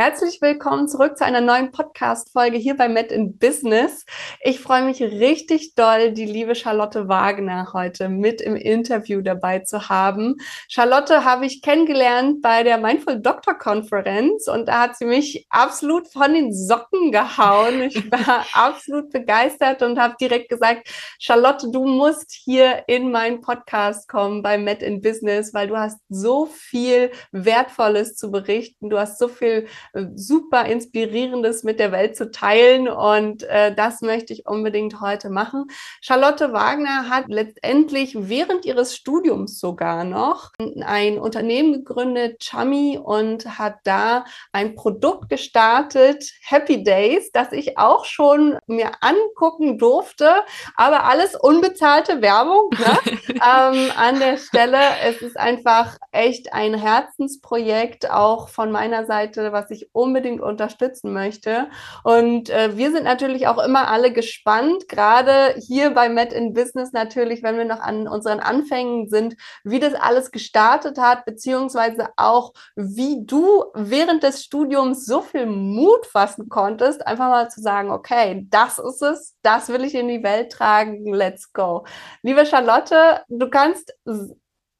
Herzlich 0.00 0.40
willkommen 0.40 0.86
zurück 0.86 1.18
zu 1.18 1.24
einer 1.24 1.40
neuen 1.40 1.72
Podcast-Folge 1.72 2.56
hier 2.56 2.76
bei 2.76 2.88
Met 2.88 3.10
in 3.10 3.36
Business. 3.36 4.06
Ich 4.42 4.60
freue 4.60 4.84
mich 4.84 5.02
richtig 5.02 5.74
doll, 5.74 6.12
die 6.12 6.24
liebe 6.24 6.54
Charlotte 6.54 7.08
Wagner 7.08 7.72
heute 7.72 8.08
mit 8.08 8.40
im 8.40 8.54
Interview 8.54 9.22
dabei 9.22 9.58
zu 9.58 9.88
haben. 9.88 10.36
Charlotte 10.68 11.24
habe 11.24 11.46
ich 11.46 11.62
kennengelernt 11.62 12.42
bei 12.42 12.62
der 12.62 12.78
Mindful 12.78 13.20
Doctor 13.20 13.54
Konferenz 13.54 14.46
und 14.46 14.68
da 14.68 14.82
hat 14.82 14.96
sie 14.96 15.04
mich 15.04 15.48
absolut 15.50 16.06
von 16.06 16.32
den 16.32 16.54
Socken 16.54 17.10
gehauen. 17.10 17.82
Ich 17.82 18.08
war 18.12 18.46
absolut 18.52 19.10
begeistert 19.10 19.82
und 19.82 19.98
habe 19.98 20.14
direkt 20.20 20.48
gesagt, 20.48 20.88
Charlotte, 21.18 21.72
du 21.72 21.84
musst 21.84 22.30
hier 22.30 22.84
in 22.86 23.10
meinen 23.10 23.40
Podcast 23.40 24.08
kommen 24.08 24.42
bei 24.42 24.58
Met 24.58 24.80
in 24.80 25.00
Business, 25.00 25.52
weil 25.52 25.66
du 25.66 25.76
hast 25.76 25.98
so 26.08 26.46
viel 26.46 27.10
Wertvolles 27.32 28.14
zu 28.14 28.30
berichten. 28.30 28.90
Du 28.90 28.96
hast 29.00 29.18
so 29.18 29.26
viel 29.26 29.66
super 30.14 30.66
Inspirierendes 30.66 31.62
mit 31.62 31.80
der 31.80 31.92
Welt 31.92 32.16
zu 32.16 32.30
teilen 32.30 32.88
und 32.88 33.42
äh, 33.44 33.74
das 33.74 34.00
möchte 34.00 34.32
ich 34.32 34.46
unbedingt 34.46 35.00
heute 35.00 35.30
machen. 35.30 35.66
Charlotte 36.00 36.52
Wagner 36.52 37.08
hat 37.08 37.24
letztendlich 37.28 38.14
während 38.18 38.64
ihres 38.64 38.94
Studiums 38.94 39.58
sogar 39.58 40.04
noch 40.04 40.52
ein 40.80 41.18
Unternehmen 41.18 41.72
gegründet, 41.72 42.40
Chummy, 42.40 42.98
und 43.02 43.58
hat 43.58 43.76
da 43.84 44.24
ein 44.52 44.74
Produkt 44.74 45.28
gestartet, 45.28 46.32
Happy 46.42 46.82
Days, 46.82 47.30
das 47.32 47.52
ich 47.52 47.78
auch 47.78 48.04
schon 48.04 48.58
mir 48.66 48.90
angucken 49.00 49.78
durfte, 49.78 50.42
aber 50.76 51.04
alles 51.04 51.34
unbezahlte 51.34 52.22
Werbung 52.22 52.70
ne? 52.70 52.98
ähm, 53.34 53.92
an 53.96 54.18
der 54.18 54.36
Stelle. 54.38 54.78
Es 55.04 55.22
ist 55.22 55.36
einfach 55.36 55.96
echt 56.12 56.52
ein 56.52 56.74
Herzensprojekt, 56.74 58.10
auch 58.10 58.48
von 58.48 58.70
meiner 58.70 59.06
Seite, 59.06 59.52
was 59.52 59.70
ich 59.70 59.77
unbedingt 59.92 60.40
unterstützen 60.40 61.12
möchte. 61.12 61.68
Und 62.04 62.50
äh, 62.50 62.76
wir 62.76 62.90
sind 62.90 63.04
natürlich 63.04 63.46
auch 63.46 63.58
immer 63.58 63.88
alle 63.88 64.12
gespannt, 64.12 64.88
gerade 64.88 65.54
hier 65.58 65.90
bei 65.90 66.08
Met 66.08 66.32
in 66.32 66.52
Business 66.52 66.92
natürlich, 66.92 67.42
wenn 67.42 67.58
wir 67.58 67.64
noch 67.64 67.80
an 67.80 68.08
unseren 68.08 68.40
Anfängen 68.40 69.08
sind, 69.08 69.36
wie 69.64 69.80
das 69.80 69.94
alles 69.94 70.30
gestartet 70.30 70.98
hat, 70.98 71.24
beziehungsweise 71.24 72.08
auch, 72.16 72.52
wie 72.76 73.24
du 73.24 73.64
während 73.74 74.22
des 74.22 74.44
Studiums 74.44 75.04
so 75.04 75.20
viel 75.20 75.46
Mut 75.46 76.06
fassen 76.06 76.48
konntest, 76.48 77.06
einfach 77.06 77.28
mal 77.28 77.50
zu 77.50 77.60
sagen, 77.60 77.90
okay, 77.90 78.46
das 78.50 78.78
ist 78.78 79.02
es, 79.02 79.36
das 79.42 79.68
will 79.68 79.84
ich 79.84 79.94
in 79.94 80.08
die 80.08 80.22
Welt 80.22 80.52
tragen, 80.52 81.12
let's 81.12 81.52
go. 81.52 81.84
Liebe 82.22 82.46
Charlotte, 82.46 83.22
du 83.28 83.48
kannst 83.48 83.94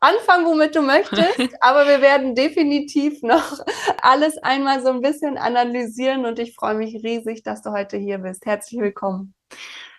anfangen, 0.01 0.47
womit 0.47 0.75
du 0.77 0.83
möchtest, 0.83 1.39
aber 1.61 1.87
wir 1.87 2.01
werden 2.01 2.35
definitiv 2.35 3.23
noch 3.23 3.59
alles 4.03 4.39
einmal 4.39 4.83
so 4.83 4.89
ein 4.89 5.01
bisschen 5.01 5.39
analysieren 5.39 6.27
und 6.27 6.39
ich 6.39 6.55
freue 6.55 6.75
mich 6.75 6.95
riesig, 7.03 7.43
dass 7.43 7.63
du 7.63 7.71
heute 7.73 7.97
hier 7.97 8.19
bist. 8.19 8.47
Herzlich 8.47 8.81
willkommen. 8.81 9.35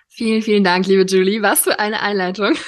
Vielen, 0.08 0.42
vielen 0.42 0.64
Dank, 0.64 0.88
liebe 0.88 1.04
Julie. 1.04 1.42
Was 1.42 1.62
für 1.62 1.80
eine 1.80 2.02
Einleitung. 2.02 2.56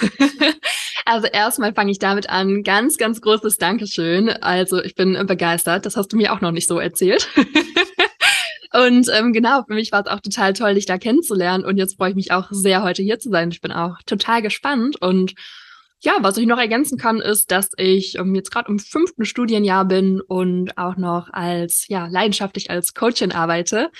Also 1.03 1.27
erstmal 1.27 1.73
fange 1.73 1.91
ich 1.91 1.99
damit 1.99 2.29
an. 2.29 2.63
Ganz, 2.63 2.97
ganz 2.97 3.19
großes 3.19 3.57
Dankeschön. 3.57 4.29
Also 4.29 4.81
ich 4.81 4.95
bin 4.95 5.13
begeistert. 5.25 5.85
Das 5.85 5.97
hast 5.97 6.13
du 6.13 6.15
mir 6.15 6.31
auch 6.31 6.39
noch 6.39 6.51
nicht 6.51 6.69
so 6.69 6.79
erzählt. 6.79 7.27
Und 8.73 9.09
ähm, 9.13 9.33
genau, 9.33 9.63
für 9.63 9.73
mich 9.73 9.91
war 9.91 10.05
es 10.05 10.07
auch 10.11 10.21
total 10.21 10.53
toll, 10.53 10.75
dich 10.75 10.85
da 10.85 10.97
kennenzulernen. 10.97 11.65
Und 11.65 11.77
jetzt 11.77 11.97
freue 11.97 12.11
ich 12.11 12.15
mich 12.15 12.31
auch 12.31 12.47
sehr, 12.51 12.83
heute 12.83 13.03
hier 13.03 13.19
zu 13.19 13.29
sein. 13.29 13.51
Ich 13.51 13.59
bin 13.59 13.73
auch 13.73 13.97
total 14.05 14.41
gespannt 14.41 15.01
und 15.01 15.33
ja, 16.03 16.13
was 16.21 16.37
ich 16.37 16.47
noch 16.47 16.57
ergänzen 16.57 16.97
kann, 16.97 17.19
ist, 17.19 17.51
dass 17.51 17.69
ich 17.77 18.17
ähm, 18.17 18.33
jetzt 18.33 18.51
gerade 18.51 18.69
im 18.69 18.79
fünften 18.79 19.23
Studienjahr 19.23 19.85
bin 19.85 20.19
und 20.19 20.75
auch 20.75 20.97
noch 20.97 21.29
als, 21.31 21.87
ja, 21.87 22.07
leidenschaftlich 22.07 22.71
als 22.71 22.95
Coachin 22.95 23.31
arbeite. 23.31 23.91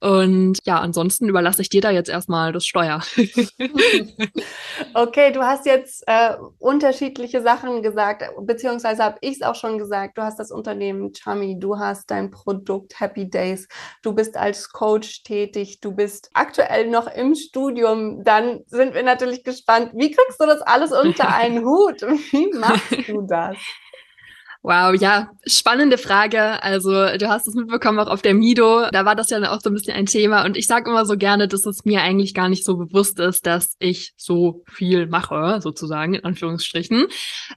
Und 0.00 0.58
ja, 0.64 0.80
ansonsten 0.80 1.28
überlasse 1.28 1.60
ich 1.60 1.68
dir 1.68 1.82
da 1.82 1.90
jetzt 1.90 2.08
erstmal 2.08 2.52
das 2.52 2.64
Steuer. 2.64 3.02
okay, 4.94 5.32
du 5.32 5.42
hast 5.42 5.66
jetzt 5.66 6.04
äh, 6.06 6.36
unterschiedliche 6.58 7.42
Sachen 7.42 7.82
gesagt, 7.82 8.24
beziehungsweise 8.40 9.04
habe 9.04 9.18
ich 9.20 9.36
es 9.36 9.42
auch 9.42 9.54
schon 9.54 9.76
gesagt. 9.76 10.16
Du 10.16 10.22
hast 10.22 10.38
das 10.38 10.50
Unternehmen 10.50 11.12
Chummy, 11.12 11.58
du 11.58 11.78
hast 11.78 12.10
dein 12.10 12.30
Produkt 12.30 12.98
Happy 12.98 13.28
Days, 13.28 13.68
du 14.02 14.14
bist 14.14 14.38
als 14.38 14.70
Coach 14.70 15.22
tätig, 15.22 15.80
du 15.82 15.92
bist 15.92 16.30
aktuell 16.32 16.88
noch 16.88 17.08
im 17.08 17.34
Studium. 17.34 18.24
Dann 18.24 18.60
sind 18.68 18.94
wir 18.94 19.02
natürlich 19.02 19.44
gespannt, 19.44 19.90
wie 19.92 20.10
kriegst 20.10 20.40
du 20.40 20.46
das 20.46 20.62
alles 20.62 20.92
unter 20.92 21.28
einen 21.42 21.64
Hut. 21.64 22.02
Wie 22.02 22.50
machst 22.58 23.08
du 23.08 23.22
das? 23.22 23.56
Wow, 24.64 24.94
ja, 24.94 25.32
spannende 25.44 25.98
Frage. 25.98 26.62
Also 26.62 26.90
du 26.90 27.28
hast 27.28 27.48
es 27.48 27.54
mitbekommen 27.54 27.98
auch 27.98 28.06
auf 28.06 28.22
der 28.22 28.34
Mido, 28.34 28.88
da 28.92 29.04
war 29.04 29.16
das 29.16 29.30
ja 29.30 29.50
auch 29.50 29.60
so 29.60 29.70
ein 29.70 29.74
bisschen 29.74 29.94
ein 29.94 30.06
Thema 30.06 30.44
und 30.44 30.56
ich 30.56 30.68
sage 30.68 30.88
immer 30.88 31.04
so 31.04 31.16
gerne, 31.16 31.48
dass 31.48 31.66
es 31.66 31.84
mir 31.84 32.00
eigentlich 32.00 32.32
gar 32.32 32.48
nicht 32.48 32.64
so 32.64 32.76
bewusst 32.76 33.18
ist, 33.18 33.44
dass 33.44 33.74
ich 33.80 34.12
so 34.16 34.62
viel 34.70 35.08
mache, 35.08 35.58
sozusagen 35.60 36.14
in 36.14 36.24
Anführungsstrichen, 36.24 37.08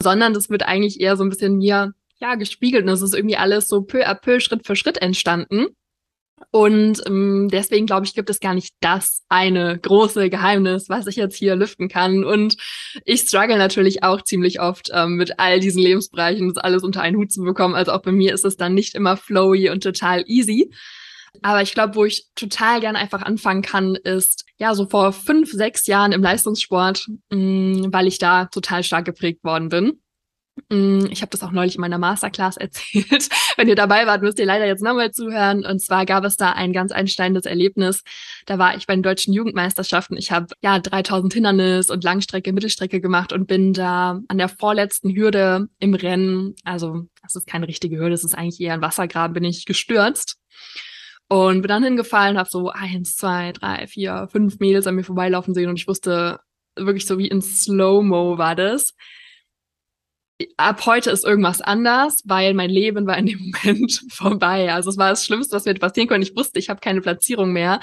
sondern 0.02 0.34
das 0.34 0.50
wird 0.50 0.64
eigentlich 0.64 1.00
eher 1.00 1.16
so 1.16 1.24
ein 1.24 1.30
bisschen 1.30 1.58
mir 1.58 1.94
ja 2.20 2.34
gespiegelt 2.34 2.86
und 2.86 2.90
es 2.90 3.04
ist 3.04 3.14
irgendwie 3.14 3.38
alles 3.38 3.68
so 3.68 3.84
peu 3.84 4.08
à 4.08 4.16
peu, 4.16 4.40
Schritt 4.40 4.66
für 4.66 4.76
Schritt 4.76 5.00
entstanden. 5.00 5.68
Und 6.52 7.02
ähm, 7.06 7.50
deswegen 7.52 7.86
glaube 7.86 8.06
ich, 8.06 8.14
gibt 8.14 8.30
es 8.30 8.40
gar 8.40 8.54
nicht 8.54 8.76
das 8.82 9.24
eine 9.30 9.78
große 9.78 10.30
Geheimnis, 10.30 10.90
was 10.90 11.08
ich 11.08 11.16
jetzt 11.16 11.36
hier 11.36 11.56
lüften 11.56 11.90
kann. 11.90 12.24
Und 12.24 12.58
ich 13.04 13.22
struggle 13.22 13.58
natürlich 13.58 14.04
auch 14.04 14.22
ziemlich 14.22 14.62
oft 14.62 14.90
ähm, 14.94 15.16
mit 15.16 15.40
all 15.40 15.60
diesen 15.60 15.82
Lebensbereichen, 15.82 16.54
das 16.54 16.64
alles 16.64 16.84
unter 16.84 17.02
einen 17.02 17.18
Hut 17.18 17.32
zu 17.32 17.42
bekommen. 17.42 17.76
Also 17.76 17.92
auch 17.92 18.02
bei 18.02 18.12
mir 18.12 18.34
ist 18.34 18.46
es 18.46 18.58
dann 18.58 18.74
nicht 18.74 18.96
immer 18.96 19.18
flowy 19.18 19.70
und 19.70 19.84
total 19.84 20.24
easy. 20.28 20.72
Aber 21.42 21.62
ich 21.62 21.74
glaube, 21.74 21.96
wo 21.96 22.06
ich 22.06 22.28
total 22.36 22.80
gerne 22.80 23.00
einfach 23.00 23.22
anfangen 23.22 23.62
kann, 23.62 23.96
ist 23.96 24.46
ja 24.58 24.74
so 24.74 24.88
vor 24.88 25.12
fünf, 25.12 25.52
sechs 25.52 25.88
Jahren 25.88 26.12
im 26.12 26.22
Leistungssport, 26.22 27.08
mh, 27.32 27.38
mm, 27.38 27.94
weil 27.94 28.08
ich 28.08 28.18
da 28.18 28.46
total 28.46 28.84
stark 28.84 29.06
geprägt 29.06 29.44
worden 29.44 29.70
bin. 29.70 30.00
Mm, 30.70 31.08
ich 31.12 31.22
habe 31.22 31.30
das 31.30 31.44
auch 31.44 31.52
neulich 31.52 31.76
in 31.76 31.82
meiner 31.82 31.98
Masterclass 31.98 32.56
erzählt. 32.58 33.30
Wenn 33.58 33.68
ihr 33.68 33.76
dabei 33.76 34.08
wart, 34.08 34.22
müsst 34.22 34.40
ihr 34.40 34.46
leider 34.46 34.66
jetzt 34.66 34.82
nochmal 34.82 35.12
zuhören. 35.12 35.66
Und 35.66 35.80
zwar 35.80 36.06
gab 36.06 36.24
es 36.24 36.38
da 36.38 36.52
ein 36.52 36.72
ganz 36.72 36.92
einsteinendes 36.92 37.46
Erlebnis. 37.46 38.04
Da 38.46 38.58
war 38.58 38.76
ich 38.76 38.88
bei 38.88 38.96
den 38.96 39.04
deutschen 39.04 39.34
Jugendmeisterschaften. 39.34 40.18
Ich 40.18 40.32
habe 40.32 40.48
ja 40.62 40.80
3000 40.80 41.34
Hindernis 41.34 41.90
und 41.90 42.04
Langstrecke, 42.04 42.54
Mittelstrecke 42.54 43.02
gemacht 43.02 43.34
und 43.34 43.48
bin 43.48 43.74
da 43.74 44.22
an 44.28 44.38
der 44.38 44.50
vorletzten 44.50 45.14
Hürde 45.14 45.68
im 45.80 45.94
Rennen, 45.94 46.56
also 46.64 47.04
das 47.22 47.36
ist 47.36 47.48
keine 47.48 47.68
richtige 47.68 47.98
Hürde, 47.98 48.12
das 48.12 48.24
ist 48.24 48.36
eigentlich 48.36 48.62
eher 48.62 48.74
ein 48.74 48.82
Wassergraben, 48.82 49.34
bin 49.34 49.44
ich 49.44 49.66
gestürzt. 49.66 50.38
Und 51.28 51.64
bin 51.64 51.70
dann 51.70 51.84
hingefallen, 51.84 52.38
habe 52.38 52.50
so 52.50 52.70
eins, 52.70 53.16
zwei, 53.16 53.52
drei, 53.52 53.88
vier, 53.88 54.30
fünf 54.32 54.60
Mädels 54.60 54.86
an 54.86 54.96
mir 54.96 55.04
vorbeilaufen 55.04 55.56
sehen 55.56 55.70
und 55.70 55.80
ich 55.80 55.88
wusste 55.88 56.40
wirklich 56.76 57.08
so 57.08 57.18
wie 57.18 57.28
in 57.28 57.42
Slow-Mo 57.42 58.38
war 58.38 58.56
das 58.56 58.94
ab 60.58 60.86
heute 60.86 61.12
ist 61.12 61.24
irgendwas 61.24 61.62
anders, 61.62 62.22
weil 62.26 62.54
mein 62.54 62.70
Leben 62.70 63.08
war 63.08 63.18
in 63.18 63.28
dem 63.28 63.40
Moment 63.40 64.02
vorbei. 64.12 64.74
Also 64.74 64.90
es 64.90 64.98
war 64.98 65.10
das 65.10 65.26
Schlimmste, 65.26 65.56
was 65.56 65.66
mir 65.66 65.74
passieren 65.76 66.10
konnte. 66.10 66.28
Ich 66.28 66.36
wusste, 66.36 66.60
ich 66.60 66.70
habe 66.70 66.82
keine 66.82 67.02
Platzierung 67.02 67.54
mehr. 67.54 67.80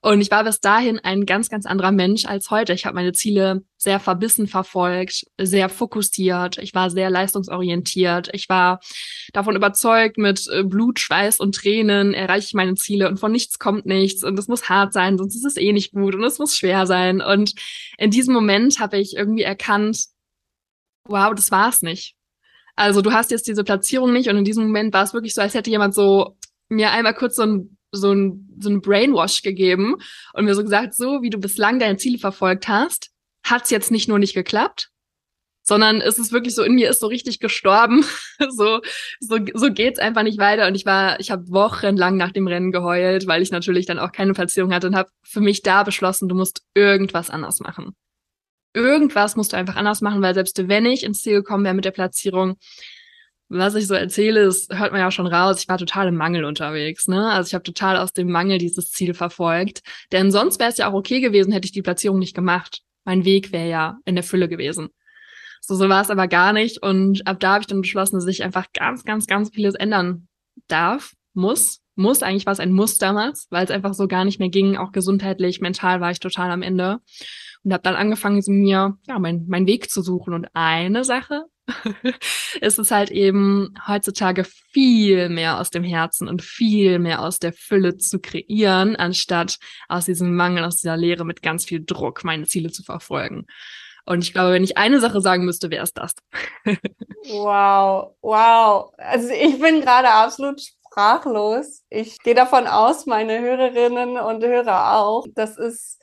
Und 0.00 0.20
ich 0.20 0.30
war 0.30 0.42
bis 0.42 0.60
dahin 0.60 0.98
ein 0.98 1.26
ganz, 1.26 1.48
ganz 1.48 1.64
anderer 1.64 1.92
Mensch 1.92 2.24
als 2.24 2.50
heute. 2.50 2.72
Ich 2.72 2.86
habe 2.86 2.96
meine 2.96 3.12
Ziele 3.12 3.62
sehr 3.76 4.00
verbissen 4.00 4.48
verfolgt, 4.48 5.24
sehr 5.40 5.68
fokussiert. 5.68 6.58
Ich 6.58 6.74
war 6.74 6.90
sehr 6.90 7.10
leistungsorientiert. 7.10 8.30
Ich 8.32 8.48
war 8.48 8.80
davon 9.32 9.54
überzeugt, 9.54 10.18
mit 10.18 10.48
äh, 10.52 10.64
Blut, 10.64 10.98
Schweiß 10.98 11.38
und 11.38 11.54
Tränen 11.54 12.14
erreiche 12.14 12.46
ich 12.46 12.54
meine 12.54 12.74
Ziele 12.74 13.08
und 13.08 13.18
von 13.18 13.32
nichts 13.32 13.58
kommt 13.58 13.86
nichts 13.86 14.24
und 14.24 14.38
es 14.38 14.48
muss 14.48 14.68
hart 14.68 14.92
sein, 14.92 15.18
sonst 15.18 15.34
ist 15.34 15.44
es 15.44 15.56
eh 15.56 15.72
nicht 15.72 15.92
gut 15.92 16.14
und 16.14 16.24
es 16.24 16.38
muss 16.38 16.56
schwer 16.56 16.86
sein. 16.86 17.20
Und 17.20 17.54
in 17.98 18.10
diesem 18.10 18.34
Moment 18.34 18.78
habe 18.78 18.98
ich 18.98 19.16
irgendwie 19.16 19.42
erkannt, 19.42 20.11
wow, 21.04 21.34
das 21.34 21.50
war's 21.50 21.82
nicht. 21.82 22.16
Also 22.76 23.02
du 23.02 23.12
hast 23.12 23.30
jetzt 23.30 23.46
diese 23.46 23.64
Platzierung 23.64 24.12
nicht 24.12 24.28
und 24.28 24.36
in 24.36 24.44
diesem 24.44 24.64
Moment 24.64 24.94
war 24.94 25.04
es 25.04 25.14
wirklich 25.14 25.34
so, 25.34 25.42
als 25.42 25.54
hätte 25.54 25.70
jemand 25.70 25.94
so 25.94 26.36
mir 26.68 26.90
einmal 26.90 27.14
kurz 27.14 27.36
so 27.36 27.42
ein 27.42 27.76
so 27.92 28.12
ein, 28.12 28.48
so 28.58 28.70
ein 28.70 28.80
Brainwash 28.80 29.42
gegeben 29.42 29.96
und 30.32 30.46
mir 30.46 30.54
so 30.54 30.62
gesagt, 30.62 30.94
so 30.94 31.20
wie 31.20 31.28
du 31.30 31.38
bislang 31.38 31.78
deine 31.78 31.98
Ziele 31.98 32.18
verfolgt 32.18 32.66
hast, 32.66 33.10
hat's 33.44 33.68
jetzt 33.70 33.90
nicht 33.90 34.08
nur 34.08 34.18
nicht 34.18 34.32
geklappt, 34.32 34.88
sondern 35.62 36.00
es 36.00 36.18
ist 36.18 36.32
wirklich 36.32 36.54
so 36.54 36.62
in 36.62 36.74
mir 36.74 36.88
ist 36.88 37.00
so 37.00 37.06
richtig 37.06 37.38
gestorben. 37.38 38.02
so 38.50 38.80
so 39.20 39.38
so 39.52 39.72
geht's 39.72 39.98
einfach 39.98 40.22
nicht 40.22 40.38
weiter 40.38 40.66
und 40.66 40.74
ich 40.74 40.86
war 40.86 41.20
ich 41.20 41.30
habe 41.30 41.50
wochenlang 41.50 42.16
nach 42.16 42.32
dem 42.32 42.46
Rennen 42.46 42.72
geheult, 42.72 43.26
weil 43.26 43.42
ich 43.42 43.50
natürlich 43.50 43.84
dann 43.84 43.98
auch 43.98 44.12
keine 44.12 44.32
Platzierung 44.32 44.72
hatte 44.72 44.86
und 44.86 44.96
habe 44.96 45.10
für 45.22 45.40
mich 45.40 45.60
da 45.60 45.82
beschlossen, 45.82 46.28
du 46.30 46.34
musst 46.34 46.62
irgendwas 46.74 47.28
anders 47.28 47.60
machen 47.60 47.94
irgendwas 48.74 49.36
musst 49.36 49.52
du 49.52 49.56
einfach 49.56 49.76
anders 49.76 50.00
machen, 50.00 50.22
weil 50.22 50.34
selbst 50.34 50.68
wenn 50.68 50.86
ich 50.86 51.04
ins 51.04 51.22
Ziel 51.22 51.34
gekommen 51.34 51.64
wäre 51.64 51.74
mit 51.74 51.84
der 51.84 51.90
Platzierung, 51.90 52.56
was 53.48 53.74
ich 53.74 53.86
so 53.86 53.94
erzähle, 53.94 54.46
das 54.46 54.68
hört 54.70 54.92
man 54.92 55.00
ja 55.00 55.08
auch 55.08 55.12
schon 55.12 55.26
raus, 55.26 55.60
ich 55.60 55.68
war 55.68 55.76
total 55.76 56.08
im 56.08 56.16
Mangel 56.16 56.44
unterwegs. 56.44 57.06
Ne? 57.06 57.30
Also 57.30 57.48
ich 57.48 57.54
habe 57.54 57.64
total 57.64 57.98
aus 57.98 58.14
dem 58.14 58.30
Mangel 58.30 58.56
dieses 58.58 58.90
Ziel 58.90 59.12
verfolgt. 59.12 59.82
Denn 60.10 60.30
sonst 60.30 60.58
wäre 60.58 60.70
es 60.70 60.78
ja 60.78 60.88
auch 60.88 60.94
okay 60.94 61.20
gewesen, 61.20 61.52
hätte 61.52 61.66
ich 61.66 61.72
die 61.72 61.82
Platzierung 61.82 62.18
nicht 62.18 62.34
gemacht. 62.34 62.80
Mein 63.04 63.26
Weg 63.26 63.52
wäre 63.52 63.68
ja 63.68 63.98
in 64.06 64.14
der 64.14 64.24
Fülle 64.24 64.48
gewesen. 64.48 64.88
So, 65.60 65.74
so 65.74 65.88
war 65.88 66.00
es 66.00 66.10
aber 66.10 66.28
gar 66.28 66.52
nicht. 66.52 66.82
Und 66.82 67.26
ab 67.26 67.40
da 67.40 67.52
habe 67.52 67.60
ich 67.60 67.66
dann 67.66 67.82
beschlossen, 67.82 68.16
dass 68.16 68.26
ich 68.26 68.42
einfach 68.42 68.66
ganz, 68.72 69.04
ganz, 69.04 69.26
ganz 69.26 69.50
vieles 69.50 69.74
ändern 69.74 70.28
darf, 70.68 71.12
muss, 71.34 71.80
muss. 71.94 72.22
Eigentlich 72.22 72.46
war 72.46 72.52
es 72.52 72.60
ein 72.60 72.72
Muss 72.72 72.98
damals, 72.98 73.46
weil 73.50 73.64
es 73.64 73.70
einfach 73.70 73.94
so 73.94 74.08
gar 74.08 74.24
nicht 74.24 74.38
mehr 74.38 74.48
ging. 74.48 74.76
Auch 74.76 74.92
gesundheitlich, 74.92 75.60
mental 75.60 76.00
war 76.00 76.10
ich 76.10 76.20
total 76.20 76.50
am 76.50 76.62
Ende. 76.62 77.00
Und 77.64 77.72
habe 77.72 77.82
dann 77.82 77.94
angefangen, 77.94 78.42
mir 78.46 78.96
ja, 79.06 79.18
mein, 79.18 79.44
mein 79.48 79.66
Weg 79.66 79.90
zu 79.90 80.02
suchen. 80.02 80.34
Und 80.34 80.48
eine 80.52 81.04
Sache 81.04 81.44
ist 82.60 82.78
es 82.78 82.90
halt 82.90 83.10
eben 83.10 83.74
heutzutage 83.86 84.44
viel 84.44 85.28
mehr 85.28 85.60
aus 85.60 85.70
dem 85.70 85.84
Herzen 85.84 86.28
und 86.28 86.42
viel 86.42 86.98
mehr 86.98 87.22
aus 87.22 87.38
der 87.38 87.52
Fülle 87.52 87.96
zu 87.96 88.18
kreieren, 88.20 88.96
anstatt 88.96 89.58
aus 89.88 90.06
diesem 90.06 90.34
Mangel, 90.34 90.64
aus 90.64 90.78
dieser 90.78 90.96
Leere 90.96 91.24
mit 91.24 91.42
ganz 91.42 91.64
viel 91.64 91.84
Druck 91.84 92.24
meine 92.24 92.46
Ziele 92.46 92.72
zu 92.72 92.82
verfolgen. 92.82 93.46
Und 94.04 94.24
ich 94.24 94.32
glaube, 94.32 94.52
wenn 94.52 94.64
ich 94.64 94.76
eine 94.76 95.00
Sache 95.00 95.20
sagen 95.20 95.44
müsste, 95.44 95.70
wäre 95.70 95.84
es 95.84 95.92
das. 95.92 96.14
wow, 97.28 98.16
wow. 98.20 98.92
Also 98.96 99.28
ich 99.28 99.60
bin 99.60 99.80
gerade 99.80 100.10
absolut 100.10 100.60
sprachlos. 100.60 101.84
Ich 101.88 102.18
gehe 102.18 102.34
davon 102.34 102.66
aus, 102.66 103.06
meine 103.06 103.40
Hörerinnen 103.40 104.18
und 104.18 104.42
Hörer 104.42 104.96
auch. 104.98 105.26
Das 105.34 105.56
ist 105.56 106.00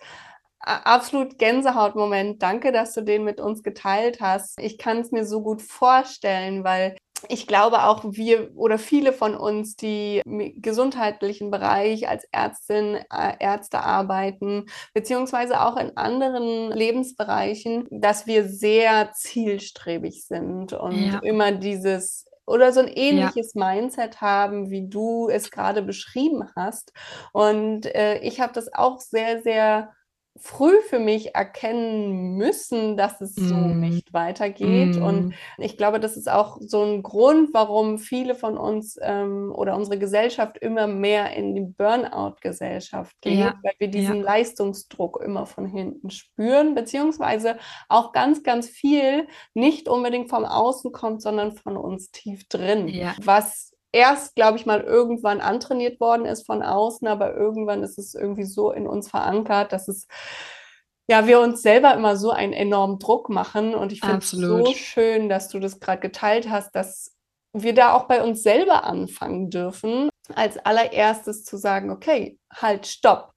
absolut 0.59 1.37
Gänsehautmoment. 1.37 2.41
Danke, 2.41 2.71
dass 2.71 2.93
du 2.93 3.01
den 3.01 3.23
mit 3.23 3.39
uns 3.39 3.63
geteilt 3.63 4.19
hast. 4.21 4.59
Ich 4.59 4.77
kann 4.77 4.99
es 4.99 5.11
mir 5.11 5.25
so 5.25 5.41
gut 5.41 5.61
vorstellen, 5.61 6.63
weil 6.63 6.95
ich 7.27 7.47
glaube 7.47 7.83
auch 7.83 8.03
wir 8.05 8.55
oder 8.55 8.77
viele 8.77 9.11
von 9.11 9.35
uns, 9.35 9.75
die 9.75 10.21
im 10.25 10.61
gesundheitlichen 10.61 11.51
Bereich 11.51 12.07
als 12.07 12.25
Ärztin, 12.31 12.97
Ärzte 13.39 13.79
arbeiten, 13.79 14.67
beziehungsweise 14.93 15.61
auch 15.61 15.75
in 15.75 15.97
anderen 15.97 16.71
Lebensbereichen, 16.71 17.87
dass 17.91 18.25
wir 18.25 18.47
sehr 18.47 19.11
zielstrebig 19.13 20.25
sind 20.25 20.73
und 20.73 21.11
ja. 21.11 21.19
immer 21.19 21.51
dieses 21.51 22.25
oder 22.45 22.73
so 22.73 22.79
ein 22.79 22.87
ähnliches 22.87 23.53
ja. 23.53 23.73
Mindset 23.73 24.21
haben, 24.21 24.71
wie 24.71 24.89
du 24.89 25.29
es 25.29 25.51
gerade 25.51 25.83
beschrieben 25.83 26.49
hast. 26.55 26.93
Und 27.31 27.85
äh, 27.85 28.19
ich 28.19 28.39
habe 28.39 28.53
das 28.53 28.73
auch 28.73 28.99
sehr, 28.99 29.43
sehr 29.43 29.91
früh 30.39 30.81
für 30.87 30.99
mich 30.99 31.35
erkennen 31.35 32.35
müssen, 32.35 32.97
dass 32.97 33.21
es 33.21 33.35
so 33.35 33.55
mm. 33.55 33.79
nicht 33.79 34.13
weitergeht. 34.13 34.95
Mm. 34.95 35.03
Und 35.03 35.33
ich 35.57 35.77
glaube, 35.77 35.99
das 35.99 36.17
ist 36.17 36.29
auch 36.29 36.57
so 36.61 36.83
ein 36.83 37.03
Grund, 37.03 37.53
warum 37.53 37.97
viele 37.97 38.35
von 38.35 38.57
uns 38.57 38.97
ähm, 39.01 39.51
oder 39.53 39.75
unsere 39.75 39.99
Gesellschaft 39.99 40.57
immer 40.57 40.87
mehr 40.87 41.33
in 41.33 41.55
die 41.55 41.61
Burnout-Gesellschaft 41.61 43.15
geht, 43.21 43.39
ja. 43.39 43.55
weil 43.63 43.73
wir 43.79 43.89
diesen 43.89 44.17
ja. 44.17 44.23
Leistungsdruck 44.23 45.21
immer 45.23 45.45
von 45.45 45.65
hinten 45.65 46.09
spüren, 46.09 46.75
beziehungsweise 46.75 47.57
auch 47.87 48.11
ganz, 48.11 48.43
ganz 48.43 48.69
viel 48.69 49.27
nicht 49.53 49.87
unbedingt 49.89 50.29
vom 50.29 50.45
Außen 50.45 50.91
kommt, 50.91 51.21
sondern 51.21 51.51
von 51.51 51.77
uns 51.77 52.11
tief 52.11 52.47
drin. 52.47 52.87
Ja. 52.87 53.15
Was 53.21 53.73
erst, 53.91 54.35
glaube 54.35 54.57
ich, 54.57 54.65
mal 54.65 54.81
irgendwann 54.81 55.41
antrainiert 55.41 55.99
worden 55.99 56.25
ist 56.25 56.45
von 56.45 56.61
außen, 56.61 57.07
aber 57.07 57.35
irgendwann 57.35 57.83
ist 57.83 57.97
es 57.97 58.15
irgendwie 58.15 58.45
so 58.45 58.71
in 58.71 58.87
uns 58.87 59.09
verankert, 59.09 59.73
dass 59.73 59.87
es 59.87 60.07
ja, 61.09 61.25
wir 61.25 61.39
uns 61.39 61.63
selber 61.63 61.95
immer 61.95 62.15
so 62.15 62.29
einen 62.29 62.53
enormen 62.53 62.99
Druck 62.99 63.29
machen. 63.29 63.73
Und 63.73 63.91
ich 63.91 64.01
finde 64.01 64.19
es 64.19 64.29
so 64.29 64.73
schön, 64.75 65.27
dass 65.27 65.49
du 65.49 65.59
das 65.59 65.79
gerade 65.79 66.01
geteilt 66.01 66.51
hast, 66.51 66.75
dass 66.75 67.15
wir 67.51 67.73
da 67.73 67.93
auch 67.93 68.03
bei 68.03 68.21
uns 68.21 68.43
selber 68.43 68.83
anfangen 68.83 69.49
dürfen, 69.49 70.09
als 70.35 70.57
allererstes 70.59 71.43
zu 71.43 71.57
sagen, 71.57 71.89
okay, 71.89 72.37
halt, 72.53 72.85
stopp 72.85 73.33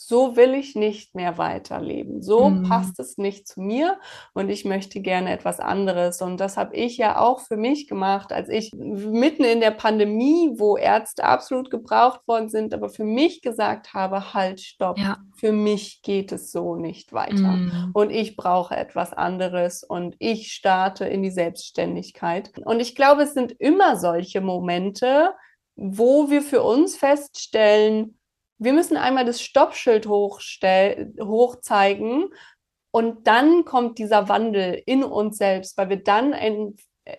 so 0.00 0.36
will 0.36 0.54
ich 0.54 0.76
nicht 0.76 1.16
mehr 1.16 1.38
weiterleben. 1.38 2.22
So 2.22 2.50
mhm. 2.50 2.62
passt 2.68 3.00
es 3.00 3.18
nicht 3.18 3.48
zu 3.48 3.60
mir 3.60 3.98
und 4.32 4.48
ich 4.48 4.64
möchte 4.64 5.00
gerne 5.00 5.32
etwas 5.32 5.58
anderes. 5.58 6.22
Und 6.22 6.38
das 6.38 6.56
habe 6.56 6.76
ich 6.76 6.98
ja 6.98 7.18
auch 7.18 7.40
für 7.40 7.56
mich 7.56 7.88
gemacht, 7.88 8.32
als 8.32 8.48
ich 8.48 8.70
mitten 8.72 9.42
in 9.42 9.58
der 9.58 9.72
Pandemie, 9.72 10.52
wo 10.56 10.76
Ärzte 10.76 11.24
absolut 11.24 11.68
gebraucht 11.68 12.20
worden 12.28 12.48
sind, 12.48 12.74
aber 12.74 12.90
für 12.90 13.02
mich 13.02 13.42
gesagt 13.42 13.92
habe, 13.92 14.34
halt, 14.34 14.60
stopp. 14.60 14.98
Ja. 14.98 15.18
Für 15.34 15.50
mich 15.50 16.00
geht 16.02 16.30
es 16.30 16.52
so 16.52 16.76
nicht 16.76 17.12
weiter. 17.12 17.34
Mhm. 17.34 17.90
Und 17.92 18.10
ich 18.10 18.36
brauche 18.36 18.76
etwas 18.76 19.12
anderes 19.12 19.82
und 19.82 20.14
ich 20.20 20.52
starte 20.52 21.06
in 21.06 21.24
die 21.24 21.32
Selbstständigkeit. 21.32 22.52
Und 22.64 22.78
ich 22.78 22.94
glaube, 22.94 23.22
es 23.22 23.34
sind 23.34 23.50
immer 23.58 23.96
solche 23.96 24.40
Momente, 24.40 25.32
wo 25.74 26.30
wir 26.30 26.42
für 26.42 26.62
uns 26.62 26.96
feststellen, 26.96 28.17
wir 28.58 28.72
müssen 28.72 28.96
einmal 28.96 29.24
das 29.24 29.40
Stoppschild 29.40 30.06
hochzeigen 30.08 31.14
und 32.90 33.26
dann 33.26 33.64
kommt 33.64 33.98
dieser 33.98 34.28
Wandel 34.28 34.82
in 34.86 35.04
uns 35.04 35.38
selbst, 35.38 35.76
weil 35.78 35.88
wir 35.90 36.02
dann 36.02 36.32
ein, 36.34 36.74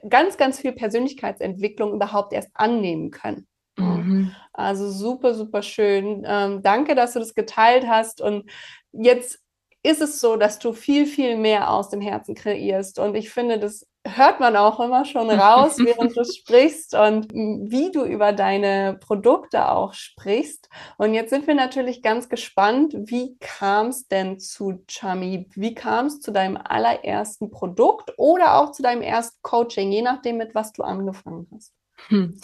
ganz, 0.08 0.38
ganz 0.38 0.60
viel 0.60 0.74
Persönlichkeitsentwicklung 0.74 1.94
überhaupt 1.94 2.34
erst 2.34 2.50
annehmen 2.54 3.12
können. 3.12 3.48
Mhm. 3.78 4.36
Also 4.54 4.90
super, 4.90 5.34
super 5.34 5.62
schön. 5.62 6.24
Ähm, 6.28 6.62
danke, 6.62 6.96
dass 6.96 7.14
du 7.14 7.20
das 7.20 7.34
geteilt 7.34 7.88
hast. 7.88 8.22
Und 8.22 8.50
jetzt 8.92 9.40
ist 9.84 10.02
es 10.02 10.20
so, 10.20 10.36
dass 10.36 10.60
du 10.60 10.74
viel, 10.74 11.06
viel 11.06 11.38
mehr 11.38 11.72
aus 11.72 11.90
dem 11.90 12.02
Herzen 12.02 12.36
kreierst. 12.36 13.00
Und 13.00 13.16
ich 13.16 13.30
finde, 13.30 13.60
das 13.60 13.88
hört 14.06 14.40
man 14.40 14.56
auch 14.56 14.80
immer 14.80 15.06
schon 15.06 15.30
raus, 15.30 15.78
während 15.80 16.16
du 16.18 16.24
sprichst 16.24 16.96
und 16.96 17.32
wie 17.32 17.92
du 17.92 18.04
über 18.04 18.34
deine 18.34 18.98
Produkte 19.00 19.70
auch 19.70 19.94
sprichst. 19.94 20.70
Und 20.98 21.14
jetzt 21.14 21.30
sind 21.30 21.48
wir 21.48 21.56
natürlich 21.56 22.02
ganz 22.02 22.30
gespannt, 22.30 22.94
wie 22.96 23.38
kam 23.40 23.88
es 23.88 24.08
denn 24.08 24.40
zu 24.40 24.84
Chami? 24.88 25.48
Wie 25.56 25.76
kam 25.76 26.08
es 26.08 26.20
zu 26.20 26.32
deinem 26.32 26.58
allerersten 26.58 27.52
Produkt 27.52 28.14
oder 28.18 28.56
auch 28.56 28.72
zu 28.72 28.82
deinem 28.82 29.02
ersten 29.02 29.38
Coaching, 29.42 29.92
je 29.92 30.02
nachdem, 30.02 30.38
mit 30.38 30.56
was 30.56 30.74
du 30.74 30.84
angefangen 30.84 31.48
hast? 31.54 31.79
Hm. 32.08 32.40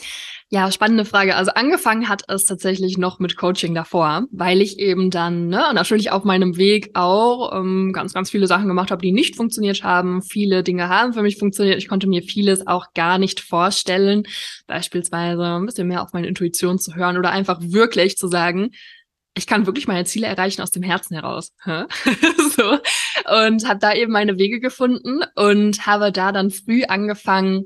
Ja, 0.49 0.71
spannende 0.71 1.05
Frage. 1.05 1.35
Also 1.35 1.51
angefangen 1.51 2.07
hat 2.07 2.23
es 2.27 2.45
tatsächlich 2.45 2.97
noch 2.97 3.19
mit 3.19 3.35
Coaching 3.35 3.73
davor, 3.73 4.25
weil 4.31 4.61
ich 4.61 4.77
eben 4.77 5.09
dann 5.09 5.47
ne, 5.47 5.71
natürlich 5.73 6.11
auf 6.11 6.23
meinem 6.23 6.57
Weg 6.57 6.91
auch 6.93 7.51
ähm, 7.55 7.91
ganz, 7.93 8.13
ganz 8.13 8.29
viele 8.29 8.45
Sachen 8.45 8.67
gemacht 8.67 8.91
habe, 8.91 9.01
die 9.01 9.11
nicht 9.11 9.35
funktioniert 9.35 9.83
haben. 9.83 10.21
Viele 10.21 10.61
Dinge 10.61 10.87
haben 10.87 11.13
für 11.13 11.23
mich 11.23 11.37
funktioniert. 11.37 11.79
Ich 11.79 11.87
konnte 11.87 12.07
mir 12.07 12.21
vieles 12.21 12.67
auch 12.67 12.93
gar 12.93 13.17
nicht 13.17 13.39
vorstellen, 13.39 14.23
beispielsweise 14.67 15.43
ein 15.43 15.65
bisschen 15.65 15.87
mehr 15.87 16.03
auf 16.03 16.13
meine 16.13 16.27
Intuition 16.27 16.77
zu 16.77 16.95
hören 16.95 17.17
oder 17.17 17.31
einfach 17.31 17.59
wirklich 17.61 18.17
zu 18.17 18.27
sagen, 18.27 18.69
ich 19.37 19.47
kann 19.47 19.65
wirklich 19.65 19.87
meine 19.87 20.05
Ziele 20.05 20.27
erreichen 20.27 20.61
aus 20.61 20.71
dem 20.71 20.83
Herzen 20.83 21.15
heraus. 21.15 21.51
so. 21.65 22.79
Und 23.43 23.67
habe 23.67 23.79
da 23.79 23.93
eben 23.93 24.11
meine 24.11 24.37
Wege 24.37 24.59
gefunden 24.59 25.21
und 25.35 25.85
habe 25.85 26.11
da 26.11 26.31
dann 26.31 26.51
früh 26.51 26.83
angefangen, 26.85 27.65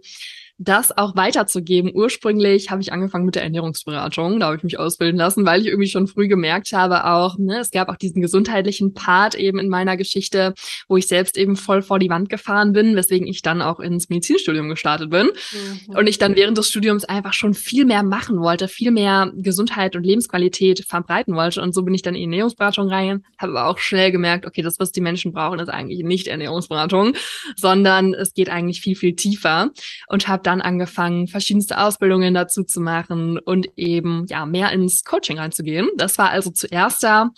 das 0.60 0.96
auch 0.96 1.16
weiterzugeben. 1.16 1.92
Ursprünglich 1.94 2.70
habe 2.70 2.82
ich 2.82 2.92
angefangen 2.92 3.26
mit 3.26 3.36
der 3.36 3.44
Ernährungsberatung, 3.44 4.40
da 4.40 4.48
habe 4.48 4.58
ich 4.58 4.64
mich 4.64 4.78
ausbilden 4.78 5.18
lassen, 5.18 5.46
weil 5.46 5.62
ich 5.62 5.68
irgendwie 5.68 5.88
schon 5.88 6.08
früh 6.08 6.28
gemerkt 6.28 6.74
habe, 6.74 7.06
auch, 7.06 7.38
ne, 7.38 7.60
es 7.60 7.72
gab 7.72 7.88
auch 7.88 7.96
diesen 7.96 8.22
gesundheitlichen 8.22 8.94
Part 8.94 9.36
eben 9.36 9.58
in 9.58 9.70
meiner 9.70 9.96
Geschichte, 9.96 10.54
wo 10.90 10.98
ich 10.98 11.08
selbst 11.08 11.38
eben 11.38 11.56
voll 11.56 11.82
vor 11.82 11.98
die 11.98 12.10
Wand 12.10 12.28
gefahren 12.28 12.74
bin, 12.74 12.98
weswegen 12.98 13.26
ich 13.26 13.42
dann 13.42 13.62
auch 13.62 13.80
ins 13.80 14.10
Medizinstudium 14.10 14.68
gestartet 14.68 15.10
bin. 15.10 15.28
Mhm. 15.28 15.96
Und 15.96 16.08
ich 16.08 16.18
dann 16.18 16.36
während 16.36 16.58
des 16.58 16.70
Studiums 16.70 17.06
einfach 17.06 17.34
schon 17.34 17.54
viel 17.54 17.86
mehr 17.86 18.04
machen 18.04 18.42
wollte, 18.42 18.68
viel 18.68 18.92
mehr 18.92 19.32
Gesundheit 19.38 19.96
und 19.96 20.04
Lebensqualität 20.04 20.86
verbreiten 20.86 21.36
wollte. 21.36 21.62
Und 21.62 21.74
so 21.74 21.84
bin 21.84 21.94
ich 21.94 22.02
dann 22.02 22.16
in 22.16 22.20
die 22.20 22.26
Ernährungsberatung 22.26 22.90
rein, 22.90 23.24
habe 23.38 23.58
aber 23.58 23.70
auch 23.70 23.78
schnell 23.78 24.12
gemerkt, 24.12 24.46
okay, 24.46 24.62
das, 24.62 24.78
was 24.78 24.92
die 24.92 25.02
Menschen 25.02 25.32
brauchen, 25.32 25.60
ist 25.60 25.70
eigentlich 25.70 26.04
nicht 26.04 26.28
Ernährungsberatung, 26.28 27.14
sondern 27.56 28.14
es 28.14 28.34
geht 28.34 28.50
eigentlich 28.50 28.82
viel, 28.82 28.98
viel 28.98 29.16
tiefer 29.16 29.72
und 30.08 30.28
habe 30.28 30.49
dann 30.50 30.62
angefangen, 30.62 31.28
verschiedenste 31.28 31.80
Ausbildungen 31.80 32.34
dazu 32.34 32.64
zu 32.64 32.82
machen 32.82 33.38
und 33.38 33.68
eben 33.78 34.26
ja 34.28 34.48
mehr 34.48 34.72
ins 34.72 35.04
Coaching 35.04 35.38
reinzugehen. 35.38 35.88
Das 35.96 36.18
war 36.18 36.32
also 36.32 36.50
zuerst 36.50 37.04
da. 37.04 37.30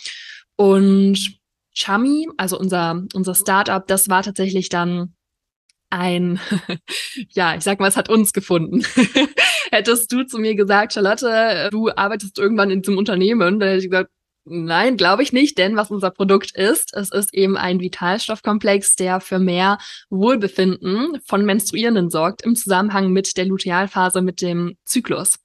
Und 0.56 1.38
Chami, 1.74 2.28
also 2.38 2.58
unser, 2.58 3.04
unser 3.14 3.36
Startup, 3.36 3.86
das 3.86 4.08
war 4.08 4.24
tatsächlich 4.24 4.70
dann 4.70 5.14
ein, 5.90 6.40
ja, 7.30 7.56
ich 7.56 7.64
sag 7.64 7.82
mal, 7.82 7.90
es 7.90 7.98
hat 7.98 8.08
uns 8.08 8.32
gefunden. 8.32 8.84
Hättest 9.72 10.10
du 10.14 10.24
zu 10.24 10.40
mir 10.40 10.56
gesagt, 10.56 10.94
Charlotte, 10.94 11.68
du 11.70 11.90
arbeitest 11.90 12.40
irgendwann 12.40 12.72
in 12.72 12.82
diesem 12.82 12.98
Unternehmen, 12.98 13.60
dann 13.60 13.70
hätte 13.70 13.84
ich 13.84 13.92
gesagt, 13.92 14.12
Nein, 14.44 14.98
glaube 14.98 15.22
ich 15.22 15.34
nicht, 15.34 15.60
denn 15.60 15.76
was 15.76 15.92
unser 15.92 16.10
Produkt 16.10 16.56
ist, 16.56 16.96
es 16.96 17.12
ist 17.12 17.32
eben 17.32 17.58
ein 17.58 17.80
Vitalstoffkomplex, 17.80 18.96
der 18.96 19.22
für 19.22 19.38
mehr 19.38 19.78
Wohlbefinden 20.10 21.20
von 21.28 21.46
Menstruierenden 21.46 22.10
sorgt 22.10 22.42
im 22.42 22.56
Zusammenhang 22.56 23.12
mit 23.12 23.38
der 23.38 23.46
Lutealphase, 23.46 24.24
mit 24.24 24.42
dem 24.42 24.78
Zyklus. 24.84 25.36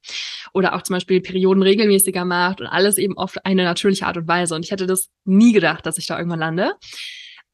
Oder 0.54 0.74
auch 0.74 0.80
zum 0.80 0.94
Beispiel 0.94 1.20
Perioden 1.20 1.62
regelmäßiger 1.62 2.24
macht 2.24 2.62
und 2.62 2.68
alles 2.68 2.96
eben 2.96 3.18
auf 3.18 3.34
eine 3.44 3.64
natürliche 3.64 4.06
Art 4.06 4.16
und 4.16 4.28
Weise. 4.28 4.54
Und 4.54 4.64
ich 4.64 4.70
hätte 4.70 4.86
das 4.86 5.08
nie 5.24 5.52
gedacht, 5.52 5.84
dass 5.84 5.98
ich 5.98 6.06
da 6.06 6.16
irgendwann 6.16 6.40
lande. 6.40 6.72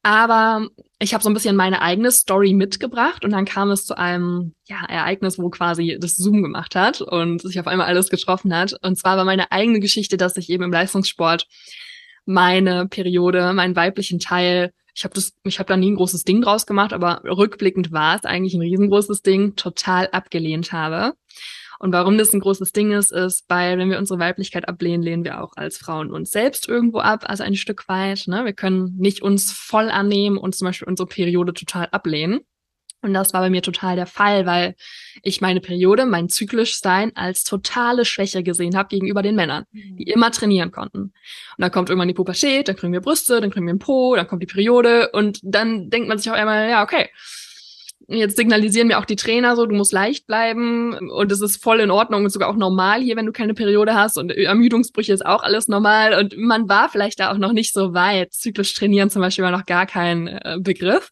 Aber 0.03 0.67
ich 0.99 1.13
habe 1.13 1.23
so 1.23 1.29
ein 1.29 1.33
bisschen 1.33 1.55
meine 1.55 1.81
eigene 1.81 2.11
Story 2.11 2.53
mitgebracht 2.53 3.23
und 3.23 3.31
dann 3.31 3.45
kam 3.45 3.71
es 3.71 3.85
zu 3.85 3.97
einem 3.97 4.53
ja, 4.67 4.83
Ereignis, 4.85 5.39
wo 5.39 5.49
quasi 5.49 5.97
das 5.99 6.17
Zoom 6.17 6.43
gemacht 6.43 6.75
hat 6.75 7.01
und 7.01 7.41
sich 7.41 7.57
auf 7.57 7.67
einmal 7.67 7.87
alles 7.87 8.09
getroffen 8.09 8.53
hat. 8.53 8.75
Und 8.81 8.97
zwar 8.97 9.15
war 9.15 9.23
meine 9.23 9.51
eigene 9.53 9.79
Geschichte, 9.79 10.17
dass 10.17 10.35
ich 10.35 10.49
eben 10.49 10.63
im 10.63 10.73
Leistungssport 10.73 11.47
meine 12.25 12.87
Periode, 12.87 13.53
meinen 13.53 13.77
weiblichen 13.77 14.19
Teil, 14.19 14.73
ich 14.93 15.05
habe 15.05 15.13
das, 15.15 15.33
ich 15.43 15.59
habe 15.59 15.67
da 15.67 15.77
nie 15.77 15.91
ein 15.91 15.95
großes 15.95 16.25
Ding 16.25 16.41
draus 16.41 16.65
gemacht, 16.65 16.91
aber 16.91 17.21
rückblickend 17.23 17.93
war 17.93 18.17
es 18.17 18.25
eigentlich 18.25 18.53
ein 18.53 18.61
riesengroßes 18.61 19.21
Ding, 19.21 19.55
total 19.55 20.09
abgelehnt 20.11 20.71
habe. 20.73 21.13
Und 21.83 21.91
warum 21.91 22.17
das 22.17 22.31
ein 22.31 22.39
großes 22.39 22.71
Ding 22.71 22.93
ist, 22.93 23.11
ist, 23.11 23.43
weil 23.49 23.77
wenn 23.77 23.89
wir 23.89 23.99
unsere 23.99 24.17
Weiblichkeit 24.17 24.69
ablehnen, 24.69 25.03
lehnen 25.03 25.25
wir 25.25 25.43
auch 25.43 25.51
als 25.57 25.77
Frauen 25.77 26.13
uns 26.13 26.31
selbst 26.31 26.69
irgendwo 26.69 26.99
ab, 26.99 27.25
also 27.27 27.43
ein 27.43 27.57
Stück 27.57 27.89
weit. 27.89 28.23
Ne? 28.27 28.45
Wir 28.45 28.53
können 28.53 28.95
nicht 28.97 29.21
uns 29.21 29.51
voll 29.51 29.89
annehmen 29.89 30.37
und 30.37 30.55
zum 30.55 30.67
Beispiel 30.67 30.87
unsere 30.87 31.07
Periode 31.07 31.53
total 31.53 31.89
ablehnen. 31.91 32.39
Und 33.01 33.13
das 33.13 33.33
war 33.33 33.41
bei 33.41 33.49
mir 33.49 33.61
total 33.61 33.97
der 33.97 34.05
Fall, 34.05 34.45
weil 34.45 34.75
ich 35.23 35.41
meine 35.41 35.59
Periode, 35.59 36.05
mein 36.05 36.29
Zyklischsein 36.29 37.11
als 37.17 37.43
totale 37.43 38.05
Schwäche 38.05 38.43
gesehen 38.43 38.77
habe 38.77 38.87
gegenüber 38.87 39.21
den 39.21 39.35
Männern, 39.35 39.65
mhm. 39.73 39.97
die 39.97 40.03
immer 40.03 40.31
trainieren 40.31 40.71
konnten. 40.71 41.01
Und 41.01 41.13
dann 41.57 41.71
kommt 41.71 41.89
irgendwann 41.89 42.07
die 42.07 42.13
Pubertät, 42.13 42.69
dann 42.69 42.77
kriegen 42.77 42.93
wir 42.93 43.01
Brüste, 43.01 43.41
dann 43.41 43.51
kriegen 43.51 43.65
wir 43.65 43.71
einen 43.71 43.79
Po, 43.79 44.15
dann 44.15 44.27
kommt 44.27 44.41
die 44.41 44.47
Periode 44.47 45.09
und 45.11 45.41
dann 45.43 45.89
denkt 45.89 46.07
man 46.07 46.17
sich 46.17 46.31
auch 46.31 46.35
einmal, 46.35 46.69
ja, 46.69 46.81
okay, 46.81 47.09
jetzt 48.07 48.37
signalisieren 48.37 48.87
mir 48.87 48.99
auch 48.99 49.05
die 49.05 49.15
Trainer 49.15 49.55
so, 49.55 49.65
du 49.65 49.75
musst 49.75 49.93
leicht 49.93 50.27
bleiben 50.27 51.09
und 51.09 51.31
es 51.31 51.41
ist 51.41 51.61
voll 51.61 51.79
in 51.79 51.91
Ordnung 51.91 52.23
und 52.23 52.29
sogar 52.29 52.49
auch 52.49 52.55
normal 52.55 53.01
hier, 53.01 53.15
wenn 53.15 53.25
du 53.25 53.31
keine 53.31 53.53
Periode 53.53 53.93
hast 53.95 54.17
und 54.17 54.31
Ermüdungsbrüche 54.31 55.13
ist 55.13 55.25
auch 55.25 55.43
alles 55.43 55.67
normal 55.67 56.13
und 56.19 56.37
man 56.37 56.69
war 56.69 56.89
vielleicht 56.89 57.19
da 57.19 57.31
auch 57.31 57.37
noch 57.37 57.53
nicht 57.53 57.73
so 57.73 57.93
weit. 57.93 58.33
Zyklisch 58.33 58.73
trainieren 58.73 59.09
zum 59.09 59.21
Beispiel 59.21 59.43
war 59.43 59.51
noch 59.51 59.65
gar 59.65 59.85
kein 59.85 60.27
äh, 60.27 60.57
Begriff. 60.59 61.11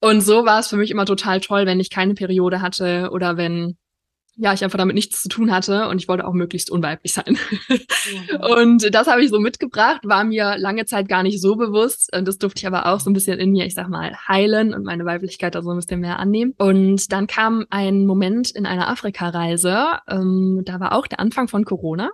Und 0.00 0.20
so 0.20 0.44
war 0.44 0.60
es 0.60 0.68
für 0.68 0.76
mich 0.76 0.90
immer 0.90 1.06
total 1.06 1.40
toll, 1.40 1.64
wenn 1.64 1.80
ich 1.80 1.88
keine 1.88 2.14
Periode 2.14 2.60
hatte 2.60 3.08
oder 3.10 3.36
wenn 3.38 3.78
ja, 4.36 4.52
ich 4.52 4.64
einfach 4.64 4.78
damit 4.78 4.94
nichts 4.94 5.22
zu 5.22 5.28
tun 5.28 5.52
hatte 5.52 5.88
und 5.88 6.00
ich 6.00 6.08
wollte 6.08 6.26
auch 6.26 6.32
möglichst 6.32 6.70
unweiblich 6.70 7.12
sein. 7.12 7.38
Mhm. 7.68 8.40
und 8.58 8.94
das 8.94 9.06
habe 9.06 9.22
ich 9.22 9.30
so 9.30 9.38
mitgebracht, 9.38 10.00
war 10.04 10.24
mir 10.24 10.56
lange 10.58 10.86
Zeit 10.86 11.08
gar 11.08 11.22
nicht 11.22 11.40
so 11.40 11.56
bewusst. 11.56 12.14
Und 12.16 12.26
das 12.26 12.38
durfte 12.38 12.60
ich 12.60 12.66
aber 12.66 12.86
auch 12.86 13.00
so 13.00 13.10
ein 13.10 13.12
bisschen 13.12 13.38
in 13.38 13.52
mir, 13.52 13.64
ich 13.64 13.74
sag 13.74 13.88
mal, 13.88 14.16
heilen 14.28 14.74
und 14.74 14.84
meine 14.84 15.04
Weiblichkeit 15.04 15.54
da 15.54 15.62
so 15.62 15.70
ein 15.70 15.76
bisschen 15.76 16.00
mehr 16.00 16.18
annehmen. 16.18 16.54
Und 16.58 17.12
dann 17.12 17.26
kam 17.26 17.64
ein 17.70 18.06
Moment 18.06 18.50
in 18.50 18.66
einer 18.66 18.88
Afrika-Reise, 18.88 20.00
ähm, 20.08 20.62
da 20.64 20.80
war 20.80 20.92
auch 20.92 21.06
der 21.06 21.20
Anfang 21.20 21.48
von 21.48 21.64
Corona. 21.64 22.10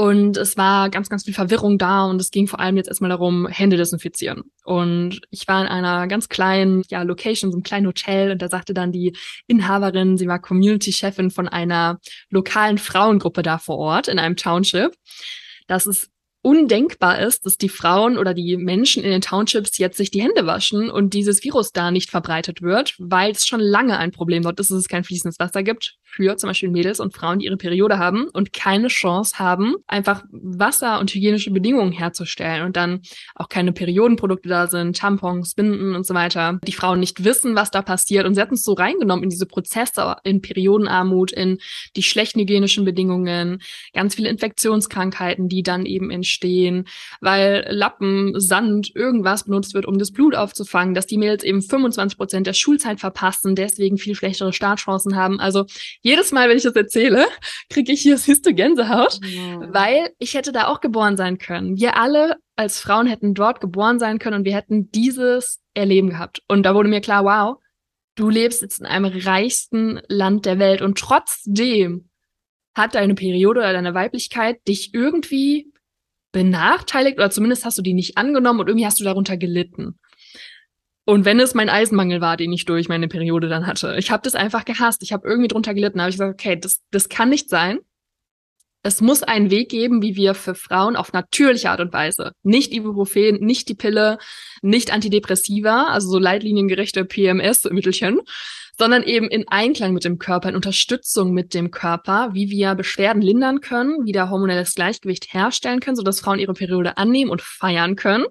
Und 0.00 0.38
es 0.38 0.56
war 0.56 0.88
ganz, 0.88 1.10
ganz 1.10 1.24
viel 1.24 1.34
Verwirrung 1.34 1.76
da 1.76 2.06
und 2.06 2.18
es 2.22 2.30
ging 2.30 2.46
vor 2.46 2.58
allem 2.58 2.78
jetzt 2.78 2.88
erstmal 2.88 3.10
darum, 3.10 3.46
Hände 3.46 3.76
desinfizieren. 3.76 4.44
Und 4.64 5.20
ich 5.28 5.46
war 5.46 5.60
in 5.60 5.68
einer 5.68 6.08
ganz 6.08 6.30
kleinen 6.30 6.84
ja, 6.88 7.02
Location, 7.02 7.50
so 7.50 7.56
einem 7.58 7.64
kleinen 7.64 7.86
Hotel 7.86 8.30
und 8.30 8.40
da 8.40 8.48
sagte 8.48 8.72
dann 8.72 8.92
die 8.92 9.14
Inhaberin, 9.46 10.16
sie 10.16 10.26
war 10.26 10.38
Community-Chefin 10.38 11.30
von 11.30 11.48
einer 11.48 11.98
lokalen 12.30 12.78
Frauengruppe 12.78 13.42
da 13.42 13.58
vor 13.58 13.76
Ort 13.76 14.08
in 14.08 14.18
einem 14.18 14.36
Township, 14.36 14.94
dass 15.66 15.84
es 15.84 16.08
undenkbar 16.42 17.20
ist, 17.20 17.44
dass 17.44 17.56
die 17.56 17.68
Frauen 17.68 18.16
oder 18.16 18.32
die 18.34 18.56
Menschen 18.56 19.04
in 19.04 19.10
den 19.10 19.20
Townships 19.20 19.76
jetzt 19.78 19.96
sich 19.96 20.10
die 20.10 20.22
Hände 20.22 20.46
waschen 20.46 20.90
und 20.90 21.12
dieses 21.12 21.44
Virus 21.44 21.72
da 21.72 21.90
nicht 21.90 22.10
verbreitet 22.10 22.62
wird, 22.62 22.94
weil 22.98 23.32
es 23.32 23.46
schon 23.46 23.60
lange 23.60 23.98
ein 23.98 24.10
Problem 24.10 24.42
dort 24.42 24.58
ist, 24.58 24.70
dass 24.70 24.78
es 24.78 24.88
kein 24.88 25.04
fließendes 25.04 25.38
Wasser 25.38 25.62
gibt 25.62 25.96
für 26.10 26.36
zum 26.36 26.48
Beispiel 26.48 26.70
Mädels 26.70 26.98
und 26.98 27.14
Frauen, 27.14 27.38
die 27.38 27.46
ihre 27.46 27.56
Periode 27.56 27.98
haben 27.98 28.28
und 28.32 28.52
keine 28.52 28.88
Chance 28.88 29.38
haben, 29.38 29.76
einfach 29.86 30.24
Wasser 30.30 30.98
und 30.98 31.10
hygienische 31.10 31.50
Bedingungen 31.50 31.92
herzustellen 31.92 32.64
und 32.64 32.76
dann 32.76 33.00
auch 33.34 33.48
keine 33.48 33.72
Periodenprodukte 33.72 34.48
da 34.48 34.66
sind, 34.66 34.96
Tampons, 34.96 35.54
Binden 35.54 35.94
und 35.94 36.06
so 36.06 36.14
weiter. 36.14 36.58
Die 36.66 36.72
Frauen 36.72 37.00
nicht 37.00 37.24
wissen, 37.24 37.54
was 37.54 37.70
da 37.70 37.82
passiert 37.82 38.26
und 38.26 38.34
sie 38.34 38.40
hatten 38.40 38.54
es 38.54 38.64
so 38.64 38.72
reingenommen 38.72 39.24
in 39.24 39.30
diese 39.30 39.46
Prozesse, 39.46 40.16
in 40.24 40.40
Periodenarmut, 40.40 41.32
in 41.32 41.58
die 41.96 42.02
schlechten 42.02 42.40
hygienischen 42.40 42.84
Bedingungen, 42.84 43.62
ganz 43.92 44.14
viele 44.14 44.30
Infektionskrankheiten, 44.30 45.48
die 45.48 45.62
dann 45.62 45.86
eben 45.86 46.10
in 46.10 46.24
stehen, 46.30 46.86
weil 47.20 47.66
Lappen, 47.68 48.38
Sand, 48.40 48.94
irgendwas 48.94 49.44
benutzt 49.44 49.74
wird, 49.74 49.86
um 49.86 49.98
das 49.98 50.12
Blut 50.12 50.34
aufzufangen, 50.34 50.94
dass 50.94 51.06
die 51.06 51.18
Mädels 51.18 51.44
eben 51.44 51.62
25 51.62 52.16
Prozent 52.16 52.46
der 52.46 52.54
Schulzeit 52.54 53.00
verpassen, 53.00 53.54
deswegen 53.54 53.98
viel 53.98 54.14
schlechtere 54.14 54.52
Startchancen 54.52 55.16
haben. 55.16 55.40
Also 55.40 55.66
jedes 56.00 56.32
Mal, 56.32 56.48
wenn 56.48 56.56
ich 56.56 56.62
das 56.62 56.76
erzähle, 56.76 57.26
kriege 57.68 57.92
ich 57.92 58.00
hier, 58.00 58.16
du, 58.44 58.54
Gänsehaut, 58.54 59.20
ja. 59.24 59.72
weil 59.72 60.10
ich 60.18 60.34
hätte 60.34 60.52
da 60.52 60.68
auch 60.68 60.80
geboren 60.80 61.16
sein 61.16 61.38
können. 61.38 61.76
Wir 61.76 61.96
alle 61.96 62.36
als 62.56 62.78
Frauen 62.78 63.06
hätten 63.06 63.34
dort 63.34 63.60
geboren 63.60 63.98
sein 63.98 64.18
können 64.18 64.40
und 64.40 64.44
wir 64.44 64.54
hätten 64.54 64.90
dieses 64.90 65.60
Erleben 65.74 66.10
gehabt. 66.10 66.42
Und 66.46 66.64
da 66.64 66.74
wurde 66.74 66.90
mir 66.90 67.00
klar, 67.00 67.24
wow, 67.24 67.58
du 68.16 68.28
lebst 68.28 68.60
jetzt 68.62 68.80
in 68.80 68.86
einem 68.86 69.06
reichsten 69.06 70.00
Land 70.08 70.44
der 70.44 70.58
Welt 70.58 70.82
und 70.82 70.98
trotzdem 70.98 72.10
hat 72.74 72.94
deine 72.94 73.14
Periode 73.14 73.60
oder 73.60 73.72
deine 73.72 73.94
Weiblichkeit 73.94 74.66
dich 74.68 74.94
irgendwie 74.94 75.69
benachteiligt 76.32 77.18
oder 77.18 77.30
zumindest 77.30 77.64
hast 77.64 77.78
du 77.78 77.82
die 77.82 77.94
nicht 77.94 78.16
angenommen 78.16 78.60
und 78.60 78.68
irgendwie 78.68 78.86
hast 78.86 79.00
du 79.00 79.04
darunter 79.04 79.36
gelitten. 79.36 79.98
Und 81.04 81.24
wenn 81.24 81.40
es 81.40 81.54
mein 81.54 81.68
Eisenmangel 81.68 82.20
war, 82.20 82.36
den 82.36 82.52
ich 82.52 82.66
durch 82.66 82.88
meine 82.88 83.08
Periode 83.08 83.48
dann 83.48 83.66
hatte, 83.66 83.96
ich 83.98 84.10
habe 84.10 84.22
das 84.22 84.34
einfach 84.34 84.64
gehasst, 84.64 85.02
ich 85.02 85.12
habe 85.12 85.26
irgendwie 85.26 85.48
drunter 85.48 85.74
gelitten, 85.74 86.00
habe 86.00 86.10
ich 86.10 86.16
gesagt, 86.16 86.34
okay, 86.34 86.56
das, 86.56 86.80
das 86.90 87.08
kann 87.08 87.30
nicht 87.30 87.48
sein. 87.48 87.80
Es 88.82 89.00
muss 89.00 89.22
einen 89.22 89.50
Weg 89.50 89.68
geben, 89.68 90.02
wie 90.02 90.16
wir 90.16 90.34
für 90.34 90.54
Frauen 90.54 90.96
auf 90.96 91.12
natürliche 91.12 91.70
Art 91.70 91.80
und 91.80 91.92
Weise, 91.92 92.32
nicht 92.42 92.72
Ibuprofen, 92.72 93.44
nicht 93.44 93.68
die 93.68 93.74
Pille, 93.74 94.18
nicht 94.62 94.92
Antidepressiva, 94.92 95.88
also 95.88 96.08
so 96.08 96.18
leitliniengerechte 96.18 97.04
PMS-Mittelchen, 97.04 98.20
sondern 98.80 99.02
eben 99.02 99.28
in 99.28 99.46
Einklang 99.46 99.92
mit 99.92 100.04
dem 100.06 100.18
Körper, 100.18 100.48
in 100.48 100.56
Unterstützung 100.56 101.34
mit 101.34 101.52
dem 101.52 101.70
Körper, 101.70 102.30
wie 102.32 102.48
wir 102.48 102.74
Beschwerden 102.74 103.20
lindern 103.20 103.60
können, 103.60 104.06
wieder 104.06 104.30
hormonelles 104.30 104.74
Gleichgewicht 104.74 105.34
herstellen 105.34 105.80
können, 105.80 105.96
sodass 105.96 106.20
Frauen 106.20 106.38
ihre 106.38 106.54
Periode 106.54 106.96
annehmen 106.96 107.30
und 107.30 107.42
feiern 107.42 107.94
können. 107.94 108.24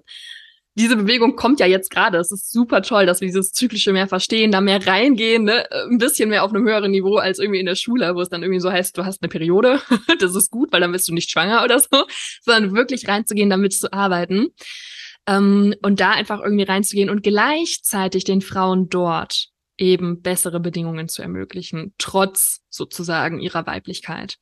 Diese 0.74 0.96
Bewegung 0.96 1.36
kommt 1.36 1.60
ja 1.60 1.66
jetzt 1.66 1.92
gerade. 1.92 2.18
Es 2.18 2.32
ist 2.32 2.50
super 2.50 2.82
toll, 2.82 3.06
dass 3.06 3.20
wir 3.20 3.28
dieses 3.28 3.52
Zyklische 3.52 3.92
mehr 3.92 4.08
verstehen, 4.08 4.50
da 4.50 4.60
mehr 4.60 4.84
reingehen, 4.84 5.44
ne? 5.44 5.70
ein 5.88 5.98
bisschen 5.98 6.30
mehr 6.30 6.42
auf 6.42 6.52
einem 6.52 6.66
höheren 6.66 6.90
Niveau 6.90 7.14
als 7.18 7.38
irgendwie 7.38 7.60
in 7.60 7.66
der 7.66 7.76
Schule, 7.76 8.16
wo 8.16 8.20
es 8.20 8.28
dann 8.28 8.42
irgendwie 8.42 8.60
so 8.60 8.72
heißt, 8.72 8.98
du 8.98 9.04
hast 9.04 9.22
eine 9.22 9.28
Periode. 9.28 9.80
das 10.18 10.34
ist 10.34 10.50
gut, 10.50 10.72
weil 10.72 10.80
dann 10.80 10.90
bist 10.90 11.06
du 11.06 11.14
nicht 11.14 11.30
schwanger 11.30 11.62
oder 11.62 11.78
so, 11.78 12.06
sondern 12.42 12.74
wirklich 12.74 13.06
reinzugehen, 13.06 13.50
damit 13.50 13.72
zu 13.72 13.92
arbeiten. 13.92 14.48
Ähm, 15.28 15.76
und 15.82 16.00
da 16.00 16.10
einfach 16.10 16.40
irgendwie 16.42 16.64
reinzugehen 16.64 17.08
und 17.08 17.22
gleichzeitig 17.22 18.24
den 18.24 18.40
Frauen 18.40 18.88
dort 18.88 19.49
eben 19.80 20.22
bessere 20.22 20.60
Bedingungen 20.60 21.08
zu 21.08 21.22
ermöglichen, 21.22 21.94
trotz 21.98 22.60
sozusagen 22.68 23.40
ihrer 23.40 23.66
Weiblichkeit. 23.66 24.36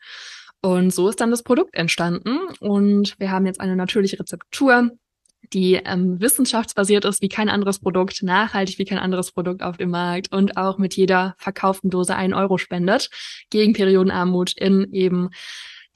Und 0.61 0.93
so 0.93 1.09
ist 1.09 1.21
dann 1.21 1.31
das 1.31 1.45
Produkt 1.45 1.75
entstanden 1.75 2.39
und 2.61 3.15
wir 3.19 3.31
haben 3.31 3.47
jetzt 3.47 3.61
eine 3.61 3.77
natürliche 3.77 4.19
Rezeptur, 4.19 4.91
die 5.53 5.75
ähm, 5.75 6.21
wissenschaftsbasiert 6.21 7.05
ist 7.05 7.23
wie 7.23 7.29
kein 7.29 7.49
anderes 7.49 7.79
Produkt, 7.79 8.23
nachhaltig 8.25 8.79
wie 8.79 8.85
kein 8.85 8.99
anderes 8.99 9.31
Produkt 9.31 9.63
auf 9.63 9.77
dem 9.77 9.91
Markt 9.91 10.33
und 10.33 10.57
auch 10.57 10.79
mit 10.79 10.95
jeder 10.97 11.37
verkauften 11.39 11.91
Dose 11.91 12.17
einen 12.17 12.35
Euro 12.35 12.59
spendet 12.59 13.09
gegen 13.51 13.73
Periodenarmut 13.73 14.53
in 14.57 14.93
eben 14.93 15.31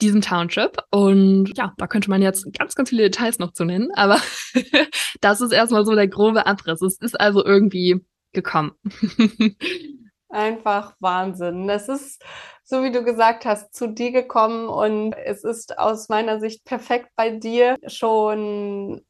diesem 0.01 0.21
Township. 0.21 0.77
Und 0.91 1.51
ja, 1.57 1.73
da 1.77 1.87
könnte 1.87 2.09
man 2.09 2.21
jetzt 2.21 2.47
ganz, 2.57 2.73
ganz 2.73 2.89
viele 2.89 3.03
Details 3.03 3.39
noch 3.39 3.51
zu 3.51 3.65
nennen, 3.65 3.89
aber 3.95 4.19
das 5.21 5.41
ist 5.41 5.51
erstmal 5.51 5.85
so 5.85 5.93
der 5.93 6.07
grobe 6.07 6.47
Abriss. 6.47 6.81
Es 6.81 6.97
ist 6.97 7.19
also 7.19 7.43
irgendwie 7.45 8.01
gekommen. 8.33 8.73
Einfach 10.29 10.95
Wahnsinn. 10.99 11.67
Das 11.67 11.87
ist 11.87 12.23
so 12.65 12.81
wie 12.81 12.91
du 12.91 13.03
gesagt 13.03 13.45
hast, 13.45 13.75
zu 13.75 13.87
dir 13.87 14.11
gekommen 14.11 14.67
und 14.67 15.13
es 15.13 15.43
ist 15.43 15.77
aus 15.77 16.07
meiner 16.07 16.39
Sicht 16.39 16.63
perfekt 16.63 17.09
bei 17.15 17.29
dir. 17.29 17.75
Schon, 17.87 19.01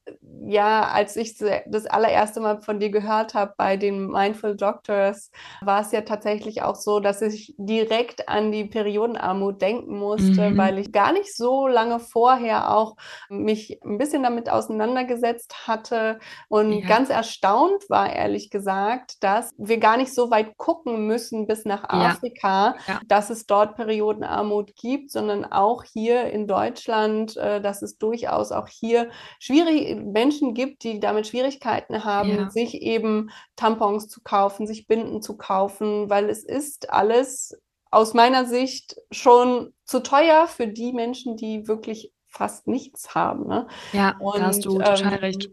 ja, 0.46 0.88
als 0.88 1.16
ich 1.16 1.38
das 1.38 1.86
allererste 1.86 2.40
Mal 2.40 2.62
von 2.62 2.80
dir 2.80 2.90
gehört 2.90 3.36
habe 3.36 3.54
bei 3.56 3.78
den 3.78 4.08
Mindful 4.08 4.56
Doctors, 4.56 5.30
war 5.62 5.82
es 5.82 5.92
ja 5.92 6.02
tatsächlich 6.02 6.64
auch 6.64 6.76
so, 6.76 7.00
dass 7.00 7.22
ich 7.22 7.54
direkt 7.58 8.28
an 8.28 8.52
die 8.52 8.66
Periodenarmut 8.66 9.62
denken 9.62 10.00
musste, 10.00 10.50
mhm. 10.50 10.58
weil 10.58 10.80
ich 10.80 10.92
gar 10.92 11.14
nicht 11.14 11.36
so 11.36 11.68
lange 11.68 12.00
vorher 12.00 12.72
auch 12.76 12.96
mich 13.30 13.80
ein 13.84 14.00
bisschen 14.00 14.24
damit 14.24 14.50
auseinandergesetzt 14.50 15.68
hatte 15.68 16.20
und 16.50 16.72
ja. 16.72 16.88
ganz 16.88 17.10
erstaunt 17.10 17.88
war, 17.90 18.12
ehrlich 18.12 18.50
gesagt, 18.50 19.24
dass 19.24 19.52
wir 19.58 19.78
gar 19.78 19.98
nicht 19.98 20.14
so 20.14 20.32
weit 20.32 20.58
gucken 20.58 21.06
müssen 21.06 21.46
bis 21.46 21.66
nach 21.66 21.84
Afrika, 21.88 22.76
ja. 22.88 22.94
Ja. 22.94 23.00
dass 23.08 23.30
es 23.30 23.43
dort 23.46 23.76
Periodenarmut 23.76 24.76
gibt, 24.76 25.12
sondern 25.12 25.46
auch 25.46 25.84
hier 25.84 26.26
in 26.32 26.48
Deutschland, 26.48 27.38
äh, 27.38 27.62
dass 27.62 27.82
es 27.82 27.98
durchaus 27.98 28.52
auch 28.52 28.68
hier 28.68 29.10
schwierig 29.40 29.96
Menschen 30.04 30.54
gibt, 30.54 30.84
die 30.84 31.00
damit 31.00 31.28
Schwierigkeiten 31.28 32.04
haben, 32.04 32.36
ja. 32.36 32.50
sich 32.50 32.82
eben 32.82 33.30
Tampons 33.56 34.08
zu 34.08 34.22
kaufen, 34.22 34.68
sich 34.68 34.88
Binden 34.88 35.22
zu 35.22 35.38
kaufen, 35.38 36.10
weil 36.10 36.30
es 36.30 36.44
ist 36.44 36.90
alles 36.90 37.58
aus 37.92 38.14
meiner 38.14 38.46
Sicht 38.46 38.96
schon 39.12 39.74
zu 39.86 40.02
teuer 40.02 40.48
für 40.48 40.68
die 40.68 40.94
Menschen, 40.94 41.38
die 41.38 41.68
wirklich 41.68 42.12
fast 42.28 42.68
nichts 42.68 43.14
haben. 43.14 43.48
Ne? 43.48 43.68
Ja, 43.92 44.18
und, 44.20 44.40
da 44.40 44.48
hast 44.48 44.66
du 44.66 44.78
total 44.80 45.02
ähm, 45.02 45.08
recht. 45.20 45.52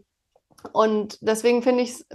Und 0.73 1.17
deswegen 1.21 1.61
finde 1.61 1.83
ich 1.83 1.91
es 1.91 2.05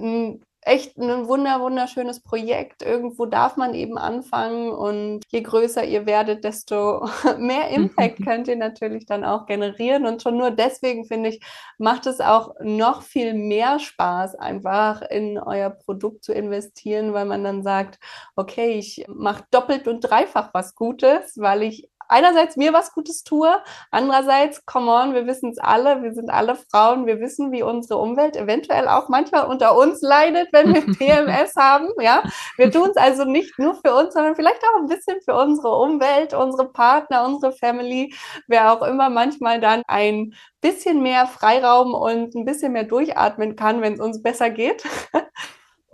echt 0.67 0.99
ein 0.99 1.29
wunder, 1.29 1.61
wunderschönes 1.61 2.21
Projekt. 2.21 2.83
Irgendwo 2.83 3.25
darf 3.27 3.57
man 3.57 3.73
eben 3.75 3.97
anfangen 3.99 4.71
und 4.71 5.21
je 5.29 5.43
größer 5.43 5.85
ihr 5.85 6.07
werdet, 6.07 6.43
desto 6.43 7.09
mehr 7.39 7.69
Impact 7.69 8.19
könnt 8.25 8.49
ihr 8.49 8.57
natürlich 8.57 9.07
dann 9.07 9.25
auch 9.25 9.47
generieren. 9.47 10.07
Und 10.07 10.23
schon 10.23 10.37
nur 10.37 10.51
deswegen 10.51 11.05
finde 11.05 11.31
ich, 11.31 11.41
macht 11.79 12.07
es 12.07 12.21
auch 12.21 12.55
noch 12.61 13.03
viel 13.03 13.35
mehr 13.35 13.79
Spaß, 13.79 14.35
einfach 14.35 15.03
in 15.03 15.39
euer 15.39 15.71
Produkt 15.71 16.25
zu 16.25 16.33
investieren, 16.33 17.13
weil 17.13 17.27
man 17.27 17.45
dann 17.45 17.63
sagt, 17.63 18.01
okay, 18.35 18.73
ich 18.73 19.05
mache 19.09 19.45
doppelt 19.53 19.87
und 19.87 20.01
dreifach 20.01 20.51
was 20.53 20.75
Gutes, 20.75 21.35
weil 21.37 21.63
ich 21.63 21.89
einerseits 22.09 22.57
mir 22.57 22.73
was 22.73 22.93
Gutes 22.93 23.25
tue, 23.25 23.49
andererseits, 23.91 24.65
come 24.67 24.91
on, 24.91 25.15
wir 25.15 25.27
wissen 25.27 25.51
es 25.51 25.59
alle, 25.59 26.03
wir 26.03 26.13
sind 26.13 26.31
alle 26.31 26.57
Frauen, 26.57 27.07
wir 27.07 27.21
wissen, 27.21 27.53
wie 27.53 27.63
unsere 27.63 27.99
Umwelt 28.01 28.37
eventuell 28.37 28.89
auch 28.89 29.09
manchmal 29.09 29.47
unter 29.47 29.77
uns 29.77 30.01
leidet, 30.03 30.49
wenn 30.53 30.75
wir 30.75 30.87
PMS 30.99 31.55
haben, 31.57 31.89
ja. 32.01 32.23
Wir 32.57 32.71
tun 32.71 32.91
es 32.91 32.97
also 32.97 33.25
nicht 33.25 33.59
nur 33.59 33.75
für 33.75 33.95
uns, 33.95 34.15
sondern 34.15 34.37
vielleicht 34.37 34.63
auch 34.63 34.81
ein 34.81 34.87
bisschen 34.87 35.21
für 35.25 35.35
unsere 35.35 35.77
Umwelt, 35.79 36.35
unsere 36.35 36.71
Partner, 36.73 37.25
unsere 37.25 37.53
Family, 37.53 38.15
wer 38.47 38.73
auch 38.73 38.83
immer 38.83 39.11
manchmal 39.11 39.61
dann 39.61 39.83
ein 39.87 40.33
bisschen 40.61 41.03
mehr 41.03 41.27
Freiraum 41.27 41.95
und 41.95 42.35
ein 42.35 42.45
bisschen 42.45 42.73
mehr 42.73 42.85
durchatmen 42.85 43.57
kann, 43.57 43.83
wenn 43.83 43.95
es 43.95 44.01
uns 44.01 44.23
besser 44.23 44.51
geht. 44.51 44.85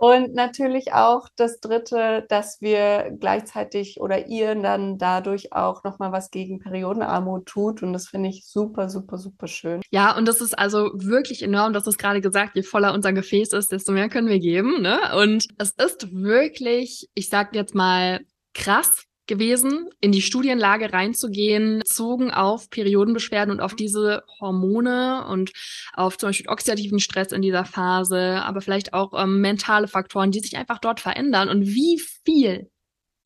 Und 0.03 0.33
natürlich 0.33 0.91
auch 0.91 1.29
das 1.37 1.61
Dritte, 1.61 2.25
dass 2.27 2.57
wir 2.59 3.15
gleichzeitig 3.21 4.01
oder 4.01 4.27
ihr 4.27 4.53
dann 4.53 4.97
dadurch 4.97 5.53
auch 5.53 5.85
nochmal 5.85 6.11
was 6.11 6.29
gegen 6.29 6.59
Periodenarmut 6.59 7.45
tut. 7.45 7.81
Und 7.83 7.93
das 7.93 8.09
finde 8.09 8.27
ich 8.27 8.45
super, 8.45 8.89
super, 8.89 9.17
super 9.17 9.47
schön. 9.47 9.81
Ja, 9.91 10.17
und 10.17 10.27
das 10.27 10.41
ist 10.41 10.59
also 10.59 10.91
wirklich 10.93 11.41
enorm, 11.41 11.71
dass 11.71 11.87
es 11.87 11.97
gerade 11.97 12.19
gesagt, 12.19 12.57
je 12.57 12.63
voller 12.63 12.93
unser 12.93 13.13
Gefäß 13.13 13.53
ist, 13.53 13.71
desto 13.71 13.93
mehr 13.93 14.09
können 14.09 14.27
wir 14.27 14.41
geben. 14.41 14.81
Ne? 14.81 14.99
Und 15.15 15.47
es 15.57 15.71
ist 15.71 16.13
wirklich, 16.13 17.07
ich 17.13 17.29
sag 17.29 17.55
jetzt 17.55 17.73
mal, 17.73 18.19
krass, 18.53 19.05
gewesen, 19.27 19.89
in 20.01 20.11
die 20.11 20.21
Studienlage 20.21 20.91
reinzugehen, 20.91 21.79
bezogen 21.79 22.31
auf 22.31 22.69
Periodenbeschwerden 22.69 23.53
und 23.53 23.61
auf 23.61 23.75
diese 23.75 24.23
Hormone 24.39 25.25
und 25.27 25.51
auf 25.93 26.17
zum 26.17 26.29
Beispiel 26.29 26.49
oxidativen 26.49 26.99
Stress 26.99 27.31
in 27.31 27.41
dieser 27.41 27.65
Phase, 27.65 28.41
aber 28.43 28.61
vielleicht 28.61 28.93
auch 28.93 29.13
ähm, 29.13 29.41
mentale 29.41 29.87
Faktoren, 29.87 30.31
die 30.31 30.39
sich 30.39 30.57
einfach 30.57 30.79
dort 30.79 30.99
verändern 30.99 31.49
und 31.49 31.67
wie 31.67 31.99
viel 32.25 32.69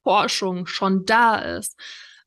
Forschung 0.04 0.68
schon 0.68 1.06
da 1.06 1.38
ist 1.38 1.76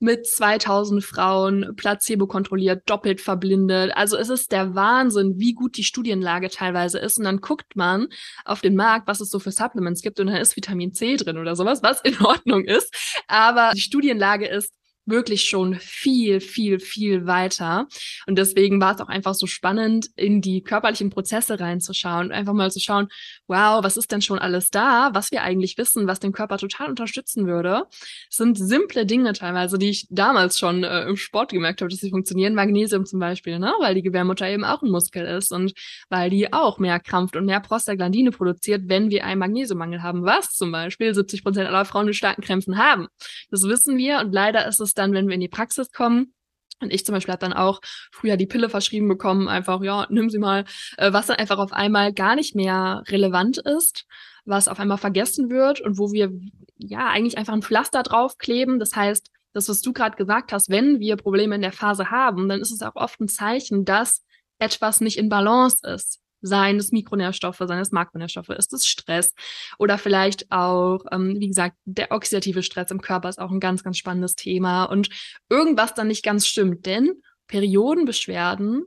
mit 0.00 0.26
2000 0.26 1.04
Frauen, 1.04 1.75
placebo 1.76 2.26
kontrolliert, 2.26 2.88
doppelt 2.88 3.21
verblindet. 3.21 3.92
Also 3.95 4.16
es 4.16 4.30
ist 4.30 4.50
der 4.50 4.75
Wahnsinn, 4.75 5.35
wie 5.37 5.52
gut 5.52 5.76
die 5.76 5.85
Studienlage 5.85 6.49
teilweise 6.49 6.99
ist. 6.99 7.19
Und 7.19 7.25
dann 7.25 7.40
guckt 7.40 7.76
man 7.76 8.09
auf 8.45 8.62
den 8.62 8.75
Markt, 8.75 9.07
was 9.07 9.21
es 9.21 9.30
so 9.30 9.38
für 9.38 9.52
Supplements 9.52 10.02
gibt 10.02 10.19
und 10.19 10.28
da 10.28 10.37
ist 10.38 10.57
Vitamin 10.57 10.95
C 10.95 11.16
drin 11.16 11.38
oder 11.38 11.54
sowas, 11.54 11.83
was 11.83 12.00
in 12.00 12.19
Ordnung 12.23 12.64
ist. 12.64 12.95
Aber 13.28 13.73
die 13.75 13.80
Studienlage 13.80 14.49
ist 14.49 14.73
wirklich 15.07 15.45
schon 15.45 15.75
viel, 15.75 16.40
viel, 16.40 16.78
viel 16.78 17.26
weiter. 17.26 17.87
Und 18.26 18.38
deswegen 18.38 18.80
war 18.80 18.95
es 18.95 19.00
auch 19.00 19.09
einfach 19.09 19.35
so 19.35 19.47
spannend, 19.47 20.09
in 20.16 20.40
die 20.40 20.62
körperlichen 20.62 21.11
Prozesse 21.11 21.59
reinzuschauen 21.59 22.26
und 22.26 22.33
einfach 22.33 22.52
mal 22.52 22.71
zu 22.71 22.80
schauen, 22.80 23.09
wow, 23.47 23.83
was 23.83 23.97
ist 23.97 24.12
denn 24.12 24.23
schon 24.23 24.38
alles 24.38 24.71
da, 24.71 25.11
was 25.12 25.30
wir 25.30 25.42
eigentlich 25.42 25.76
wissen, 25.78 26.07
was 26.07 26.21
den 26.21 26.33
Körper 26.33 26.59
total 26.59 26.88
unterstützen 26.88 27.47
würde. 27.47 27.85
Es 28.30 28.37
sind 28.37 28.57
simple 28.57 29.07
Dinge 29.07 29.33
teilweise, 29.33 29.78
die 29.78 29.90
ich 29.90 30.07
damals 30.11 30.59
schon 30.59 30.85
äh, 30.85 31.04
im 31.04 31.16
Sport 31.16 31.50
gemerkt 31.50 31.80
habe, 31.80 31.90
dass 31.90 32.00
sie 32.00 32.11
funktionieren. 32.11 32.54
Magnesium 32.54 33.07
zum 33.07 33.19
Beispiel, 33.19 33.59
ne? 33.59 33.73
weil 33.80 33.95
die 33.95 34.02
Gebärmutter 34.02 34.49
eben 34.49 34.64
auch 34.64 34.83
ein 34.83 34.90
Muskel 34.90 35.26
ist 35.26 35.52
und 35.52 35.73
weil 36.09 36.30
die 36.30 36.52
auch 36.52 36.78
mehr 36.78 37.00
krampft 37.00 37.37
und 37.37 37.47
mehr 37.47 37.61
Prostaglandine 37.61 38.30
produziert, 38.30 38.83
wenn 38.87 39.11
wir 39.11 39.25
einen 39.25 39.40
Magnesiummangel 39.40 40.02
haben, 40.02 40.25
was 40.25 40.52
zum 40.52 40.73
Beispiel 40.73 41.14
70 41.14 41.42
Prozent 41.42 41.69
aller 41.69 41.85
Frauen 41.85 42.07
mit 42.07 42.16
starken 42.16 42.42
Krämpfen 42.42 42.78
haben. 42.78 43.09
Das 43.50 43.62
wissen 43.64 43.97
wir 43.97 44.19
und 44.21 44.33
leider 44.33 44.66
ist 44.66 44.80
es 44.80 44.90
dann, 44.95 45.13
wenn 45.13 45.29
wir 45.29 45.35
in 45.35 45.41
die 45.41 45.49
Praxis 45.49 45.91
kommen, 45.93 46.35
und 46.83 46.93
ich 46.93 47.05
zum 47.05 47.15
Beispiel 47.15 47.33
habe 47.33 47.41
dann 47.41 47.53
auch 47.53 47.81
früher 48.11 48.37
die 48.37 48.47
Pille 48.47 48.71
verschrieben 48.71 49.07
bekommen, 49.07 49.49
einfach, 49.49 49.83
ja, 49.83 50.07
nimm 50.09 50.31
sie 50.31 50.39
mal, 50.39 50.65
äh, 50.97 51.13
was 51.13 51.27
dann 51.27 51.37
einfach 51.37 51.59
auf 51.59 51.73
einmal 51.73 52.13
gar 52.13 52.37
nicht 52.37 52.55
mehr 52.55 53.03
relevant 53.09 53.59
ist, 53.59 54.07
was 54.47 54.67
auf 54.67 54.81
einmal 54.81 54.97
vergessen 54.97 55.51
wird 55.51 55.81
und 55.81 55.99
wo 55.99 56.13
wir 56.13 56.33
ja 56.79 57.09
eigentlich 57.09 57.37
einfach 57.37 57.53
ein 57.53 57.63
Pflaster 57.63 58.03
draufkleben. 58.03 58.79
Das 58.79 58.97
heißt, 58.97 59.31
das, 59.53 59.69
was 59.69 59.83
du 59.83 59.93
gerade 59.93 60.17
gesagt 60.17 60.53
hast, 60.53 60.71
wenn 60.71 61.01
wir 61.01 61.17
Probleme 61.17 61.55
in 61.55 61.61
der 61.61 61.73
Phase 61.73 62.11
haben, 62.11 62.49
dann 62.49 62.61
ist 62.61 62.71
es 62.71 62.83
auch 62.83 62.97
oft 62.97 63.21
ein 63.21 63.29
Zeichen, 63.29 63.85
dass 63.85 64.25
etwas 64.59 65.01
nicht 65.01 65.19
in 65.19 65.29
Balance 65.29 65.87
ist 65.87 66.20
seien 66.43 66.76
es 66.76 66.93
Mikronährstoffe, 66.93 67.59
seien 67.59 67.81
es 67.81 67.93
Makronährstoffe, 67.93 68.50
ist 68.50 68.73
es 68.73 68.87
Stress 68.87 69.35
oder 69.79 69.99
vielleicht 69.99 70.50
auch, 70.50 71.05
ähm, 71.13 71.37
wie 71.39 71.49
gesagt, 71.49 71.76
der 71.85 72.13
oxidative 72.13 72.63
Stress 72.63 72.91
im 72.91 73.00
Körper 73.00 73.29
ist 73.29 73.41
auch 73.41 73.50
ein 73.50 73.61
ganz, 73.61 73.83
ganz 73.85 73.99
spannendes 73.99 74.35
Thema 74.35 74.85
und 74.85 75.09
irgendwas 75.49 75.95
dann 75.95 76.09
nicht 76.09 76.25
ganz 76.25 76.47
stimmt, 76.47 76.87
denn 76.87 77.23
Periodenbeschwerden, 77.47 78.85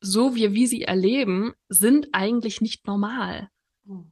so 0.00 0.34
wie 0.34 0.52
wir 0.52 0.68
sie 0.68 0.82
erleben, 0.82 1.52
sind 1.68 2.08
eigentlich 2.12 2.60
nicht 2.60 2.86
normal. 2.86 3.48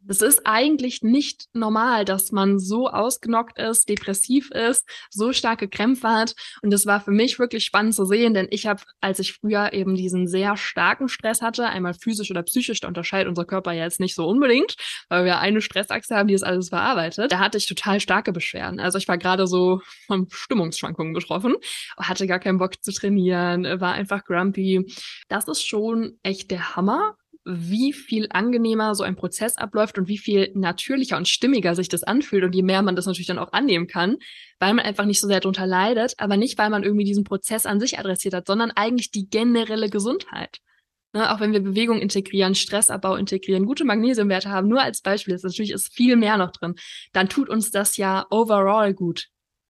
Es 0.09 0.21
ist 0.21 0.47
eigentlich 0.47 1.03
nicht 1.03 1.47
normal, 1.53 2.05
dass 2.05 2.33
man 2.33 2.59
so 2.59 2.89
ausgenockt 2.89 3.59
ist, 3.59 3.89
depressiv 3.89 4.51
ist, 4.51 4.89
so 5.11 5.33
starke 5.33 5.69
Krämpfe 5.69 6.09
hat. 6.09 6.35
Und 6.63 6.73
das 6.73 6.87
war 6.87 7.01
für 7.01 7.13
mich 7.13 7.39
wirklich 7.39 7.65
spannend 7.65 7.95
zu 7.95 8.05
sehen, 8.05 8.35
denn 8.35 8.49
ich 8.51 8.67
habe, 8.67 8.83
als 9.01 9.21
ich 9.21 9.35
früher 9.35 9.73
eben 9.73 9.95
diesen 9.95 10.27
sehr 10.27 10.57
starken 10.57 11.09
Stress 11.09 11.41
hatte, 11.41 11.67
einmal 11.67 11.95
physisch 11.95 12.31
oder 12.31 12.43
psychisch, 12.43 12.81
da 12.81 12.89
unterscheidet 12.89 13.29
unser 13.29 13.45
Körper 13.45 13.73
ja 13.73 13.85
jetzt 13.85 14.01
nicht 14.01 14.17
so 14.17 14.27
unbedingt, 14.27 14.75
weil 15.09 15.25
wir 15.25 15.39
eine 15.39 15.61
Stressachse 15.61 16.17
haben, 16.17 16.27
die 16.27 16.35
das 16.35 16.43
alles 16.43 16.71
verarbeitet. 16.71 17.31
Da 17.31 17.39
hatte 17.39 17.59
ich 17.59 17.67
total 17.67 18.01
starke 18.01 18.33
Beschwerden. 18.33 18.81
Also 18.81 18.99
ich 18.99 19.07
war 19.07 19.19
gerade 19.19 19.47
so 19.47 19.81
von 20.07 20.27
Stimmungsschwankungen 20.31 21.13
betroffen, 21.13 21.55
hatte 21.97 22.27
gar 22.27 22.41
keinen 22.41 22.59
Bock 22.59 22.83
zu 22.83 22.93
trainieren, 22.93 23.65
war 23.81 23.93
einfach 23.93 24.25
grumpy. 24.25 24.85
Das 25.29 25.47
ist 25.47 25.65
schon 25.65 26.19
echt 26.25 26.51
der 26.51 26.75
Hammer 26.75 27.15
wie 27.45 27.93
viel 27.93 28.27
angenehmer 28.31 28.95
so 28.95 29.03
ein 29.03 29.17
Prozess 29.17 29.57
abläuft 29.57 29.99
und 29.99 30.09
wie 30.09 30.19
viel 30.19 30.53
natürlicher 30.55 31.17
und 31.17 31.29
stimmiger 31.29 31.75
sich 31.75 31.89
das 31.89 32.03
anfühlt 32.03 32.45
und 32.45 32.55
je 32.55 32.63
mehr 32.63 32.83
man 32.83 32.97
das 32.97 33.07
natürlich 33.07 33.27
dann 33.27 33.39
auch 33.39 33.53
annehmen 33.53 33.87
kann, 33.87 34.19
weil 34.59 34.75
man 34.75 34.85
einfach 34.85 35.07
nicht 35.07 35.21
so 35.21 35.27
sehr 35.27 35.41
darunter 35.41 35.67
leidet, 35.67 36.15
aber 36.19 36.37
nicht, 36.37 36.59
weil 36.59 36.71
man 36.71 36.85
irgendwie 36.85 37.05
diesen 37.05 37.25
Prozess 37.25 37.67
an 37.67 37.81
sich 37.81 37.99
adressiert 37.99 38.35
hat, 38.35 38.47
sondern 38.47 38.71
eigentlich 38.71 39.11
die 39.11 39.29
generelle 39.29 39.89
Gesundheit. 39.89 40.59
Ne, 41.13 41.33
auch 41.35 41.41
wenn 41.41 41.53
wir 41.53 41.61
Bewegung 41.61 41.99
integrieren, 41.99 42.55
Stressabbau 42.55 43.17
integrieren, 43.17 43.67
gute 43.67 43.85
Magnesiumwerte 43.85 44.51
haben, 44.51 44.69
nur 44.69 44.81
als 44.81 45.01
Beispiel, 45.01 45.35
ist 45.35 45.43
natürlich 45.43 45.73
ist 45.73 45.93
viel 45.93 46.15
mehr 46.15 46.37
noch 46.37 46.53
drin, 46.53 46.77
dann 47.13 47.29
tut 47.29 47.49
uns 47.49 47.73
das 47.73 47.97
ja 47.97 48.27
overall 48.31 48.95
gut. 48.95 49.27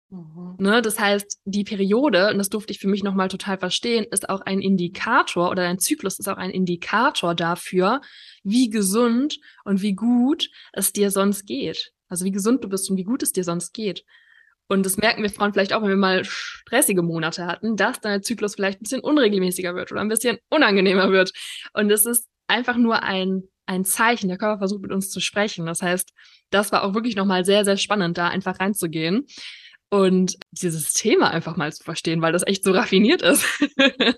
Mhm. 0.10 0.56
Ne, 0.60 0.82
das 0.82 1.00
heißt, 1.00 1.42
die 1.44 1.66
Periode, 1.66 2.30
und 2.30 2.38
das 2.38 2.50
durfte 2.50 2.72
ich 2.72 2.80
für 2.80 2.88
mich 2.88 3.04
nochmal 3.04 3.28
total 3.28 3.58
verstehen, 3.58 4.06
ist 4.10 4.30
auch 4.30 4.42
ein 4.42 4.62
Indikator 4.62 5.50
oder 5.50 5.64
dein 5.64 5.80
Zyklus 5.80 6.18
ist 6.18 6.30
auch 6.30 6.38
ein 6.38 6.52
Indikator 6.52 7.36
dafür, 7.36 8.02
wie 8.44 8.70
gesund 8.70 9.40
und 9.66 9.82
wie 9.82 9.94
gut 9.94 10.50
es 10.72 10.94
dir 10.94 11.12
sonst 11.12 11.46
geht. 11.46 11.92
Also 12.08 12.24
wie 12.24 12.32
gesund 12.32 12.64
du 12.64 12.70
bist 12.70 12.90
und 12.90 12.96
wie 12.96 13.04
gut 13.04 13.22
es 13.22 13.34
dir 13.34 13.44
sonst 13.44 13.74
geht. 13.74 14.06
Und 14.70 14.86
das 14.86 14.98
merken 14.98 15.24
wir 15.24 15.30
Frauen 15.30 15.54
vielleicht 15.54 15.74
auch, 15.74 15.82
wenn 15.82 15.90
wir 15.90 15.98
mal 15.98 16.24
stressige 16.24 17.02
Monate 17.02 17.46
hatten, 17.46 17.76
dass 17.76 18.00
dein 18.00 18.24
Zyklus 18.24 18.56
vielleicht 18.56 18.80
ein 18.80 18.84
bisschen 18.84 19.02
unregelmäßiger 19.02 19.76
wird 19.76 19.92
oder 19.92 20.02
ein 20.02 20.10
bisschen 20.10 20.38
unangenehmer 20.50 21.12
wird. 21.12 21.32
Und 21.74 21.90
es 21.90 22.06
ist 22.06 22.28
einfach 22.48 22.78
nur 22.78 23.04
ein, 23.04 23.44
ein 23.66 23.84
Zeichen. 23.84 24.30
Der 24.30 24.38
Körper 24.38 24.60
versucht 24.60 24.82
mit 24.82 24.92
uns 24.92 25.10
zu 25.10 25.20
sprechen. 25.20 25.66
Das 25.66 25.82
heißt, 25.82 26.14
das 26.50 26.72
war 26.72 26.84
auch 26.84 26.94
wirklich 26.94 27.16
nochmal 27.18 27.44
sehr, 27.46 27.66
sehr 27.66 27.78
spannend, 27.78 28.18
da 28.18 28.30
einfach 28.30 28.60
reinzugehen 28.60 29.26
und 29.90 30.38
dieses 30.52 30.94
Thema 30.94 31.32
einfach 31.32 31.56
mal 31.56 31.72
zu 31.72 31.84
verstehen, 31.84 32.22
weil 32.22 32.34
das 32.34 32.46
echt 32.46 32.64
so 32.64 32.72
raffiniert 32.72 33.22
ist. 33.22 33.46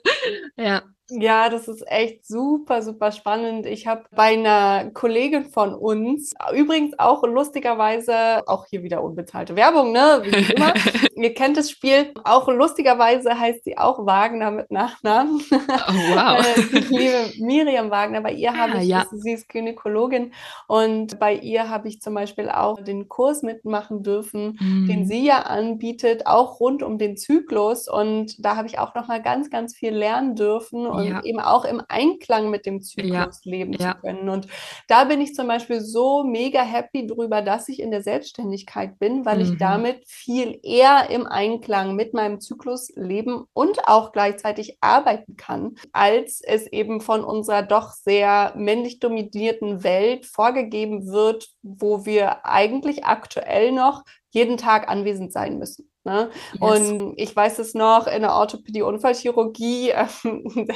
ja. 0.57 0.83
Ja, 1.09 1.49
das 1.49 1.67
ist 1.67 1.83
echt 1.87 2.25
super, 2.27 2.81
super 2.81 3.11
spannend. 3.11 3.65
Ich 3.65 3.87
habe 3.87 4.03
bei 4.11 4.33
einer 4.33 4.91
Kollegin 4.91 5.45
von 5.45 5.73
uns, 5.73 6.33
übrigens 6.53 6.97
auch 6.99 7.23
lustigerweise, 7.23 8.47
auch 8.47 8.65
hier 8.69 8.83
wieder 8.83 9.03
unbezahlte 9.03 9.55
Werbung, 9.55 9.91
ne? 9.91 10.21
Wie 10.23 10.53
immer. 10.53 10.73
Ihr 11.15 11.33
kennt 11.33 11.57
das 11.57 11.69
Spiel. 11.69 12.13
Auch 12.23 12.47
lustigerweise 12.47 13.37
heißt 13.37 13.63
sie 13.65 13.77
auch 13.77 14.05
Wagner 14.05 14.51
mit 14.51 14.71
Nachnamen. 14.71 15.41
Oh, 15.51 15.93
wow. 16.13 16.39
Äh, 16.39 16.77
ich 16.77 16.89
liebe 16.89 17.31
Miriam 17.39 17.89
Wagner. 17.91 18.21
Bei 18.21 18.31
ihr 18.31 18.55
habe 18.55 18.73
ah, 18.73 18.81
ich, 18.81 18.87
ja. 18.87 19.05
sie 19.11 19.33
ist 19.33 19.49
Gynäkologin 19.49 20.33
und 20.67 21.19
bei 21.19 21.33
ihr 21.33 21.69
habe 21.69 21.87
ich 21.87 22.01
zum 22.01 22.13
Beispiel 22.13 22.49
auch 22.49 22.81
den 22.81 23.09
Kurs 23.09 23.41
mitmachen 23.41 24.03
dürfen, 24.03 24.57
mm. 24.59 24.87
den 24.87 25.05
sie 25.05 25.25
ja 25.25 25.41
anbietet, 25.41 26.25
auch 26.25 26.59
rund 26.59 26.83
um 26.83 26.97
den 26.97 27.17
Zyklus. 27.17 27.87
Und 27.87 28.43
da 28.43 28.55
habe 28.55 28.67
ich 28.67 28.79
auch 28.79 28.95
nochmal 28.95 29.21
ganz, 29.21 29.49
ganz 29.49 29.75
viel 29.75 29.93
lernen 29.93 30.35
dürfen 30.35 30.87
und 31.07 31.07
Ja. 31.07 31.21
eben 31.23 31.39
auch 31.39 31.65
im 31.65 31.81
Einklang 31.87 32.49
mit 32.49 32.65
dem 32.65 32.81
Zyklus 32.81 33.09
Ja. 33.09 33.39
leben 33.43 33.77
zu 33.77 33.93
können. 33.93 34.29
Und 34.29 34.47
da 34.87 35.05
bin 35.05 35.21
ich 35.21 35.33
zum 35.35 35.47
Beispiel 35.47 35.81
so 35.81 36.23
mega 36.23 36.61
happy 36.61 37.07
drüber, 37.07 37.41
dass 37.41 37.69
ich 37.69 37.79
in 37.79 37.91
der 37.91 38.03
Selbstständigkeit 38.03 38.99
bin, 38.99 39.25
weil 39.25 39.41
ich 39.41 39.49
Mhm. 39.51 39.57
damit 39.57 40.03
viel 40.07 40.59
eher 40.63 41.09
im 41.09 41.25
Einklang 41.27 41.95
mit 41.95 42.13
meinem 42.13 42.39
Zyklus 42.41 42.91
leben 42.95 43.45
und 43.53 43.87
auch 43.87 44.11
gleichzeitig 44.11 44.77
arbeiten 44.81 45.35
kann, 45.37 45.75
als 45.91 46.41
es 46.41 46.67
eben 46.67 47.01
von 47.01 47.23
unserer 47.23 47.63
doch 47.63 47.91
sehr 47.93 48.53
männlich 48.55 48.99
dominierten 48.99 49.83
Welt 49.83 50.25
vorgegeben 50.25 51.07
wird, 51.07 51.49
wo 51.61 52.05
wir 52.05 52.45
eigentlich 52.45 53.05
aktuell 53.05 53.71
noch 53.71 54.03
jeden 54.31 54.57
Tag 54.57 54.87
anwesend 54.89 55.31
sein 55.33 55.57
müssen. 55.57 55.88
Ne? 56.09 56.29
Yes. 56.53 56.61
Und 56.61 57.13
ich 57.17 57.35
weiß 57.35 57.59
es 57.59 57.73
noch 57.75 58.07
in 58.07 58.21
der 58.21 58.33
Orthopädie 58.33 58.81
Unfallchirurgie. 58.81 59.93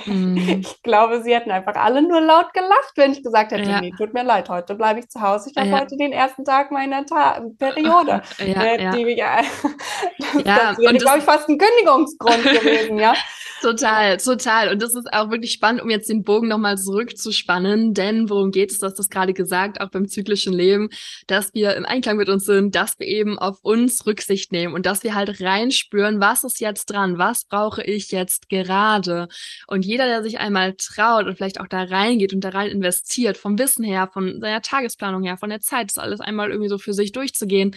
Mhm. 0.05 0.61
Ich 0.61 0.81
glaube, 0.83 1.21
sie 1.23 1.33
hätten 1.33 1.51
einfach 1.51 1.75
alle 1.75 2.01
nur 2.01 2.19
laut 2.21 2.53
gelacht, 2.53 2.93
wenn 2.95 3.11
ich 3.13 3.23
gesagt 3.23 3.51
hätte, 3.51 3.69
Ja. 3.69 3.81
nee, 3.81 3.91
tut 3.97 4.13
mir 4.13 4.23
leid, 4.23 4.49
heute 4.49 4.75
bleibe 4.75 4.99
ich 4.99 5.09
zu 5.09 5.21
Hause. 5.21 5.49
Ich 5.51 5.57
habe 5.57 5.69
Ja. 5.69 5.79
heute 5.79 5.95
den 5.97 6.11
ersten 6.11 6.43
Tag 6.45 6.71
meiner 6.71 7.05
Ta 7.05 7.41
Periode. 7.57 8.21
Ja, 8.39 8.63
Äh, 8.63 8.83
ja. 8.83 8.91
die, 8.91 9.15
das, 10.33 10.43
das 10.45 10.77
wäre, 10.79 10.93
glaube 10.95 11.19
ich, 11.19 11.23
fast 11.23 11.47
ein 11.49 11.57
Kündigungsgrund 11.57 12.43
gewesen, 12.43 12.97
ja. 12.99 13.13
Total, 13.61 14.17
total. 14.17 14.69
Und 14.73 14.81
das 14.81 14.93
ist 14.93 15.11
auch 15.13 15.29
wirklich 15.31 15.53
spannend, 15.53 15.81
um 15.81 15.89
jetzt 15.89 16.09
den 16.09 16.23
Bogen 16.23 16.49
nochmal 16.49 16.77
zurückzuspannen. 16.77 17.93
Denn 17.93 18.29
worum 18.29 18.51
geht 18.51 18.71
es? 18.71 18.79
Du 18.79 18.85
hast 18.87 18.99
das 18.99 19.09
gerade 19.09 19.33
gesagt, 19.33 19.79
auch 19.79 19.89
beim 19.89 20.09
zyklischen 20.09 20.51
Leben, 20.51 20.89
dass 21.27 21.53
wir 21.53 21.73
im 21.77 21.85
Einklang 21.85 22.17
mit 22.17 22.27
uns 22.27 22.43
sind, 22.43 22.75
dass 22.75 22.99
wir 22.99 23.07
eben 23.07 23.39
auf 23.39 23.59
uns 23.61 24.05
Rücksicht 24.05 24.51
nehmen 24.51 24.73
und 24.73 24.85
dass 24.85 25.03
wir 25.03 25.15
halt 25.15 25.22
reinspüren, 25.29 26.19
was 26.19 26.43
ist 26.43 26.59
jetzt 26.59 26.85
dran? 26.85 27.17
Was 27.17 27.45
brauche 27.45 27.83
ich 27.83 28.11
jetzt 28.11 28.49
gerade? 28.49 29.27
Und 29.67 29.85
jeder, 29.85 30.07
der 30.07 30.23
sich 30.23 30.39
einmal 30.39 30.73
traut 30.73 31.25
und 31.25 31.35
vielleicht 31.35 31.59
auch 31.59 31.67
da 31.67 31.83
reingeht 31.83 32.33
und 32.33 32.41
da 32.41 32.49
rein 32.49 32.69
investiert, 32.69 33.37
vom 33.37 33.57
Wissen 33.59 33.83
her, 33.83 34.09
von 34.11 34.39
seiner 34.41 34.61
Tagesplanung 34.61 35.23
her, 35.23 35.37
von 35.37 35.49
der 35.49 35.61
Zeit, 35.61 35.89
das 35.89 35.97
alles 35.97 36.21
einmal 36.21 36.49
irgendwie 36.49 36.69
so 36.69 36.77
für 36.77 36.93
sich 36.93 37.11
durchzugehen, 37.11 37.75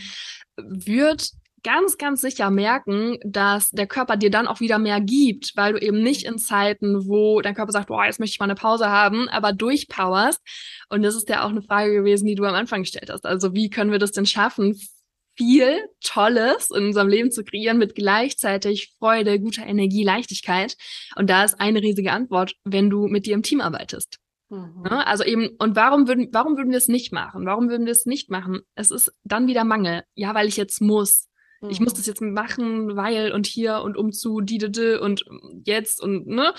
wird 0.57 1.31
ganz, 1.67 1.99
ganz 1.99 2.21
sicher 2.21 2.49
merken, 2.51 3.19
dass 3.25 3.71
der 3.71 3.89
Körper 3.89 4.17
dir 4.17 4.31
dann 4.31 4.47
auch 4.47 4.61
wieder 4.61 4.79
mehr 4.79 5.01
gibt, 5.01 5.57
weil 5.57 5.73
du 5.73 5.81
eben 5.81 6.01
nicht 6.01 6.25
in 6.25 6.39
Zeiten, 6.39 7.09
wo 7.09 7.41
dein 7.41 7.57
Körper 7.57 7.73
sagt, 7.73 7.89
boah, 7.89 8.05
jetzt 8.05 8.21
möchte 8.21 8.35
ich 8.35 8.39
mal 8.39 8.45
eine 8.45 8.55
Pause 8.55 8.89
haben, 8.89 9.29
aber 9.29 9.53
durchpowerst. 9.53 10.41
Und 10.91 11.03
das 11.03 11.17
ist 11.17 11.29
ja 11.29 11.45
auch 11.45 11.51
eine 11.51 11.63
Frage 11.63 11.93
gewesen, 11.93 12.27
die 12.27 12.37
du 12.37 12.45
am 12.45 12.55
Anfang 12.55 12.83
gestellt 12.83 13.11
hast. 13.11 13.27
Also 13.27 13.53
wie 13.53 13.69
können 13.69 13.91
wir 13.91 13.99
das 13.99 14.13
denn 14.13 14.27
schaffen, 14.27 14.81
viel 15.37 15.89
Tolles 16.03 16.71
in 16.71 16.87
unserem 16.87 17.09
Leben 17.09 17.31
zu 17.31 17.45
kreieren 17.45 17.79
mit 17.79 17.95
gleichzeitig 17.95 18.95
Freude, 18.99 19.39
guter 19.41 19.67
Energie, 19.67 20.05
Leichtigkeit? 20.05 20.77
Und 21.17 21.29
da 21.31 21.45
ist 21.45 21.61
eine 21.61 21.81
riesige 21.83 22.13
Antwort, 22.13 22.55
wenn 22.65 22.91
du 22.91 23.07
mit 23.07 23.27
dir 23.27 23.35
im 23.35 23.43
Team 23.43 23.61
arbeitest. 23.61 24.19
Mhm. 24.49 24.83
Ne? 24.85 25.07
Also 25.07 25.25
eben, 25.25 25.51
und 25.59 25.77
warum 25.77 26.09
würden, 26.09 26.29
warum 26.33 26.57
würden 26.57 26.71
wir 26.71 26.79
es 26.79 26.89
nicht 26.89 27.13
machen? 27.13 27.47
Warum 27.47 27.69
würden 27.69 27.85
wir 27.87 27.93
es 27.93 28.07
nicht 28.07 28.31
machen? 28.31 28.61
Es 28.75 28.91
ist 28.91 29.13
dann 29.25 29.47
wieder 29.47 29.65
Mangel. 29.65 30.03
Ja, 30.15 30.35
weil 30.35 30.49
ich 30.49 30.57
jetzt 30.57 30.81
muss. 30.81 31.29
Ich 31.69 31.81
muss 31.81 31.95
Mhm. 31.95 31.97
das 31.97 32.07
jetzt 32.07 32.21
machen, 32.21 32.97
weil 32.97 33.33
und 33.33 33.47
hier 33.47 33.81
und 33.83 33.97
um 33.97 34.13
zu 34.13 34.41
die, 34.41 34.59
die, 34.59 34.71
die 34.71 34.99
und 35.01 35.25
jetzt 35.65 36.01
und 36.03 36.27
ne. 36.27 36.53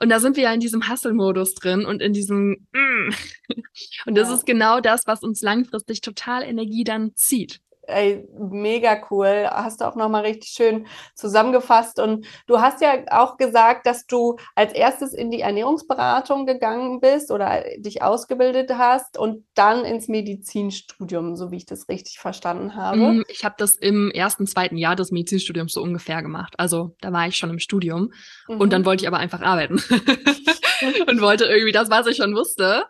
Und 0.00 0.08
da 0.08 0.20
sind 0.20 0.36
wir 0.36 0.44
ja 0.44 0.52
in 0.54 0.58
diesem 0.58 0.88
Hustle-Modus 0.88 1.54
drin 1.54 1.84
und 1.84 2.00
in 2.00 2.12
diesem 2.14 2.66
mm. 2.72 3.10
Und 4.06 4.14
das 4.16 4.28
Ja. 4.30 4.34
ist 4.34 4.46
genau 4.46 4.80
das, 4.80 5.06
was 5.06 5.22
uns 5.22 5.42
langfristig 5.42 6.00
total 6.00 6.42
Energie 6.42 6.82
dann 6.82 7.14
zieht. 7.14 7.60
Ey, 7.88 8.28
mega 8.38 9.02
cool. 9.10 9.48
Hast 9.50 9.80
du 9.80 9.84
auch 9.86 9.96
nochmal 9.96 10.22
richtig 10.22 10.50
schön 10.50 10.86
zusammengefasst. 11.14 11.98
Und 11.98 12.26
du 12.46 12.60
hast 12.60 12.80
ja 12.80 12.94
auch 13.10 13.36
gesagt, 13.36 13.86
dass 13.86 14.06
du 14.06 14.36
als 14.54 14.72
erstes 14.72 15.12
in 15.12 15.30
die 15.30 15.40
Ernährungsberatung 15.40 16.46
gegangen 16.46 17.00
bist 17.00 17.30
oder 17.32 17.64
dich 17.78 18.02
ausgebildet 18.02 18.70
hast 18.78 19.18
und 19.18 19.44
dann 19.54 19.84
ins 19.84 20.06
Medizinstudium, 20.08 21.34
so 21.36 21.50
wie 21.50 21.56
ich 21.56 21.66
das 21.66 21.88
richtig 21.88 22.18
verstanden 22.20 22.76
habe. 22.76 22.98
Mm, 22.98 23.22
Ich 23.28 23.44
habe 23.44 23.54
das 23.58 23.76
im 23.76 24.10
ersten, 24.10 24.46
zweiten 24.46 24.76
Jahr 24.76 24.96
des 24.96 25.10
Medizinstudiums 25.10 25.72
so 25.72 25.82
ungefähr 25.82 26.22
gemacht. 26.22 26.54
Also 26.58 26.94
da 27.00 27.12
war 27.12 27.26
ich 27.26 27.36
schon 27.36 27.50
im 27.50 27.58
Studium 27.58 28.12
und 28.56 28.72
dann 28.72 28.82
Mhm. 28.82 28.86
wollte 28.86 29.04
ich 29.04 29.08
aber 29.08 29.18
einfach 29.18 29.40
arbeiten 29.42 29.76
und 31.08 31.20
wollte 31.20 31.44
irgendwie 31.44 31.72
das, 31.72 31.90
was 31.90 32.06
ich 32.06 32.16
schon 32.16 32.34
wusste, 32.34 32.84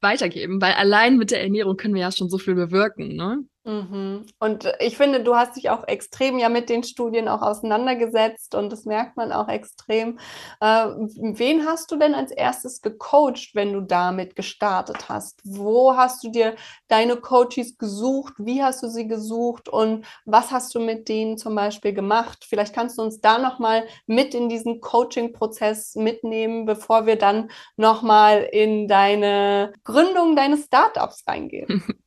weitergeben, 0.00 0.60
weil 0.60 0.74
allein 0.74 1.16
mit 1.18 1.30
der 1.30 1.42
Ernährung 1.42 1.76
können 1.76 1.94
wir 1.94 2.02
ja 2.02 2.12
schon 2.12 2.28
so 2.30 2.38
viel 2.38 2.54
bewirken, 2.54 3.16
ne? 3.16 3.38
Mhm. 3.68 4.24
Und 4.38 4.72
ich 4.80 4.96
finde, 4.96 5.22
du 5.22 5.36
hast 5.36 5.56
dich 5.56 5.68
auch 5.68 5.86
extrem 5.86 6.38
ja 6.38 6.48
mit 6.48 6.70
den 6.70 6.84
Studien 6.84 7.28
auch 7.28 7.42
auseinandergesetzt 7.42 8.54
und 8.54 8.72
das 8.72 8.86
merkt 8.86 9.18
man 9.18 9.30
auch 9.30 9.48
extrem. 9.48 10.18
Äh, 10.60 10.86
wen 10.86 11.66
hast 11.66 11.90
du 11.92 11.96
denn 11.96 12.14
als 12.14 12.30
erstes 12.30 12.80
gecoacht, 12.80 13.50
wenn 13.52 13.74
du 13.74 13.82
damit 13.82 14.36
gestartet 14.36 15.10
hast? 15.10 15.42
Wo 15.44 15.94
hast 15.94 16.24
du 16.24 16.30
dir 16.30 16.56
deine 16.88 17.16
Coaches 17.16 17.76
gesucht? 17.76 18.32
Wie 18.38 18.62
hast 18.62 18.82
du 18.82 18.88
sie 18.88 19.06
gesucht? 19.06 19.68
Und 19.68 20.06
was 20.24 20.50
hast 20.50 20.74
du 20.74 20.80
mit 20.80 21.10
denen 21.10 21.36
zum 21.36 21.54
Beispiel 21.54 21.92
gemacht? 21.92 22.46
Vielleicht 22.48 22.74
kannst 22.74 22.96
du 22.96 23.02
uns 23.02 23.20
da 23.20 23.36
nochmal 23.36 23.84
mit 24.06 24.34
in 24.34 24.48
diesen 24.48 24.80
Coaching-Prozess 24.80 25.94
mitnehmen, 25.94 26.64
bevor 26.64 27.04
wir 27.04 27.16
dann 27.16 27.50
nochmal 27.76 28.48
in 28.50 28.88
deine 28.88 29.74
Gründung 29.84 30.36
deines 30.36 30.64
Startups 30.64 31.24
reingehen. 31.28 31.84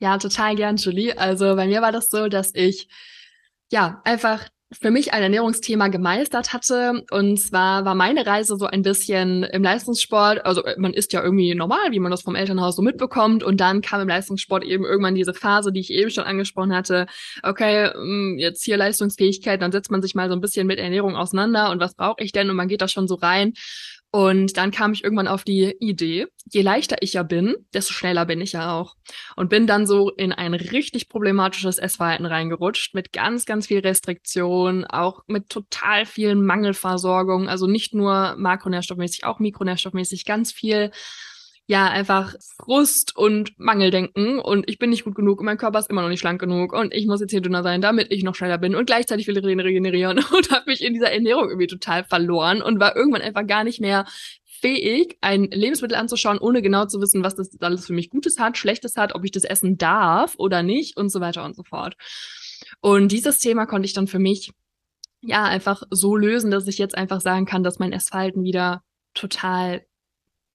Ja, 0.00 0.18
total 0.18 0.56
gern, 0.56 0.76
Julie. 0.76 1.03
Also 1.12 1.56
bei 1.56 1.66
mir 1.66 1.82
war 1.82 1.92
das 1.92 2.08
so, 2.08 2.28
dass 2.28 2.54
ich 2.54 2.88
ja 3.70 4.00
einfach 4.04 4.48
für 4.80 4.90
mich 4.90 5.12
ein 5.12 5.22
Ernährungsthema 5.22 5.88
gemeistert 5.88 6.52
hatte. 6.52 7.04
Und 7.10 7.38
zwar 7.38 7.84
war 7.84 7.94
meine 7.94 8.26
Reise 8.26 8.56
so 8.56 8.66
ein 8.66 8.82
bisschen 8.82 9.44
im 9.44 9.62
Leistungssport. 9.62 10.44
Also 10.44 10.62
man 10.78 10.92
ist 10.92 11.12
ja 11.12 11.22
irgendwie 11.22 11.54
normal, 11.54 11.90
wie 11.92 12.00
man 12.00 12.10
das 12.10 12.22
vom 12.22 12.34
Elternhaus 12.34 12.76
so 12.76 12.82
mitbekommt. 12.82 13.42
Und 13.42 13.60
dann 13.60 13.82
kam 13.82 14.00
im 14.00 14.08
Leistungssport 14.08 14.64
eben 14.64 14.84
irgendwann 14.84 15.14
diese 15.14 15.34
Phase, 15.34 15.72
die 15.72 15.80
ich 15.80 15.90
eben 15.90 16.10
schon 16.10 16.24
angesprochen 16.24 16.74
hatte. 16.74 17.06
Okay, 17.42 17.90
mm, 17.96 18.38
jetzt 18.38 18.64
hier 18.64 18.76
Leistungsfähigkeit, 18.76 19.62
dann 19.62 19.72
setzt 19.72 19.90
man 19.90 20.02
sich 20.02 20.14
mal 20.14 20.28
so 20.28 20.34
ein 20.34 20.40
bisschen 20.40 20.66
mit 20.66 20.78
Ernährung 20.78 21.16
auseinander 21.16 21.70
und 21.70 21.80
was 21.80 21.94
brauche 21.94 22.22
ich 22.22 22.32
denn? 22.32 22.50
Und 22.50 22.56
man 22.56 22.68
geht 22.68 22.82
da 22.82 22.88
schon 22.88 23.08
so 23.08 23.14
rein. 23.14 23.52
Und 24.14 24.56
dann 24.58 24.70
kam 24.70 24.92
ich 24.92 25.02
irgendwann 25.02 25.26
auf 25.26 25.42
die 25.42 25.74
Idee, 25.80 26.28
je 26.48 26.62
leichter 26.62 26.98
ich 27.00 27.14
ja 27.14 27.24
bin, 27.24 27.56
desto 27.74 27.92
schneller 27.92 28.26
bin 28.26 28.40
ich 28.40 28.52
ja 28.52 28.78
auch. 28.78 28.94
Und 29.34 29.50
bin 29.50 29.66
dann 29.66 29.88
so 29.88 30.08
in 30.08 30.30
ein 30.30 30.54
richtig 30.54 31.08
problematisches 31.08 31.78
Essverhalten 31.78 32.24
reingerutscht, 32.24 32.94
mit 32.94 33.12
ganz, 33.12 33.44
ganz 33.44 33.66
viel 33.66 33.80
Restriktion, 33.80 34.84
auch 34.84 35.24
mit 35.26 35.48
total 35.48 36.06
vielen 36.06 36.46
Mangelversorgung, 36.46 37.48
also 37.48 37.66
nicht 37.66 37.92
nur 37.92 38.36
makronährstoffmäßig, 38.38 39.24
auch 39.24 39.40
mikronährstoffmäßig, 39.40 40.24
ganz 40.24 40.52
viel 40.52 40.92
ja, 41.66 41.88
einfach 41.88 42.34
Frust 42.58 43.16
und 43.16 43.58
Mangeldenken. 43.58 44.38
Und 44.38 44.68
ich 44.68 44.78
bin 44.78 44.90
nicht 44.90 45.04
gut 45.04 45.14
genug 45.14 45.40
und 45.40 45.46
mein 45.46 45.56
Körper 45.56 45.78
ist 45.78 45.88
immer 45.88 46.02
noch 46.02 46.10
nicht 46.10 46.20
schlank 46.20 46.40
genug. 46.40 46.74
Und 46.74 46.92
ich 46.92 47.06
muss 47.06 47.20
jetzt 47.20 47.30
hier 47.30 47.40
dünner 47.40 47.62
sein, 47.62 47.80
damit 47.80 48.12
ich 48.12 48.22
noch 48.22 48.34
schneller 48.34 48.58
bin. 48.58 48.74
Und 48.74 48.86
gleichzeitig 48.86 49.26
will 49.26 49.36
ich 49.36 49.44
regenerieren 49.44 50.18
und 50.36 50.50
habe 50.50 50.64
mich 50.66 50.82
in 50.82 50.92
dieser 50.92 51.10
Ernährung 51.10 51.48
irgendwie 51.48 51.66
total 51.66 52.04
verloren 52.04 52.60
und 52.60 52.80
war 52.80 52.94
irgendwann 52.94 53.22
einfach 53.22 53.46
gar 53.46 53.64
nicht 53.64 53.80
mehr 53.80 54.04
fähig, 54.44 55.18
ein 55.20 55.44
Lebensmittel 55.44 55.96
anzuschauen, 55.96 56.38
ohne 56.38 56.62
genau 56.62 56.86
zu 56.86 57.00
wissen, 57.00 57.22
was 57.22 57.34
das 57.34 57.50
alles 57.60 57.86
für 57.86 57.92
mich 57.92 58.10
Gutes 58.10 58.38
hat, 58.38 58.56
Schlechtes 58.56 58.96
hat, 58.96 59.14
ob 59.14 59.24
ich 59.24 59.30
das 59.30 59.44
essen 59.44 59.76
darf 59.76 60.34
oder 60.38 60.62
nicht 60.62 60.96
und 60.96 61.10
so 61.10 61.20
weiter 61.20 61.44
und 61.44 61.56
so 61.56 61.64
fort. 61.64 61.96
Und 62.80 63.12
dieses 63.12 63.38
Thema 63.38 63.66
konnte 63.66 63.86
ich 63.86 63.92
dann 63.92 64.06
für 64.06 64.18
mich 64.18 64.52
ja 65.20 65.44
einfach 65.44 65.82
so 65.90 66.16
lösen, 66.16 66.50
dass 66.50 66.66
ich 66.66 66.78
jetzt 66.78 66.96
einfach 66.96 67.20
sagen 67.20 67.46
kann, 67.46 67.62
dass 67.62 67.78
mein 67.78 67.92
Essverhalten 67.92 68.42
wieder 68.42 68.82
total 69.14 69.84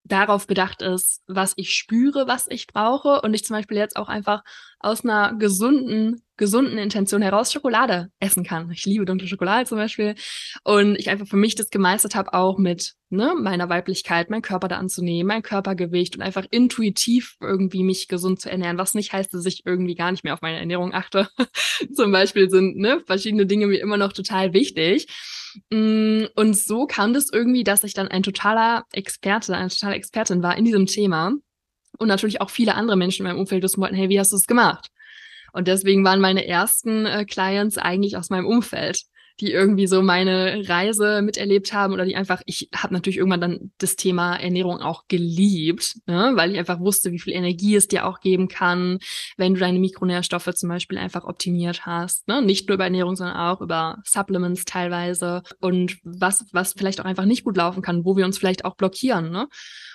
darauf 0.04 0.46
bedacht 0.46 0.82
ist, 0.82 1.22
was 1.26 1.52
ich 1.56 1.74
spüre, 1.74 2.26
was 2.26 2.46
ich 2.48 2.66
brauche 2.66 3.20
und 3.20 3.34
ich 3.34 3.44
zum 3.44 3.56
Beispiel 3.56 3.76
jetzt 3.76 3.96
auch 3.96 4.08
einfach 4.08 4.42
aus 4.78 5.04
einer 5.04 5.34
gesunden, 5.34 6.22
gesunden 6.40 6.78
Intention 6.78 7.20
heraus 7.20 7.52
Schokolade 7.52 8.10
essen 8.18 8.44
kann. 8.44 8.70
Ich 8.72 8.86
liebe 8.86 9.04
dunkle 9.04 9.28
Schokolade 9.28 9.68
zum 9.68 9.76
Beispiel 9.76 10.14
und 10.64 10.96
ich 10.96 11.10
einfach 11.10 11.28
für 11.28 11.36
mich 11.36 11.54
das 11.54 11.68
gemeistert 11.68 12.14
habe, 12.14 12.32
auch 12.32 12.58
mit 12.58 12.94
ne, 13.10 13.34
meiner 13.38 13.68
Weiblichkeit, 13.68 14.30
meinen 14.30 14.40
Körper 14.40 14.66
da 14.66 14.78
anzunehmen, 14.78 15.28
mein 15.28 15.42
Körpergewicht 15.42 16.16
und 16.16 16.22
einfach 16.22 16.46
intuitiv 16.50 17.36
irgendwie 17.40 17.82
mich 17.84 18.08
gesund 18.08 18.40
zu 18.40 18.50
ernähren, 18.50 18.78
was 18.78 18.94
nicht 18.94 19.12
heißt, 19.12 19.34
dass 19.34 19.44
ich 19.44 19.62
irgendwie 19.66 19.94
gar 19.94 20.10
nicht 20.10 20.24
mehr 20.24 20.32
auf 20.32 20.40
meine 20.40 20.58
Ernährung 20.58 20.94
achte. 20.94 21.28
zum 21.94 22.10
Beispiel 22.10 22.48
sind 22.48 22.78
ne, 22.78 23.02
verschiedene 23.06 23.44
Dinge 23.44 23.66
mir 23.66 23.80
immer 23.80 23.98
noch 23.98 24.14
total 24.14 24.54
wichtig. 24.54 25.08
Mm, 25.70 26.24
Und 26.34 26.56
so 26.56 26.86
kam 26.86 27.12
das 27.12 27.28
irgendwie, 27.30 27.64
dass 27.64 27.84
ich 27.84 27.92
dann 27.92 28.08
ein 28.08 28.22
totaler 28.22 28.84
Experte, 28.92 29.54
eine 29.54 29.68
totale 29.68 29.94
Expertin 29.94 30.42
war 30.42 30.56
in 30.56 30.64
diesem 30.64 30.86
Thema. 30.86 31.32
Und 31.98 32.08
natürlich 32.08 32.40
auch 32.40 32.48
viele 32.48 32.76
andere 32.76 32.96
Menschen 32.96 33.26
in 33.26 33.32
meinem 33.32 33.40
Umfeld 33.40 33.62
wissen 33.62 33.82
wollten, 33.82 33.94
hey, 33.94 34.08
wie 34.08 34.18
hast 34.18 34.32
du 34.32 34.36
es 34.36 34.46
gemacht? 34.46 34.88
Und 35.52 35.68
deswegen 35.68 36.04
waren 36.04 36.20
meine 36.20 36.46
ersten 36.46 37.06
äh, 37.06 37.24
Clients 37.24 37.78
eigentlich 37.78 38.16
aus 38.16 38.30
meinem 38.30 38.46
Umfeld, 38.46 39.04
die 39.40 39.52
irgendwie 39.52 39.86
so 39.86 40.02
meine 40.02 40.68
Reise 40.68 41.22
miterlebt 41.22 41.72
haben 41.72 41.94
oder 41.94 42.04
die 42.04 42.16
einfach, 42.16 42.42
ich 42.44 42.68
habe 42.74 42.92
natürlich 42.92 43.16
irgendwann 43.16 43.40
dann 43.40 43.72
das 43.78 43.96
Thema 43.96 44.36
Ernährung 44.36 44.80
auch 44.80 45.04
geliebt, 45.08 45.96
ne? 46.06 46.32
weil 46.34 46.52
ich 46.52 46.58
einfach 46.58 46.80
wusste, 46.80 47.10
wie 47.12 47.18
viel 47.18 47.32
Energie 47.32 47.74
es 47.74 47.88
dir 47.88 48.06
auch 48.06 48.20
geben 48.20 48.48
kann, 48.48 48.98
wenn 49.36 49.54
du 49.54 49.60
deine 49.60 49.78
Mikronährstoffe 49.78 50.54
zum 50.54 50.68
Beispiel 50.68 50.98
einfach 50.98 51.24
optimiert 51.24 51.86
hast. 51.86 52.28
Ne? 52.28 52.42
Nicht 52.42 52.68
nur 52.68 52.74
über 52.74 52.84
Ernährung, 52.84 53.16
sondern 53.16 53.36
auch 53.36 53.60
über 53.60 53.98
Supplements 54.04 54.64
teilweise 54.66 55.42
und 55.60 55.96
was, 56.02 56.44
was 56.52 56.74
vielleicht 56.74 57.00
auch 57.00 57.06
einfach 57.06 57.24
nicht 57.24 57.44
gut 57.44 57.56
laufen 57.56 57.82
kann, 57.82 58.04
wo 58.04 58.16
wir 58.16 58.26
uns 58.26 58.38
vielleicht 58.38 58.64
auch 58.64 58.76
blockieren. 58.76 59.30
Ne? 59.30 59.48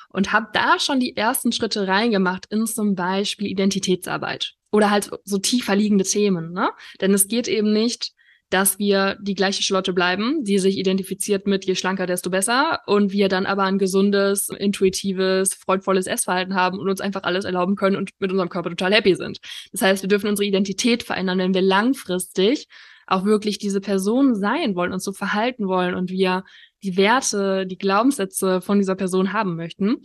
Und 0.09 0.33
habe 0.33 0.47
da 0.53 0.79
schon 0.79 0.99
die 0.99 1.15
ersten 1.15 1.51
Schritte 1.51 1.87
reingemacht 1.87 2.47
in 2.49 2.65
zum 2.65 2.95
Beispiel 2.95 3.47
Identitätsarbeit 3.47 4.55
oder 4.75 4.91
halt 4.91 5.09
so 5.23 5.37
tiefer 5.37 5.75
liegende 5.75 6.03
Themen. 6.03 6.51
Ne? 6.51 6.69
Denn 6.99 7.13
es 7.13 7.29
geht 7.29 7.47
eben 7.47 7.71
nicht, 7.71 8.11
dass 8.49 8.77
wir 8.77 9.17
die 9.21 9.33
gleiche 9.33 9.63
Schlotte 9.63 9.93
bleiben, 9.93 10.43
die 10.43 10.59
sich 10.59 10.77
identifiziert 10.77 11.47
mit 11.47 11.65
je 11.65 11.75
schlanker, 11.75 12.05
desto 12.05 12.29
besser 12.29 12.81
und 12.85 13.11
wir 13.11 13.29
dann 13.29 13.45
aber 13.45 13.63
ein 13.63 13.79
gesundes, 13.79 14.49
intuitives, 14.49 15.53
freudvolles 15.53 16.07
Essverhalten 16.07 16.55
haben 16.55 16.77
und 16.77 16.89
uns 16.89 17.01
einfach 17.01 17.23
alles 17.23 17.45
erlauben 17.45 17.75
können 17.75 17.95
und 17.95 18.11
mit 18.19 18.31
unserem 18.31 18.49
Körper 18.49 18.69
total 18.69 18.93
happy 18.93 19.15
sind. 19.15 19.39
Das 19.71 19.81
heißt, 19.81 20.03
wir 20.03 20.09
dürfen 20.09 20.29
unsere 20.29 20.45
Identität 20.45 21.03
verändern, 21.03 21.39
wenn 21.39 21.53
wir 21.53 21.61
langfristig 21.61 22.67
auch 23.07 23.23
wirklich 23.23 23.57
diese 23.57 23.81
Person 23.81 24.35
sein 24.35 24.75
wollen, 24.75 24.93
uns 24.93 25.03
so 25.03 25.13
verhalten 25.13 25.67
wollen 25.67 25.95
und 25.95 26.09
wir 26.09 26.43
die 26.83 26.97
Werte, 26.97 27.65
die 27.65 27.77
Glaubenssätze 27.77 28.61
von 28.61 28.79
dieser 28.79 28.95
Person 28.95 29.31
haben 29.31 29.55
möchten. 29.55 29.97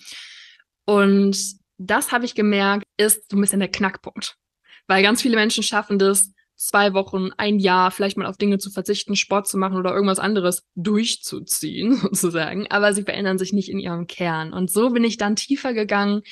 Und 0.84 1.60
das 1.78 2.12
habe 2.12 2.24
ich 2.26 2.34
gemerkt, 2.34 2.84
ist 2.98 3.30
so 3.30 3.36
ein 3.36 3.40
bisschen 3.40 3.60
der 3.60 3.70
Knackpunkt. 3.70 4.36
Weil 4.90 5.04
ganz 5.04 5.22
viele 5.22 5.36
Menschen 5.36 5.62
schaffen 5.62 6.00
das, 6.00 6.32
zwei 6.56 6.94
Wochen, 6.94 7.30
ein 7.36 7.60
Jahr 7.60 7.92
vielleicht 7.92 8.16
mal 8.16 8.26
auf 8.26 8.38
Dinge 8.38 8.58
zu 8.58 8.70
verzichten, 8.72 9.14
Sport 9.14 9.46
zu 9.46 9.56
machen 9.56 9.76
oder 9.76 9.94
irgendwas 9.94 10.18
anderes 10.18 10.64
durchzuziehen, 10.74 11.94
sozusagen. 12.02 12.66
Aber 12.72 12.92
sie 12.92 13.04
verändern 13.04 13.38
sich 13.38 13.52
nicht 13.52 13.70
in 13.70 13.78
ihrem 13.78 14.08
Kern. 14.08 14.52
Und 14.52 14.68
so 14.68 14.90
bin 14.90 15.04
ich 15.04 15.16
dann 15.16 15.36
tiefer 15.36 15.74
gegangen, 15.74 16.22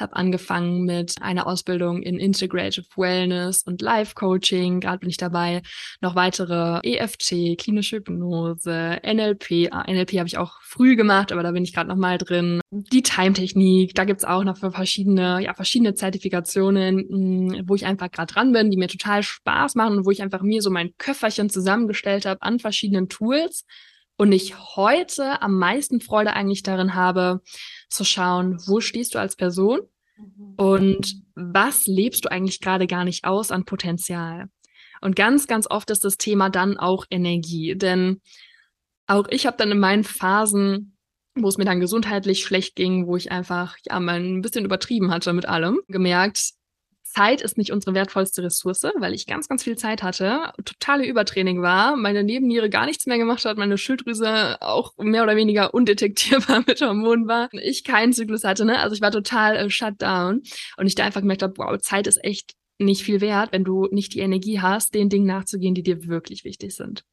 habe 0.00 0.16
angefangen 0.16 0.84
mit 0.84 1.16
einer 1.20 1.46
Ausbildung 1.46 2.02
in 2.02 2.18
Integrative 2.18 2.86
Wellness 2.96 3.62
und 3.62 3.82
Life 3.82 4.14
Coaching. 4.14 4.80
Gerade 4.80 4.98
bin 4.98 5.10
ich 5.10 5.16
dabei, 5.16 5.62
noch 6.00 6.14
weitere 6.14 6.80
EFT, 6.82 7.58
klinische 7.58 7.96
Hypnose, 7.96 8.98
NLP. 9.04 9.68
Ah, 9.70 9.84
NLP 9.90 10.18
habe 10.18 10.26
ich 10.26 10.38
auch 10.38 10.60
früh 10.62 10.96
gemacht, 10.96 11.32
aber 11.32 11.42
da 11.42 11.52
bin 11.52 11.64
ich 11.64 11.74
gerade 11.74 11.88
noch 11.88 11.96
mal 11.96 12.18
drin. 12.18 12.60
Die 12.70 13.02
Time-Technik, 13.02 13.94
da 13.94 14.04
gibt's 14.04 14.24
auch 14.24 14.44
noch 14.44 14.56
für 14.56 14.70
verschiedene, 14.70 15.42
ja, 15.42 15.54
verschiedene 15.54 15.94
Zertifikationen, 15.94 16.98
hm, 16.98 17.62
wo 17.66 17.74
ich 17.74 17.86
einfach 17.86 18.10
gerade 18.10 18.32
dran 18.32 18.52
bin, 18.52 18.70
die 18.70 18.76
mir 18.76 18.88
total 18.88 19.22
Spaß 19.22 19.74
machen 19.74 19.98
und 19.98 20.06
wo 20.06 20.10
ich 20.10 20.22
einfach 20.22 20.42
mir 20.42 20.62
so 20.62 20.70
mein 20.70 20.96
Köfferchen 20.98 21.50
zusammengestellt 21.50 22.26
habe 22.26 22.42
an 22.42 22.58
verschiedenen 22.58 23.08
Tools. 23.08 23.64
Und 24.20 24.32
ich 24.32 24.76
heute 24.76 25.40
am 25.40 25.54
meisten 25.54 26.02
Freude 26.02 26.34
eigentlich 26.34 26.62
darin 26.62 26.94
habe, 26.94 27.40
zu 27.88 28.04
schauen, 28.04 28.58
wo 28.66 28.80
stehst 28.80 29.14
du 29.14 29.18
als 29.18 29.34
Person. 29.34 29.80
Und 30.56 31.22
was 31.34 31.86
lebst 31.86 32.24
du 32.24 32.30
eigentlich 32.30 32.60
gerade 32.60 32.86
gar 32.86 33.04
nicht 33.04 33.24
aus 33.24 33.50
an 33.50 33.64
Potenzial. 33.64 34.46
Und 35.00 35.16
ganz, 35.16 35.46
ganz 35.46 35.66
oft 35.70 35.90
ist 35.90 36.04
das 36.04 36.18
Thema 36.18 36.50
dann 36.50 36.76
auch 36.76 37.06
Energie, 37.10 37.74
denn 37.76 38.20
auch 39.06 39.26
ich 39.30 39.46
habe 39.46 39.56
dann 39.56 39.72
in 39.72 39.78
meinen 39.78 40.04
Phasen, 40.04 40.96
wo 41.34 41.48
es 41.48 41.58
mir 41.58 41.64
dann 41.64 41.80
gesundheitlich 41.80 42.44
schlecht 42.44 42.76
ging, 42.76 43.06
wo 43.06 43.16
ich 43.16 43.32
einfach 43.32 43.76
ja 43.86 43.98
mal 43.98 44.20
ein 44.20 44.42
bisschen 44.42 44.64
übertrieben 44.64 45.10
hatte 45.10 45.32
mit 45.32 45.46
allem, 45.46 45.80
gemerkt, 45.88 46.52
Zeit 47.12 47.40
ist 47.40 47.58
nicht 47.58 47.72
unsere 47.72 47.94
wertvollste 47.94 48.42
Ressource, 48.42 48.84
weil 48.98 49.14
ich 49.14 49.26
ganz, 49.26 49.48
ganz 49.48 49.64
viel 49.64 49.76
Zeit 49.76 50.02
hatte, 50.02 50.52
totale 50.64 51.06
Übertraining 51.06 51.60
war, 51.60 51.96
meine 51.96 52.22
Nebenniere 52.22 52.70
gar 52.70 52.86
nichts 52.86 53.06
mehr 53.06 53.18
gemacht 53.18 53.44
hat, 53.44 53.58
meine 53.58 53.78
Schilddrüse 53.78 54.60
auch 54.60 54.96
mehr 54.96 55.24
oder 55.24 55.34
weniger 55.34 55.74
undetektierbar 55.74 56.62
mit 56.66 56.80
Hormonen 56.80 57.26
war, 57.26 57.48
ich 57.52 57.82
keinen 57.82 58.12
Zyklus 58.12 58.44
hatte, 58.44 58.64
ne? 58.64 58.78
Also 58.78 58.94
ich 58.94 59.00
war 59.00 59.10
total 59.10 59.56
äh, 59.56 59.70
shut 59.70 60.00
down 60.00 60.42
und 60.76 60.86
ich 60.86 60.94
da 60.94 61.04
einfach 61.04 61.20
gemerkt 61.20 61.42
habe, 61.42 61.54
wow, 61.56 61.76
Zeit 61.78 62.06
ist 62.06 62.22
echt 62.22 62.54
nicht 62.78 63.02
viel 63.02 63.20
wert, 63.20 63.52
wenn 63.52 63.64
du 63.64 63.88
nicht 63.90 64.14
die 64.14 64.20
Energie 64.20 64.60
hast, 64.60 64.94
den 64.94 65.08
Dingen 65.08 65.26
nachzugehen, 65.26 65.74
die 65.74 65.82
dir 65.82 66.06
wirklich 66.06 66.44
wichtig 66.44 66.74
sind. 66.74 67.04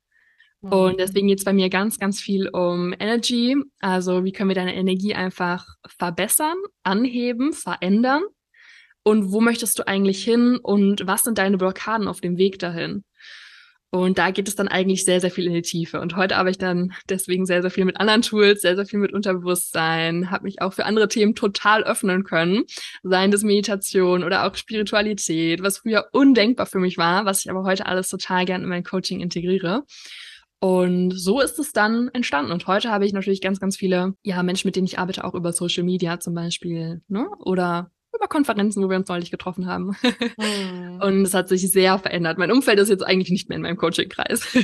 Mhm. 0.62 0.72
Und 0.72 1.00
deswegen 1.00 1.28
geht 1.28 1.40
es 1.40 1.46
bei 1.46 1.54
mir 1.54 1.70
ganz, 1.70 1.98
ganz 1.98 2.22
viel 2.22 2.50
um 2.50 2.94
Energy. 3.00 3.58
Also 3.80 4.24
wie 4.24 4.32
können 4.32 4.50
wir 4.50 4.56
deine 4.56 4.76
Energie 4.76 5.16
einfach 5.16 5.66
verbessern, 5.88 6.56
anheben, 6.84 7.52
verändern 7.52 8.24
und 9.08 9.32
wo 9.32 9.40
möchtest 9.40 9.80
du 9.80 9.88
eigentlich 9.88 10.22
hin 10.22 10.58
und 10.62 11.08
was 11.08 11.24
sind 11.24 11.38
deine 11.38 11.58
Blockaden 11.58 12.10
auf 12.10 12.20
dem 12.20 12.38
Weg 12.38 12.60
dahin? 12.60 13.06
Und 13.90 14.18
da 14.18 14.32
geht 14.32 14.50
es 14.50 14.58
dann 14.58 14.68
eigentlich 14.68 15.06
sehr, 15.06 15.22
sehr 15.22 15.32
viel 15.32 15.48
in 15.48 15.54
die 15.54 15.62
Tiefe. 15.62 16.02
Und 16.02 16.18
heute 16.18 16.36
arbeite 16.36 16.52
ich 16.52 16.58
dann 16.58 16.92
deswegen 17.08 17.46
sehr, 17.46 17.62
sehr 17.62 17.72
viel 17.72 17.86
mit 17.86 18.02
anderen 18.02 18.22
Tools, 18.22 18.64
sehr, 18.64 18.76
sehr 18.76 18.86
viel 18.86 19.00
mit 19.00 19.14
Unterbewusstsein, 19.14 20.30
habe 20.30 20.44
mich 20.44 20.62
auch 20.62 20.74
für 20.74 20.84
andere 20.84 21.08
Themen 21.08 21.36
total 21.36 21.86
öffnen 21.86 22.26
können, 22.26 22.66
seien 23.02 23.32
das 23.32 23.44
Meditation 23.44 24.26
oder 24.26 24.46
auch 24.46 24.56
Spiritualität, 24.56 25.64
was 25.64 25.78
früher 25.78 26.10
undenkbar 26.12 26.66
für 26.66 26.80
mich 26.80 26.98
war, 26.98 27.24
was 27.24 27.46
ich 27.46 27.50
aber 27.50 27.64
heute 27.64 27.86
alles 27.86 28.10
total 28.10 28.44
gern 28.44 28.64
in 28.64 28.68
mein 28.68 28.84
Coaching 28.84 29.22
integriere. 29.22 29.86
Und 30.60 31.12
so 31.12 31.40
ist 31.40 31.60
es 31.60 31.72
dann 31.72 32.10
entstanden. 32.12 32.52
Und 32.52 32.68
heute 32.68 32.92
habe 32.92 33.06
ich 33.06 33.14
natürlich 33.14 33.40
ganz, 33.40 33.62
ganz 33.62 33.78
viele, 33.78 34.16
ja, 34.24 34.44
Menschen, 34.44 34.68
mit 34.68 34.76
denen 34.76 34.88
ich 34.88 35.00
arbeite, 35.00 35.24
auch 35.24 35.34
über 35.34 35.54
Social 35.54 35.86
Media 35.86 36.20
zum 36.20 36.34
Beispiel, 36.34 37.00
ne? 37.08 37.30
Oder 37.40 37.90
über 38.18 38.28
Konferenzen, 38.28 38.84
wo 38.84 38.90
wir 38.90 38.98
uns 38.98 39.08
neulich 39.08 39.32
getroffen 39.32 39.68
haben. 39.68 39.96
Mhm. 40.38 41.00
Und 41.02 41.22
es 41.24 41.34
hat 41.34 41.48
sich 41.50 41.72
sehr 41.72 41.98
verändert. 42.00 42.38
Mein 42.38 42.52
Umfeld 42.52 42.80
ist 42.80 42.90
jetzt 42.90 43.06
eigentlich 43.06 43.30
nicht 43.30 43.50
mehr 43.50 43.56
in 43.56 43.62
meinem 43.62 43.78
Coaching-Kreis. 43.78 44.46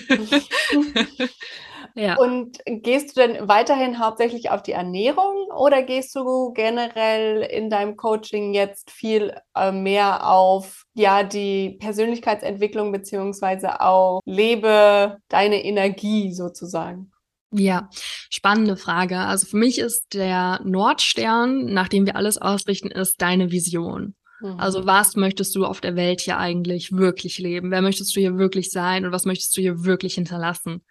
ja. 1.96 2.18
Und 2.18 2.58
gehst 2.66 3.16
du 3.16 3.22
denn 3.22 3.48
weiterhin 3.48 4.00
hauptsächlich 4.00 4.50
auf 4.50 4.64
die 4.64 4.72
Ernährung 4.72 5.48
oder 5.56 5.84
gehst 5.84 6.16
du 6.16 6.52
generell 6.54 7.44
in 7.44 7.70
deinem 7.70 7.96
Coaching 7.96 8.54
jetzt 8.54 8.92
viel 8.92 9.34
äh, 9.56 9.72
mehr 9.72 10.30
auf 10.30 10.84
ja 10.94 11.24
die 11.24 11.78
Persönlichkeitsentwicklung 11.80 12.92
beziehungsweise 12.92 13.82
auch 13.82 14.22
lebe 14.26 15.18
deine 15.30 15.64
Energie 15.64 16.34
sozusagen? 16.34 17.13
Ja, 17.56 17.90
spannende 18.30 18.78
Frage. 18.78 19.20
Also 19.20 19.46
für 19.46 19.58
mich 19.58 19.78
ist 19.80 20.14
der 20.14 20.60
Nordstern, 20.64 21.66
nach 21.66 21.88
dem 21.88 22.06
wir 22.06 22.16
alles 22.16 22.38
ausrichten, 22.40 22.90
ist 22.90 23.22
deine 23.22 23.52
Vision. 23.52 24.16
Mhm. 24.42 24.60
Also 24.60 24.86
was 24.86 25.16
möchtest 25.16 25.56
du 25.56 25.66
auf 25.66 25.80
der 25.80 25.96
Welt 25.96 26.22
hier 26.22 26.38
eigentlich 26.38 26.92
wirklich 26.92 27.38
leben? 27.38 27.72
Wer 27.72 27.82
möchtest 27.82 28.16
du 28.16 28.20
hier 28.20 28.38
wirklich 28.38 28.72
sein 28.72 29.06
und 29.06 29.12
was 29.12 29.26
möchtest 29.26 29.56
du 29.56 29.62
hier 29.62 29.84
wirklich 29.86 30.16
hinterlassen? 30.16 30.84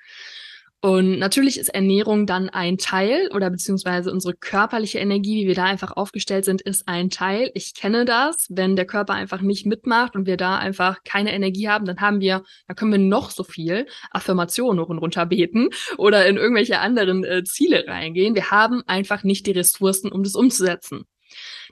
Und 0.85 1.21
natürlich 1.21 1.61
ist 1.61 1.68
Ernährung 1.68 2.27
dann 2.27 2.49
ein 2.49 2.77
Teil 2.77 3.31
oder 3.33 3.51
beziehungsweise 3.51 4.11
unsere 4.11 4.35
körperliche 4.35 4.99
Energie, 4.99 5.45
wie 5.45 5.47
wir 5.47 5.55
da 5.55 5.62
einfach 5.62 5.92
aufgestellt 5.92 6.45
sind, 6.45 6.61
ist 6.61 6.88
ein 6.88 7.09
Teil. 7.09 7.53
Ich 7.55 7.75
kenne 7.75 8.05
das. 8.05 8.49
Wenn 8.51 8.75
der 8.75 8.85
Körper 8.85 9.14
einfach 9.14 9.42
nicht 9.42 9.64
mitmacht 9.64 10.16
und 10.16 10.27
wir 10.27 10.37
da 10.37 10.59
einfach 10.59 11.05
keine 11.05 11.33
Energie 11.33 11.68
haben, 11.68 11.85
dann 11.85 12.01
haben 12.01 12.18
wir, 12.18 12.42
da 12.66 12.75
können 12.75 12.90
wir 12.90 12.99
noch 12.99 13.31
so 13.31 13.45
viel 13.45 13.87
Affirmationen 14.11 14.83
hoch 14.83 14.88
und 14.88 14.99
runter 14.99 15.25
beten 15.25 15.68
oder 15.99 16.27
in 16.27 16.37
irgendwelche 16.37 16.81
anderen 16.81 17.23
äh, 17.23 17.45
Ziele 17.45 17.87
reingehen. 17.87 18.35
Wir 18.35 18.51
haben 18.51 18.83
einfach 18.88 19.23
nicht 19.23 19.47
die 19.47 19.53
Ressourcen, 19.53 20.11
um 20.11 20.25
das 20.25 20.35
umzusetzen. 20.35 21.05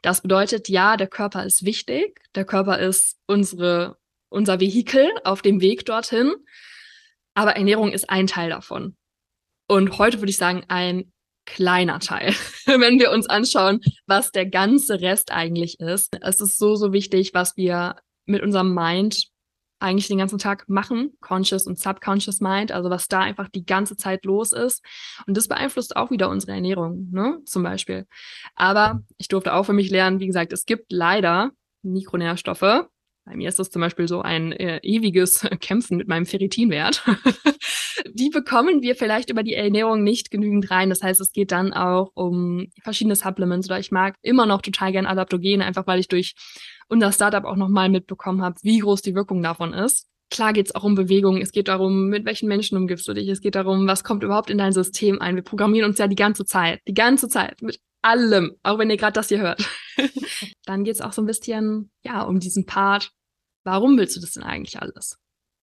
Das 0.02 0.20
bedeutet, 0.20 0.68
ja, 0.68 0.96
der 0.96 1.08
Körper 1.08 1.44
ist 1.44 1.64
wichtig. 1.64 2.20
Der 2.36 2.44
Körper 2.44 2.78
ist 2.78 3.18
unsere, 3.26 3.96
unser 4.28 4.60
Vehikel 4.60 5.10
auf 5.24 5.42
dem 5.42 5.60
Weg 5.60 5.84
dorthin. 5.84 6.32
Aber 7.34 7.56
Ernährung 7.56 7.90
ist 7.90 8.08
ein 8.08 8.28
Teil 8.28 8.50
davon. 8.50 8.96
Und 9.70 9.98
heute 9.98 10.18
würde 10.18 10.30
ich 10.30 10.36
sagen, 10.36 10.64
ein 10.66 11.12
kleiner 11.46 12.00
Teil, 12.00 12.34
wenn 12.66 12.98
wir 12.98 13.12
uns 13.12 13.28
anschauen, 13.28 13.80
was 14.04 14.32
der 14.32 14.44
ganze 14.46 15.00
Rest 15.00 15.30
eigentlich 15.30 15.78
ist. 15.78 16.16
Es 16.22 16.40
ist 16.40 16.58
so, 16.58 16.74
so 16.74 16.92
wichtig, 16.92 17.34
was 17.34 17.56
wir 17.56 17.94
mit 18.26 18.42
unserem 18.42 18.74
Mind 18.74 19.28
eigentlich 19.78 20.08
den 20.08 20.18
ganzen 20.18 20.38
Tag 20.38 20.68
machen, 20.68 21.12
Conscious 21.20 21.68
und 21.68 21.78
Subconscious 21.78 22.40
Mind, 22.40 22.72
also 22.72 22.90
was 22.90 23.06
da 23.06 23.20
einfach 23.20 23.48
die 23.48 23.64
ganze 23.64 23.96
Zeit 23.96 24.24
los 24.24 24.50
ist. 24.50 24.84
Und 25.28 25.36
das 25.36 25.46
beeinflusst 25.46 25.94
auch 25.94 26.10
wieder 26.10 26.30
unsere 26.30 26.50
Ernährung, 26.50 27.08
ne, 27.12 27.38
zum 27.44 27.62
Beispiel. 27.62 28.08
Aber 28.56 29.04
ich 29.18 29.28
durfte 29.28 29.54
auch 29.54 29.66
für 29.66 29.72
mich 29.72 29.88
lernen, 29.88 30.18
wie 30.18 30.26
gesagt, 30.26 30.52
es 30.52 30.64
gibt 30.64 30.90
leider 30.90 31.52
Mikronährstoffe, 31.82 32.88
bei 33.30 33.36
mir 33.36 33.48
ist 33.48 33.60
das 33.60 33.70
zum 33.70 33.80
Beispiel 33.80 34.08
so 34.08 34.22
ein 34.22 34.50
äh, 34.50 34.80
ewiges 34.82 35.46
Kämpfen 35.60 35.96
mit 35.96 36.08
meinem 36.08 36.26
Ferritinwert. 36.26 37.04
die 38.12 38.28
bekommen 38.28 38.82
wir 38.82 38.96
vielleicht 38.96 39.30
über 39.30 39.44
die 39.44 39.54
Ernährung 39.54 40.02
nicht 40.02 40.32
genügend 40.32 40.68
rein. 40.72 40.90
Das 40.90 41.00
heißt, 41.00 41.20
es 41.20 41.30
geht 41.30 41.52
dann 41.52 41.72
auch 41.72 42.10
um 42.14 42.66
verschiedene 42.82 43.14
Supplements 43.14 43.68
oder 43.68 43.78
ich 43.78 43.92
mag 43.92 44.16
immer 44.22 44.46
noch 44.46 44.62
total 44.62 44.90
gern 44.90 45.06
Adaptogene, 45.06 45.64
einfach 45.64 45.86
weil 45.86 46.00
ich 46.00 46.08
durch 46.08 46.34
unser 46.88 47.12
Startup 47.12 47.44
auch 47.44 47.54
nochmal 47.54 47.88
mitbekommen 47.88 48.42
habe, 48.42 48.56
wie 48.62 48.80
groß 48.80 49.00
die 49.02 49.14
Wirkung 49.14 49.44
davon 49.44 49.74
ist. 49.74 50.08
Klar 50.28 50.52
geht 50.52 50.66
es 50.66 50.74
auch 50.74 50.82
um 50.82 50.96
Bewegung, 50.96 51.40
es 51.40 51.52
geht 51.52 51.68
darum, 51.68 52.08
mit 52.08 52.24
welchen 52.24 52.48
Menschen 52.48 52.76
umgibst 52.76 53.06
du 53.06 53.14
dich, 53.14 53.28
es 53.28 53.40
geht 53.40 53.54
darum, 53.54 53.86
was 53.86 54.02
kommt 54.02 54.24
überhaupt 54.24 54.50
in 54.50 54.58
dein 54.58 54.72
System 54.72 55.20
ein. 55.20 55.36
Wir 55.36 55.42
programmieren 55.42 55.88
uns 55.88 55.98
ja 55.98 56.08
die 56.08 56.16
ganze 56.16 56.44
Zeit, 56.44 56.80
die 56.88 56.94
ganze 56.94 57.28
Zeit 57.28 57.62
mit 57.62 57.78
allem, 58.02 58.56
auch 58.64 58.78
wenn 58.78 58.90
ihr 58.90 58.96
gerade 58.96 59.12
das 59.12 59.28
hier 59.28 59.40
hört. 59.40 59.64
Dann 60.64 60.82
geht 60.82 60.94
es 60.94 61.00
auch 61.00 61.12
so 61.12 61.22
ein 61.22 61.26
bisschen, 61.26 61.90
ja, 62.04 62.22
um 62.22 62.40
diesen 62.40 62.66
Part, 62.66 63.12
warum 63.64 63.98
willst 63.98 64.16
du 64.16 64.20
das 64.20 64.32
denn 64.32 64.42
eigentlich 64.42 64.80
alles? 64.80 65.18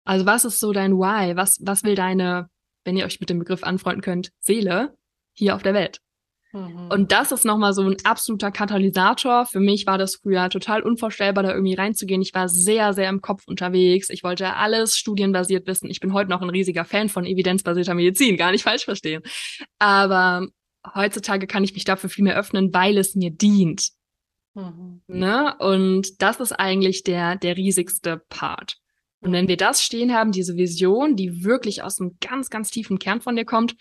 Also 0.06 0.26
was 0.26 0.46
ist 0.46 0.60
so 0.60 0.72
dein 0.72 0.94
Why? 0.94 1.36
Was, 1.36 1.60
was 1.62 1.84
will 1.84 1.96
deine, 1.96 2.50
wenn 2.86 2.96
ihr 2.96 3.06
euch 3.06 3.20
mit 3.20 3.30
dem 3.30 3.40
Begriff 3.40 3.64
anfreunden 3.64 4.02
könnt, 4.02 4.32
Seele 4.40 4.96
hier 5.34 5.56
auf 5.56 5.64
der 5.64 5.74
Welt? 5.74 6.00
Mhm. 6.54 6.88
Und 6.90 7.12
das 7.12 7.32
ist 7.32 7.46
nochmal 7.46 7.74
so 7.74 7.82
ein 7.82 7.98
absoluter 8.04 8.52
Katalysator. 8.52 9.46
Für 9.46 9.60
mich 9.60 9.86
war 9.86 9.98
das 9.98 10.16
früher 10.16 10.50
total 10.50 10.82
unvorstellbar, 10.82 11.44
da 11.44 11.52
irgendwie 11.52 11.74
reinzugehen. 11.74 12.22
Ich 12.22 12.34
war 12.34 12.48
sehr, 12.48 12.94
sehr 12.94 13.10
im 13.10 13.22
Kopf 13.22 13.44
unterwegs. 13.48 14.10
Ich 14.10 14.24
wollte 14.24 14.56
alles 14.56 14.98
studienbasiert 14.98 15.68
wissen. 15.68 15.90
Ich 15.90 16.00
bin 16.00 16.14
heute 16.14 16.30
noch 16.30 16.42
ein 16.42 16.50
riesiger 16.50 16.86
Fan 16.86 17.10
von 17.10 17.26
evidenzbasierter 17.26 17.94
Medizin, 17.94 18.38
gar 18.38 18.52
nicht 18.52 18.64
falsch 18.64 18.86
verstehen. 18.86 19.24
Aber 19.80 20.48
heutzutage 20.96 21.48
kann 21.48 21.64
ich 21.64 21.74
mich 21.74 21.84
dafür 21.84 22.10
viel 22.10 22.24
mehr 22.24 22.38
öffnen, 22.38 22.74
weil 22.74 22.98
es 22.98 23.16
mir 23.16 23.32
dient. 23.32 23.90
Mhm. 24.58 25.02
Ne? 25.08 25.56
Und 25.60 26.22
das 26.22 26.40
ist 26.40 26.52
eigentlich 26.52 27.04
der, 27.04 27.36
der 27.36 27.56
riesigste 27.56 28.18
Part. 28.30 28.78
Und 29.20 29.32
wenn 29.32 29.48
wir 29.48 29.58
das 29.58 29.84
stehen 29.84 30.14
haben, 30.14 30.32
diese 30.32 30.58
Vision, 30.58 31.16
die 31.16 31.44
wirklich 31.44 31.84
aus 31.84 32.00
einem 32.00 32.18
ganz, 32.20 32.50
ganz 32.50 32.72
tiefen 32.72 33.00
Kern 33.00 33.22
von 33.22 33.36
dir 33.36 33.46
kommt, 33.46 33.76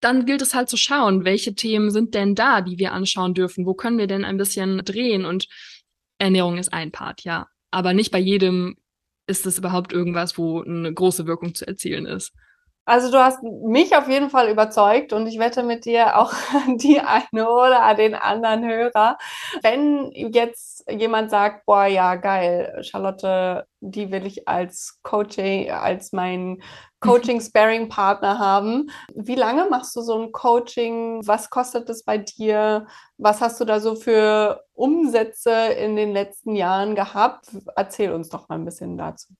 dann 0.00 0.24
gilt 0.26 0.42
es 0.42 0.54
halt 0.54 0.68
zu 0.68 0.76
schauen, 0.76 1.24
welche 1.24 1.54
Themen 1.54 1.90
sind 1.90 2.14
denn 2.14 2.34
da, 2.34 2.60
die 2.60 2.78
wir 2.78 2.92
anschauen 2.92 3.34
dürfen? 3.34 3.66
Wo 3.66 3.74
können 3.74 3.98
wir 3.98 4.08
denn 4.08 4.24
ein 4.24 4.36
bisschen 4.36 4.78
drehen? 4.84 5.24
Und 5.24 5.48
Ernährung 6.18 6.58
ist 6.58 6.72
ein 6.72 6.90
Part, 6.90 7.22
ja. 7.22 7.48
Aber 7.70 7.92
nicht 7.92 8.10
bei 8.10 8.18
jedem 8.18 8.76
ist 9.26 9.46
es 9.46 9.58
überhaupt 9.58 9.92
irgendwas, 9.92 10.38
wo 10.38 10.60
eine 10.60 10.92
große 10.92 11.26
Wirkung 11.26 11.54
zu 11.54 11.66
erzielen 11.66 12.06
ist. 12.06 12.32
Also 12.84 13.12
du 13.12 13.18
hast 13.18 13.42
mich 13.44 13.94
auf 13.96 14.08
jeden 14.08 14.28
Fall 14.28 14.48
überzeugt 14.48 15.12
und 15.12 15.28
ich 15.28 15.38
wette 15.38 15.62
mit 15.62 15.84
dir 15.84 16.18
auch 16.18 16.32
die 16.78 17.00
eine 17.00 17.48
oder 17.48 17.94
den 17.94 18.14
anderen 18.14 18.64
Hörer. 18.66 19.18
Wenn 19.62 20.10
jetzt 20.12 20.84
jemand 20.90 21.30
sagt, 21.30 21.64
boah, 21.64 21.86
ja, 21.86 22.16
geil, 22.16 22.82
Charlotte, 22.82 23.66
die 23.80 24.10
will 24.10 24.26
ich 24.26 24.48
als 24.48 24.98
Coaching, 25.02 25.70
als 25.70 26.12
mein 26.12 26.60
Coaching-Sparing-Partner 27.00 28.38
haben. 28.38 28.90
Wie 29.14 29.34
lange 29.36 29.66
machst 29.68 29.94
du 29.96 30.02
so 30.02 30.20
ein 30.20 30.32
Coaching? 30.32 31.20
Was 31.24 31.50
kostet 31.50 31.88
es 31.88 32.04
bei 32.04 32.18
dir? 32.18 32.86
Was 33.16 33.40
hast 33.40 33.60
du 33.60 33.64
da 33.64 33.80
so 33.80 33.94
für 33.96 34.64
Umsätze 34.74 35.50
in 35.52 35.96
den 35.96 36.12
letzten 36.12 36.54
Jahren 36.56 36.94
gehabt? 36.96 37.46
Erzähl 37.76 38.12
uns 38.12 38.28
doch 38.28 38.48
mal 38.48 38.56
ein 38.56 38.64
bisschen 38.64 38.96
dazu. 38.96 39.34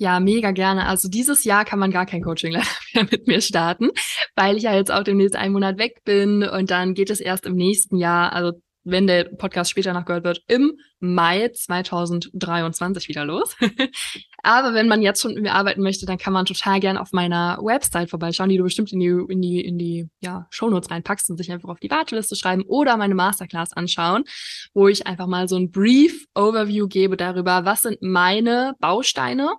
Ja, 0.00 0.18
mega 0.18 0.50
gerne. 0.52 0.86
Also 0.86 1.10
dieses 1.10 1.44
Jahr 1.44 1.66
kann 1.66 1.78
man 1.78 1.90
gar 1.90 2.06
kein 2.06 2.22
Coaching 2.22 2.52
mehr 2.94 3.06
mit 3.10 3.26
mir 3.26 3.42
starten, 3.42 3.90
weil 4.34 4.56
ich 4.56 4.62
ja 4.62 4.74
jetzt 4.74 4.90
auch 4.90 5.04
demnächst 5.04 5.36
einen 5.36 5.52
Monat 5.52 5.76
weg 5.76 6.02
bin 6.04 6.42
und 6.42 6.70
dann 6.70 6.94
geht 6.94 7.10
es 7.10 7.20
erst 7.20 7.44
im 7.44 7.54
nächsten 7.54 7.98
Jahr, 7.98 8.32
also 8.32 8.52
wenn 8.84 9.06
der 9.06 9.24
Podcast 9.24 9.70
später 9.70 9.92
noch 9.92 10.04
gehört 10.04 10.24
wird, 10.24 10.42
im 10.46 10.78
Mai 11.00 11.48
2023 11.48 13.08
wieder 13.08 13.24
los. 13.24 13.56
Aber 14.42 14.74
wenn 14.74 14.88
man 14.88 15.02
jetzt 15.02 15.20
schon 15.20 15.34
mit 15.34 15.42
mir 15.42 15.54
arbeiten 15.54 15.82
möchte, 15.82 16.06
dann 16.06 16.18
kann 16.18 16.32
man 16.32 16.46
total 16.46 16.80
gern 16.80 16.96
auf 16.96 17.12
meiner 17.12 17.58
Website 17.62 18.10
vorbeischauen, 18.10 18.48
die 18.48 18.56
du 18.56 18.64
bestimmt 18.64 18.92
in 18.92 19.00
die, 19.00 19.06
in 19.06 19.42
die, 19.42 19.60
in 19.60 19.78
die 19.78 20.08
ja, 20.20 20.46
Shownotes 20.50 20.90
reinpackst 20.90 21.30
und 21.30 21.36
sich 21.36 21.52
einfach 21.52 21.68
auf 21.68 21.80
die 21.80 21.90
Warteliste 21.90 22.36
schreiben 22.36 22.64
oder 22.66 22.96
meine 22.96 23.14
Masterclass 23.14 23.72
anschauen, 23.72 24.24
wo 24.72 24.88
ich 24.88 25.06
einfach 25.06 25.26
mal 25.26 25.48
so 25.48 25.56
ein 25.56 25.70
Brief 25.70 26.26
Overview 26.34 26.88
gebe 26.88 27.16
darüber, 27.16 27.64
was 27.64 27.82
sind 27.82 28.00
meine 28.00 28.74
Bausteine, 28.80 29.56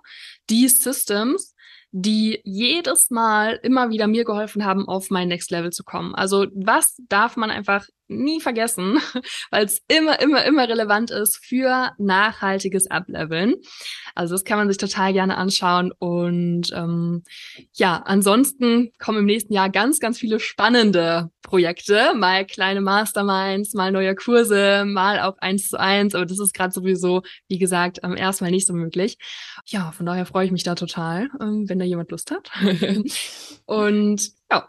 die 0.50 0.68
Systems, 0.68 1.54
die 1.92 2.40
jedes 2.44 3.10
Mal 3.10 3.60
immer 3.62 3.90
wieder 3.90 4.06
mir 4.06 4.24
geholfen 4.24 4.64
haben, 4.64 4.88
auf 4.88 5.10
mein 5.10 5.28
Next 5.28 5.50
Level 5.50 5.70
zu 5.70 5.84
kommen. 5.84 6.14
Also 6.14 6.46
was 6.54 6.96
darf 7.08 7.36
man 7.36 7.50
einfach 7.50 7.86
nie 8.16 8.40
vergessen, 8.40 8.98
weil 9.50 9.64
es 9.64 9.82
immer, 9.88 10.20
immer, 10.20 10.44
immer 10.44 10.68
relevant 10.68 11.10
ist 11.10 11.36
für 11.36 11.92
nachhaltiges 11.98 12.90
Ableveln. 12.90 13.56
Also 14.14 14.34
das 14.34 14.44
kann 14.44 14.58
man 14.58 14.68
sich 14.68 14.78
total 14.78 15.12
gerne 15.12 15.36
anschauen. 15.36 15.92
Und 15.98 16.72
ähm, 16.74 17.22
ja, 17.72 18.02
ansonsten 18.04 18.92
kommen 18.98 19.20
im 19.20 19.24
nächsten 19.24 19.52
Jahr 19.52 19.70
ganz, 19.70 20.00
ganz 20.00 20.18
viele 20.18 20.40
spannende 20.40 21.30
Projekte. 21.42 22.14
Mal 22.14 22.46
kleine 22.46 22.80
Masterminds, 22.80 23.74
mal 23.74 23.92
neue 23.92 24.14
Kurse, 24.14 24.84
mal 24.86 25.20
auch 25.20 25.38
eins 25.38 25.68
zu 25.68 25.78
eins. 25.78 26.14
Aber 26.14 26.26
das 26.26 26.38
ist 26.38 26.54
gerade 26.54 26.72
sowieso, 26.72 27.22
wie 27.48 27.58
gesagt, 27.58 28.00
ähm, 28.02 28.16
erstmal 28.16 28.50
nicht 28.50 28.66
so 28.66 28.72
möglich. 28.72 29.18
Ja, 29.66 29.92
von 29.92 30.06
daher 30.06 30.26
freue 30.26 30.46
ich 30.46 30.52
mich 30.52 30.62
da 30.62 30.74
total, 30.74 31.28
ähm, 31.40 31.68
wenn 31.68 31.78
da 31.78 31.84
jemand 31.84 32.10
Lust 32.10 32.30
hat. 32.30 32.50
Und 33.66 34.32
ja. 34.50 34.68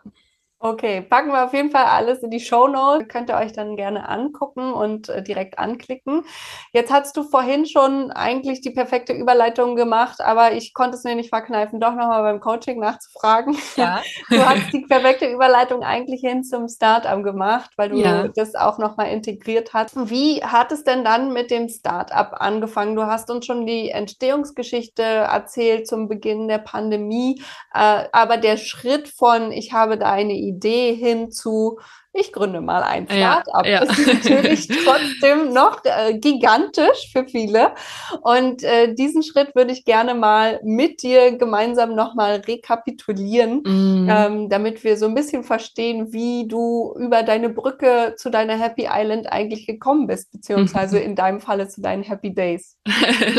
Okay, 0.65 1.02
packen 1.02 1.34
wir 1.34 1.43
auf 1.43 1.54
jeden 1.54 1.71
Fall 1.71 1.84
alles 1.84 2.23
in 2.23 2.30
die 2.30 2.39
Show 2.39 2.69
Notes. 2.69 3.10
Könnt 3.10 3.30
ihr 3.30 3.36
euch 3.36 3.52
dann 3.52 3.76
gerne 3.76 4.08
angucken 4.08 4.71
und 4.71 5.10
äh, 5.10 5.21
direkt 5.21 5.60
anklicken. 5.60 6.23
Jetzt 6.71 6.89
hast 6.89 7.17
du 7.17 7.23
vorhin 7.23 7.65
schon 7.65 8.12
eigentlich 8.12 8.62
die 8.62 8.69
perfekte 8.69 9.12
Überleitung 9.12 9.76
gemacht, 9.76 10.21
aber 10.21 10.54
ich 10.54 10.73
konnte 10.73 10.95
es 10.95 11.04
mir 11.04 11.15
nicht 11.15 11.28
verkneifen, 11.28 11.82
doch 11.82 11.95
nochmal 11.95 12.23
beim 12.23 12.39
Coaching 12.39 12.80
nachzufragen. 12.80 13.58
Ja. 13.76 14.02
Du 14.30 14.38
hast 14.38 14.71
die 14.71 14.86
perfekte 14.88 15.26
Überleitung 15.26 15.84
eigentlich 15.84 16.21
hin 16.21 16.45
zum 16.45 16.69
Startup 16.69 17.21
gemacht, 17.21 17.71
weil 17.76 17.89
du 17.89 17.97
ja. 17.97 18.30
das 18.30 18.56
auch 18.56 18.78
nochmal 18.78 19.12
integriert 19.12 19.73
hast. 19.73 20.10
Wie 20.10 20.43
hat 20.43 20.71
es 20.71 20.86
denn 20.86 21.04
dann 21.04 21.34
mit 21.34 21.52
dem 21.52 21.67
Startup 21.67 22.30
angefangen? 22.32 22.95
Du 22.95 23.06
hast 23.06 23.30
uns 23.30 23.45
schon 23.45 23.65
die 23.65 23.89
Entstehungsgeschichte 23.89 25.04
erzählt 25.04 25.88
zum 25.88 26.08
Beginn 26.08 26.47
der 26.47 26.60
Pandemie, 26.60 27.41
äh, 27.73 28.06
aber 28.13 28.38
der 28.38 28.56
Schritt 28.56 29.10
von 29.10 29.52
ich 29.52 29.73
habe 29.73 29.97
da 29.97 30.12
eine 30.12 30.34
Idee 30.34 30.52
Idee 30.55 30.95
hin 30.95 31.31
zu, 31.31 31.79
ich 32.15 32.31
gründe 32.31 32.61
mal 32.61 32.83
ein 32.83 33.07
Startup. 33.07 33.65
Ja, 33.65 33.71
ja. 33.71 33.85
Das 33.85 33.97
ist 33.97 34.07
natürlich 34.07 34.67
trotzdem 34.85 35.51
noch 35.51 35.83
äh, 35.83 36.17
gigantisch 36.19 37.11
für 37.11 37.25
viele. 37.25 37.73
Und 38.21 38.63
äh, 38.63 38.93
diesen 38.93 39.23
Schritt 39.23 39.55
würde 39.55 39.73
ich 39.73 39.83
gerne 39.83 40.13
mal 40.13 40.59
mit 40.63 41.01
dir 41.01 41.37
gemeinsam 41.37 41.95
nochmal 41.95 42.43
rekapitulieren, 42.47 43.61
mm. 43.63 44.09
ähm, 44.09 44.49
damit 44.49 44.83
wir 44.83 44.97
so 44.97 45.07
ein 45.07 45.15
bisschen 45.15 45.43
verstehen, 45.43 46.13
wie 46.13 46.47
du 46.47 46.93
über 46.99 47.23
deine 47.23 47.49
Brücke 47.49 48.13
zu 48.15 48.29
deiner 48.29 48.59
Happy 48.59 48.87
Island 48.91 49.31
eigentlich 49.31 49.65
gekommen 49.65 50.05
bist, 50.05 50.31
beziehungsweise 50.31 50.99
in 50.99 51.15
deinem 51.15 51.41
Falle 51.41 51.67
zu 51.67 51.81
deinen 51.81 52.03
Happy 52.03 52.33
Days. 52.33 52.77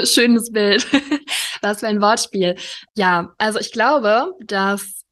Schönes 0.02 0.50
Bild. 0.50 0.86
Was 1.62 1.80
für 1.80 1.86
ein 1.86 2.02
Wortspiel. 2.02 2.56
Ja, 2.96 3.32
also 3.38 3.60
ich 3.60 3.72
glaube, 3.72 4.34
dass 4.40 5.03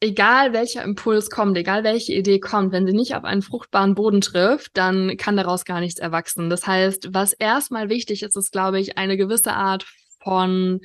egal 0.00 0.52
welcher 0.52 0.84
Impuls 0.84 1.30
kommt, 1.30 1.56
egal 1.56 1.84
welche 1.84 2.12
Idee 2.12 2.38
kommt, 2.38 2.72
wenn 2.72 2.86
sie 2.86 2.92
nicht 2.92 3.14
auf 3.14 3.24
einen 3.24 3.42
fruchtbaren 3.42 3.94
Boden 3.94 4.20
trifft, 4.20 4.76
dann 4.76 5.16
kann 5.16 5.36
daraus 5.36 5.64
gar 5.64 5.80
nichts 5.80 5.98
erwachsen. 5.98 6.50
Das 6.50 6.66
heißt, 6.66 7.08
was 7.12 7.32
erstmal 7.32 7.88
wichtig 7.88 8.22
ist, 8.22 8.36
ist, 8.36 8.52
glaube 8.52 8.80
ich, 8.80 8.96
eine 8.96 9.16
gewisse 9.16 9.54
Art 9.54 9.86
von 10.22 10.80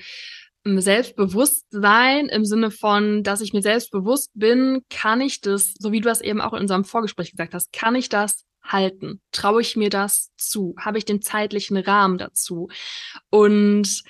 ähm, 0.65 0.82
Selbstbewusstsein 0.82 2.28
im 2.28 2.45
Sinne 2.45 2.71
von, 2.71 3.23
dass 3.23 3.41
ich 3.41 3.54
mir 3.54 3.62
selbst 3.62 3.91
bewusst 3.91 4.32
bin, 4.34 4.82
kann 4.89 5.21
ich 5.21 5.41
das, 5.41 5.73
so 5.78 5.91
wie 5.91 6.02
du 6.02 6.10
das 6.10 6.21
eben 6.21 6.41
auch 6.41 6.54
in 6.54 6.62
unserem 6.62 6.86
Vorgespräch 6.86 7.32
gesagt 7.32 7.54
hast, 7.54 7.71
kann 7.71 7.95
ich 7.95 8.10
das 8.10 8.45
halten? 8.63 9.21
Traue 9.32 9.62
ich 9.62 9.76
mir 9.76 9.89
das 9.89 10.32
zu? 10.38 10.73
Habe 10.80 10.97
ich 10.97 11.06
den 11.06 11.21
zeitlichen 11.21 11.78
Rahmen 11.78 12.17
dazu? 12.17 12.69
Und 13.30 14.04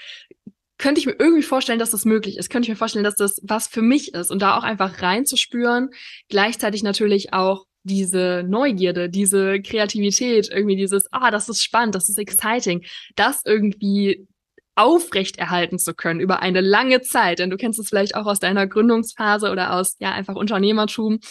könnte 0.83 0.99
ich 0.99 1.05
mir 1.05 1.15
irgendwie 1.17 1.43
vorstellen, 1.43 1.79
dass 1.79 1.91
das 1.91 2.03
möglich 2.03 2.37
ist. 2.37 2.49
Könnte 2.49 2.65
ich 2.65 2.69
mir 2.69 2.75
vorstellen, 2.75 3.05
dass 3.05 3.15
das 3.15 3.39
was 3.41 3.67
für 3.67 3.81
mich 3.81 4.13
ist 4.13 4.31
und 4.31 4.41
da 4.41 4.57
auch 4.57 4.63
einfach 4.63 5.01
reinzuspüren. 5.01 5.91
Gleichzeitig 6.27 6.83
natürlich 6.83 7.31
auch 7.31 7.63
diese 7.83 8.43
Neugierde, 8.45 9.09
diese 9.09 9.61
Kreativität, 9.61 10.49
irgendwie 10.51 10.75
dieses, 10.75 11.05
ah, 11.13 11.31
das 11.31 11.47
ist 11.47 11.63
spannend, 11.63 11.95
das 11.95 12.09
ist 12.09 12.17
exciting, 12.17 12.83
das 13.15 13.43
irgendwie 13.45 14.27
aufrecht 14.75 15.37
erhalten 15.37 15.79
zu 15.79 15.93
können 15.93 16.19
über 16.19 16.41
eine 16.41 16.59
lange 16.59 16.99
Zeit. 16.99 17.39
Denn 17.39 17.49
du 17.49 17.55
kennst 17.55 17.79
es 17.79 17.87
vielleicht 17.87 18.15
auch 18.15 18.25
aus 18.25 18.39
deiner 18.39 18.67
Gründungsphase 18.67 19.51
oder 19.51 19.75
aus, 19.75 19.95
ja, 19.99 20.11
einfach 20.11 20.35
Unternehmertum 20.35 21.21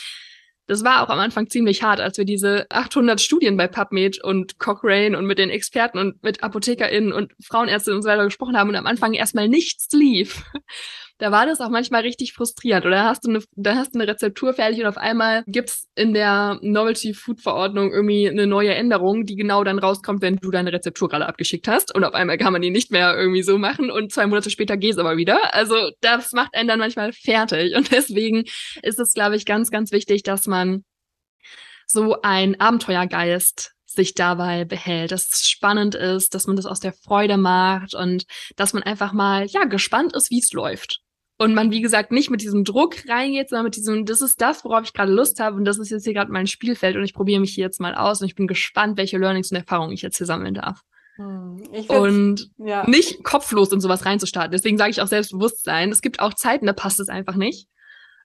das 0.67 0.85
war 0.85 1.03
auch 1.03 1.09
am 1.09 1.19
Anfang 1.19 1.49
ziemlich 1.49 1.83
hart, 1.83 2.01
als 2.01 2.19
wir 2.19 2.25
diese 2.25 2.67
800 2.71 3.21
Studien 3.21 3.57
bei 3.57 3.67
PubMed 3.67 4.23
und 4.23 4.59
Cochrane 4.59 5.17
und 5.19 5.27
mit 5.27 5.39
den 5.39 5.51
Experten 5.51 5.99
und 5.99 6.23
mit 6.23 6.43
ApothekerInnen 6.43 7.13
und 7.13 7.33
Frauenärztinnen 7.43 7.97
und 7.97 8.03
so 8.03 8.09
weiter 8.09 8.25
gesprochen 8.25 8.57
haben 8.57 8.71
und 8.71 8.77
am 8.77 8.87
Anfang 8.87 9.13
erstmal 9.13 9.49
nichts 9.49 9.89
lief 9.93 10.45
da 11.23 11.31
war 11.31 11.47
das 11.47 11.61
auch 11.61 11.69
manchmal 11.69 12.03
richtig 12.03 12.33
frustrierend. 12.33 12.85
Oder 12.85 13.05
hast 13.05 13.25
du 13.25 13.31
eine, 13.31 13.45
da 13.55 13.77
hast 13.77 13.95
du 13.95 14.01
eine 14.01 14.09
Rezeptur 14.11 14.55
fertig 14.55 14.81
und 14.81 14.87
auf 14.87 14.97
einmal 14.97 15.45
gibt's 15.47 15.89
in 15.95 16.15
der 16.15 16.59
Novelty 16.63 17.15
Food 17.15 17.41
Verordnung 17.41 17.93
irgendwie 17.93 18.29
eine 18.29 18.49
neue 18.49 18.75
Änderung, 18.75 19.25
die 19.25 19.37
genau 19.37 19.63
dann 19.63 19.79
rauskommt, 19.79 20.21
wenn 20.21 20.39
du 20.39 20.51
deine 20.51 20.73
Rezeptur 20.73 21.09
gerade 21.09 21.27
abgeschickt 21.27 21.69
hast. 21.69 21.95
Und 21.95 22.03
auf 22.03 22.15
einmal 22.15 22.39
kann 22.39 22.53
man 22.53 22.61
die 22.61 22.71
nicht 22.71 22.91
mehr 22.91 23.17
irgendwie 23.17 23.45
so 23.45 23.57
machen 23.57 23.89
und 23.89 24.11
zwei 24.11 24.27
Monate 24.27 24.51
später 24.51 24.77
geht's 24.77 24.99
aber 24.99 25.17
wieder. 25.17 25.55
Also 25.55 25.93
das 26.01 26.33
macht 26.33 26.57
einen 26.57 26.67
dann 26.67 26.81
manchmal 26.81 27.13
fertig. 27.13 27.77
Und 27.77 27.93
deswegen 27.93 28.43
ist 28.83 28.99
es, 28.99 29.15
glaube 29.15 29.37
ich, 29.37 29.47
ganz, 29.47 29.71
ganz 29.71 29.93
wichtig, 29.93 30.25
dass 30.25 30.49
man 30.49 30.83
so 31.87 32.21
ein 32.23 32.59
Abenteuergeist 32.59 33.75
sich 33.87 34.15
dabei 34.15 34.65
behält, 34.65 35.13
dass 35.13 35.29
es 35.33 35.49
spannend 35.49 35.95
ist, 35.95 36.35
dass 36.35 36.49
man 36.49 36.57
das 36.57 36.67
aus 36.67 36.81
der 36.81 36.95
Freude 36.95 37.37
macht 37.37 37.95
und 37.95 38.25
dass 38.57 38.73
man 38.73 38.83
einfach 38.83 39.13
mal, 39.13 39.47
ja, 39.47 39.67
gespannt 39.67 40.17
ist, 40.17 40.33
wie 40.33 40.41
es 40.41 40.53
läuft 40.53 41.02
und 41.39 41.55
man, 41.55 41.71
wie 41.71 41.81
gesagt, 41.81 42.13
nicht 42.13 42.31
mit 42.31 42.43
diesem 42.43 42.65
Druck 42.65 43.09
reingeht, 43.09 43.49
sondern 43.49 43.65
mit 43.65 43.77
diesem, 43.77 44.05
das 44.05 44.23
ist 44.23 44.41
das, 44.41 44.65
worauf 44.65 44.85
ich 44.85 44.93
gerade 44.93 45.13
Lust 45.13 45.41
habe 45.41 45.57
und 45.57 45.65
das 45.65 45.79
ist 45.79 45.91
jetzt 45.91 46.05
hier 46.05 46.15
gerade 46.15 46.31
mein 46.31 46.47
Spielfeld 46.47 46.97
und 46.97 47.05
ich 47.05 47.15
probiere 47.15 47.41
mich 47.41 47.55
hier 47.55 47.65
jetzt 47.65 47.81
mal 47.81 47.95
aus 47.95 48.21
und 48.21 48.27
ich 48.27 48.35
bin 48.35 48.47
gespannt, 48.47 48.97
welche 48.97 49.19
Learnings 49.19 49.51
und 49.51 49.57
Erfahrungen 49.57 49.93
ich 49.93 50.03
jetzt 50.03 50.19
hier 50.19 50.27
sammeln 50.27 50.55
darf. 50.55 50.83
Hm, 51.17 51.63
und 51.89 52.51
ja. 52.59 52.89
nicht 52.89 53.23
kopflos 53.23 53.71
in 53.73 53.81
sowas 53.81 54.07
reinzustarten. 54.07 54.53
Deswegen 54.53 54.79
sage 54.79 54.91
ich 54.91 55.03
auch 55.03 55.07
Selbstbewusstsein. 55.07 55.91
Es 55.91 56.01
gibt 56.01 56.21
auch 56.21 56.35
Zeiten, 56.35 56.67
da 56.67 56.73
passt 56.73 57.01
es 57.01 57.09
einfach 57.09 57.37
nicht. 57.37 57.69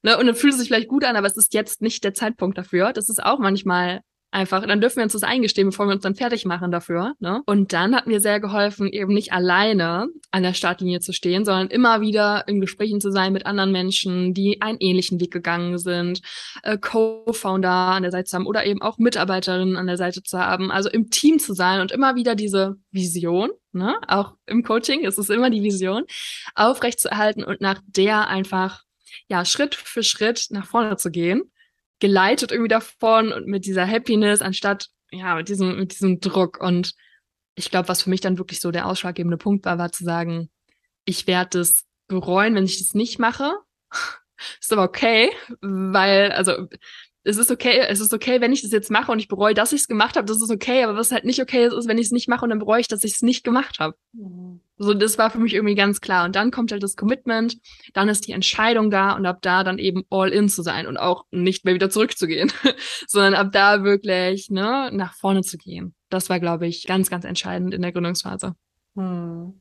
Ne? 0.04 0.18
Und 0.18 0.28
dann 0.28 0.36
fühlt 0.36 0.54
es 0.54 0.60
sich 0.60 0.70
vielleicht 0.70 0.88
gut 0.88 1.04
an, 1.04 1.16
aber 1.16 1.28
es 1.28 1.38
ist 1.38 1.54
jetzt 1.54 1.82
nicht 1.82 2.04
der 2.04 2.14
Zeitpunkt 2.14 2.58
dafür. 2.58 2.94
Das 2.94 3.10
ist 3.10 3.22
auch 3.22 3.40
manchmal 3.40 4.02
einfach, 4.38 4.66
dann 4.66 4.80
dürfen 4.80 4.98
wir 4.98 5.04
uns 5.04 5.14
das 5.14 5.24
eingestehen, 5.24 5.70
bevor 5.70 5.88
wir 5.88 5.94
uns 5.94 6.04
dann 6.04 6.16
fertig 6.16 6.46
machen 6.46 6.72
dafür. 6.72 7.16
Ne? 7.20 7.42
Und 7.48 7.74
dann 7.74 7.96
hat 7.96 8.06
mir 8.06 8.22
sehr 8.22 8.40
geholfen, 8.40 8.88
eben 8.88 9.14
nicht 9.14 9.34
alleine 9.34 10.08
an 10.32 10.44
der 10.44 10.54
Startlinie 10.54 11.00
zu 11.00 11.12
stehen, 11.12 11.44
sondern 11.44 11.70
immer 11.70 12.02
wieder 12.02 12.48
in 12.48 12.62
Gesprächen 12.62 13.02
zu 13.02 13.12
sein 13.12 13.34
mit 13.34 13.48
anderen 13.48 13.72
Menschen, 13.72 14.36
die 14.36 14.62
einen 14.62 14.78
ähnlichen 14.80 15.20
Weg 15.20 15.32
gegangen 15.32 15.80
sind, 15.80 16.22
äh, 16.62 16.78
Co-Founder 16.78 17.70
an 17.70 18.04
der 18.04 18.12
Seite 18.12 18.26
zu 18.26 18.36
haben 18.36 18.46
oder 18.46 18.66
eben 18.66 18.82
auch 18.82 19.00
Mitarbeiterinnen 19.00 19.76
an 19.76 19.88
der 19.88 19.98
Seite 19.98 20.22
zu 20.22 20.38
haben, 20.38 20.72
also 20.72 20.90
im 20.90 21.10
Team 21.10 21.40
zu 21.40 21.54
sein 21.54 21.82
und 21.82 21.92
immer 21.92 22.16
wieder 22.16 22.36
diese 22.36 22.76
Vision, 22.92 23.50
ne, 23.72 23.96
auch 24.08 24.36
im 24.46 24.64
Coaching 24.64 25.04
ist 25.04 25.18
es 25.18 25.30
immer 25.30 25.50
die 25.50 25.64
Vision, 25.64 26.04
aufrechtzuerhalten 26.54 27.44
und 27.44 27.60
nach 27.60 27.82
der 27.88 28.28
einfach 28.28 28.84
ja 29.30 29.46
Schritt 29.46 29.74
für 29.74 30.04
Schritt 30.04 30.48
nach 30.52 30.68
vorne 30.68 30.98
zu 30.98 31.10
gehen 31.10 31.42
geleitet 32.00 32.52
irgendwie 32.52 32.70
davon 32.70 33.32
und 33.32 33.48
mit 33.48 33.66
dieser 33.66 33.88
Happiness, 33.88 34.42
anstatt 34.42 34.90
ja, 35.12 35.36
mit 35.36 35.50
diesem, 35.50 35.78
mit 35.78 35.94
diesem 35.94 36.20
Druck. 36.20 36.60
Und 36.62 36.94
ich 37.56 37.72
glaube, 37.72 37.88
was 37.88 38.04
für 38.04 38.10
mich 38.10 38.22
dann 38.22 38.38
wirklich 38.38 38.60
so 38.60 38.72
der 38.72 38.86
ausschlaggebende 38.86 39.38
Punkt 39.38 39.66
war, 39.66 39.78
war 39.78 39.92
zu 39.92 40.04
sagen, 40.04 40.50
ich 41.06 41.28
werde 41.28 41.60
es 41.60 41.86
bereuen, 42.08 42.56
wenn 42.56 42.66
ich 42.66 42.80
das 42.80 42.94
nicht 42.94 43.20
mache. 43.20 43.54
ist 44.60 44.74
aber 44.74 44.84
okay, 44.84 45.32
weil, 45.62 46.32
also 46.32 46.68
es 47.28 47.38
ist 47.38 47.52
okay, 47.52 47.86
es 47.88 48.00
ist 48.00 48.14
okay, 48.14 48.40
wenn 48.40 48.54
ich 48.54 48.62
das 48.62 48.72
jetzt 48.72 48.90
mache 48.90 49.12
und 49.12 49.20
ich 49.20 49.28
bereue, 49.28 49.54
dass 49.54 49.74
ich 49.74 49.82
es 49.82 49.88
gemacht 49.88 50.16
habe, 50.16 50.26
das 50.26 50.42
ist 50.42 50.50
okay, 50.50 50.84
aber 50.84 50.96
was 50.96 51.12
halt 51.12 51.26
nicht 51.26 51.42
okay 51.42 51.66
ist, 51.66 51.74
ist, 51.74 51.88
wenn 51.88 51.98
ich 51.98 52.08
es 52.08 52.12
nicht 52.12 52.30
mache 52.30 52.46
und 52.46 52.50
dann 52.50 52.60
bereue 52.60 52.80
ich, 52.80 52.88
dass 52.88 53.04
ich 53.04 53.14
es 53.14 53.22
nicht 53.22 53.44
gemacht 53.44 53.80
habe. 53.80 53.96
Mhm. 54.14 54.62
So, 54.78 54.94
das 54.94 55.18
war 55.18 55.30
für 55.32 55.40
mich 55.40 55.54
irgendwie 55.54 55.76
ganz 55.76 56.02
klar. 56.02 56.26
Und 56.26 56.36
dann 56.36 56.52
kommt 56.52 56.72
halt 56.72 56.84
das 56.84 56.96
Commitment, 56.96 57.58
dann 57.94 58.10
ist 58.10 58.28
die 58.28 58.32
Entscheidung 58.32 58.92
da 58.92 59.14
und 59.14 59.26
ab 59.26 59.40
da 59.42 59.64
dann 59.64 59.80
eben 59.80 60.04
all 60.10 60.30
in 60.30 60.50
zu 60.50 60.62
sein 60.62 60.88
und 60.88 60.98
auch 60.98 61.26
nicht 61.32 61.66
mehr 61.66 61.74
wieder 61.74 61.90
zurückzugehen, 61.90 62.52
sondern 63.08 63.34
ab 63.34 63.52
da 63.52 63.84
wirklich, 63.84 64.50
ne, 64.50 64.90
nach 64.94 65.14
vorne 65.16 65.42
zu 65.42 65.58
gehen. 65.58 65.96
Das 66.10 66.30
war, 66.30 66.40
glaube 66.40 66.68
ich, 66.68 66.86
ganz, 66.86 67.10
ganz 67.10 67.26
entscheidend 67.26 67.74
in 67.74 67.82
der 67.82 67.92
Gründungsphase. 67.92 68.54
Hm. 68.96 69.60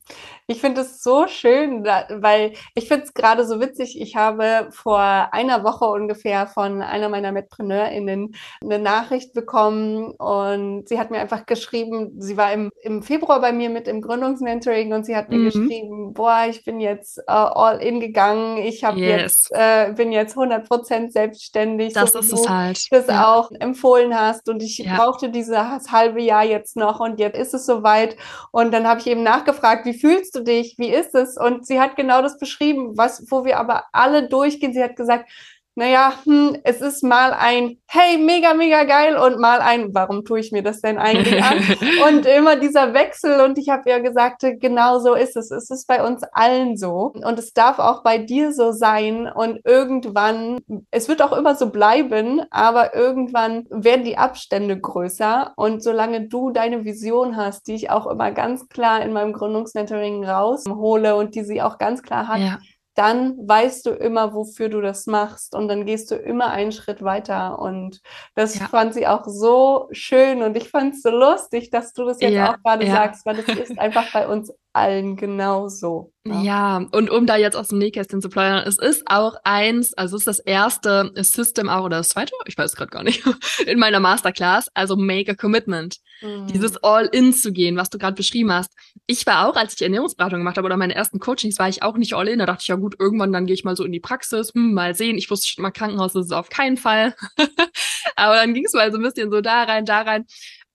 Ich 0.49 0.61
finde 0.61 0.79
es 0.79 1.03
so 1.03 1.27
schön, 1.27 1.83
weil 1.83 2.53
ich 2.73 2.87
finde 2.87 3.03
es 3.03 3.13
gerade 3.13 3.45
so 3.45 3.59
witzig. 3.59 3.99
Ich 3.99 4.15
habe 4.15 4.69
vor 4.71 4.97
einer 4.97 5.65
Woche 5.65 5.83
ungefähr 5.83 6.47
von 6.47 6.81
einer 6.81 7.09
meiner 7.09 7.33
MitpreneurInnen 7.33 8.33
eine 8.61 8.79
Nachricht 8.79 9.33
bekommen 9.33 10.11
und 10.11 10.87
sie 10.87 10.99
hat 10.99 11.11
mir 11.11 11.19
einfach 11.19 11.45
geschrieben, 11.45 12.21
sie 12.21 12.37
war 12.37 12.53
im, 12.53 12.71
im 12.81 13.03
Februar 13.03 13.41
bei 13.41 13.51
mir 13.51 13.69
mit 13.69 13.89
im 13.89 14.01
Gründungsmentoring 14.01 14.93
und 14.93 15.05
sie 15.05 15.17
hat 15.17 15.27
mir 15.27 15.39
mhm. 15.39 15.45
geschrieben, 15.45 16.13
boah, 16.13 16.45
ich 16.49 16.63
bin 16.63 16.79
jetzt 16.79 17.17
uh, 17.27 17.31
all 17.31 17.81
in 17.81 17.99
gegangen, 17.99 18.55
ich 18.55 18.85
habe 18.85 18.99
yes. 18.99 19.49
jetzt, 19.49 19.51
äh, 19.51 19.91
bin 19.97 20.13
jetzt 20.13 20.37
100% 20.37 21.11
selbstständig. 21.11 21.93
Das 21.93 22.13
so 22.13 22.19
ist 22.19 22.31
es 22.31 22.49
halt. 22.49 22.87
das 22.91 23.07
ja. 23.07 23.35
auch 23.35 23.51
empfohlen 23.51 24.17
hast 24.17 24.47
und 24.47 24.63
ich 24.63 24.77
ja. 24.77 24.95
brauchte 24.95 25.29
dieses 25.29 25.57
halbe 25.91 26.21
Jahr 26.21 26.45
jetzt 26.45 26.77
noch 26.77 27.01
und 27.01 27.19
jetzt 27.19 27.37
ist 27.37 27.53
es 27.53 27.65
soweit 27.65 28.15
und 28.51 28.73
dann 28.73 28.87
habe 28.87 29.01
ich 29.01 29.07
eben 29.07 29.23
nachgefragt, 29.23 29.85
wie 29.85 29.93
fühlst 29.93 30.35
du 30.35 30.36
dich, 30.43 30.75
wie 30.77 30.89
ist 30.89 31.15
es? 31.15 31.37
Und 31.37 31.65
sie 31.65 31.79
hat 31.79 31.95
genau 31.95 32.21
das 32.21 32.37
beschrieben, 32.37 32.97
was, 32.97 33.25
wo 33.29 33.45
wir 33.45 33.59
aber 33.59 33.85
alle 33.91 34.27
durchgehen. 34.27 34.73
Sie 34.73 34.83
hat 34.83 34.95
gesagt, 34.95 35.29
naja, 35.77 36.13
hm, 36.23 36.57
es 36.63 36.81
ist 36.81 37.03
mal 37.03 37.33
ein 37.33 37.77
Hey, 37.87 38.17
mega, 38.17 38.55
mega 38.55 38.83
geil 38.83 39.15
und 39.15 39.39
mal 39.39 39.59
ein 39.59 39.93
Warum 39.93 40.25
tue 40.25 40.39
ich 40.39 40.51
mir 40.51 40.63
das 40.63 40.81
denn 40.81 40.97
eigentlich 40.97 41.41
an? 41.41 41.59
und 42.07 42.25
immer 42.25 42.55
dieser 42.55 42.95
Wechsel 42.95 43.41
und 43.41 43.59
ich 43.59 43.69
habe 43.69 43.87
ja 43.87 43.99
gesagt, 43.99 44.43
genau 44.59 44.97
so 44.97 45.13
ist 45.13 45.37
es. 45.37 45.51
Es 45.51 45.69
ist 45.69 45.87
bei 45.87 46.03
uns 46.03 46.23
allen 46.31 46.77
so 46.77 47.13
und 47.13 47.37
es 47.37 47.53
darf 47.53 47.77
auch 47.77 48.01
bei 48.01 48.17
dir 48.17 48.53
so 48.53 48.71
sein 48.71 49.31
und 49.31 49.59
irgendwann, 49.65 50.57
es 50.89 51.07
wird 51.09 51.21
auch 51.21 51.31
immer 51.31 51.55
so 51.55 51.69
bleiben, 51.69 52.41
aber 52.49 52.95
irgendwann 52.95 53.67
werden 53.69 54.03
die 54.03 54.17
Abstände 54.17 54.79
größer 54.79 55.53
und 55.57 55.83
solange 55.83 56.27
du 56.27 56.49
deine 56.49 56.85
Vision 56.85 57.37
hast, 57.37 57.67
die 57.67 57.75
ich 57.75 57.91
auch 57.91 58.07
immer 58.07 58.31
ganz 58.31 58.67
klar 58.67 59.03
in 59.03 59.13
meinem 59.13 59.31
Gründungsmentoring 59.31 60.25
raushole 60.25 61.15
und 61.15 61.35
die 61.35 61.43
sie 61.43 61.61
auch 61.61 61.77
ganz 61.77 62.01
klar 62.01 62.27
hat, 62.27 62.39
ja 62.39 62.57
dann 62.97 63.47
weißt 63.47 63.85
du 63.85 63.91
immer, 63.91 64.33
wofür 64.33 64.69
du 64.69 64.81
das 64.81 65.05
machst 65.05 65.53
und 65.53 65.67
dann 65.67 65.85
gehst 65.85 66.09
du 66.09 66.15
immer 66.15 66.49
einen 66.49 66.71
Schritt 66.71 67.03
weiter. 67.03 67.59
Und 67.59 68.01
das 68.33 68.57
ja. 68.57 68.67
fand 68.67 68.95
sie 68.95 69.05
auch 69.05 69.25
so 69.25 69.87
schön 69.91 70.41
und 70.41 70.57
ich 70.57 70.69
fand 70.69 70.95
es 70.95 71.03
so 71.03 71.11
lustig, 71.11 71.69
dass 71.69 71.93
du 71.93 72.05
das 72.05 72.19
jetzt 72.19 72.33
ja, 72.33 72.53
auch 72.53 72.63
gerade 72.63 72.87
ja. 72.87 72.93
sagst, 72.93 73.23
weil 73.27 73.37
es 73.37 73.47
ist 73.47 73.77
einfach 73.77 74.11
bei 74.11 74.27
uns 74.27 74.51
allen 74.77 75.15
genauso. 75.15 76.13
Ja. 76.25 76.41
ja, 76.41 76.85
und 76.91 77.09
um 77.09 77.25
da 77.25 77.37
jetzt 77.37 77.55
aus 77.55 77.69
dem 77.69 77.77
Nähkästchen 77.77 78.21
zu 78.21 78.29
plaudern, 78.29 78.67
es 78.67 78.77
ist 78.77 79.03
auch 79.07 79.35
eins, 79.43 79.93
also 79.93 80.15
es 80.15 80.21
ist 80.21 80.27
das 80.27 80.39
erste 80.39 81.11
System 81.15 81.69
auch 81.69 81.85
oder 81.85 81.97
das 81.97 82.09
zweite, 82.09 82.33
ich 82.45 82.57
weiß 82.57 82.75
gerade 82.75 82.89
gar 82.89 83.03
nicht, 83.03 83.23
in 83.65 83.79
meiner 83.79 83.99
Masterclass, 83.99 84.67
also 84.73 84.95
Make 84.95 85.31
a 85.31 85.35
Commitment. 85.35 85.97
Mhm. 86.21 86.47
Dieses 86.47 86.83
All-In 86.83 87.33
zu 87.33 87.51
gehen, 87.51 87.77
was 87.77 87.89
du 87.89 87.97
gerade 87.97 88.15
beschrieben 88.15 88.51
hast. 88.51 88.73
Ich 89.05 89.25
war 89.27 89.47
auch, 89.47 89.55
als 89.55 89.75
ich 89.75 89.81
Ernährungsberatung 89.81 90.39
gemacht 90.39 90.57
habe 90.57 90.65
oder 90.65 90.77
meine 90.77 90.95
ersten 90.95 91.19
Coachings, 91.19 91.59
war 91.59 91.69
ich 91.69 91.83
auch 91.83 91.95
nicht 91.95 92.13
All-In. 92.13 92.39
Da 92.39 92.45
dachte 92.45 92.61
ich, 92.63 92.67
ja 92.67 92.75
gut, 92.75 92.95
irgendwann 92.99 93.31
dann 93.31 93.45
gehe 93.45 93.53
ich 93.53 93.63
mal 93.63 93.75
so 93.75 93.83
in 93.83 93.91
die 93.91 93.99
Praxis, 93.99 94.53
hm, 94.53 94.73
mal 94.73 94.95
sehen. 94.95 95.17
Ich 95.17 95.29
wusste 95.29 95.47
schon 95.47 95.61
mal 95.61 95.71
Krankenhaus, 95.71 96.15
ist 96.15 96.33
auf 96.33 96.49
keinen 96.49 96.77
Fall. 96.77 97.15
Aber 98.15 98.35
dann 98.35 98.53
ging 98.53 98.65
es 98.65 98.73
mal 98.73 98.91
so 98.91 98.97
ein 98.97 99.03
bisschen 99.03 99.29
so 99.29 99.41
da 99.41 99.63
rein, 99.63 99.85
da 99.85 100.01
rein. 100.01 100.25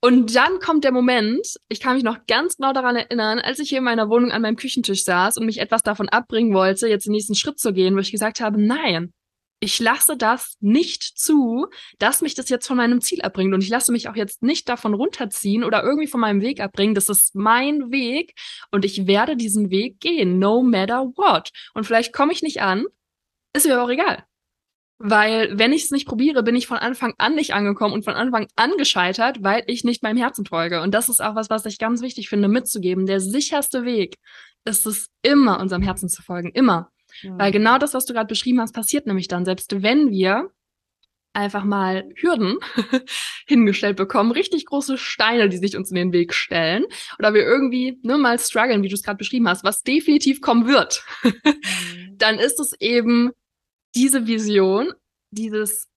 Und 0.05 0.34
dann 0.34 0.59
kommt 0.59 0.82
der 0.82 0.90
Moment, 0.90 1.61
ich 1.68 1.78
kann 1.78 1.94
mich 1.94 2.03
noch 2.03 2.26
ganz 2.26 2.57
genau 2.57 2.72
daran 2.72 2.96
erinnern, 2.96 3.38
als 3.38 3.61
ich 3.61 3.68
hier 3.68 3.78
in 3.78 3.84
meiner 3.84 4.11
Wohnung 4.11 4.32
an 4.32 4.42
meinem 4.42 4.57
Küchentisch 4.57 5.05
saß 5.05 5.36
und 5.38 5.46
mich 5.46 5.59
etwas 5.59 5.84
davon 5.84 6.09
abbringen 6.09 6.53
wollte, 6.53 6.88
jetzt 6.88 7.07
den 7.07 7.12
nächsten 7.12 7.36
Schritt 7.36 7.61
zu 7.61 7.72
gehen, 7.72 7.94
wo 7.94 8.00
ich 8.00 8.11
gesagt 8.11 8.40
habe, 8.40 8.61
nein, 8.61 9.12
ich 9.61 9.78
lasse 9.78 10.16
das 10.16 10.57
nicht 10.59 11.05
zu, 11.05 11.68
dass 12.00 12.20
mich 12.20 12.34
das 12.34 12.48
jetzt 12.48 12.66
von 12.66 12.76
meinem 12.76 13.00
Ziel 13.00 13.22
abbringt. 13.22 13.55
Und 13.55 13.62
ich 13.62 13.68
lasse 13.68 13.92
mich 13.92 14.09
auch 14.09 14.16
jetzt 14.16 14.42
nicht 14.42 14.68
davon 14.68 14.92
runterziehen 14.92 15.62
oder 15.62 15.84
irgendwie 15.84 16.09
von 16.09 16.20
meinem 16.20 16.40
Weg 16.40 16.59
abbringen. 16.59 16.96
Das 16.96 17.09
ist 17.09 17.36
mein 17.36 17.92
Weg 17.92 18.34
und 18.72 18.84
ich 18.84 19.07
werde 19.07 19.36
diesen 19.36 19.70
Weg 19.70 20.00
gehen, 20.00 20.40
no 20.40 20.64
matter 20.64 21.12
what. 21.14 21.50
Und 21.74 21.84
vielleicht 21.84 22.12
komme 22.12 22.32
ich 22.32 22.42
nicht 22.42 22.61
an, 22.61 22.86
ist 23.55 23.66
mir 23.66 23.80
auch 23.80 23.88
egal. 23.88 24.24
Weil 25.05 25.59
wenn 25.59 25.72
ich 25.72 25.82
es 25.82 25.90
nicht 25.90 26.07
probiere, 26.07 26.44
bin 26.44 26.55
ich 26.55 26.68
von 26.68 26.78
Anfang 26.78 27.12
an 27.18 27.34
nicht 27.34 27.55
angekommen 27.55 27.92
und 27.92 28.05
von 28.05 28.14
Anfang 28.14 28.46
an 28.55 28.70
gescheitert, 28.78 29.42
weil 29.42 29.64
ich 29.66 29.82
nicht 29.82 30.05
meinem 30.05 30.16
Herzen 30.16 30.46
folge. 30.46 30.80
Und 30.80 30.94
das 30.94 31.09
ist 31.09 31.20
auch 31.20 31.34
was, 31.34 31.50
was 31.50 31.66
ich 31.66 31.78
ganz 31.78 32.03
wichtig 32.03 32.28
finde 32.28 32.46
mitzugeben. 32.46 33.07
Der 33.07 33.18
sicherste 33.18 33.84
Weg 33.84 34.18
ist 34.64 34.86
es 34.86 35.09
immer, 35.22 35.59
unserem 35.59 35.82
Herzen 35.82 36.09
zu 36.09 36.22
folgen. 36.22 36.53
Immer. 36.53 36.90
Mhm. 37.24 37.36
Weil 37.36 37.50
genau 37.50 37.78
das, 37.78 37.94
was 37.94 38.07
du 38.07 38.12
gerade 38.12 38.28
beschrieben 38.28 38.61
hast, 38.61 38.74
passiert 38.74 39.07
nämlich 39.07 39.26
dann. 39.26 39.44
Selbst 39.44 39.82
wenn 39.82 40.11
wir 40.11 40.50
einfach 41.32 41.64
mal 41.64 42.09
Hürden 42.14 42.59
hingestellt 43.46 43.96
bekommen, 43.96 44.30
richtig 44.30 44.66
große 44.66 44.98
Steine, 44.98 45.48
die 45.48 45.57
sich 45.57 45.76
uns 45.76 45.90
in 45.90 45.96
den 45.96 46.12
Weg 46.12 46.32
stellen, 46.32 46.84
oder 47.18 47.34
wir 47.34 47.42
irgendwie 47.42 47.98
nur 48.03 48.18
ne, 48.18 48.22
mal 48.22 48.38
strugglen, 48.38 48.82
wie 48.82 48.88
du 48.88 48.94
es 48.94 49.03
gerade 49.03 49.18
beschrieben 49.18 49.48
hast, 49.48 49.64
was 49.64 49.82
definitiv 49.82 50.40
kommen 50.40 50.68
wird, 50.68 51.05
mhm. 51.24 52.18
dann 52.18 52.38
ist 52.38 52.61
es 52.61 52.72
eben 52.78 53.32
diese 53.95 54.26
Vision, 54.26 54.93
dieses, 55.30 55.88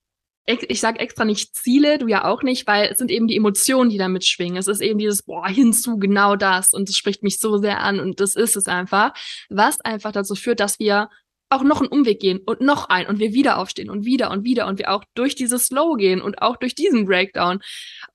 ich 0.45 0.79
sage 0.79 0.99
extra 0.99 1.25
nicht 1.25 1.55
Ziele, 1.55 1.97
du 1.97 2.07
ja 2.07 2.25
auch 2.25 2.43
nicht, 2.43 2.67
weil 2.67 2.89
es 2.91 2.97
sind 2.97 3.11
eben 3.11 3.27
die 3.27 3.35
Emotionen, 3.35 3.89
die 3.89 3.97
da 3.97 4.07
mitschwingen. 4.07 4.57
Es 4.57 4.67
ist 4.67 4.81
eben 4.81 4.99
dieses, 4.99 5.23
boah, 5.23 5.47
hinzu, 5.47 5.97
genau 5.97 6.35
das 6.35 6.73
und 6.73 6.89
es 6.89 6.97
spricht 6.97 7.23
mich 7.23 7.39
so 7.39 7.57
sehr 7.57 7.81
an 7.81 7.99
und 7.99 8.19
das 8.19 8.35
ist 8.35 8.55
es 8.55 8.67
einfach, 8.67 9.13
was 9.49 9.81
einfach 9.81 10.11
dazu 10.11 10.35
führt, 10.35 10.59
dass 10.59 10.79
wir 10.79 11.09
auch 11.49 11.63
noch 11.63 11.79
einen 11.79 11.89
Umweg 11.89 12.19
gehen 12.19 12.39
und 12.45 12.61
noch 12.61 12.89
ein 12.89 13.07
und 13.07 13.19
wir 13.19 13.33
wieder 13.33 13.59
aufstehen 13.59 13.89
und 13.89 14.03
wieder 14.03 14.31
und 14.31 14.43
wieder 14.43 14.67
und 14.67 14.79
wir 14.79 14.91
auch 14.91 15.03
durch 15.13 15.35
dieses 15.35 15.67
Slow 15.67 15.95
gehen 15.95 16.21
und 16.21 16.41
auch 16.41 16.57
durch 16.57 16.75
diesen 16.75 17.05
Breakdown 17.05 17.61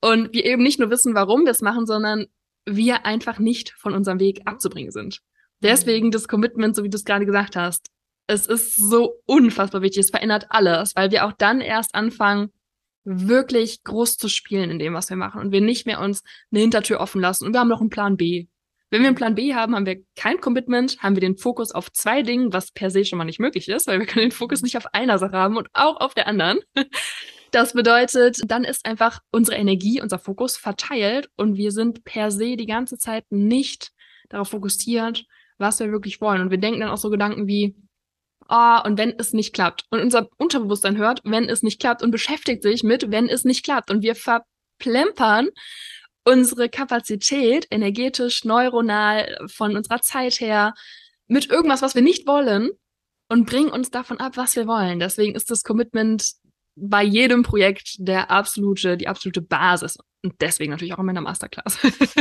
und 0.01 0.33
wir 0.33 0.45
eben 0.45 0.63
nicht 0.63 0.81
nur 0.81 0.91
wissen, 0.91 1.15
warum 1.15 1.45
wir 1.45 1.53
es 1.53 1.63
machen, 1.63 1.87
sondern 1.87 2.27
wir 2.67 3.07
einfach 3.07 3.39
nicht 3.39 3.73
von 3.79 3.95
unserem 3.95 4.21
Weg 4.21 4.43
abzubringen 4.45 4.91
sind. 4.91 5.21
Deswegen 5.63 6.11
das 6.11 6.29
Commitment, 6.29 6.75
so 6.75 6.85
wie 6.85 6.91
du 6.91 6.97
es 6.97 7.05
gerade 7.05 7.27
gesagt 7.27 7.57
hast. 7.57 7.90
Es 8.31 8.47
ist 8.47 8.77
so 8.77 9.21
unfassbar 9.27 9.83
wichtig. 9.83 10.01
Es 10.01 10.11
verändert 10.11 10.47
alles, 10.51 10.95
weil 10.95 11.11
wir 11.11 11.27
auch 11.27 11.33
dann 11.33 11.61
erst 11.61 11.97
anfangen, 11.97 12.51
wirklich 13.03 13.83
groß 13.83 14.19
zu 14.19 14.29
spielen 14.29 14.71
in 14.71 14.79
dem, 14.79 14.95
was 14.95 15.11
wir 15.11 15.17
machen 15.17 15.41
und 15.41 15.53
wir 15.53 15.61
nicht 15.61 15.87
mehr 15.87 16.01
uns 16.01 16.23
eine 16.53 16.61
Hintertür 16.61 17.01
offen 17.01 17.21
lassen 17.21 17.47
und 17.47 17.53
wir 17.53 17.61
haben 17.61 17.69
noch 17.69 17.81
einen 17.81 17.91
Plan 17.91 18.17
B. 18.17 18.47
Wenn 18.91 19.03
wir 19.03 19.09
einen 19.09 19.17
Plan 19.17 19.35
B 19.35 19.55
haben, 19.55 19.75
haben 19.75 19.87
wir 19.87 20.03
kein 20.17 20.41
Commitment, 20.41 20.99
haben 21.03 21.17
wir 21.17 21.21
den 21.21 21.37
Fokus 21.37 21.73
auf 21.73 21.93
zwei 21.93 22.23
Dingen, 22.23 22.53
was 22.53 22.73
per 22.73 22.91
se 22.91 23.05
schon 23.05 23.19
mal 23.19 23.25
nicht 23.25 23.41
möglich 23.41 23.69
ist, 23.69 23.87
weil 23.87 23.99
wir 23.99 24.07
können 24.07 24.27
den 24.27 24.33
Fokus 24.33 24.63
nicht 24.63 24.77
auf 24.77 24.93
einer 24.93 25.19
Sache 25.19 25.37
haben 25.37 25.57
und 25.57 25.69
auch 25.73 26.01
auf 26.01 26.15
der 26.15 26.27
anderen. 26.27 26.61
Das 27.53 27.73
bedeutet, 27.73 28.43
dann 28.47 28.63
ist 28.63 28.87
einfach 28.87 29.19
unsere 29.33 29.57
Energie, 29.57 30.01
unser 30.01 30.21
Fokus 30.21 30.57
verteilt 30.57 31.31
und 31.35 31.57
wir 31.57 31.73
sind 31.73 32.05
per 32.05 32.31
se 32.31 32.55
die 32.55 32.67
ganze 32.67 32.97
Zeit 32.97 33.25
nicht 33.31 33.91
darauf 34.29 34.51
fokussiert, 34.51 35.25
was 35.59 35.81
wir 35.81 35.91
wirklich 35.91 36.21
wollen. 36.21 36.43
Und 36.43 36.53
wir 36.53 36.59
denken 36.59 36.79
dann 36.79 36.91
auch 36.91 36.97
so 36.97 37.11
Gedanken 37.11 37.49
wie, 37.49 37.75
oh, 38.51 38.79
und 38.85 38.99
wenn 38.99 39.15
es 39.19 39.33
nicht 39.33 39.55
klappt. 39.55 39.85
Und 39.91 40.01
unser 40.01 40.29
Unterbewusstsein 40.37 40.97
hört, 40.97 41.21
wenn 41.25 41.49
es 41.49 41.63
nicht 41.63 41.81
klappt 41.81 42.03
und 42.03 42.11
beschäftigt 42.11 42.63
sich 42.63 42.83
mit, 42.83 43.11
wenn 43.11 43.29
es 43.29 43.45
nicht 43.45 43.65
klappt. 43.65 43.91
Und 43.91 44.03
wir 44.03 44.15
verplempern 44.15 45.49
unsere 46.25 46.69
Kapazität 46.69 47.67
energetisch, 47.71 48.45
neuronal, 48.45 49.39
von 49.47 49.77
unserer 49.77 50.01
Zeit 50.01 50.41
her 50.41 50.75
mit 51.27 51.51
irgendwas, 51.51 51.83
was 51.83 51.95
wir 51.95 52.03
nicht 52.03 52.27
wollen 52.27 52.71
und 53.29 53.47
bringen 53.47 53.71
uns 53.71 53.91
davon 53.91 54.19
ab, 54.19 54.37
was 54.37 54.57
wir 54.57 54.67
wollen. 54.67 54.99
Deswegen 54.99 55.35
ist 55.35 55.51
das 55.51 55.63
Commitment 55.63 56.33
bei 56.75 57.03
jedem 57.03 57.43
Projekt 57.43 57.95
der 57.99 58.31
absolute, 58.31 58.97
die 58.97 59.09
absolute 59.09 59.43
Basis. 59.43 59.97
Und 60.23 60.35
deswegen 60.41 60.71
natürlich 60.71 60.93
auch 60.93 60.99
in 60.99 61.07
meiner 61.07 61.23
Masterclass. 61.23 61.79
das 61.83 61.95
ist 61.95 62.15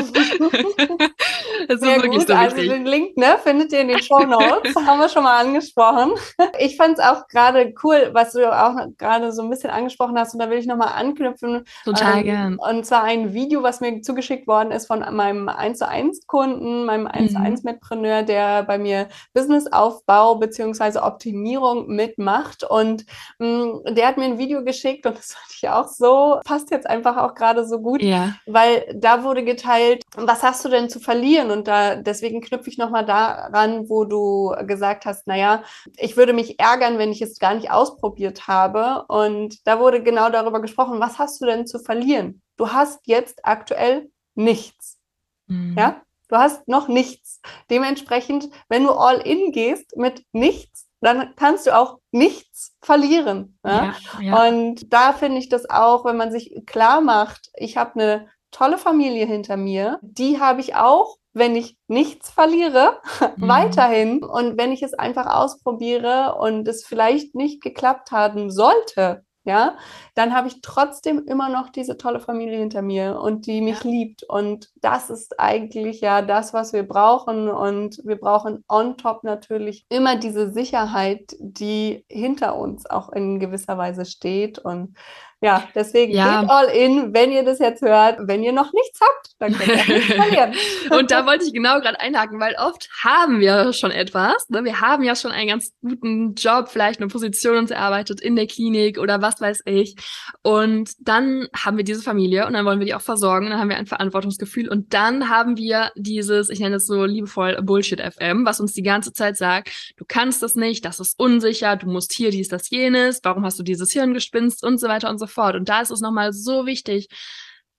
Sehr 1.81 1.97
wirklich 1.97 2.19
gut. 2.19 2.27
so 2.27 2.33
Also 2.33 2.55
den 2.55 2.85
Link 2.85 3.17
ne, 3.17 3.37
findet 3.43 3.73
ihr 3.73 3.81
in 3.81 3.89
den 3.89 4.01
Show 4.01 4.19
Notes. 4.19 4.73
haben 4.87 4.99
wir 4.99 5.09
schon 5.09 5.23
mal 5.23 5.41
angesprochen. 5.41 6.13
Ich 6.59 6.77
fand 6.77 6.97
es 6.97 7.03
auch 7.03 7.27
gerade 7.27 7.73
cool, 7.83 8.11
was 8.13 8.31
du 8.31 8.49
auch 8.49 8.75
gerade 8.97 9.33
so 9.33 9.41
ein 9.41 9.49
bisschen 9.49 9.69
angesprochen 9.69 10.17
hast. 10.17 10.33
Und 10.33 10.39
da 10.39 10.49
will 10.49 10.59
ich 10.59 10.65
nochmal 10.65 10.93
anknüpfen. 10.95 11.65
Total 11.83 12.19
ähm, 12.19 12.23
gern. 12.23 12.57
Und 12.57 12.85
zwar 12.85 13.03
ein 13.03 13.33
Video, 13.33 13.63
was 13.63 13.81
mir 13.81 14.01
zugeschickt 14.01 14.47
worden 14.47 14.71
ist 14.71 14.87
von 14.87 14.99
meinem 14.99 15.49
1 15.49 15.79
zu 15.79 15.87
1 15.87 16.25
Kunden, 16.25 16.85
meinem 16.85 17.05
1 17.05 17.33
zu 17.33 17.39
1 17.39 17.63
mhm. 17.63 17.71
Mitpreneur, 17.71 18.23
der 18.23 18.63
bei 18.63 18.77
mir 18.77 19.09
Businessaufbau 19.33 20.35
beziehungsweise 20.35 21.03
Optimierung 21.03 21.87
mitmacht. 21.87 22.63
Und 22.63 23.05
mh, 23.39 23.47
mm, 23.47 23.95
der 23.95 24.07
hat 24.07 24.15
mir 24.15 24.23
ein 24.23 24.37
Video 24.37 24.63
geschickt 24.63 25.05
und 25.05 25.17
das 25.17 25.33
fand 25.33 25.53
ich 25.53 25.67
auch 25.67 25.89
so, 25.89 26.39
passt 26.45 26.71
jetzt 26.71 26.87
einfach 26.87 27.17
auch 27.17 27.35
gerade 27.35 27.67
so 27.67 27.81
gut 27.81 27.88
gut, 27.89 28.01
ja. 28.03 28.35
weil 28.45 28.85
da 28.95 29.23
wurde 29.23 29.43
geteilt, 29.43 30.03
was 30.15 30.43
hast 30.43 30.63
du 30.63 30.69
denn 30.69 30.89
zu 30.89 30.99
verlieren? 30.99 31.51
Und 31.51 31.67
da 31.67 31.95
deswegen 31.95 32.41
knüpfe 32.41 32.69
ich 32.69 32.77
nochmal 32.77 33.05
daran, 33.05 33.89
wo 33.89 34.05
du 34.05 34.55
gesagt 34.65 35.05
hast, 35.05 35.27
naja, 35.27 35.63
ich 35.97 36.17
würde 36.17 36.33
mich 36.33 36.59
ärgern, 36.59 36.97
wenn 36.97 37.11
ich 37.11 37.21
es 37.21 37.39
gar 37.39 37.55
nicht 37.55 37.71
ausprobiert 37.71 38.47
habe. 38.47 39.05
Und 39.07 39.65
da 39.67 39.79
wurde 39.79 40.03
genau 40.03 40.29
darüber 40.29 40.61
gesprochen, 40.61 40.99
was 40.99 41.19
hast 41.19 41.41
du 41.41 41.45
denn 41.45 41.65
zu 41.65 41.79
verlieren? 41.79 42.41
Du 42.57 42.71
hast 42.71 42.99
jetzt 43.05 43.45
aktuell 43.45 44.09
nichts. 44.35 44.99
Mhm. 45.47 45.75
Ja? 45.77 46.01
Du 46.27 46.37
hast 46.37 46.67
noch 46.67 46.87
nichts. 46.87 47.41
Dementsprechend, 47.69 48.49
wenn 48.67 48.83
du 48.83 48.91
all 48.91 49.17
in 49.17 49.51
gehst 49.51 49.97
mit 49.97 50.23
nichts, 50.31 50.88
dann 51.01 51.33
kannst 51.35 51.67
du 51.67 51.75
auch 51.75 51.99
nichts 52.11 52.75
verlieren. 52.81 53.57
Ja? 53.65 53.93
Ja, 54.19 54.21
ja. 54.21 54.47
Und 54.47 54.91
da 54.93 55.13
finde 55.13 55.39
ich 55.39 55.49
das 55.49 55.69
auch, 55.69 56.05
wenn 56.05 56.17
man 56.17 56.31
sich 56.31 56.63
klar 56.65 57.01
macht, 57.01 57.49
ich 57.55 57.77
habe 57.77 57.99
eine 57.99 58.27
tolle 58.51 58.77
Familie 58.77 59.25
hinter 59.25 59.57
mir, 59.57 59.99
die 60.01 60.39
habe 60.39 60.61
ich 60.61 60.75
auch, 60.75 61.17
wenn 61.33 61.55
ich 61.55 61.77
nichts 61.87 62.29
verliere, 62.29 62.99
mhm. 63.37 63.47
weiterhin. 63.47 64.23
Und 64.23 64.57
wenn 64.57 64.71
ich 64.71 64.83
es 64.83 64.93
einfach 64.93 65.27
ausprobiere 65.27 66.35
und 66.39 66.67
es 66.67 66.85
vielleicht 66.85 67.35
nicht 67.35 67.61
geklappt 67.61 68.11
haben 68.11 68.49
sollte, 68.49 69.23
ja, 69.49 69.77
dann 70.13 70.35
habe 70.35 70.47
ich 70.47 70.61
trotzdem 70.61 71.25
immer 71.25 71.49
noch 71.49 71.69
diese 71.69 71.97
tolle 71.97 72.19
Familie 72.19 72.59
hinter 72.59 72.83
mir 72.83 73.19
und 73.19 73.47
die 73.47 73.61
mich 73.61 73.83
ja. 73.83 73.89
liebt. 73.89 74.23
Und 74.23 74.69
das 74.75 75.09
ist 75.09 75.39
eigentlich 75.39 76.01
ja 76.01 76.21
das, 76.21 76.53
was 76.53 76.71
wir 76.71 76.83
brauchen. 76.87 77.49
Und 77.49 77.99
wir 78.05 78.17
brauchen 78.17 78.63
on 78.69 78.95
top 78.95 79.23
natürlich 79.23 79.85
immer 79.89 80.17
diese 80.17 80.51
Sicherheit, 80.51 81.35
die 81.39 82.05
hinter 82.07 82.57
uns 82.57 82.85
auch 82.85 83.09
in 83.11 83.39
gewisser 83.39 83.77
Weise 83.77 84.05
steht. 84.05 84.59
Und 84.59 84.95
ja, 85.41 85.63
deswegen 85.73 86.13
ja. 86.13 86.41
geht 86.41 86.49
all 86.49 86.65
in, 86.65 87.13
wenn 87.13 87.31
ihr 87.31 87.43
das 87.43 87.59
jetzt 87.59 87.81
hört. 87.81 88.17
Wenn 88.27 88.43
ihr 88.43 88.51
noch 88.51 88.73
nichts 88.73 88.99
habt, 88.99 89.29
dann 89.39 89.53
könnt 89.53 89.87
ihr 89.87 89.95
nichts 89.95 90.13
verlieren. 90.13 90.53
und 90.99 91.11
da 91.11 91.25
wollte 91.25 91.45
ich 91.45 91.53
genau 91.53 91.79
gerade 91.79 91.97
einhaken, 91.97 92.41
weil 92.41 92.55
oft 92.55 92.89
haben 93.01 93.39
wir 93.39 93.71
schon 93.71 93.91
etwas. 93.91 94.49
Ne? 94.49 94.65
Wir 94.65 94.81
haben 94.81 95.01
ja 95.01 95.15
schon 95.15 95.31
einen 95.31 95.47
ganz 95.47 95.71
guten 95.81 96.33
Job, 96.35 96.67
vielleicht 96.67 96.99
eine 96.99 97.07
Position 97.07 97.55
uns 97.55 97.71
erarbeitet 97.71 98.19
in 98.19 98.35
der 98.35 98.47
Klinik 98.47 98.99
oder 98.99 99.21
was 99.21 99.39
weiß 99.39 99.61
ich. 99.63 99.95
Und 100.41 100.91
dann 100.99 101.47
haben 101.55 101.77
wir 101.77 101.85
diese 101.85 102.01
Familie 102.01 102.45
und 102.45 102.51
dann 102.51 102.65
wollen 102.65 102.79
wir 102.79 102.85
die 102.85 102.95
auch 102.95 103.01
versorgen. 103.01 103.49
Dann 103.49 103.59
haben 103.59 103.69
wir 103.69 103.77
ein 103.77 103.87
Verantwortungsgefühl 103.87 104.67
und 104.67 104.93
dann 104.93 105.29
haben 105.29 105.55
wir 105.55 105.91
dieses, 105.95 106.49
ich 106.49 106.59
nenne 106.59 106.75
es 106.77 106.85
so 106.85 107.05
liebevoll 107.05 107.61
Bullshit 107.61 108.01
FM, 108.01 108.45
was 108.45 108.59
uns 108.59 108.73
die 108.73 108.83
ganze 108.83 109.13
Zeit 109.13 109.37
sagt, 109.37 109.93
du 109.95 110.03
kannst 110.05 110.43
das 110.43 110.55
nicht, 110.55 110.83
das 110.83 110.99
ist 110.99 111.17
unsicher, 111.17 111.77
du 111.77 111.87
musst 111.87 112.11
hier 112.11 112.29
dies, 112.29 112.49
das, 112.49 112.69
jenes, 112.69 113.21
warum 113.23 113.45
hast 113.45 113.57
du 113.57 113.63
dieses 113.63 113.93
Hirngespinst 113.93 114.65
und 114.65 114.79
so 114.79 114.89
weiter 114.89 115.09
und 115.09 115.17
so 115.17 115.28
fort. 115.29 115.55
Und 115.55 115.69
da 115.69 115.81
ist 115.81 115.91
es 115.91 116.01
nochmal 116.01 116.33
so 116.33 116.65
wichtig, 116.65 117.07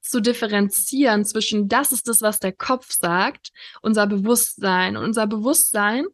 zu 0.01 0.20
differenzieren 0.20 1.24
zwischen 1.24 1.68
das 1.68 1.92
ist 1.92 2.09
das, 2.09 2.22
was 2.22 2.40
der 2.40 2.53
Kopf 2.53 2.90
sagt, 2.90 3.51
unser 3.82 4.07
Bewusstsein. 4.07 4.96
Und 4.96 5.05
unser 5.05 5.26
Bewusstsein 5.26 6.07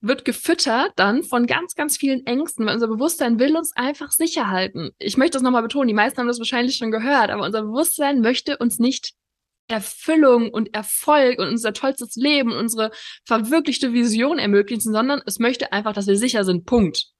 wird 0.00 0.24
gefüttert 0.24 0.92
dann 0.96 1.22
von 1.22 1.46
ganz, 1.46 1.74
ganz 1.74 1.96
vielen 1.96 2.26
Ängsten, 2.26 2.66
weil 2.66 2.74
unser 2.74 2.88
Bewusstsein 2.88 3.38
will 3.38 3.56
uns 3.56 3.76
einfach 3.76 4.10
sicher 4.10 4.48
halten. 4.48 4.90
Ich 4.98 5.16
möchte 5.16 5.36
das 5.36 5.42
nochmal 5.42 5.62
betonen, 5.62 5.88
die 5.88 5.94
meisten 5.94 6.18
haben 6.18 6.26
das 6.26 6.38
wahrscheinlich 6.38 6.76
schon 6.76 6.90
gehört, 6.90 7.30
aber 7.30 7.44
unser 7.44 7.62
Bewusstsein 7.62 8.20
möchte 8.20 8.56
uns 8.58 8.78
nicht 8.78 9.12
Erfüllung 9.68 10.50
und 10.50 10.74
Erfolg 10.74 11.38
und 11.38 11.48
unser 11.48 11.72
tollstes 11.72 12.16
Leben, 12.16 12.52
unsere 12.52 12.90
verwirklichte 13.24 13.92
Vision 13.92 14.38
ermöglichen, 14.38 14.92
sondern 14.92 15.22
es 15.26 15.38
möchte 15.38 15.72
einfach, 15.72 15.92
dass 15.92 16.06
wir 16.06 16.16
sicher 16.16 16.44
sind. 16.44 16.66
Punkt. 16.66 17.12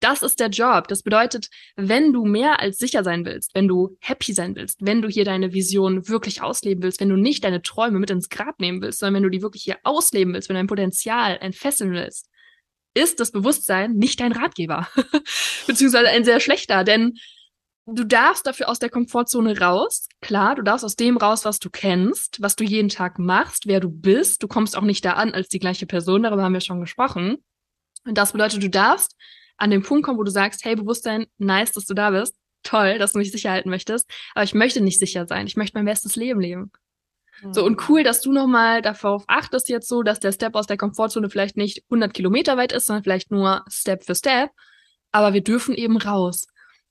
Das 0.00 0.22
ist 0.22 0.38
der 0.38 0.48
Job. 0.48 0.86
Das 0.88 1.02
bedeutet, 1.02 1.48
wenn 1.76 2.12
du 2.12 2.24
mehr 2.24 2.60
als 2.60 2.78
sicher 2.78 3.02
sein 3.02 3.24
willst, 3.24 3.54
wenn 3.54 3.66
du 3.66 3.96
happy 4.00 4.32
sein 4.32 4.54
willst, 4.54 4.78
wenn 4.80 5.02
du 5.02 5.08
hier 5.08 5.24
deine 5.24 5.52
Vision 5.52 6.08
wirklich 6.08 6.40
ausleben 6.40 6.82
willst, 6.82 7.00
wenn 7.00 7.08
du 7.08 7.16
nicht 7.16 7.42
deine 7.42 7.62
Träume 7.62 7.98
mit 7.98 8.10
ins 8.10 8.28
Grab 8.28 8.60
nehmen 8.60 8.80
willst, 8.80 9.00
sondern 9.00 9.14
wenn 9.16 9.22
du 9.24 9.30
die 9.30 9.42
wirklich 9.42 9.64
hier 9.64 9.78
ausleben 9.82 10.34
willst, 10.34 10.48
wenn 10.48 10.56
dein 10.56 10.68
Potenzial 10.68 11.38
entfesseln 11.40 11.92
willst, 11.92 12.28
ist 12.94 13.20
das 13.20 13.32
Bewusstsein 13.32 13.94
nicht 13.94 14.20
dein 14.20 14.32
Ratgeber. 14.32 14.88
Beziehungsweise 15.66 16.08
ein 16.08 16.24
sehr 16.24 16.40
schlechter, 16.40 16.84
denn 16.84 17.14
du 17.86 18.04
darfst 18.04 18.46
dafür 18.46 18.68
aus 18.68 18.78
der 18.78 18.90
Komfortzone 18.90 19.58
raus. 19.58 20.08
Klar, 20.20 20.54
du 20.54 20.62
darfst 20.62 20.84
aus 20.84 20.96
dem 20.96 21.16
raus, 21.16 21.44
was 21.44 21.58
du 21.58 21.70
kennst, 21.70 22.40
was 22.40 22.54
du 22.56 22.64
jeden 22.64 22.88
Tag 22.88 23.18
machst, 23.18 23.66
wer 23.66 23.80
du 23.80 23.90
bist. 23.90 24.42
Du 24.42 24.48
kommst 24.48 24.76
auch 24.76 24.82
nicht 24.82 25.04
da 25.04 25.12
an 25.14 25.32
als 25.32 25.48
die 25.48 25.58
gleiche 25.58 25.86
Person, 25.86 26.22
darüber 26.22 26.42
haben 26.42 26.52
wir 26.52 26.60
schon 26.60 26.80
gesprochen. 26.80 27.38
Und 28.04 28.16
das 28.16 28.32
bedeutet, 28.32 28.62
du 28.62 28.70
darfst 28.70 29.16
an 29.58 29.70
den 29.70 29.82
Punkt 29.82 30.04
kommen, 30.04 30.18
wo 30.18 30.24
du 30.24 30.30
sagst, 30.30 30.64
hey, 30.64 30.76
Bewusstsein, 30.76 31.26
nice, 31.36 31.72
dass 31.72 31.84
du 31.84 31.94
da 31.94 32.10
bist. 32.10 32.34
Toll, 32.62 32.98
dass 32.98 33.12
du 33.12 33.18
mich 33.18 33.30
sicher 33.30 33.50
halten 33.50 33.70
möchtest. 33.70 34.10
Aber 34.34 34.44
ich 34.44 34.54
möchte 34.54 34.80
nicht 34.80 34.98
sicher 34.98 35.26
sein. 35.26 35.46
Ich 35.46 35.56
möchte 35.56 35.76
mein 35.76 35.84
bestes 35.84 36.16
Leben 36.16 36.40
leben. 36.40 36.72
Mhm. 37.42 37.54
So, 37.54 37.64
und 37.64 37.88
cool, 37.88 38.02
dass 38.02 38.20
du 38.20 38.32
nochmal 38.32 38.82
darauf 38.82 39.24
achtest 39.26 39.68
jetzt 39.68 39.88
so, 39.88 40.02
dass 40.02 40.20
der 40.20 40.32
Step 40.32 40.54
aus 40.54 40.66
der 40.66 40.76
Komfortzone 40.76 41.30
vielleicht 41.30 41.56
nicht 41.56 41.84
100 41.84 42.14
Kilometer 42.14 42.56
weit 42.56 42.72
ist, 42.72 42.86
sondern 42.86 43.04
vielleicht 43.04 43.30
nur 43.30 43.64
Step 43.68 44.04
für 44.04 44.14
Step. 44.14 44.50
Aber 45.12 45.32
wir 45.32 45.42
dürfen 45.42 45.74
eben 45.74 45.96
raus. 45.96 46.46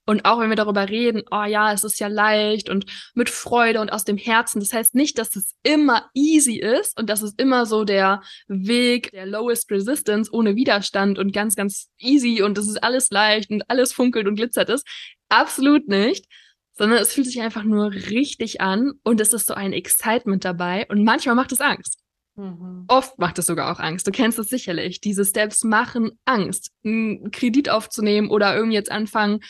Und 0.08 0.24
auch 0.24 0.40
wenn 0.40 0.48
wir 0.48 0.56
darüber 0.56 0.88
reden, 0.88 1.22
oh 1.30 1.44
ja, 1.44 1.70
es 1.70 1.84
ist 1.84 2.00
ja 2.00 2.08
leicht 2.08 2.70
und 2.70 2.86
mit 3.14 3.28
Freude 3.28 3.78
und 3.82 3.92
aus 3.92 4.04
dem 4.04 4.16
Herzen, 4.16 4.58
das 4.58 4.72
heißt 4.72 4.94
nicht, 4.94 5.18
dass 5.18 5.36
es 5.36 5.54
immer 5.62 6.08
easy 6.14 6.56
ist 6.56 6.98
und 6.98 7.10
dass 7.10 7.20
es 7.20 7.34
immer 7.36 7.66
so 7.66 7.84
der 7.84 8.22
Weg 8.46 9.10
der 9.10 9.26
lowest 9.26 9.70
resistance 9.70 10.30
ohne 10.32 10.56
Widerstand 10.56 11.18
und 11.18 11.34
ganz, 11.34 11.56
ganz 11.56 11.90
easy 11.98 12.40
und 12.40 12.56
es 12.56 12.66
ist 12.68 12.82
alles 12.82 13.10
leicht 13.10 13.50
und 13.50 13.68
alles 13.68 13.92
funkelt 13.92 14.26
und 14.26 14.36
glitzert 14.36 14.70
ist. 14.70 14.88
Absolut 15.28 15.88
nicht. 15.88 16.24
Sondern 16.72 17.00
es 17.00 17.12
fühlt 17.12 17.26
sich 17.26 17.42
einfach 17.42 17.64
nur 17.64 17.92
richtig 17.92 18.62
an 18.62 18.92
und 19.02 19.20
es 19.20 19.34
ist 19.34 19.46
so 19.46 19.52
ein 19.52 19.74
Excitement 19.74 20.42
dabei 20.42 20.86
und 20.88 21.04
manchmal 21.04 21.34
macht 21.34 21.52
es 21.52 21.60
Angst. 21.60 21.98
Mhm. 22.38 22.84
Oft 22.86 23.18
macht 23.18 23.38
es 23.40 23.46
sogar 23.46 23.72
auch 23.72 23.80
Angst. 23.80 24.06
Du 24.06 24.12
kennst 24.12 24.38
es 24.38 24.48
sicherlich. 24.48 25.00
Diese 25.00 25.24
Steps 25.24 25.64
machen 25.64 26.12
Angst. 26.24 26.70
Einen 26.84 27.32
Kredit 27.32 27.68
aufzunehmen 27.68 28.30
oder 28.30 28.54
irgendwie 28.54 28.76
jetzt 28.76 28.92
anfangen, 28.92 29.40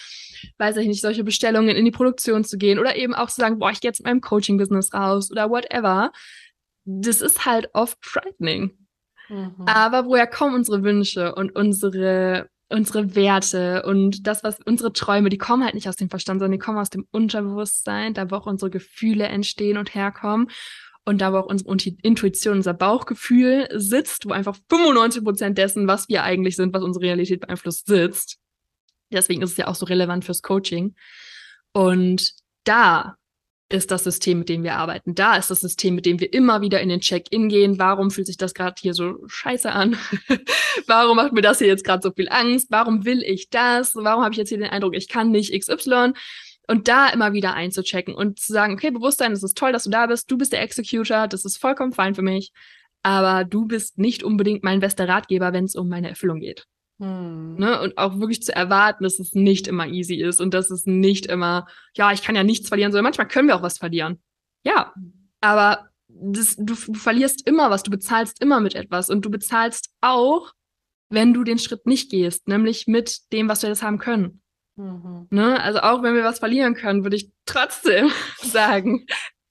weiß 0.57 0.79
ich 0.79 0.89
nicht, 0.89 1.03
solche 1.03 1.23
Bestellungen 1.23 1.77
in 1.77 1.85
die 1.85 1.91
Produktion 1.91 2.45
zu 2.45 2.57
gehen 2.57 2.79
oder 2.79 2.97
eben 2.97 3.15
auch 3.15 3.29
zu 3.29 3.43
sagen, 3.43 3.59
boah, 3.59 3.71
ich 3.71 3.81
gehe 3.81 3.91
jetzt 3.91 4.01
mit 4.01 4.07
meinem 4.07 4.23
Coaching-Business 4.23 4.95
raus 4.95 5.31
oder 5.31 5.51
whatever. 5.51 6.13
Das 6.87 7.21
ist 7.21 7.45
halt 7.45 7.69
oft 7.75 7.99
frightening. 8.01 8.71
Mhm. 9.29 9.67
Aber 9.67 10.07
woher 10.07 10.27
kommen 10.27 10.55
unsere 10.55 10.83
Wünsche 10.83 11.35
und 11.35 11.55
unsere 11.55 12.49
unsere 12.71 13.15
Werte 13.15 13.83
und 13.87 14.27
das, 14.27 14.45
was 14.45 14.59
unsere 14.67 14.93
Träume, 14.93 15.31
die 15.31 15.39
kommen 15.39 15.65
halt 15.65 15.75
nicht 15.75 15.89
aus 15.89 15.97
dem 15.97 16.11
Verstand, 16.11 16.41
sondern 16.41 16.53
die 16.53 16.63
kommen 16.63 16.77
aus 16.77 16.91
dem 16.91 17.07
Unterbewusstsein, 17.11 18.13
da 18.13 18.31
wo 18.31 18.37
auch 18.37 18.47
unsere 18.47 18.71
Gefühle 18.71 19.25
entstehen 19.25 19.79
und 19.79 19.95
herkommen 19.95 20.51
und 21.09 21.23
da 21.23 21.33
wo 21.33 21.39
auch 21.39 21.47
unsere 21.47 21.75
Intuition, 22.03 22.59
unser 22.59 22.75
Bauchgefühl 22.75 23.67
sitzt, 23.75 24.29
wo 24.29 24.33
einfach 24.33 24.57
95 24.69 25.25
Prozent 25.25 25.57
dessen, 25.57 25.89
was 25.89 26.09
wir 26.11 26.23
eigentlich 26.23 26.55
sind, 26.55 26.75
was 26.75 26.83
unsere 26.83 27.07
Realität 27.07 27.41
beeinflusst, 27.41 27.87
sitzt. 27.87 28.37
Deswegen 29.11 29.41
ist 29.41 29.53
es 29.53 29.57
ja 29.57 29.69
auch 29.69 29.75
so 29.75 29.87
relevant 29.87 30.27
fürs 30.27 30.43
Coaching. 30.43 30.95
Und 31.73 32.35
da 32.65 33.17
ist 33.71 33.91
das 33.91 34.05
System, 34.05 34.41
mit 34.41 34.51
dem 34.51 34.63
wir 34.65 34.77
arbeiten. 34.77 35.15
Da 35.15 35.37
ist 35.37 35.51
das 35.51 35.61
System, 35.61 35.95
mit 35.95 36.05
dem 36.05 36.21
wir 36.21 36.31
immer 36.31 36.61
wieder 36.61 36.83
in 36.83 36.91
den 36.91 37.01
Check-in 37.01 37.49
gehen. 37.49 37.79
Warum 37.79 38.11
fühlt 38.11 38.27
sich 38.27 38.37
das 38.37 38.53
gerade 38.53 38.75
hier 38.79 38.93
so 38.93 39.17
scheiße 39.27 39.73
an? 39.73 39.97
Warum 40.87 41.17
macht 41.17 41.33
mir 41.33 41.41
das 41.41 41.59
hier 41.59 41.69
jetzt 41.69 41.85
gerade 41.85 42.03
so 42.03 42.13
viel 42.13 42.29
Angst? 42.29 42.67
Warum 42.71 43.07
will 43.07 43.23
ich 43.23 43.49
das? 43.49 43.95
Warum 43.95 44.25
habe 44.25 44.33
ich 44.33 44.39
jetzt 44.39 44.51
hier 44.51 44.59
den 44.59 44.69
Eindruck, 44.69 44.95
ich 44.95 45.09
kann 45.09 45.31
nicht 45.31 45.59
XY? 45.59 46.13
Und 46.69 46.87
da 46.87 47.09
immer 47.09 47.33
wieder 47.33 47.55
einzuchecken 47.55 48.15
und 48.15 48.39
zu 48.39 48.53
sagen, 48.53 48.75
okay, 48.75 48.91
Bewusstsein, 48.91 49.33
es 49.33 49.43
ist 49.43 49.57
toll, 49.57 49.73
dass 49.73 49.85
du 49.85 49.91
da 49.91 50.07
bist, 50.07 50.31
du 50.31 50.37
bist 50.37 50.53
der 50.53 50.63
Executor, 50.63 51.27
das 51.27 51.45
ist 51.45 51.57
vollkommen 51.57 51.93
fein 51.93 52.15
für 52.15 52.23
mich, 52.23 52.53
aber 53.03 53.45
du 53.45 53.67
bist 53.67 53.99
nicht 53.99 54.23
unbedingt 54.23 54.63
mein 54.63 54.81
bester 54.81 55.09
Ratgeber, 55.09 55.53
wenn 55.53 55.65
es 55.65 55.75
um 55.75 55.89
meine 55.89 56.11
Erfüllung 56.11 56.41
geht. 56.41 56.67
Hm. 57.01 57.57
Ne? 57.57 57.81
Und 57.81 57.97
auch 57.97 58.19
wirklich 58.21 58.43
zu 58.43 58.55
erwarten, 58.55 59.05
dass 59.05 59.19
es 59.19 59.35
nicht 59.35 59.67
immer 59.67 59.87
easy 59.87 60.17
ist 60.17 60.41
und 60.41 60.53
dass 60.53 60.71
es 60.71 60.85
nicht 60.85 61.27
immer, 61.27 61.67
ja, 61.97 62.13
ich 62.13 62.23
kann 62.23 62.37
ja 62.37 62.45
nichts 62.45 62.69
verlieren, 62.69 62.93
sondern 62.93 63.05
manchmal 63.05 63.29
können 63.29 63.49
wir 63.49 63.57
auch 63.57 63.63
was 63.63 63.79
verlieren. 63.79 64.21
ja, 64.65 64.93
aber 65.41 65.89
das, 66.09 66.57
du, 66.57 66.75
du 66.75 66.95
verlierst 66.95 67.47
immer 67.47 67.71
was, 67.71 67.83
du 67.83 67.91
bezahlst 67.91 68.43
immer 68.43 68.61
mit 68.61 68.75
etwas 68.75 69.11
und 69.11 69.25
du 69.25 69.31
bezahlst 69.31 69.91
auch, 70.01 70.53
wenn 71.11 71.33
du 71.33 71.45
den 71.45 71.59
Schritt 71.59 71.87
nicht 71.87 72.11
gehst, 72.11 72.49
nämlich 72.49 72.87
mit 72.87 73.33
dem, 73.33 73.49
was 73.49 73.63
wir 73.63 73.69
jetzt 73.69 73.83
haben 73.83 73.99
können. 73.99 74.43
Mhm. 74.79 75.27
Ne? 75.31 75.61
Also 75.61 75.81
auch 75.81 76.03
wenn 76.03 76.15
wir 76.15 76.25
was 76.25 76.39
verlieren 76.39 76.75
können, 76.75 77.03
würde 77.03 77.17
ich 77.17 77.31
trotzdem 77.45 78.11
sagen, 78.43 79.07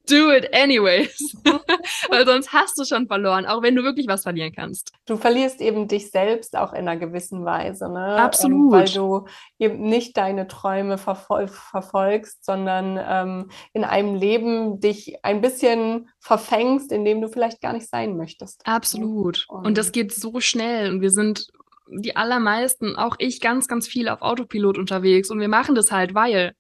do 0.09 0.32
it 0.32 0.53
anyways. 0.53 1.36
Weil 2.09 2.25
sonst 2.25 2.53
hast 2.53 2.80
du 2.80 2.86
schon 2.86 3.07
verloren, 3.07 3.45
auch 3.45 3.61
wenn 3.61 3.75
du 3.75 3.84
wirklich 3.84 4.07
was 4.07 4.23
verlieren 4.23 4.53
kannst. 4.55 4.91
Du 5.05 5.17
verlierst 5.17 5.61
eben 5.61 5.88
dich 5.88 6.11
selbst 6.11 6.57
auch 6.57 6.73
in 6.73 6.88
einer 6.88 6.97
gewissen 6.97 7.45
Weise, 7.45 7.89
ne? 7.91 8.15
Absolut. 8.15 8.73
Ähm, 8.73 8.80
weil 8.80 8.89
du 8.89 9.25
eben 9.59 9.82
nicht 9.82 10.17
deine 10.17 10.47
Träume 10.47 10.97
verfol 10.97 11.47
verfolgst, 11.47 12.45
sondern 12.45 12.99
ähm, 13.05 13.51
in 13.73 13.84
einem 13.84 14.15
Leben 14.15 14.80
dich 14.80 15.25
ein 15.25 15.41
bisschen 15.41 16.09
verfängst, 16.19 16.91
in 16.91 17.05
dem 17.05 17.21
du 17.21 17.28
vielleicht 17.28 17.61
gar 17.61 17.73
nicht 17.73 17.89
sein 17.89 18.17
möchtest. 18.17 18.61
Absolut. 18.65 19.45
Und, 19.49 19.67
und 19.67 19.78
das 19.78 19.91
geht 19.91 20.13
so 20.13 20.39
schnell 20.39 20.91
und 20.91 21.01
wir 21.01 21.11
sind 21.11 21.47
die 21.89 22.15
allermeisten, 22.15 22.95
auch 22.95 23.15
ich, 23.19 23.41
ganz, 23.41 23.67
ganz 23.67 23.88
viel 23.88 24.09
auf 24.09 24.21
Autopilot 24.21 24.77
unterwegs 24.77 25.29
und 25.29 25.39
wir 25.39 25.47
machen 25.47 25.75
das 25.75 25.91
halt, 25.91 26.13
weil. 26.13 26.53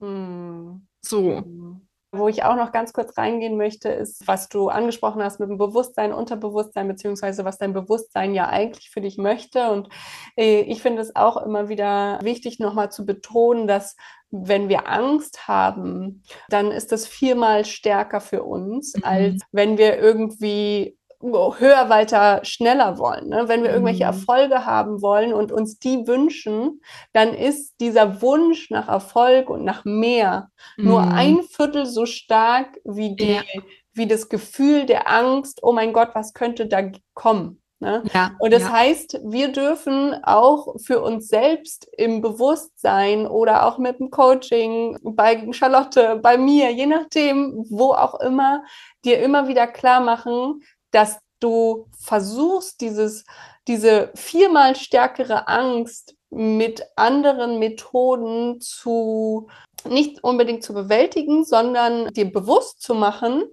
Hm. 0.00 0.86
So. 1.00 1.44
Wo 2.10 2.26
ich 2.26 2.42
auch 2.42 2.56
noch 2.56 2.72
ganz 2.72 2.94
kurz 2.94 3.18
reingehen 3.18 3.58
möchte, 3.58 3.90
ist, 3.90 4.26
was 4.26 4.48
du 4.48 4.68
angesprochen 4.68 5.22
hast 5.22 5.40
mit 5.40 5.50
dem 5.50 5.58
Bewusstsein, 5.58 6.14
Unterbewusstsein, 6.14 6.88
beziehungsweise 6.88 7.44
was 7.44 7.58
dein 7.58 7.74
Bewusstsein 7.74 8.34
ja 8.34 8.48
eigentlich 8.48 8.90
für 8.90 9.02
dich 9.02 9.18
möchte. 9.18 9.70
Und 9.70 9.90
äh, 10.36 10.60
ich 10.62 10.80
finde 10.80 11.02
es 11.02 11.14
auch 11.14 11.36
immer 11.36 11.68
wieder 11.68 12.18
wichtig, 12.22 12.60
nochmal 12.60 12.90
zu 12.90 13.04
betonen, 13.04 13.66
dass 13.68 13.94
wenn 14.30 14.68
wir 14.68 14.88
Angst 14.88 15.48
haben, 15.48 16.22
dann 16.48 16.70
ist 16.70 16.92
das 16.92 17.06
viermal 17.06 17.64
stärker 17.64 18.20
für 18.20 18.42
uns, 18.42 18.94
mhm. 18.96 19.04
als 19.04 19.42
wenn 19.52 19.76
wir 19.76 19.98
irgendwie 19.98 20.97
höher, 21.20 21.88
weiter, 21.88 22.44
schneller 22.44 22.98
wollen. 22.98 23.28
Ne? 23.28 23.48
Wenn 23.48 23.62
wir 23.62 23.70
irgendwelche 23.70 24.04
mhm. 24.04 24.10
Erfolge 24.10 24.64
haben 24.66 25.02
wollen 25.02 25.32
und 25.32 25.50
uns 25.50 25.78
die 25.78 26.06
wünschen, 26.06 26.80
dann 27.12 27.34
ist 27.34 27.80
dieser 27.80 28.22
Wunsch 28.22 28.70
nach 28.70 28.88
Erfolg 28.88 29.50
und 29.50 29.64
nach 29.64 29.84
mehr 29.84 30.50
mhm. 30.76 30.84
nur 30.84 31.02
ein 31.02 31.42
Viertel 31.42 31.86
so 31.86 32.06
stark 32.06 32.78
wie, 32.84 33.16
die, 33.16 33.32
ja. 33.32 33.42
wie 33.92 34.06
das 34.06 34.28
Gefühl 34.28 34.86
der 34.86 35.10
Angst, 35.10 35.60
oh 35.62 35.72
mein 35.72 35.92
Gott, 35.92 36.10
was 36.14 36.34
könnte 36.34 36.66
da 36.66 36.82
kommen? 37.14 37.60
Ne? 37.80 38.02
Ja, 38.12 38.32
und 38.40 38.52
das 38.52 38.62
ja. 38.62 38.72
heißt, 38.72 39.20
wir 39.24 39.52
dürfen 39.52 40.16
auch 40.24 40.74
für 40.84 41.00
uns 41.00 41.28
selbst 41.28 41.88
im 41.96 42.20
Bewusstsein 42.20 43.24
oder 43.24 43.66
auch 43.66 43.78
mit 43.78 44.00
dem 44.00 44.10
Coaching 44.10 44.98
bei 45.02 45.46
Charlotte, 45.52 46.18
bei 46.20 46.36
mir, 46.36 46.72
je 46.72 46.86
nachdem, 46.86 47.64
wo 47.70 47.92
auch 47.92 48.18
immer, 48.18 48.64
dir 49.04 49.20
immer 49.20 49.46
wieder 49.46 49.68
klar 49.68 50.00
machen, 50.00 50.60
dass 50.90 51.18
du 51.40 51.88
versuchst, 51.98 52.80
dieses, 52.80 53.24
diese 53.66 54.10
viermal 54.14 54.76
stärkere 54.76 55.48
Angst 55.48 56.16
mit 56.30 56.84
anderen 56.96 57.58
Methoden 57.58 58.60
zu, 58.60 59.48
nicht 59.88 60.22
unbedingt 60.24 60.62
zu 60.62 60.74
bewältigen, 60.74 61.44
sondern 61.44 62.12
dir 62.12 62.30
bewusst 62.30 62.82
zu 62.82 62.94
machen, 62.94 63.44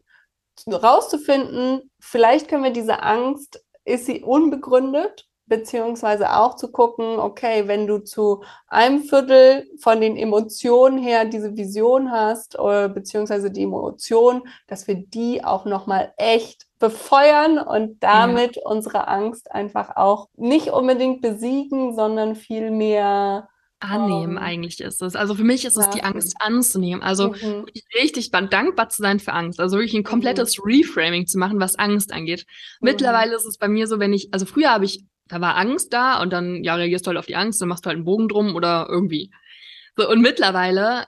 rauszufinden, 0.68 1.92
vielleicht 2.00 2.48
können 2.48 2.64
wir 2.64 2.72
diese 2.72 3.04
Angst, 3.04 3.64
ist 3.84 4.06
sie 4.06 4.24
unbegründet 4.24 5.28
beziehungsweise 5.48 6.36
auch 6.36 6.56
zu 6.56 6.72
gucken, 6.72 7.20
okay, 7.20 7.68
wenn 7.68 7.88
du 7.88 8.00
zu 8.00 8.44
einem 8.68 9.04
Viertel 9.04 9.68
von 9.80 10.02
den 10.02 10.18
Emotionen 10.18 10.98
her 10.98 11.26
diese 11.26 11.56
Vision 11.56 12.12
hast, 12.12 12.56
äh, 12.56 12.90
beziehungsweise 12.90 13.52
die 13.52 13.64
Emotion, 13.64 14.48
dass 14.68 14.88
wir 14.88 14.96
die 14.96 15.44
auch 15.44 15.66
nochmal 15.66 16.14
echt 16.18 16.65
befeuern 16.80 17.58
und 17.58 18.04
damit 18.04 18.58
ja. 18.58 18.62
unsere 18.66 19.08
Angst 19.08 19.52
einfach 19.52 19.96
auch 19.96 20.28
nicht 20.36 20.70
unbedingt 20.70 21.22
besiegen, 21.22 21.96
sondern 21.96 22.36
vielmehr 22.36 23.48
annehmen 23.80 24.32
um, 24.32 24.38
ähm, 24.38 24.44
eigentlich 24.44 24.80
ist 24.82 25.02
es. 25.02 25.16
Also 25.16 25.36
für 25.36 25.44
mich 25.44 25.66
ist 25.66 25.78
es 25.78 25.90
die 25.90 26.04
Angst 26.04 26.36
anzunehmen. 26.40 27.04
Also 27.04 27.30
mhm. 27.30 27.66
richtig 27.94 28.32
dankbar 28.32 28.90
zu 28.90 29.02
sein 29.02 29.20
für 29.20 29.34
Angst. 29.34 29.60
Also 29.60 29.78
wirklich 29.78 29.96
ein 29.96 30.04
komplettes 30.04 30.58
mhm. 30.58 30.64
Reframing 30.66 31.28
zu 31.28 31.38
machen, 31.38 31.60
was 31.60 31.78
Angst 31.78 32.12
angeht. 32.12 32.46
Mhm. 32.80 32.90
Mittlerweile 32.90 33.36
ist 33.36 33.46
es 33.46 33.58
bei 33.58 33.68
mir 33.68 33.88
so, 33.88 34.00
wenn 34.00 34.14
ich, 34.14 34.30
also 34.34 34.46
früher 34.46 34.70
habe 34.70 34.86
ich 34.86 35.04
da 35.28 35.42
war 35.42 35.56
Angst 35.56 35.92
da 35.94 36.22
und 36.22 36.32
dann, 36.32 36.64
ja, 36.64 36.76
reagierst 36.76 37.06
du 37.06 37.10
halt 37.10 37.18
auf 37.18 37.26
die 37.26 37.36
Angst, 37.36 37.62
dann 37.62 37.70
machst 37.70 37.86
du 37.86 37.88
halt 37.88 37.96
einen 37.96 38.06
Bogen 38.06 38.28
drum 38.28 38.56
oder 38.56 38.88
irgendwie. 38.90 39.32
So, 39.98 40.10
und 40.10 40.22
mittlerweile, 40.22 41.06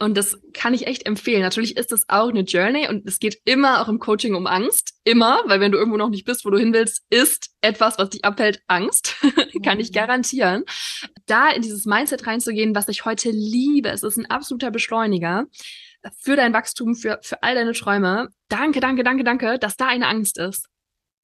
und 0.00 0.16
das 0.16 0.38
kann 0.52 0.74
ich 0.74 0.86
echt 0.86 1.06
empfehlen, 1.06 1.42
natürlich 1.42 1.76
ist 1.76 1.92
das 1.92 2.08
auch 2.08 2.28
eine 2.28 2.40
Journey 2.40 2.88
und 2.88 3.06
es 3.08 3.20
geht 3.20 3.40
immer 3.44 3.80
auch 3.80 3.88
im 3.88 4.00
Coaching 4.00 4.34
um 4.34 4.46
Angst. 4.46 4.94
Immer, 5.04 5.40
weil 5.46 5.60
wenn 5.60 5.70
du 5.70 5.78
irgendwo 5.78 5.96
noch 5.96 6.08
nicht 6.08 6.24
bist, 6.24 6.44
wo 6.44 6.50
du 6.50 6.58
hin 6.58 6.72
willst, 6.72 7.02
ist 7.10 7.50
etwas, 7.60 7.98
was 7.98 8.10
dich 8.10 8.24
abhält, 8.24 8.60
Angst. 8.66 9.16
kann 9.64 9.80
ich 9.80 9.92
garantieren. 9.92 10.64
Da 11.26 11.50
in 11.50 11.62
dieses 11.62 11.84
Mindset 11.84 12.26
reinzugehen, 12.26 12.74
was 12.74 12.88
ich 12.88 13.04
heute 13.04 13.30
liebe, 13.30 13.90
es 13.90 14.02
ist 14.02 14.16
ein 14.16 14.26
absoluter 14.26 14.70
Beschleuniger 14.70 15.46
für 16.18 16.36
dein 16.36 16.52
Wachstum, 16.52 16.94
für, 16.94 17.18
für 17.22 17.42
all 17.42 17.54
deine 17.54 17.72
Träume. 17.72 18.28
Danke, 18.48 18.80
danke, 18.80 19.04
danke, 19.04 19.24
danke, 19.24 19.58
dass 19.58 19.76
da 19.76 19.86
eine 19.86 20.08
Angst 20.08 20.38
ist. 20.38 20.68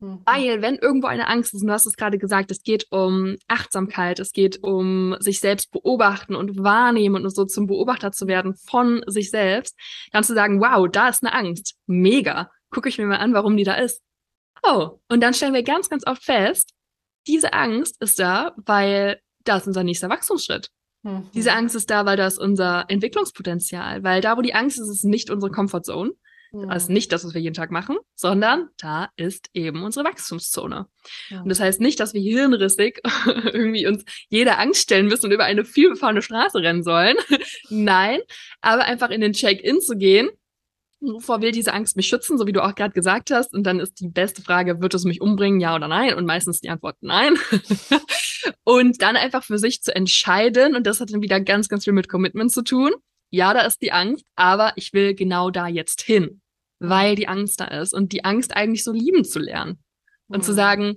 Mhm. 0.01 0.23
Weil, 0.25 0.63
wenn 0.63 0.77
irgendwo 0.77 1.07
eine 1.07 1.29
Angst 1.29 1.55
ist, 1.55 1.63
und 1.63 1.69
du 1.69 1.73
hast 1.73 1.87
es 1.87 1.97
gerade 1.97 2.19
gesagt, 2.19 2.51
es 2.51 2.63
geht 2.63 2.87
um 2.91 3.37
Achtsamkeit, 3.49 4.19
es 4.19 4.33
geht 4.33 4.63
um 4.63 5.17
sich 5.21 5.41
selbst 5.41 5.71
beobachten 5.71 6.35
und 6.35 6.59
wahrnehmen 6.59 7.25
und 7.25 7.31
so 7.31 7.45
zum 7.45 7.67
Beobachter 7.67 8.11
zu 8.13 8.27
werden 8.27 8.55
von 8.55 9.03
sich 9.07 9.31
selbst, 9.31 9.79
dann 10.13 10.25
zu 10.25 10.35
sagen, 10.35 10.61
wow, 10.61 10.89
da 10.91 11.09
ist 11.09 11.23
eine 11.23 11.35
Angst. 11.35 11.77
Mega. 11.87 12.51
Gucke 12.71 12.89
ich 12.89 12.99
mir 12.99 13.07
mal 13.07 13.17
an, 13.17 13.35
warum 13.35 13.57
die 13.57 13.65
da 13.65 13.75
ist. 13.75 14.03
Oh, 14.63 15.01
und 15.09 15.23
dann 15.23 15.35
stellen 15.35 15.55
wir 15.55 15.63
ganz, 15.63 15.89
ganz 15.89 16.07
oft 16.07 16.23
fest, 16.23 16.75
diese 17.27 17.53
Angst 17.53 18.01
ist 18.01 18.19
da, 18.19 18.53
weil 18.57 19.21
da 19.45 19.57
ist 19.57 19.67
unser 19.67 19.85
nächster 19.85 20.09
Wachstumsschritt. 20.09 20.71
Mhm. 21.03 21.31
Diese 21.35 21.53
Angst 21.53 21.75
ist 21.75 21.91
da, 21.91 22.05
weil 22.07 22.17
da 22.17 22.27
ist 22.27 22.39
unser 22.39 22.85
Entwicklungspotenzial, 22.89 24.03
weil 24.03 24.21
da, 24.21 24.37
wo 24.37 24.43
die 24.43 24.55
Angst 24.55 24.79
ist, 24.79 24.89
ist 24.89 25.05
nicht 25.05 25.31
unsere 25.31 25.51
Comfortzone. 25.51 26.13
Ja. 26.53 26.67
Also 26.67 26.93
nicht 26.93 27.13
das, 27.13 27.25
was 27.25 27.35
wir 27.35 27.41
jeden 27.41 27.55
Tag 27.55 27.71
machen, 27.71 27.97
sondern 28.15 28.69
da 28.79 29.11
ist 29.17 29.49
eben 29.55 29.83
unsere 29.83 30.05
Wachstumszone. 30.05 30.87
Ja. 31.29 31.43
Und 31.43 31.49
das 31.49 31.61
heißt 31.61 31.81
nicht, 31.81 32.01
dass 32.01 32.13
wir 32.13 32.21
hirnrissig 32.21 33.01
irgendwie 33.27 33.87
uns 33.87 34.05
jeder 34.29 34.59
Angst 34.59 34.83
stellen 34.83 35.07
müssen 35.07 35.27
und 35.27 35.33
über 35.33 35.45
eine 35.45 35.65
vielbefahrene 35.65 36.23
Straße 36.23 36.59
rennen 36.59 36.83
sollen. 36.83 37.17
Nein, 37.71 38.21
aber 38.61 38.85
einfach 38.85 39.11
in 39.11 39.21
den 39.21 39.33
Check-in 39.33 39.81
zu 39.81 39.97
gehen. 39.97 40.29
Wovor 41.03 41.41
will 41.41 41.53
diese 41.53 41.73
Angst 41.73 41.97
mich 41.97 42.09
schützen, 42.09 42.37
so 42.37 42.47
wie 42.47 42.53
du 42.53 42.63
auch 42.63 42.75
gerade 42.75 42.93
gesagt 42.93 43.31
hast? 43.31 43.55
Und 43.55 43.65
dann 43.65 43.81
ist 43.81 44.01
die 44.01 44.09
beste 44.09 44.43
Frage, 44.43 44.83
wird 44.83 44.93
es 44.93 45.05
mich 45.05 45.23
umbringen, 45.23 45.59
ja 45.59 45.75
oder 45.75 45.89
nein? 45.89 46.13
Und 46.15 46.27
meistens 46.27 46.61
die 46.61 46.69
Antwort 46.69 46.97
nein. 47.01 47.37
und 48.65 49.01
dann 49.01 49.17
einfach 49.17 49.43
für 49.43 49.59
sich 49.59 49.81
zu 49.81 49.95
entscheiden, 49.95 50.77
und 50.77 50.87
das 50.87 51.01
hat 51.01 51.11
dann 51.11 51.23
wieder 51.23 51.41
ganz, 51.41 51.69
ganz 51.71 51.85
viel 51.85 51.95
mit 51.95 52.11
Commitment 52.11 52.53
zu 52.53 52.63
tun, 52.63 52.93
ja, 53.31 53.55
da 53.55 53.61
ist 53.61 53.81
die 53.81 53.93
Angst, 53.93 54.25
aber 54.37 54.73
ich 54.77 54.93
will 54.93 55.15
genau 55.15 55.51
da 55.51 55.69
jetzt 55.69 56.03
hin, 56.03 56.41
weil 56.79 57.15
die 57.15 57.29
Angst 57.29 57.61
da 57.61 57.67
ist 57.67 57.95
und 57.95 58.13
die 58.13 58.25
Angst 58.25 58.57
eigentlich 58.57 58.85
so 58.85 58.93
lieben 58.93 59.25
zu 59.25 59.39
lernen 59.39 59.83
und 60.29 60.39
mhm. 60.39 60.43
zu 60.43 60.53
sagen, 60.53 60.97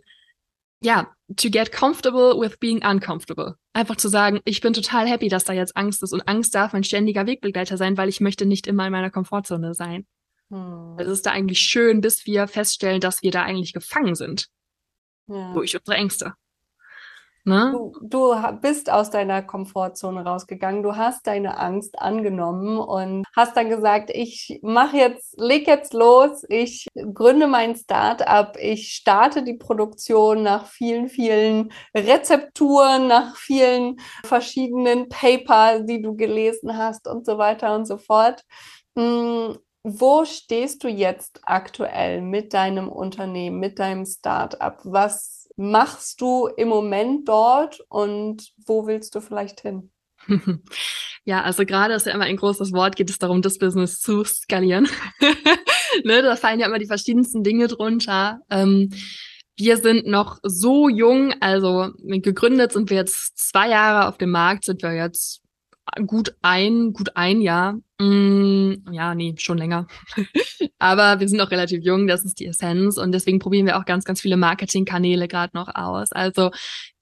ja, 0.82 1.14
to 1.38 1.50
get 1.50 1.72
comfortable 1.72 2.40
with 2.40 2.58
being 2.60 2.86
uncomfortable. 2.86 3.56
Einfach 3.74 3.96
zu 3.96 4.10
sagen, 4.10 4.42
ich 4.46 4.62
bin 4.62 4.74
total 4.74 5.08
happy, 5.08 5.30
dass 5.30 5.46
da 5.46 5.54
jetzt 5.54 5.78
Angst 5.78 6.04
ist 6.04 6.14
und 6.14 6.28
Angst 6.28 6.54
darf 6.54 6.74
ein 6.74 6.84
ständiger 6.84 7.26
Wegbegleiter 7.26 7.78
sein, 7.78 7.98
weil 7.98 8.10
ich 8.10 8.20
möchte 8.20 8.46
nicht 8.46 8.68
immer 8.68 8.86
in 8.86 8.92
meiner 8.92 9.10
Komfortzone 9.10 9.74
sein. 9.74 10.06
Mhm. 10.50 10.98
Es 11.00 11.08
ist 11.08 11.26
da 11.26 11.32
eigentlich 11.32 11.60
schön, 11.60 12.02
bis 12.02 12.26
wir 12.26 12.48
feststellen, 12.48 13.00
dass 13.00 13.22
wir 13.22 13.32
da 13.32 13.44
eigentlich 13.44 13.74
gefangen 13.74 14.16
sind 14.16 14.48
ja. 15.28 15.54
durch 15.54 15.76
unsere 15.76 15.98
Ängste. 15.98 16.34
Ne? 17.46 17.72
Du, 17.74 17.94
du 18.02 18.34
bist 18.62 18.90
aus 18.90 19.10
deiner 19.10 19.42
Komfortzone 19.42 20.24
rausgegangen, 20.24 20.82
du 20.82 20.96
hast 20.96 21.28
deine 21.28 21.58
Angst 21.58 22.00
angenommen 22.00 22.78
und 22.78 23.26
hast 23.36 23.58
dann 23.58 23.70
gesagt, 23.70 24.12
ich 24.14 24.60
mache 24.62 24.96
jetzt, 24.96 25.38
leg 25.38 25.68
jetzt 25.68 25.94
los, 25.94 26.46
ich 26.48 26.88
gründe 27.14 27.48
mein 27.48 27.76
Start-up, 27.76 28.56
ich 28.62 28.94
starte 28.94 29.44
die 29.44 29.56
Produktion 29.56 30.44
nach 30.44 30.68
vielen, 30.68 31.10
vielen 31.10 31.74
Rezepturen, 31.94 33.08
nach 33.08 33.36
vielen 33.36 33.98
verschiedenen 34.24 35.10
Paper, 35.10 35.82
die 35.82 36.02
du 36.02 36.16
gelesen 36.16 36.78
hast 36.78 37.10
und 37.10 37.26
so 37.26 37.38
weiter 37.38 37.76
und 37.76 37.86
so 37.86 37.98
fort. 37.98 38.46
Hm, 38.98 39.58
wo 39.84 40.24
stehst 40.24 40.84
du 40.86 40.88
jetzt 40.88 41.42
aktuell 41.44 42.22
mit 42.22 42.54
deinem 42.54 42.88
Unternehmen, 42.88 43.60
mit 43.60 43.80
deinem 43.80 44.06
Start-up? 44.06 44.80
Was 44.86 45.43
machst 45.56 46.22
du 46.22 46.48
im 46.48 46.68
Moment 46.68 47.28
dort 47.28 47.80
und 47.90 48.52
wo 48.66 48.88
willst 48.88 49.16
du 49.16 49.22
vielleicht 49.22 49.62
hin? 49.62 49.92
Ja, 51.26 51.42
also 51.44 51.66
gerade 51.66 51.94
ist 51.94 52.06
ja 52.06 52.12
immer 52.12 52.26
ein 52.26 52.36
großes 52.36 52.74
Wort, 52.74 52.98
geht 52.98 53.10
es 53.10 53.18
darum, 53.18 53.42
das 53.42 53.58
Business 53.58 54.02
zu 54.02 54.26
skalieren. 54.26 54.90
ne, 56.04 56.22
da 56.22 56.36
fallen 56.36 56.60
ja 56.60 56.68
immer 56.68 56.80
die 56.80 56.86
verschiedensten 56.86 57.44
Dinge 57.44 57.70
drunter. 57.70 58.42
Ähm, 58.50 58.90
wir 59.56 59.78
sind 59.78 60.06
noch 60.06 60.40
so 60.44 60.90
jung, 60.90 61.34
also 61.40 61.92
gegründet 62.04 62.74
sind 62.74 62.90
wir 62.90 62.98
jetzt 62.98 63.38
zwei 63.38 63.70
Jahre 63.70 64.10
auf 64.10 64.18
dem 64.18 64.32
Markt, 64.32 64.66
sind 64.66 64.84
wir 64.84 64.94
jetzt 64.94 65.42
gut 66.06 66.36
ein, 66.42 66.92
gut 66.92 67.16
ein 67.16 67.40
Jahr. 67.40 67.78
Mm, 68.00 68.74
ja, 68.92 69.14
nee, 69.14 69.36
schon 69.38 69.58
länger. 69.58 69.88
Aber 70.80 71.20
wir 71.20 71.30
sind 71.30 71.40
auch 71.42 71.52
relativ 71.52 71.84
jung, 71.84 72.08
das 72.08 72.26
ist 72.26 72.40
die 72.40 72.48
Essenz. 72.48 72.98
Und 72.98 73.12
deswegen 73.12 73.40
probieren 73.40 73.68
wir 73.68 73.78
auch 73.78 73.86
ganz, 73.86 74.04
ganz 74.04 74.20
viele 74.22 74.36
Marketingkanäle 74.38 75.28
gerade 75.28 75.56
noch 75.56 75.74
aus. 75.76 76.12
Also 76.12 76.52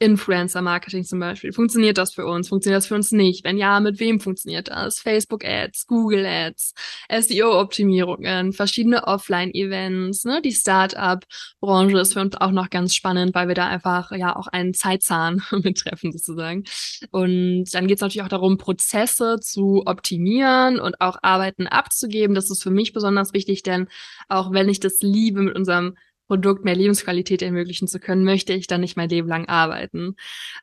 Influencer-Marketing 0.02 1.04
zum 1.04 1.20
Beispiel. 1.20 1.54
Funktioniert 1.54 1.98
das 1.98 2.14
für 2.14 2.26
uns? 2.26 2.50
Funktioniert 2.50 2.80
das 2.80 2.88
für 2.88 2.96
uns 2.96 3.12
nicht? 3.12 3.44
Wenn 3.44 3.58
ja, 3.58 3.80
mit 3.80 4.00
wem 4.00 4.20
funktioniert 4.20 4.68
das? 4.68 5.00
Facebook-Ads, 5.00 5.86
Google-Ads, 5.88 6.74
SEO-Optimierungen, 7.10 8.52
verschiedene 8.52 9.08
Offline-Events, 9.08 10.26
ne? 10.26 10.42
Die 10.42 10.52
Start-up-Branche 10.52 12.00
ist 12.00 12.14
für 12.14 12.22
uns 12.22 12.36
auch 12.36 12.52
noch 12.52 12.72
ganz 12.72 12.96
spannend, 12.96 13.36
weil 13.36 13.48
wir 13.48 13.56
da 13.56 13.68
einfach 13.68 14.12
ja 14.12 14.36
auch 14.36 14.48
einen 14.48 14.74
Zeitzahn 14.74 15.42
mittreffen 15.52 16.12
sozusagen. 16.12 16.64
Und 17.12 17.66
dann 17.72 17.88
geht 17.88 17.98
es 17.98 18.02
natürlich 18.02 18.24
auch 18.24 18.28
darum, 18.28 18.58
Prozesse 18.58 19.38
zu 19.40 19.84
optimieren 19.86 20.80
und 20.80 20.91
auch 21.00 21.18
Arbeiten 21.22 21.68
abzugeben. 21.68 22.36
Das 22.36 22.50
ist 22.50 22.64
für 22.64 22.72
mich 22.72 22.94
besonders 22.94 23.34
wichtig, 23.34 23.64
denn 23.64 23.88
auch 24.30 24.52
wenn 24.52 24.70
ich 24.70 24.80
das 24.80 25.02
liebe, 25.02 25.42
mit 25.42 25.56
unserem 25.56 25.96
Produkt 26.32 26.64
mehr 26.64 26.78
Lebensqualität 26.78 27.42
ermöglichen 27.42 27.90
zu 27.90 28.00
können, 28.00 28.24
möchte 28.24 28.54
ich 28.54 28.66
dann 28.66 28.80
nicht 28.80 28.96
mein 28.96 29.10
Leben 29.10 29.28
lang 29.28 29.50
arbeiten. 29.50 30.16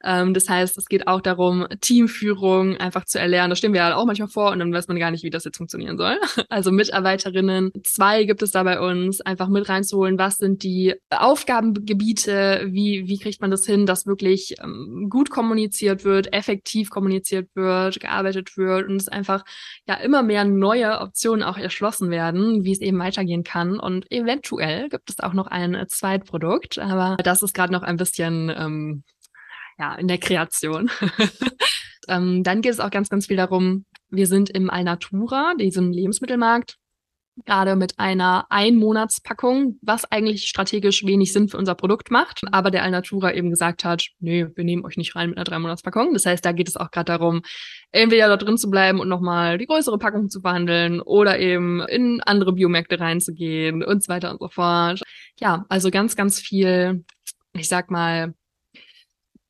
Ähm, 0.02 0.32
das 0.32 0.48
heißt, 0.48 0.78
es 0.78 0.86
geht 0.86 1.06
auch 1.06 1.20
darum, 1.20 1.66
Teamführung 1.82 2.78
einfach 2.78 3.04
zu 3.04 3.20
erlernen. 3.20 3.50
Das 3.50 3.58
stehen 3.58 3.74
wir 3.74 3.80
ja 3.80 3.94
auch 3.94 4.06
manchmal 4.06 4.30
vor 4.30 4.50
und 4.50 4.60
dann 4.60 4.72
weiß 4.72 4.88
man 4.88 4.98
gar 4.98 5.10
nicht, 5.10 5.24
wie 5.24 5.30
das 5.30 5.44
jetzt 5.44 5.58
funktionieren 5.58 5.98
soll. 5.98 6.16
Also 6.48 6.72
Mitarbeiterinnen, 6.72 7.72
zwei 7.84 8.24
gibt 8.24 8.42
es 8.42 8.52
da 8.52 8.62
bei 8.62 8.80
uns, 8.80 9.20
einfach 9.20 9.48
mit 9.48 9.68
reinzuholen, 9.68 10.18
was 10.18 10.38
sind 10.38 10.62
die 10.62 10.94
Aufgabengebiete, 11.10 12.68
wie, 12.68 13.06
wie 13.06 13.18
kriegt 13.18 13.42
man 13.42 13.50
das 13.50 13.66
hin, 13.66 13.84
dass 13.84 14.06
wirklich 14.06 14.54
ähm, 14.62 15.08
gut 15.10 15.28
kommuniziert 15.28 16.04
wird, 16.04 16.32
effektiv 16.32 16.88
kommuniziert 16.88 17.50
wird, 17.54 18.00
gearbeitet 18.00 18.56
wird 18.56 18.88
und 18.88 18.96
es 18.96 19.08
einfach 19.08 19.44
ja 19.86 19.96
immer 19.96 20.22
mehr 20.22 20.44
neue 20.46 21.00
Optionen 21.00 21.42
auch 21.42 21.58
erschlossen 21.58 22.10
werden, 22.10 22.64
wie 22.64 22.72
es 22.72 22.80
eben 22.80 22.98
weitergehen 22.98 23.44
kann. 23.44 23.78
Und 23.78 24.10
eventuell 24.10 24.88
gibt 24.88 25.10
es 25.10 25.20
auch 25.20 25.34
noch 25.34 25.48
ein 25.59 25.86
Zweitprodukt, 25.88 26.78
aber 26.78 27.16
das 27.22 27.42
ist 27.42 27.54
gerade 27.54 27.72
noch 27.72 27.82
ein 27.82 27.96
bisschen 27.96 28.52
ähm, 28.56 29.04
ja 29.78 29.94
in 29.94 30.09
der 30.09 30.18
Kreation. 30.18 30.90
ähm, 32.09 32.42
dann 32.42 32.62
geht 32.62 32.72
es 32.72 32.80
auch 32.80 32.90
ganz, 32.90 33.09
ganz 33.09 33.26
viel 33.26 33.36
darum, 33.36 33.84
wir 34.11 34.26
sind 34.26 34.50
im 34.50 34.70
Alnatura, 34.70 35.54
diesem 35.59 35.90
Lebensmittelmarkt, 35.90 36.76
gerade 37.45 37.76
mit 37.76 37.99
einer 37.99 38.47
Einmonatspackung, 38.51 39.78
was 39.82 40.05
eigentlich 40.11 40.49
strategisch 40.49 41.05
wenig 41.05 41.32
Sinn 41.32 41.49
für 41.49 41.57
unser 41.57 41.74
Produkt 41.74 42.11
macht, 42.11 42.43
aber 42.53 42.70
der 42.70 42.82
Alnatura 42.82 43.32
eben 43.32 43.51
gesagt 43.51 43.84
hat, 43.84 44.09
nee, 44.20 44.47
wir 44.55 44.64
nehmen 44.64 44.84
euch 44.84 44.97
nicht 44.97 45.16
rein 45.16 45.30
mit 45.30 45.39
einer 45.39 45.45
Drei-Monats-Packung. 45.45 46.12
Das 46.12 46.26
heißt, 46.26 46.45
da 46.45 46.53
geht 46.53 46.68
es 46.68 46.76
auch 46.76 46.91
gerade 46.91 47.12
darum, 47.12 47.43
entweder 47.93 48.28
da 48.28 48.36
drin 48.36 48.59
zu 48.59 48.70
bleiben 48.70 49.01
und 49.01 49.09
nochmal 49.09 49.59
die 49.59 49.66
größere 49.66 49.99
Packung 49.99 50.28
zu 50.28 50.41
verhandeln 50.41 51.01
oder 51.01 51.39
eben 51.39 51.80
in 51.82 52.20
andere 52.22 52.53
Biomärkte 52.53 53.01
reinzugehen 53.01 53.82
und 53.82 54.03
so 54.03 54.09
weiter 54.09 54.30
und 54.30 54.41
so 54.41 54.49
fort. 54.49 55.03
Ja, 55.41 55.64
also 55.68 55.91
ganz, 55.91 56.16
ganz 56.16 56.41
viel, 56.41 57.05
ich 57.55 57.68
sag 57.68 57.91
mal, 57.91 58.34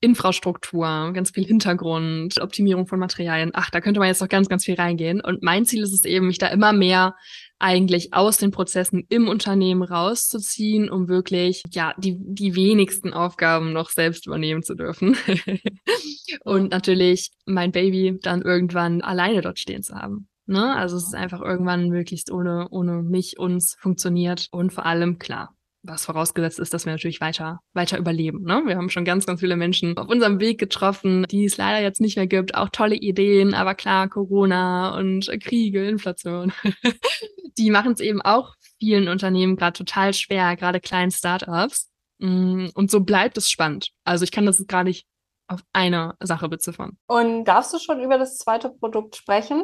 Infrastruktur, 0.01 1.11
ganz 1.13 1.31
viel 1.31 1.45
Hintergrund, 1.45 2.41
Optimierung 2.41 2.87
von 2.87 3.01
Materialien. 3.01 3.51
Ach, 3.55 3.71
da 3.71 3.81
könnte 3.81 3.99
man 3.99 4.09
jetzt 4.09 4.21
noch 4.21 4.29
ganz, 4.29 4.49
ganz 4.49 4.65
viel 4.65 4.77
reingehen. 4.77 5.21
Und 5.21 5.43
mein 5.43 5.65
Ziel 5.65 5.83
ist 5.83 5.93
es 5.93 6.05
eben, 6.05 6.29
mich 6.29 6.39
da 6.39 6.47
immer 6.49 6.73
mehr 6.73 7.17
eigentlich 7.59 8.15
aus 8.15 8.37
den 8.37 8.51
Prozessen 8.51 9.05
im 9.09 9.29
Unternehmen 9.29 9.83
rauszuziehen, 9.83 10.91
um 10.91 11.09
wirklich, 11.09 11.63
ja, 11.73 11.95
die, 11.99 12.17
die 12.19 12.55
wenigsten 12.55 13.13
Aufgaben 13.13 13.73
noch 13.73 13.91
selbst 13.91 14.27
übernehmen 14.27 14.63
zu 14.63 14.75
dürfen. 14.75 15.17
und 16.45 16.71
natürlich 16.71 17.31
mein 17.47 17.73
Baby 17.73 18.19
dann 18.23 18.43
irgendwann 18.43 19.03
alleine 19.03 19.41
dort 19.41 19.59
stehen 19.59 19.83
zu 19.83 19.95
haben. 19.95 20.29
Ne? 20.47 20.75
Also 20.77 20.97
es 20.97 21.09
ist 21.09 21.15
einfach 21.15 21.43
irgendwann 21.43 21.89
möglichst 21.89 22.31
ohne, 22.31 22.69
ohne 22.71 23.03
mich, 23.03 23.39
uns 23.39 23.77
funktioniert 23.79 24.49
und 24.51 24.73
vor 24.73 24.87
allem 24.87 25.19
klar, 25.19 25.55
was 25.83 26.05
vorausgesetzt 26.05 26.59
ist, 26.59 26.75
dass 26.75 26.87
wir 26.87 26.93
natürlich 26.93 27.21
weiter, 27.21 27.61
weiter 27.73 27.99
überleben. 27.99 28.43
Ne? 28.43 28.63
Wir 28.67 28.77
haben 28.77 28.91
schon 28.91 29.05
ganz, 29.05 29.27
ganz 29.27 29.41
viele 29.41 29.57
Menschen 29.57 29.97
auf 29.97 30.09
unserem 30.09 30.41
Weg 30.41 30.59
getroffen, 30.59 31.25
die 31.31 31.45
es 31.45 31.57
leider 31.57 31.81
jetzt 31.83 32.01
nicht 32.01 32.17
mehr 32.17 32.27
gibt. 32.27 32.55
Auch 32.55 32.69
tolle 32.71 32.97
Ideen, 32.97 33.55
aber 33.55 33.75
klar, 33.75 34.09
Corona 34.09 34.97
und 34.97 35.31
Kriege, 35.43 35.87
Inflation. 35.89 36.53
die 37.59 37.71
machen 37.71 37.93
es 37.93 38.01
eben 38.01 38.21
auch 38.23 38.55
vielen 38.79 39.09
Unternehmen 39.09 39.57
gerade 39.57 39.77
total 39.77 40.15
schwer, 40.15 40.57
gerade 40.57 40.81
kleinen 40.81 41.11
Startups. 41.11 41.91
Mm, 42.19 42.67
und 42.75 42.91
so 42.91 43.01
bleibt 43.01 43.39
es 43.39 43.51
spannend. 43.51 43.91
Also 44.05 44.25
ich 44.25 44.33
kann 44.33 44.47
das 44.47 44.65
gar 44.67 44.85
nicht 44.85 45.07
auf 45.49 45.61
eine 45.73 46.15
Sache 46.21 46.49
beziffern. 46.49 46.99
Und 47.07 47.45
darfst 47.45 47.73
du 47.73 47.79
schon 47.79 48.03
über 48.03 48.19
das 48.19 48.37
zweite 48.37 48.71
Produkt 48.71 49.17
sprechen? 49.17 49.63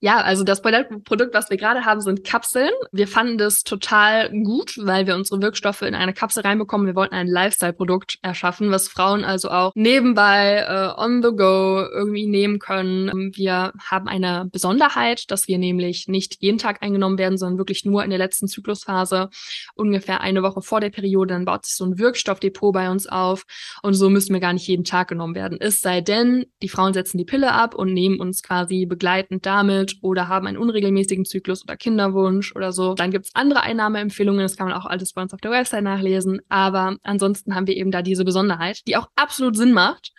Ja, 0.00 0.20
also 0.20 0.44
das 0.44 0.62
Produkt, 0.62 1.34
was 1.34 1.50
wir 1.50 1.56
gerade 1.56 1.84
haben, 1.84 2.00
sind 2.00 2.24
Kapseln. 2.24 2.70
Wir 2.92 3.08
fanden 3.08 3.38
das 3.38 3.62
total 3.62 4.30
gut, 4.30 4.76
weil 4.80 5.06
wir 5.06 5.14
unsere 5.14 5.42
Wirkstoffe 5.42 5.82
in 5.82 5.94
eine 5.94 6.12
Kapsel 6.12 6.42
reinbekommen. 6.42 6.86
Wir 6.86 6.94
wollten 6.94 7.14
ein 7.14 7.26
Lifestyle-Produkt 7.26 8.18
erschaffen, 8.22 8.70
was 8.70 8.88
Frauen 8.88 9.24
also 9.24 9.50
auch 9.50 9.72
nebenbei 9.74 10.64
äh, 10.68 11.00
on 11.00 11.22
the 11.22 11.30
go 11.30 11.84
irgendwie 11.92 12.26
nehmen 12.26 12.58
können. 12.58 13.32
Wir 13.34 13.72
haben 13.78 14.08
eine 14.08 14.48
Besonderheit, 14.52 15.30
dass 15.30 15.48
wir 15.48 15.58
nämlich 15.58 16.08
nicht 16.08 16.36
jeden 16.40 16.58
Tag 16.58 16.82
eingenommen 16.82 17.18
werden, 17.18 17.38
sondern 17.38 17.58
wirklich 17.58 17.84
nur 17.84 18.04
in 18.04 18.10
der 18.10 18.18
letzten 18.18 18.48
Zyklusphase, 18.48 19.30
ungefähr 19.74 20.20
eine 20.20 20.42
Woche 20.42 20.62
vor 20.62 20.80
der 20.80 20.90
Periode. 20.90 21.34
Dann 21.34 21.44
baut 21.44 21.64
sich 21.64 21.76
so 21.76 21.84
ein 21.84 21.98
Wirkstoffdepot 21.98 22.72
bei 22.72 22.90
uns 22.90 23.06
auf 23.06 23.44
und 23.82 23.94
so 23.94 24.10
müssen 24.10 24.32
wir 24.32 24.40
gar 24.40 24.52
nicht 24.52 24.66
jeden 24.66 24.84
Tag 24.84 25.08
genommen 25.08 25.34
werden. 25.34 25.58
Es 25.60 25.80
sei 25.80 26.00
denn, 26.00 26.46
die 26.62 26.68
Frauen 26.68 26.94
setzen 26.94 27.18
die 27.18 27.24
Pille 27.24 27.52
ab 27.52 27.74
und 27.74 27.92
nehmen 27.92 28.20
uns 28.20 28.42
quasi 28.42 28.86
begleitend 28.94 29.44
damit 29.44 29.96
oder 30.02 30.28
haben 30.28 30.46
einen 30.46 30.56
unregelmäßigen 30.56 31.24
Zyklus 31.24 31.64
oder 31.64 31.76
Kinderwunsch 31.76 32.54
oder 32.54 32.70
so. 32.70 32.94
Dann 32.94 33.10
gibt's 33.10 33.30
andere 33.34 33.62
Einnahmeempfehlungen, 33.62 34.40
das 34.40 34.56
kann 34.56 34.68
man 34.68 34.76
auch 34.76 34.86
alles 34.86 35.12
bei 35.12 35.22
uns 35.22 35.34
auf 35.34 35.40
der 35.40 35.50
Website 35.50 35.82
nachlesen. 35.82 36.40
Aber 36.48 36.96
ansonsten 37.02 37.56
haben 37.56 37.66
wir 37.66 37.76
eben 37.76 37.90
da 37.90 38.02
diese 38.02 38.24
Besonderheit, 38.24 38.86
die 38.86 38.96
auch 38.96 39.08
absolut 39.16 39.56
Sinn 39.56 39.72
macht. 39.72 40.12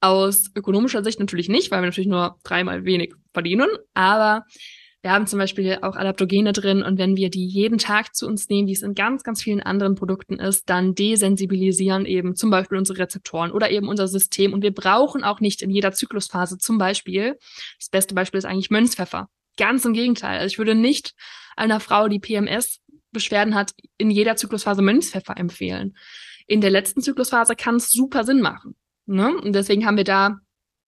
Aus 0.00 0.50
ökonomischer 0.54 1.02
Sicht 1.02 1.18
natürlich 1.18 1.48
nicht, 1.48 1.70
weil 1.70 1.82
wir 1.82 1.86
natürlich 1.86 2.08
nur 2.08 2.38
dreimal 2.44 2.84
wenig 2.84 3.14
verdienen, 3.34 3.68
aber 3.94 4.44
wir 5.02 5.12
haben 5.12 5.26
zum 5.26 5.38
Beispiel 5.38 5.78
auch 5.80 5.96
Adaptogene 5.96 6.52
drin 6.52 6.82
und 6.82 6.98
wenn 6.98 7.16
wir 7.16 7.30
die 7.30 7.46
jeden 7.46 7.78
Tag 7.78 8.14
zu 8.14 8.26
uns 8.26 8.48
nehmen, 8.48 8.68
wie 8.68 8.72
es 8.72 8.82
in 8.82 8.94
ganz, 8.94 9.22
ganz 9.22 9.42
vielen 9.42 9.62
anderen 9.62 9.94
Produkten 9.94 10.38
ist, 10.38 10.68
dann 10.68 10.94
desensibilisieren 10.94 12.04
eben 12.04 12.36
zum 12.36 12.50
Beispiel 12.50 12.76
unsere 12.76 12.98
Rezeptoren 12.98 13.50
oder 13.50 13.70
eben 13.70 13.88
unser 13.88 14.08
System. 14.08 14.52
Und 14.52 14.62
wir 14.62 14.74
brauchen 14.74 15.24
auch 15.24 15.40
nicht 15.40 15.62
in 15.62 15.70
jeder 15.70 15.92
Zyklusphase 15.92 16.58
zum 16.58 16.76
Beispiel, 16.76 17.38
das 17.78 17.88
beste 17.88 18.14
Beispiel 18.14 18.38
ist 18.38 18.44
eigentlich 18.44 18.70
Mönchspfeffer. 18.70 19.28
Ganz 19.56 19.84
im 19.84 19.94
Gegenteil. 19.94 20.38
Also 20.38 20.52
ich 20.52 20.58
würde 20.58 20.74
nicht 20.74 21.14
einer 21.56 21.80
Frau, 21.80 22.08
die 22.08 22.20
PMS 22.20 22.80
Beschwerden 23.12 23.54
hat, 23.54 23.72
in 23.98 24.10
jeder 24.10 24.36
Zyklusphase 24.36 24.82
Mönchspfeffer 24.82 25.36
empfehlen. 25.36 25.96
In 26.46 26.60
der 26.60 26.70
letzten 26.70 27.02
Zyklusphase 27.02 27.56
kann 27.56 27.76
es 27.76 27.90
super 27.90 28.24
Sinn 28.24 28.40
machen. 28.40 28.76
Ne? 29.06 29.34
Und 29.36 29.54
deswegen 29.54 29.86
haben 29.86 29.96
wir 29.96 30.04
da 30.04 30.38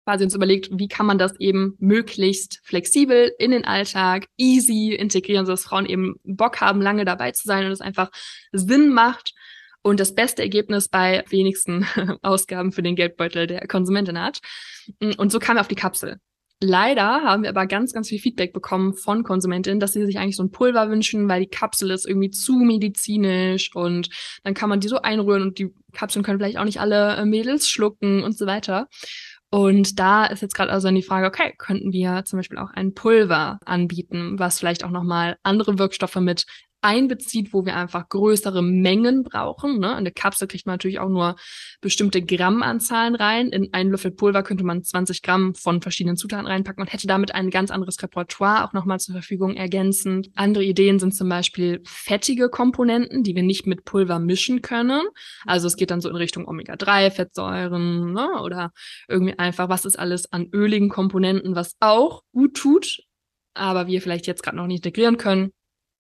quasi 0.06 0.24
uns 0.24 0.36
überlegt, 0.36 0.70
wie 0.72 0.88
kann 0.88 1.06
man 1.06 1.18
das 1.18 1.38
eben 1.40 1.76
möglichst 1.80 2.62
flexibel 2.64 3.32
in 3.40 3.52
den 3.52 3.66
Alltag, 3.66 4.28
easy 4.38 4.94
integrieren, 4.94 5.46
sodass 5.46 5.64
Frauen 5.64 5.86
eben 5.86 6.16
Bock 6.24 6.62
haben, 6.62 6.82
lange 6.82 7.06
dabei 7.06 7.32
zu 7.32 7.48
sein 7.48 7.66
und 7.66 7.72
es 7.72 7.82
einfach 7.82 8.12
Sinn 8.52 8.94
macht 8.94 9.34
und 9.82 10.00
das 10.00 10.16
beste 10.16 10.44
Ergebnis 10.44 10.88
bei 10.88 11.24
wenigsten 11.30 11.86
Ausgaben 12.22 12.72
für 12.72 12.84
den 12.84 12.96
Geldbeutel 12.96 13.48
der 13.48 13.68
Konsumentin 13.68 14.20
hat. 14.20 14.40
Und 15.18 15.32
so 15.32 15.40
kam 15.40 15.58
er 15.58 15.62
auf 15.62 15.68
die 15.68 15.76
Kapsel. 15.76 16.18
Leider 16.62 17.22
haben 17.22 17.44
wir 17.44 17.50
aber 17.50 17.68
ganz, 17.68 17.92
ganz 17.92 18.08
viel 18.08 18.20
Feedback 18.20 18.54
bekommen 18.54 18.94
von 18.94 19.24
Konsumentinnen, 19.24 19.80
dass 19.82 19.92
sie 19.92 20.06
sich 20.06 20.18
eigentlich 20.18 20.38
so 20.38 20.44
ein 20.44 20.52
Pulver 20.52 20.90
wünschen, 20.90 21.28
weil 21.28 21.42
die 21.42 21.50
Kapsel 21.50 21.92
ist 21.92 22.08
irgendwie 22.08 22.30
zu 22.30 22.54
medizinisch 22.54 23.76
und 23.76 24.10
dann 24.44 24.54
kann 24.54 24.70
man 24.70 24.80
die 24.80 24.88
so 24.88 25.02
einrühren 25.02 25.42
und 25.42 25.60
die 25.60 25.74
Kapseln 25.92 26.24
können 26.24 26.40
vielleicht 26.40 26.58
auch 26.58 26.64
nicht 26.64 26.80
alle 26.80 27.18
äh, 27.18 27.26
Mädels 27.26 27.70
schlucken 27.70 28.24
und 28.24 28.38
so 28.38 28.46
weiter. 28.46 28.88
Und 29.52 30.00
da 30.00 30.26
ist 30.26 30.42
jetzt 30.42 30.56
gerade 30.56 30.72
also 30.72 30.90
die 30.92 31.04
Frage, 31.04 31.28
okay, 31.28 31.54
könnten 31.58 31.94
wir 31.94 32.26
zum 32.26 32.40
Beispiel 32.40 32.58
auch 32.58 32.72
ein 32.72 32.94
Pulver 32.94 33.60
anbieten, 33.66 34.38
was 34.38 34.60
vielleicht 34.60 34.84
auch 34.84 34.90
nochmal 34.90 35.38
andere 35.44 35.80
Wirkstoffe 35.80 36.16
mit 36.16 36.46
einbezieht, 36.86 37.52
wo 37.52 37.66
wir 37.66 37.76
einfach 37.76 38.08
größere 38.10 38.62
Mengen 38.62 39.24
brauchen. 39.24 39.80
Ne? 39.80 39.88
In 39.88 39.94
eine 39.94 40.12
Kapsel 40.12 40.48
kriegt 40.48 40.68
man 40.68 40.76
natürlich 40.76 41.00
auch 41.00 41.10
nur 41.10 41.36
bestimmte 41.82 42.22
Grammanzahlen 42.22 43.16
rein. 43.16 43.50
In 43.50 43.74
einen 43.74 43.90
Löffel 43.90 44.12
Pulver 44.12 44.44
könnte 44.44 44.64
man 44.64 44.84
20 44.84 45.24
Gramm 45.24 45.56
von 45.56 45.82
verschiedenen 45.82 46.16
Zutaten 46.16 46.46
reinpacken 46.46 46.84
und 46.84 46.94
hätte 46.94 47.08
damit 47.08 47.34
ein 47.34 47.50
ganz 47.50 47.72
anderes 47.72 48.02
Repertoire 48.04 48.64
auch 48.64 48.74
nochmal 48.74 49.00
zur 49.00 49.14
Verfügung 49.14 49.56
ergänzend. 49.56 50.30
Andere 50.36 50.64
Ideen 50.64 51.00
sind 51.00 51.16
zum 51.16 51.28
Beispiel 51.28 51.82
fettige 51.86 52.50
Komponenten, 52.50 53.24
die 53.24 53.36
wir 53.36 53.44
nicht 53.44 53.66
mit 53.66 53.84
Pulver 53.84 54.20
mischen 54.20 54.62
können. 54.62 55.02
Also 55.46 55.66
es 55.66 55.78
geht 55.78 55.90
dann 55.90 56.02
so 56.02 56.10
in 56.10 56.16
Richtung 56.16 56.48
Omega-3-Fettsäuren 56.48 58.14
ne? 58.14 58.42
oder 58.44 58.72
irgendwie 59.08 59.40
einfach, 59.40 59.70
was 59.70 59.86
ist 59.86 59.98
alles 59.98 60.32
an 60.32 60.50
öligen 60.54 60.90
Komponenten, 60.90 61.56
was 61.56 61.76
auch 61.80 62.22
gut 62.32 62.56
tut, 62.56 63.00
aber 63.56 63.88
wir 63.88 64.04
vielleicht 64.04 64.28
jetzt 64.28 64.44
gerade 64.44 64.58
noch 64.58 64.68
nicht 64.68 64.86
integrieren 64.86 65.18
können. 65.18 65.52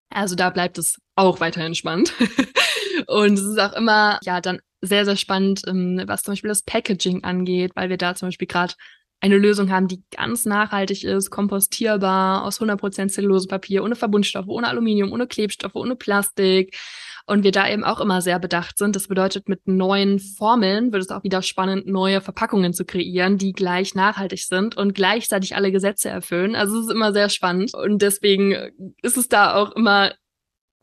Also 0.09 0.35
da 0.35 0.49
bleibt 0.49 0.77
es 0.77 0.97
auch 1.15 1.39
weiterhin 1.39 1.75
spannend. 1.75 2.13
und 3.07 3.33
es 3.33 3.43
ist 3.45 3.59
auch 3.59 3.73
immer, 3.73 4.19
ja, 4.23 4.41
dann 4.41 4.59
sehr, 4.81 5.05
sehr 5.05 5.15
spannend, 5.15 5.61
ähm, 5.67 6.01
was 6.05 6.23
zum 6.23 6.33
Beispiel 6.33 6.49
das 6.49 6.63
Packaging 6.63 7.23
angeht, 7.23 7.71
weil 7.75 7.89
wir 7.89 7.97
da 7.97 8.15
zum 8.15 8.27
Beispiel 8.27 8.47
gerade 8.47 8.73
eine 9.21 9.37
Lösung 9.37 9.71
haben, 9.71 9.87
die 9.87 10.03
ganz 10.11 10.45
nachhaltig 10.45 11.03
ist, 11.03 11.31
kompostierbar, 11.31 12.43
aus 12.43 12.59
100% 12.61 13.09
Zellulosepapier, 13.09 13.83
ohne 13.83 13.95
Verbundstoffe, 13.95 14.47
ohne 14.47 14.67
Aluminium, 14.67 15.11
ohne 15.11 15.25
Klebstoffe, 15.25 15.75
ohne 15.75 15.95
Plastik. 15.95 16.77
Und 17.27 17.43
wir 17.43 17.51
da 17.51 17.67
eben 17.67 17.83
auch 17.83 17.99
immer 17.99 18.21
sehr 18.21 18.37
bedacht 18.37 18.77
sind. 18.77 18.95
Das 18.95 19.07
bedeutet, 19.07 19.49
mit 19.49 19.67
neuen 19.67 20.19
Formeln 20.19 20.93
wird 20.93 21.01
es 21.01 21.09
auch 21.09 21.23
wieder 21.23 21.41
spannend, 21.41 21.87
neue 21.87 22.21
Verpackungen 22.21 22.73
zu 22.73 22.85
kreieren, 22.85 23.39
die 23.39 23.53
gleich 23.53 23.95
nachhaltig 23.95 24.45
sind 24.45 24.77
und 24.77 24.93
gleichzeitig 24.93 25.55
alle 25.55 25.71
Gesetze 25.71 26.09
erfüllen. 26.09 26.55
Also 26.55 26.77
es 26.77 26.85
ist 26.85 26.91
immer 26.91 27.13
sehr 27.13 27.29
spannend. 27.29 27.73
Und 27.73 28.03
deswegen 28.03 28.53
ist 29.01 29.17
es 29.17 29.27
da 29.27 29.55
auch 29.55 29.71
immer 29.71 30.13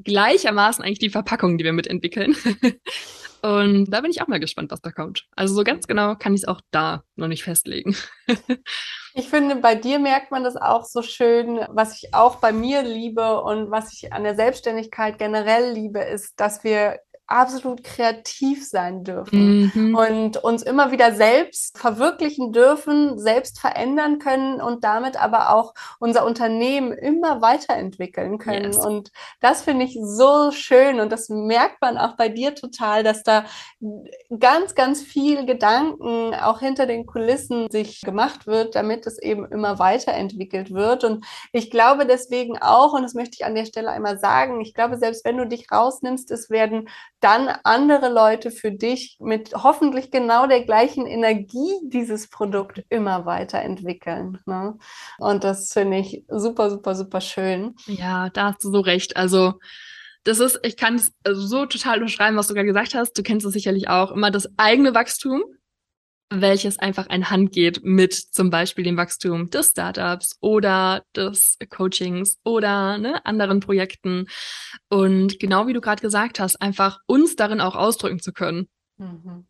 gleichermaßen 0.05 0.85
eigentlich 0.85 0.99
die 0.99 1.11
Verpackung, 1.11 1.59
die 1.59 1.65
wir 1.65 1.73
mitentwickeln. 1.73 2.35
Und 3.43 3.87
da 3.87 4.01
bin 4.01 4.13
ich 4.13 4.23
auch 4.23 4.29
mal 4.29 4.39
gespannt, 4.39 4.71
was 4.71 4.81
da 4.81 4.93
kommt. 4.93 5.27
Also 5.35 5.55
so 5.55 5.65
ganz 5.65 5.89
genau 5.89 6.15
kann 6.15 6.33
ich 6.33 6.43
es 6.43 6.49
auch 6.49 6.61
da 6.71 7.03
noch 7.17 7.27
nicht 7.27 7.43
festlegen. 7.43 7.97
ich 9.15 9.29
finde, 9.29 9.57
bei 9.57 9.75
dir 9.75 9.99
merkt 9.99 10.31
man 10.31 10.45
das 10.45 10.57
auch 10.57 10.85
so 10.85 11.03
schön. 11.03 11.61
Was 11.69 12.01
ich 12.01 12.15
auch 12.15 12.37
bei 12.37 12.53
mir 12.53 12.83
liebe 12.83 13.43
und 13.43 13.73
was 13.73 13.93
ich 13.93 14.13
an 14.13 14.23
der 14.23 14.37
Selbstständigkeit 14.37 15.19
generell 15.19 15.73
liebe, 15.73 15.99
ist, 15.99 16.39
dass 16.39 16.63
wir 16.63 17.01
absolut 17.27 17.83
kreativ 17.83 18.69
sein 18.69 19.05
dürfen 19.05 19.71
mhm. 19.75 19.95
und 19.95 20.37
uns 20.39 20.63
immer 20.63 20.91
wieder 20.91 21.15
selbst 21.15 21.79
verwirklichen 21.79 22.53
dürfen, 22.53 23.19
selbst 23.19 23.59
verändern 23.59 24.19
können 24.19 24.61
und 24.61 24.85
damit 24.85 25.23
aber 25.23 25.55
auch 25.55 25.73
unser 25.99 26.27
Unternehmen 26.27 26.93
immer 26.93 27.41
weiterentwickeln 27.41 28.39
können. 28.39 28.73
Yes. 28.73 28.85
Und 28.85 29.11
das 29.41 29.63
finde 29.63 29.87
ich 29.87 29.99
so 30.03 30.51
schön 30.51 31.01
und 31.01 31.11
das 31.11 31.29
merkt 31.29 31.81
man 31.81 31.97
auch 31.97 32.17
bei 32.17 32.29
dir 32.29 32.55
total, 32.55 33.03
dass 33.03 33.23
da 33.23 33.45
ganz, 34.39 34.75
ganz 34.75 35.01
viel 35.01 35.47
Gedanken 35.47 36.35
auch 36.35 36.61
hinter 36.61 36.87
den 36.87 37.07
Kulissen 37.07 37.71
sich 37.71 38.03
gemacht 38.03 38.47
wird, 38.47 38.75
damit 38.75 39.07
es 39.07 39.19
eben 39.19 39.47
immer 39.47 39.79
weiterentwickelt 39.79 40.73
wird. 40.75 41.05
Und 41.05 41.25
ich 41.53 41.71
glaube 41.71 42.05
deswegen 42.05 42.59
auch, 42.59 42.93
und 42.93 43.03
das 43.03 43.15
möchte 43.15 43.37
ich 43.39 43.45
an 43.45 43.55
der 43.55 43.65
Stelle 43.65 43.91
einmal 43.91 44.19
sagen, 44.19 44.61
ich 44.61 44.75
glaube, 44.75 44.99
selbst 44.99 45.25
wenn 45.25 45.39
du 45.39 45.47
dich 45.47 45.71
rausnimmst, 45.73 46.31
es 46.31 46.51
werden 46.51 46.89
dann 47.23 47.49
andere 47.63 48.13
Leute 48.13 48.51
für 48.51 48.73
dich 48.73 49.17
mit 49.21 49.55
hoffentlich 49.55 50.11
genau 50.11 50.47
der 50.47 50.65
gleichen 50.65 51.07
Energie 51.07 51.79
dieses 51.85 52.29
Produkt 52.29 52.83
immer 52.89 53.25
weiterentwickeln. 53.27 54.39
Ne? 54.45 54.77
Und 55.19 55.45
das 55.45 55.73
finde 55.73 55.99
ich 55.99 56.25
super, 56.29 56.69
super, 56.69 56.95
super 56.95 57.21
schön. 57.21 57.75
Ja, 57.87 58.29
da 58.31 58.53
hast 58.53 58.65
du 58.65 58.71
so 58.71 58.81
recht. 58.81 59.17
Also 59.17 59.55
das 60.25 60.41
ist, 60.41 60.59
ich 60.65 60.77
kann 60.77 60.97
es 60.97 61.13
so 61.25 61.67
total 61.67 61.99
unterschreiben, 61.99 62.37
was 62.37 62.49
du 62.49 62.55
gerade 62.55 62.67
gesagt 62.67 62.95
hast. 62.95 63.17
Du 63.17 63.23
kennst 63.23 63.47
es 63.47 63.53
sicherlich 63.53 63.89
auch. 63.89 64.11
Immer 64.11 64.31
das 64.31 64.49
eigene 64.57 64.95
Wachstum 64.95 65.43
welches 66.41 66.79
einfach 66.79 67.09
ein 67.09 67.31
Hand 67.31 67.53
geht 67.53 67.85
mit 67.85 68.15
zum 68.15 68.51
Beispiel 68.51 68.85
dem 68.85 68.97
Wachstum 68.97 69.51
des 69.51 69.71
Startups 69.71 70.37
oder 70.41 71.05
des 71.15 71.59
Coachings 71.69 72.39
oder 72.45 72.99
ne, 72.99 73.25
anderen 73.27 73.61
Projekten. 73.61 74.27
Und 74.89 75.39
genau 75.39 75.67
wie 75.67 75.73
du 75.73 75.81
gerade 75.81 76.01
gesagt 76.01 76.41
hast, 76.41 76.61
einfach 76.63 77.01
uns 77.07 77.37
darin 77.37 77.61
auch 77.61 77.77
ausdrücken 77.77 78.21
zu 78.21 78.33
können. 78.33 78.69
Mhm. 78.97 79.47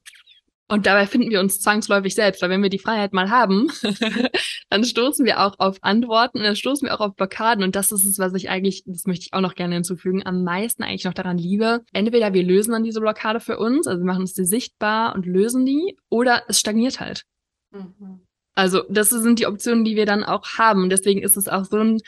Und 0.72 0.86
dabei 0.86 1.06
finden 1.06 1.28
wir 1.28 1.40
uns 1.40 1.60
zwangsläufig 1.60 2.14
selbst, 2.14 2.40
weil 2.40 2.48
wenn 2.48 2.62
wir 2.62 2.70
die 2.70 2.78
Freiheit 2.78 3.12
mal 3.12 3.28
haben, 3.28 3.70
dann 4.70 4.84
stoßen 4.84 5.26
wir 5.26 5.40
auch 5.44 5.58
auf 5.58 5.76
Antworten 5.82 6.38
und 6.38 6.44
dann 6.44 6.56
stoßen 6.56 6.88
wir 6.88 6.94
auch 6.94 7.00
auf 7.00 7.14
Blockaden. 7.14 7.62
Und 7.62 7.76
das 7.76 7.92
ist 7.92 8.06
es, 8.06 8.18
was 8.18 8.32
ich 8.32 8.48
eigentlich, 8.48 8.82
das 8.86 9.04
möchte 9.04 9.26
ich 9.26 9.34
auch 9.34 9.42
noch 9.42 9.54
gerne 9.54 9.74
hinzufügen, 9.74 10.24
am 10.24 10.44
meisten 10.44 10.82
eigentlich 10.82 11.04
noch 11.04 11.12
daran 11.12 11.36
liebe. 11.36 11.84
Entweder 11.92 12.32
wir 12.32 12.42
lösen 12.42 12.72
dann 12.72 12.84
diese 12.84 13.02
Blockade 13.02 13.38
für 13.38 13.58
uns, 13.58 13.86
also 13.86 14.00
wir 14.00 14.06
machen 14.06 14.22
uns 14.22 14.32
die 14.32 14.46
sichtbar 14.46 15.14
und 15.14 15.26
lösen 15.26 15.66
die, 15.66 15.98
oder 16.08 16.44
es 16.48 16.58
stagniert 16.58 17.00
halt. 17.00 17.24
Mhm. 17.72 18.22
Also 18.54 18.82
das 18.88 19.10
sind 19.10 19.40
die 19.40 19.46
Optionen, 19.46 19.84
die 19.84 19.96
wir 19.96 20.06
dann 20.06 20.24
auch 20.24 20.54
haben. 20.56 20.84
Und 20.84 20.88
deswegen 20.88 21.20
ist 21.20 21.36
es 21.36 21.48
auch 21.48 21.66
so 21.66 21.80
ein 21.80 22.00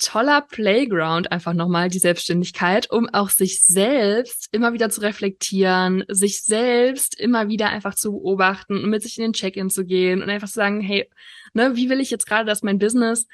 toller 0.00 0.40
Playground 0.40 1.30
einfach 1.30 1.52
nochmal, 1.52 1.88
die 1.88 1.98
Selbstständigkeit, 1.98 2.90
um 2.90 3.08
auch 3.12 3.30
sich 3.30 3.64
selbst 3.64 4.48
immer 4.50 4.72
wieder 4.72 4.90
zu 4.90 5.02
reflektieren, 5.02 6.04
sich 6.08 6.42
selbst 6.42 7.18
immer 7.20 7.48
wieder 7.48 7.68
einfach 7.68 7.94
zu 7.94 8.12
beobachten 8.12 8.82
und 8.82 8.90
mit 8.90 9.02
sich 9.02 9.18
in 9.18 9.24
den 9.24 9.32
Check-in 9.32 9.70
zu 9.70 9.84
gehen 9.84 10.22
und 10.22 10.30
einfach 10.30 10.48
zu 10.48 10.54
sagen, 10.54 10.80
hey, 10.80 11.08
ne, 11.52 11.76
wie 11.76 11.88
will 11.88 12.00
ich 12.00 12.10
jetzt 12.10 12.26
gerade, 12.26 12.46
dass 12.46 12.62
mein 12.62 12.78
Business 12.78 13.26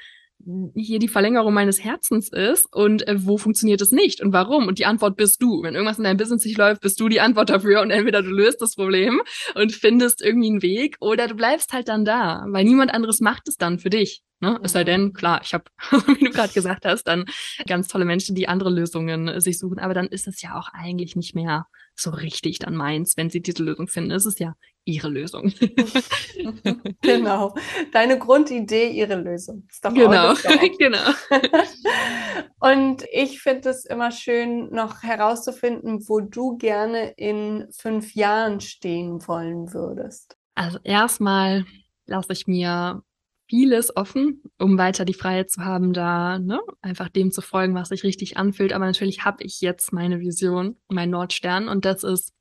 hier 0.75 0.99
die 0.99 1.07
Verlängerung 1.07 1.53
meines 1.53 1.83
Herzens 1.83 2.29
ist 2.29 2.67
und 2.73 3.07
äh, 3.07 3.15
wo 3.25 3.37
funktioniert 3.37 3.81
es 3.81 3.91
nicht 3.91 4.21
und 4.21 4.33
warum? 4.33 4.67
Und 4.67 4.79
die 4.79 4.85
Antwort 4.85 5.17
bist 5.17 5.41
du. 5.41 5.63
Wenn 5.63 5.73
irgendwas 5.73 5.97
in 5.97 6.03
deinem 6.03 6.17
Business 6.17 6.45
nicht 6.45 6.57
läuft, 6.57 6.81
bist 6.81 6.99
du 6.99 7.09
die 7.09 7.19
Antwort 7.19 7.49
dafür 7.49 7.81
und 7.81 7.91
entweder 7.91 8.21
du 8.21 8.29
löst 8.29 8.61
das 8.61 8.75
Problem 8.75 9.21
und 9.55 9.73
findest 9.73 10.21
irgendwie 10.21 10.49
einen 10.49 10.61
Weg 10.61 10.97
oder 10.99 11.27
du 11.27 11.35
bleibst 11.35 11.73
halt 11.73 11.87
dann 11.87 12.05
da, 12.05 12.45
weil 12.49 12.63
niemand 12.63 12.93
anderes 12.93 13.19
macht 13.19 13.47
es 13.47 13.57
dann 13.57 13.79
für 13.79 13.89
dich. 13.89 14.23
Ne? 14.39 14.59
Es 14.63 14.73
sei 14.73 14.83
denn, 14.83 15.13
klar, 15.13 15.41
ich 15.43 15.53
habe, 15.53 15.65
wie 16.19 16.25
du 16.25 16.31
gerade 16.31 16.53
gesagt 16.53 16.85
hast, 16.85 17.03
dann 17.03 17.25
ganz 17.67 17.87
tolle 17.87 18.05
Menschen, 18.05 18.35
die 18.35 18.47
andere 18.47 18.69
Lösungen 18.69 19.27
äh, 19.27 19.41
sich 19.41 19.57
suchen, 19.57 19.79
aber 19.79 19.93
dann 19.93 20.07
ist 20.07 20.27
es 20.27 20.41
ja 20.41 20.57
auch 20.57 20.69
eigentlich 20.73 21.15
nicht 21.15 21.33
mehr 21.33 21.65
so 21.99 22.11
richtig 22.11 22.59
dann 22.59 22.75
meins, 22.75 23.17
wenn 23.17 23.29
sie 23.29 23.41
diese 23.41 23.63
Lösung 23.63 23.87
finden. 23.87 24.11
Es 24.11 24.25
ist 24.25 24.39
ja 24.39 24.55
ihre 24.85 25.09
Lösung. 25.09 25.51
genau. 27.01 27.55
Deine 27.91 28.19
Grundidee, 28.19 28.89
ihre 28.89 29.15
Lösung. 29.15 29.67
Ist 29.69 29.83
doch 29.83 29.93
genau, 29.93 30.33
genau. 30.79 31.11
Und 32.59 33.03
ich 33.11 33.41
finde 33.41 33.69
es 33.69 33.85
immer 33.85 34.11
schön, 34.11 34.69
noch 34.69 35.03
herauszufinden, 35.03 36.07
wo 36.07 36.21
du 36.21 36.57
gerne 36.57 37.09
in 37.17 37.67
fünf 37.71 38.13
Jahren 38.13 38.61
stehen 38.61 39.27
wollen 39.27 39.73
würdest. 39.73 40.37
Also 40.55 40.79
erstmal 40.83 41.65
lasse 42.05 42.33
ich 42.33 42.47
mir 42.47 43.01
vieles 43.49 43.95
offen, 43.95 44.41
um 44.59 44.77
weiter 44.77 45.05
die 45.05 45.13
Freiheit 45.13 45.49
zu 45.49 45.63
haben, 45.63 45.93
da 45.93 46.39
ne, 46.39 46.59
einfach 46.81 47.09
dem 47.09 47.31
zu 47.31 47.41
folgen, 47.41 47.75
was 47.75 47.89
sich 47.89 48.03
richtig 48.03 48.37
anfühlt. 48.37 48.73
Aber 48.73 48.85
natürlich 48.85 49.23
habe 49.23 49.43
ich 49.43 49.61
jetzt 49.61 49.93
meine 49.93 50.19
Vision, 50.19 50.77
mein 50.89 51.09
Nordstern. 51.09 51.69
Und 51.69 51.85
das 51.85 52.03
ist, 52.03 52.33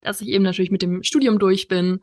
dass 0.00 0.20
ich 0.20 0.28
eben 0.28 0.44
natürlich 0.44 0.70
mit 0.70 0.82
dem 0.82 1.02
Studium 1.02 1.38
durch 1.38 1.68
bin, 1.68 2.00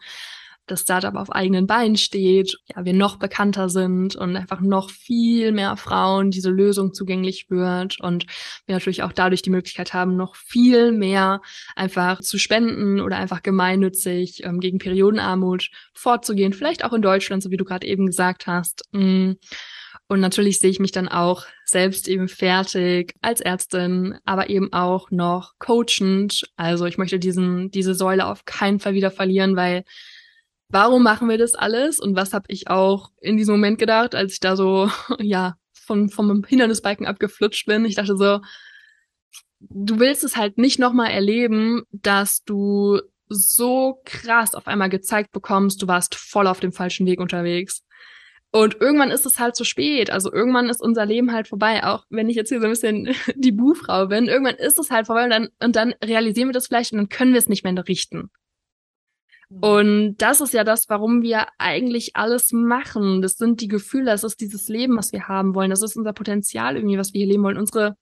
das 0.67 0.81
Startup 0.81 1.15
auf 1.15 1.31
eigenen 1.31 1.65
Beinen 1.65 1.97
steht, 1.97 2.57
ja, 2.67 2.85
wir 2.85 2.93
noch 2.93 3.17
bekannter 3.17 3.69
sind 3.69 4.15
und 4.15 4.35
einfach 4.35 4.59
noch 4.59 4.89
viel 4.89 5.51
mehr 5.51 5.75
Frauen 5.77 6.29
diese 6.29 6.49
Lösung 6.49 6.93
zugänglich 6.93 7.49
wird 7.49 7.99
und 7.99 8.25
wir 8.65 8.75
natürlich 8.75 9.03
auch 9.03 9.13
dadurch 9.13 9.41
die 9.41 9.49
Möglichkeit 9.49 9.93
haben, 9.93 10.15
noch 10.15 10.35
viel 10.35 10.91
mehr 10.91 11.41
einfach 11.75 12.21
zu 12.21 12.37
spenden 12.37 12.99
oder 12.99 13.17
einfach 13.17 13.41
gemeinnützig 13.41 14.43
ähm, 14.43 14.59
gegen 14.59 14.77
Periodenarmut 14.77 15.69
vorzugehen, 15.93 16.53
vielleicht 16.53 16.83
auch 16.83 16.93
in 16.93 17.01
Deutschland, 17.01 17.41
so 17.41 17.49
wie 17.49 17.57
du 17.57 17.65
gerade 17.65 17.87
eben 17.87 18.05
gesagt 18.05 18.47
hast. 18.47 18.83
Mm. 18.91 19.33
Und 20.09 20.21
natürlich 20.21 20.59
sehe 20.59 20.69
ich 20.69 20.79
mich 20.79 20.93
dann 20.93 21.09
auch 21.09 21.45
selbst 21.65 22.07
eben 22.07 22.29
fertig 22.29 23.13
als 23.21 23.41
Ärztin, 23.41 24.17
aber 24.23 24.49
eben 24.49 24.71
auch 24.71 25.11
noch 25.11 25.55
coachend. 25.59 26.49
Also 26.55 26.85
ich 26.85 26.97
möchte 26.97 27.19
diesen, 27.19 27.71
diese 27.71 27.93
Säule 27.93 28.25
auf 28.25 28.45
keinen 28.45 28.79
Fall 28.79 28.93
wieder 28.93 29.11
verlieren, 29.11 29.57
weil 29.57 29.83
warum 30.69 31.03
machen 31.03 31.29
wir 31.29 31.37
das 31.37 31.55
alles 31.55 31.99
und 31.99 32.15
was 32.15 32.33
habe 32.33 32.45
ich 32.49 32.69
auch 32.69 33.11
in 33.21 33.37
diesem 33.37 33.55
Moment 33.55 33.79
gedacht, 33.79 34.15
als 34.15 34.33
ich 34.33 34.39
da 34.39 34.55
so, 34.55 34.89
ja, 35.19 35.55
von, 35.73 36.09
vom 36.09 36.43
Hindernisbalken 36.43 37.07
abgeflutscht 37.07 37.65
bin. 37.65 37.85
Ich 37.85 37.95
dachte 37.95 38.17
so, 38.17 38.41
du 39.59 39.99
willst 39.99 40.23
es 40.23 40.35
halt 40.35 40.57
nicht 40.57 40.79
nochmal 40.79 41.11
erleben, 41.11 41.83
dass 41.91 42.43
du 42.43 42.99
so 43.29 44.01
krass 44.05 44.55
auf 44.55 44.67
einmal 44.67 44.89
gezeigt 44.89 45.31
bekommst, 45.31 45.81
du 45.81 45.87
warst 45.87 46.15
voll 46.15 46.47
auf 46.47 46.59
dem 46.59 46.71
falschen 46.71 47.05
Weg 47.05 47.19
unterwegs. 47.19 47.83
Und 48.51 48.79
irgendwann 48.79 49.11
ist 49.11 49.25
es 49.25 49.39
halt 49.39 49.55
zu 49.55 49.65
spät. 49.65 50.09
Also 50.09 50.31
irgendwann 50.31 50.69
ist 50.69 50.81
unser 50.81 51.05
Leben 51.05 51.33
halt 51.33 51.49
vorbei. 51.49 51.83
Auch 51.83 52.05
wenn 52.09 52.29
ich 52.29 52.37
jetzt 52.37 52.49
hier 52.49 52.59
so 52.59 52.65
ein 52.65 52.71
bisschen 52.71 53.13
die 53.35 53.51
Buhfrau 53.51 54.07
bin, 54.07 54.27
irgendwann 54.27 54.55
ist 54.55 54.79
es 54.79 54.89
halt 54.89 55.07
vorbei 55.07 55.25
und 55.25 55.29
dann, 55.29 55.49
und 55.61 55.75
dann 55.75 55.93
realisieren 56.03 56.49
wir 56.49 56.53
das 56.53 56.67
vielleicht 56.67 56.93
und 56.93 56.97
dann 56.97 57.09
können 57.09 57.33
wir 57.33 57.39
es 57.39 57.49
nicht 57.49 57.63
mehr 57.63 57.87
richten. 57.87 58.29
Mhm. 59.49 59.59
Und 59.59 60.17
das 60.17 60.41
ist 60.41 60.53
ja 60.53 60.63
das, 60.63 60.89
warum 60.89 61.21
wir 61.21 61.47
eigentlich 61.57 62.15
alles 62.15 62.51
machen. 62.51 63.21
Das 63.21 63.33
sind 63.33 63.61
die 63.61 63.67
Gefühle, 63.67 64.11
das 64.11 64.23
ist 64.23 64.41
dieses 64.41 64.67
Leben, 64.67 64.97
was 64.97 65.11
wir 65.11 65.27
haben 65.27 65.55
wollen. 65.55 65.69
Das 65.69 65.81
ist 65.81 65.95
unser 65.95 66.13
Potenzial 66.13 66.75
irgendwie, 66.75 66.97
was 66.97 67.13
wir 67.13 67.19
hier 67.19 67.27
leben 67.27 67.43
wollen. 67.43 67.57
Unsere, 67.57 67.95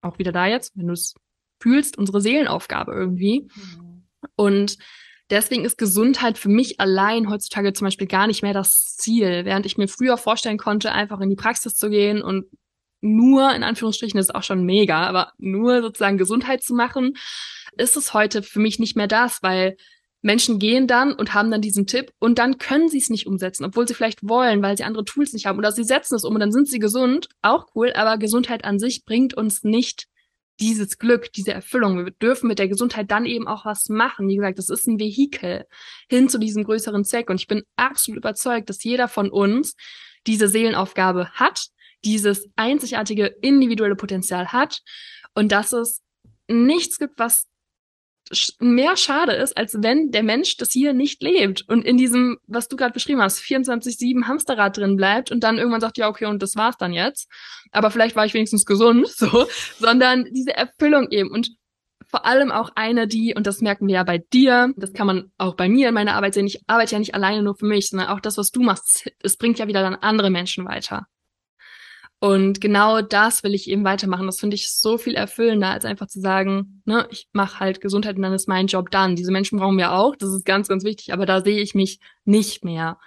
auch 0.00 0.18
wieder 0.18 0.32
da 0.32 0.46
jetzt, 0.46 0.76
wenn 0.76 0.86
du 0.86 0.94
es 0.94 1.14
fühlst, 1.60 1.98
unsere 1.98 2.20
Seelenaufgabe 2.20 2.92
irgendwie. 2.92 3.48
Mhm. 3.54 4.04
Und 4.36 4.78
deswegen 5.30 5.64
ist 5.64 5.78
Gesundheit 5.78 6.38
für 6.38 6.48
mich 6.48 6.80
allein 6.80 7.28
heutzutage 7.28 7.72
zum 7.72 7.86
Beispiel 7.86 8.06
gar 8.06 8.26
nicht 8.26 8.42
mehr 8.42 8.54
das 8.54 8.96
Ziel. 8.96 9.44
Während 9.44 9.66
ich 9.66 9.76
mir 9.76 9.88
früher 9.88 10.16
vorstellen 10.16 10.58
konnte, 10.58 10.92
einfach 10.92 11.20
in 11.20 11.30
die 11.30 11.36
Praxis 11.36 11.74
zu 11.74 11.90
gehen 11.90 12.22
und 12.22 12.46
nur, 13.00 13.54
in 13.54 13.62
Anführungsstrichen, 13.62 14.18
das 14.18 14.26
ist 14.26 14.34
auch 14.34 14.42
schon 14.42 14.64
mega, 14.64 15.06
aber 15.06 15.32
nur 15.38 15.82
sozusagen 15.82 16.18
Gesundheit 16.18 16.64
zu 16.64 16.74
machen, 16.74 17.14
ist 17.76 17.96
es 17.96 18.12
heute 18.12 18.42
für 18.42 18.58
mich 18.58 18.80
nicht 18.80 18.96
mehr 18.96 19.06
das, 19.06 19.40
weil 19.40 19.76
Menschen 20.20 20.58
gehen 20.58 20.86
dann 20.86 21.12
und 21.12 21.34
haben 21.34 21.50
dann 21.50 21.60
diesen 21.60 21.86
Tipp 21.86 22.12
und 22.18 22.38
dann 22.38 22.58
können 22.58 22.88
sie 22.88 22.98
es 22.98 23.10
nicht 23.10 23.26
umsetzen, 23.26 23.64
obwohl 23.64 23.86
sie 23.86 23.94
vielleicht 23.94 24.28
wollen, 24.28 24.62
weil 24.62 24.76
sie 24.76 24.84
andere 24.84 25.04
Tools 25.04 25.32
nicht 25.32 25.46
haben 25.46 25.58
oder 25.58 25.70
sie 25.70 25.84
setzen 25.84 26.16
es 26.16 26.24
um 26.24 26.34
und 26.34 26.40
dann 26.40 26.52
sind 26.52 26.68
sie 26.68 26.80
gesund, 26.80 27.28
auch 27.40 27.66
cool, 27.74 27.92
aber 27.92 28.18
Gesundheit 28.18 28.64
an 28.64 28.78
sich 28.78 29.04
bringt 29.04 29.34
uns 29.34 29.62
nicht 29.62 30.08
dieses 30.60 30.98
Glück, 30.98 31.32
diese 31.32 31.52
Erfüllung. 31.52 32.04
Wir 32.04 32.10
dürfen 32.10 32.48
mit 32.48 32.58
der 32.58 32.68
Gesundheit 32.68 33.10
dann 33.10 33.26
eben 33.26 33.46
auch 33.46 33.64
was 33.64 33.88
machen. 33.88 34.28
Wie 34.28 34.36
gesagt, 34.36 34.58
das 34.58 34.68
ist 34.68 34.86
ein 34.88 34.98
Vehikel 34.98 35.66
hin 36.08 36.28
zu 36.28 36.38
diesem 36.38 36.64
größeren 36.64 37.04
Zweck. 37.04 37.30
Und 37.30 37.40
ich 37.40 37.46
bin 37.46 37.62
absolut 37.76 38.18
überzeugt, 38.18 38.68
dass 38.68 38.82
jeder 38.82 39.08
von 39.08 39.30
uns 39.30 39.76
diese 40.26 40.48
Seelenaufgabe 40.48 41.30
hat, 41.32 41.68
dieses 42.04 42.48
einzigartige 42.56 43.26
individuelle 43.40 43.96
Potenzial 43.96 44.52
hat 44.52 44.80
und 45.34 45.52
dass 45.52 45.72
es 45.72 46.02
nichts 46.48 46.98
gibt, 46.98 47.18
was 47.18 47.46
mehr 48.58 48.96
schade 48.96 49.32
ist, 49.32 49.56
als 49.56 49.74
wenn 49.80 50.10
der 50.10 50.22
Mensch 50.22 50.56
das 50.56 50.70
hier 50.70 50.92
nicht 50.92 51.22
lebt 51.22 51.62
und 51.68 51.84
in 51.84 51.96
diesem, 51.96 52.38
was 52.46 52.68
du 52.68 52.76
gerade 52.76 52.92
beschrieben 52.92 53.22
hast, 53.22 53.40
24-7 53.40 54.26
Hamsterrad 54.26 54.76
drin 54.76 54.96
bleibt 54.96 55.30
und 55.30 55.42
dann 55.42 55.58
irgendwann 55.58 55.80
sagt, 55.80 55.98
ja, 55.98 56.08
okay, 56.08 56.26
und 56.26 56.42
das 56.42 56.56
war's 56.56 56.76
dann 56.76 56.92
jetzt. 56.92 57.28
Aber 57.70 57.90
vielleicht 57.90 58.16
war 58.16 58.26
ich 58.26 58.34
wenigstens 58.34 58.64
gesund, 58.64 59.08
so, 59.16 59.46
sondern 59.78 60.26
diese 60.32 60.54
Erfüllung 60.54 61.08
eben 61.10 61.30
und 61.30 61.50
vor 62.10 62.24
allem 62.24 62.50
auch 62.50 62.70
eine, 62.74 63.06
die, 63.06 63.34
und 63.34 63.46
das 63.46 63.60
merken 63.60 63.86
wir 63.86 63.96
ja 63.96 64.04
bei 64.04 64.18
dir, 64.18 64.72
das 64.76 64.92
kann 64.92 65.06
man 65.06 65.30
auch 65.36 65.56
bei 65.56 65.68
mir 65.68 65.88
in 65.88 65.94
meiner 65.94 66.14
Arbeit 66.14 66.34
sehen, 66.34 66.46
ich 66.46 66.62
arbeite 66.66 66.92
ja 66.92 66.98
nicht 66.98 67.14
alleine 67.14 67.42
nur 67.42 67.54
für 67.54 67.66
mich, 67.66 67.90
sondern 67.90 68.08
auch 68.08 68.20
das, 68.20 68.38
was 68.38 68.50
du 68.50 68.62
machst, 68.62 69.10
es 69.22 69.36
bringt 69.36 69.58
ja 69.58 69.68
wieder 69.68 69.82
dann 69.82 69.94
andere 69.94 70.30
Menschen 70.30 70.64
weiter. 70.64 71.06
Und 72.20 72.60
genau 72.60 73.00
das 73.00 73.44
will 73.44 73.54
ich 73.54 73.70
eben 73.70 73.84
weitermachen. 73.84 74.26
Das 74.26 74.40
finde 74.40 74.56
ich 74.56 74.72
so 74.72 74.98
viel 74.98 75.14
erfüllender, 75.14 75.70
als 75.70 75.84
einfach 75.84 76.08
zu 76.08 76.20
sagen, 76.20 76.82
ne, 76.84 77.06
ich 77.10 77.28
mache 77.32 77.60
halt 77.60 77.80
Gesundheit 77.80 78.16
und 78.16 78.22
dann 78.22 78.32
ist 78.32 78.48
mein 78.48 78.66
Job 78.66 78.90
dann. 78.90 79.14
Diese 79.14 79.30
Menschen 79.30 79.58
brauchen 79.58 79.78
wir 79.78 79.92
auch, 79.92 80.16
das 80.16 80.30
ist 80.30 80.44
ganz, 80.44 80.66
ganz 80.66 80.82
wichtig, 80.82 81.12
aber 81.12 81.26
da 81.26 81.42
sehe 81.42 81.60
ich 81.60 81.76
mich 81.76 82.00
nicht 82.24 82.64
mehr. 82.64 82.98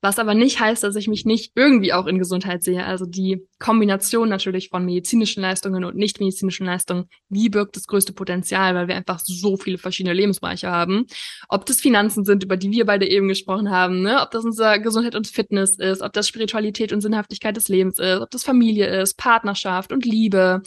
Was 0.00 0.18
aber 0.18 0.34
nicht 0.34 0.60
heißt, 0.60 0.82
dass 0.82 0.96
ich 0.96 1.08
mich 1.08 1.24
nicht 1.24 1.52
irgendwie 1.54 1.92
auch 1.92 2.06
in 2.06 2.18
Gesundheit 2.18 2.62
sehe. 2.62 2.84
Also 2.84 3.06
die 3.06 3.46
Kombination 3.58 4.28
natürlich 4.28 4.68
von 4.68 4.84
medizinischen 4.84 5.42
Leistungen 5.42 5.84
und 5.84 5.96
nicht 5.96 6.20
medizinischen 6.20 6.66
Leistungen, 6.66 7.08
wie 7.28 7.48
birgt 7.48 7.76
das 7.76 7.86
größte 7.86 8.12
Potenzial, 8.12 8.74
weil 8.74 8.88
wir 8.88 8.96
einfach 8.96 9.20
so 9.20 9.56
viele 9.56 9.78
verschiedene 9.78 10.14
Lebensbereiche 10.14 10.70
haben. 10.70 11.06
Ob 11.48 11.66
das 11.66 11.80
Finanzen 11.80 12.24
sind, 12.24 12.44
über 12.44 12.56
die 12.56 12.70
wir 12.70 12.84
beide 12.86 13.08
eben 13.08 13.28
gesprochen 13.28 13.70
haben, 13.70 14.02
ne? 14.02 14.20
ob 14.22 14.30
das 14.30 14.44
unser 14.44 14.78
Gesundheit 14.78 15.14
und 15.14 15.26
Fitness 15.26 15.78
ist, 15.78 16.02
ob 16.02 16.12
das 16.12 16.28
Spiritualität 16.28 16.92
und 16.92 17.00
Sinnhaftigkeit 17.00 17.56
des 17.56 17.68
Lebens 17.68 17.98
ist, 17.98 18.20
ob 18.20 18.30
das 18.30 18.44
Familie 18.44 18.86
ist, 19.00 19.14
Partnerschaft 19.14 19.92
und 19.92 20.04
Liebe 20.04 20.62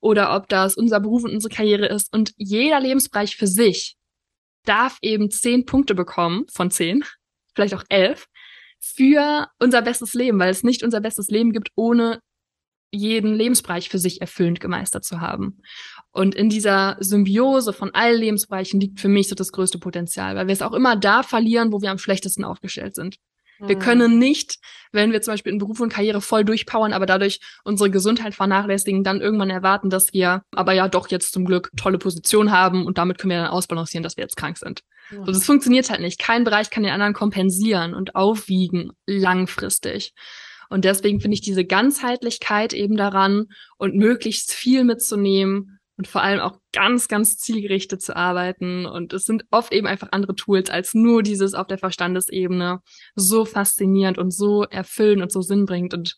oder 0.00 0.34
ob 0.34 0.48
das 0.48 0.76
unser 0.76 1.00
Beruf 1.00 1.24
und 1.24 1.32
unsere 1.32 1.54
Karriere 1.54 1.86
ist. 1.86 2.12
Und 2.12 2.32
jeder 2.36 2.80
Lebensbereich 2.80 3.36
für 3.36 3.46
sich 3.46 3.96
darf 4.64 4.98
eben 5.02 5.30
zehn 5.30 5.64
Punkte 5.64 5.94
bekommen 5.94 6.46
von 6.52 6.70
zehn, 6.70 7.04
vielleicht 7.54 7.74
auch 7.74 7.84
elf, 7.88 8.26
für 8.80 9.48
unser 9.58 9.82
bestes 9.82 10.14
Leben, 10.14 10.38
weil 10.38 10.50
es 10.50 10.64
nicht 10.64 10.82
unser 10.82 11.00
bestes 11.00 11.28
Leben 11.28 11.52
gibt, 11.52 11.70
ohne 11.76 12.20
jeden 12.92 13.34
Lebensbereich 13.34 13.88
für 13.88 13.98
sich 13.98 14.20
erfüllend 14.20 14.58
gemeistert 14.58 15.04
zu 15.04 15.20
haben. 15.20 15.58
Und 16.10 16.34
in 16.34 16.48
dieser 16.48 16.96
Symbiose 16.98 17.72
von 17.72 17.94
allen 17.94 18.18
Lebensbereichen 18.18 18.80
liegt 18.80 18.98
für 18.98 19.08
mich 19.08 19.28
so 19.28 19.36
das 19.36 19.52
größte 19.52 19.78
Potenzial, 19.78 20.34
weil 20.34 20.48
wir 20.48 20.52
es 20.52 20.62
auch 20.62 20.72
immer 20.72 20.96
da 20.96 21.22
verlieren, 21.22 21.72
wo 21.72 21.82
wir 21.82 21.90
am 21.90 21.98
schlechtesten 21.98 22.44
aufgestellt 22.44 22.96
sind. 22.96 23.16
Wir 23.60 23.76
mhm. 23.76 23.80
können 23.80 24.18
nicht, 24.18 24.58
wenn 24.90 25.12
wir 25.12 25.20
zum 25.20 25.34
Beispiel 25.34 25.52
in 25.52 25.58
Beruf 25.58 25.80
und 25.80 25.92
Karriere 25.92 26.20
voll 26.20 26.44
durchpowern, 26.44 26.92
aber 26.92 27.06
dadurch 27.06 27.40
unsere 27.62 27.90
Gesundheit 27.90 28.34
vernachlässigen, 28.34 29.04
dann 29.04 29.20
irgendwann 29.20 29.50
erwarten, 29.50 29.90
dass 29.90 30.12
wir 30.12 30.42
aber 30.52 30.72
ja 30.72 30.88
doch 30.88 31.08
jetzt 31.08 31.32
zum 31.32 31.44
Glück 31.44 31.70
tolle 31.76 31.98
Position 31.98 32.50
haben 32.50 32.86
und 32.86 32.98
damit 32.98 33.18
können 33.18 33.32
wir 33.32 33.42
dann 33.42 33.50
ausbalancieren, 33.50 34.02
dass 34.02 34.16
wir 34.16 34.24
jetzt 34.24 34.36
krank 34.36 34.56
sind. 34.56 34.80
So, 35.10 35.24
das 35.24 35.44
funktioniert 35.44 35.90
halt 35.90 36.00
nicht. 36.00 36.18
Kein 36.18 36.44
Bereich 36.44 36.70
kann 36.70 36.82
den 36.82 36.92
anderen 36.92 37.14
kompensieren 37.14 37.94
und 37.94 38.14
aufwiegen 38.14 38.92
langfristig. 39.06 40.14
Und 40.68 40.84
deswegen 40.84 41.20
finde 41.20 41.34
ich 41.34 41.40
diese 41.40 41.64
Ganzheitlichkeit 41.64 42.72
eben 42.72 42.96
daran 42.96 43.46
und 43.76 43.96
möglichst 43.96 44.52
viel 44.52 44.84
mitzunehmen 44.84 45.80
und 45.96 46.06
vor 46.06 46.22
allem 46.22 46.40
auch 46.40 46.56
ganz, 46.72 47.08
ganz 47.08 47.36
zielgerichtet 47.36 48.00
zu 48.00 48.16
arbeiten. 48.16 48.86
Und 48.86 49.12
es 49.12 49.24
sind 49.24 49.44
oft 49.50 49.72
eben 49.72 49.86
einfach 49.86 50.08
andere 50.12 50.34
Tools 50.34 50.70
als 50.70 50.94
nur 50.94 51.22
dieses 51.22 51.54
auf 51.54 51.66
der 51.66 51.76
Verstandesebene 51.76 52.80
so 53.16 53.44
faszinierend 53.44 54.16
und 54.16 54.30
so 54.30 54.62
erfüllend 54.62 55.22
und 55.22 55.32
so 55.32 55.42
sinnbringend. 55.42 55.92
Und 55.92 56.16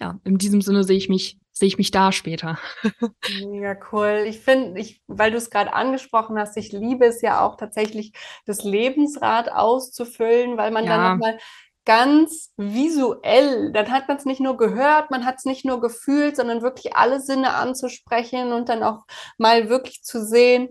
ja, 0.00 0.18
in 0.24 0.38
diesem 0.38 0.60
Sinne 0.60 0.84
sehe 0.84 0.96
ich 0.96 1.08
mich, 1.08 1.38
sehe 1.52 1.68
ich 1.68 1.78
mich 1.78 1.90
da 1.90 2.12
später. 2.12 2.58
Mega 3.40 3.76
cool. 3.92 4.24
Ich 4.26 4.40
finde, 4.40 4.80
ich, 4.80 5.02
weil 5.06 5.30
du 5.30 5.36
es 5.36 5.50
gerade 5.50 5.72
angesprochen 5.72 6.38
hast, 6.38 6.56
ich 6.56 6.72
liebe 6.72 7.06
es 7.06 7.22
ja 7.22 7.40
auch 7.40 7.56
tatsächlich, 7.56 8.12
das 8.46 8.64
Lebensrad 8.64 9.52
auszufüllen, 9.52 10.56
weil 10.56 10.70
man 10.70 10.84
ja. 10.84 10.96
dann 10.96 11.12
nochmal 11.12 11.38
ganz 11.84 12.52
visuell. 12.56 13.72
Dann 13.72 13.90
hat 13.90 14.08
man 14.08 14.16
es 14.16 14.24
nicht 14.24 14.40
nur 14.40 14.56
gehört, 14.56 15.10
man 15.10 15.24
hat 15.24 15.36
es 15.38 15.44
nicht 15.44 15.64
nur 15.64 15.80
gefühlt, 15.80 16.36
sondern 16.36 16.62
wirklich 16.62 16.96
alle 16.96 17.20
Sinne 17.20 17.54
anzusprechen 17.54 18.52
und 18.52 18.68
dann 18.68 18.82
auch 18.82 19.04
mal 19.38 19.68
wirklich 19.68 20.02
zu 20.02 20.24
sehen, 20.24 20.70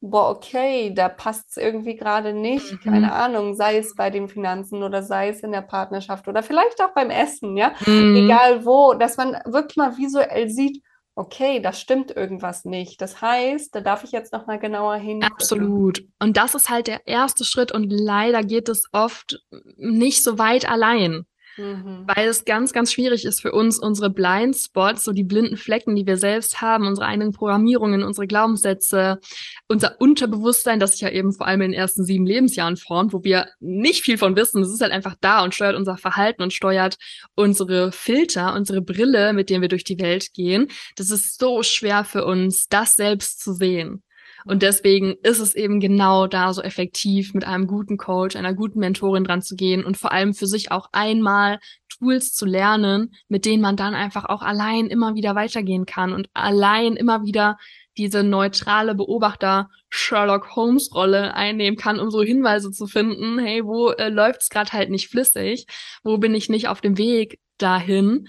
boah, 0.00 0.30
okay, 0.30 0.92
da 0.94 1.08
passt 1.08 1.50
es 1.50 1.56
irgendwie 1.56 1.96
gerade 1.96 2.32
nicht. 2.32 2.72
Mhm. 2.72 2.80
Keine 2.80 3.12
Ahnung, 3.12 3.54
sei 3.54 3.78
es 3.78 3.94
bei 3.94 4.10
den 4.10 4.28
Finanzen 4.28 4.82
oder 4.82 5.02
sei 5.02 5.28
es 5.28 5.40
in 5.40 5.52
der 5.52 5.62
Partnerschaft 5.62 6.28
oder 6.28 6.42
vielleicht 6.42 6.80
auch 6.82 6.94
beim 6.94 7.10
Essen, 7.10 7.56
ja. 7.56 7.72
Mhm. 7.86 8.16
Egal 8.16 8.64
wo, 8.64 8.94
dass 8.94 9.16
man 9.16 9.32
wirklich 9.44 9.76
mal 9.76 9.96
visuell 9.96 10.48
sieht, 10.48 10.82
okay, 11.14 11.58
das 11.60 11.80
stimmt 11.80 12.14
irgendwas 12.14 12.64
nicht. 12.64 13.00
Das 13.00 13.20
heißt, 13.20 13.74
da 13.74 13.80
darf 13.80 14.04
ich 14.04 14.12
jetzt 14.12 14.32
noch 14.32 14.46
mal 14.46 14.60
genauer 14.60 14.94
hin. 14.96 15.24
Absolut. 15.24 16.04
Und 16.20 16.36
das 16.36 16.54
ist 16.54 16.70
halt 16.70 16.86
der 16.86 17.08
erste 17.08 17.44
Schritt 17.44 17.72
und 17.72 17.90
leider 17.90 18.42
geht 18.44 18.68
es 18.68 18.84
oft 18.92 19.42
nicht 19.76 20.22
so 20.22 20.38
weit 20.38 20.70
allein. 20.70 21.26
Mhm. 21.58 22.04
Weil 22.06 22.28
es 22.28 22.44
ganz, 22.44 22.72
ganz 22.72 22.92
schwierig 22.92 23.24
ist 23.24 23.42
für 23.42 23.52
uns, 23.52 23.78
unsere 23.78 24.10
Blindspots, 24.10 25.04
so 25.04 25.12
die 25.12 25.24
blinden 25.24 25.56
Flecken, 25.56 25.96
die 25.96 26.06
wir 26.06 26.16
selbst 26.16 26.60
haben, 26.60 26.86
unsere 26.86 27.06
eigenen 27.06 27.32
Programmierungen, 27.32 28.02
unsere 28.02 28.26
Glaubenssätze, 28.26 29.18
unser 29.66 30.00
Unterbewusstsein, 30.00 30.80
das 30.80 30.92
sich 30.92 31.00
ja 31.00 31.10
eben 31.10 31.32
vor 31.32 31.46
allem 31.46 31.62
in 31.62 31.72
den 31.72 31.80
ersten 31.80 32.04
sieben 32.04 32.26
Lebensjahren 32.26 32.76
formt, 32.76 33.12
wo 33.12 33.24
wir 33.24 33.48
nicht 33.60 34.04
viel 34.04 34.18
von 34.18 34.36
wissen. 34.36 34.62
Es 34.62 34.70
ist 34.70 34.80
halt 34.80 34.92
einfach 34.92 35.16
da 35.20 35.42
und 35.42 35.54
steuert 35.54 35.76
unser 35.76 35.96
Verhalten 35.96 36.42
und 36.42 36.52
steuert 36.52 36.96
unsere 37.34 37.92
Filter, 37.92 38.54
unsere 38.54 38.80
Brille, 38.80 39.32
mit 39.32 39.50
denen 39.50 39.62
wir 39.62 39.68
durch 39.68 39.84
die 39.84 39.98
Welt 39.98 40.32
gehen. 40.32 40.68
Das 40.96 41.10
ist 41.10 41.38
so 41.38 41.62
schwer 41.62 42.04
für 42.04 42.24
uns, 42.24 42.68
das 42.68 42.94
selbst 42.94 43.42
zu 43.42 43.52
sehen. 43.52 44.02
Und 44.48 44.62
deswegen 44.62 45.14
ist 45.22 45.40
es 45.40 45.54
eben 45.54 45.78
genau 45.78 46.26
da 46.26 46.54
so 46.54 46.62
effektiv, 46.62 47.34
mit 47.34 47.44
einem 47.44 47.66
guten 47.66 47.98
Coach, 47.98 48.34
einer 48.34 48.54
guten 48.54 48.78
Mentorin 48.78 49.24
dran 49.24 49.42
zu 49.42 49.56
gehen 49.56 49.84
und 49.84 49.98
vor 49.98 50.10
allem 50.10 50.32
für 50.32 50.46
sich 50.46 50.72
auch 50.72 50.88
einmal 50.90 51.58
Tools 51.90 52.32
zu 52.32 52.46
lernen, 52.46 53.12
mit 53.28 53.44
denen 53.44 53.60
man 53.60 53.76
dann 53.76 53.94
einfach 53.94 54.24
auch 54.24 54.40
allein 54.40 54.86
immer 54.86 55.14
wieder 55.14 55.34
weitergehen 55.34 55.84
kann 55.84 56.14
und 56.14 56.30
allein 56.32 56.96
immer 56.96 57.26
wieder 57.26 57.58
diese 57.98 58.22
neutrale 58.22 58.94
Beobachter 58.94 59.68
Sherlock 59.90 60.56
Holmes 60.56 60.94
Rolle 60.94 61.34
einnehmen 61.34 61.76
kann, 61.78 62.00
um 62.00 62.10
so 62.10 62.22
Hinweise 62.22 62.70
zu 62.70 62.86
finden, 62.86 63.38
hey, 63.38 63.62
wo 63.66 63.90
äh, 63.90 64.08
läuft 64.08 64.40
es 64.40 64.48
gerade 64.48 64.72
halt 64.72 64.88
nicht 64.88 65.10
flüssig, 65.10 65.66
wo 66.02 66.16
bin 66.16 66.34
ich 66.34 66.48
nicht 66.48 66.68
auf 66.68 66.80
dem 66.80 66.96
Weg 66.96 67.38
dahin 67.58 68.28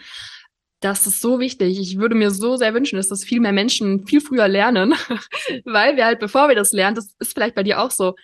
das 0.80 1.08
ist 1.08 1.22
so 1.22 1.40
wichtig. 1.40 1.80
Ich 1.80 1.98
würde 1.98 2.16
mir 2.16 2.32
so 2.32 2.56
sehr 2.56 2.74
wünschen, 2.74 2.98
dass 2.98 3.10
das 3.10 3.24
viel 3.24 3.40
mehr 3.40 3.52
Menschen 3.52 4.06
viel 4.06 4.22
früher 4.22 4.48
lernen, 4.48 4.94
weil 5.66 5.98
wir 5.98 6.06
halt, 6.06 6.20
bevor 6.20 6.48
wir 6.48 6.56
das 6.56 6.72
lernen, 6.72 6.96
das 6.96 7.16
ist 7.20 7.34
vielleicht 7.34 7.56
bei 7.56 7.64
dir 7.64 7.82
auch 7.82 7.92
so, 7.92 8.16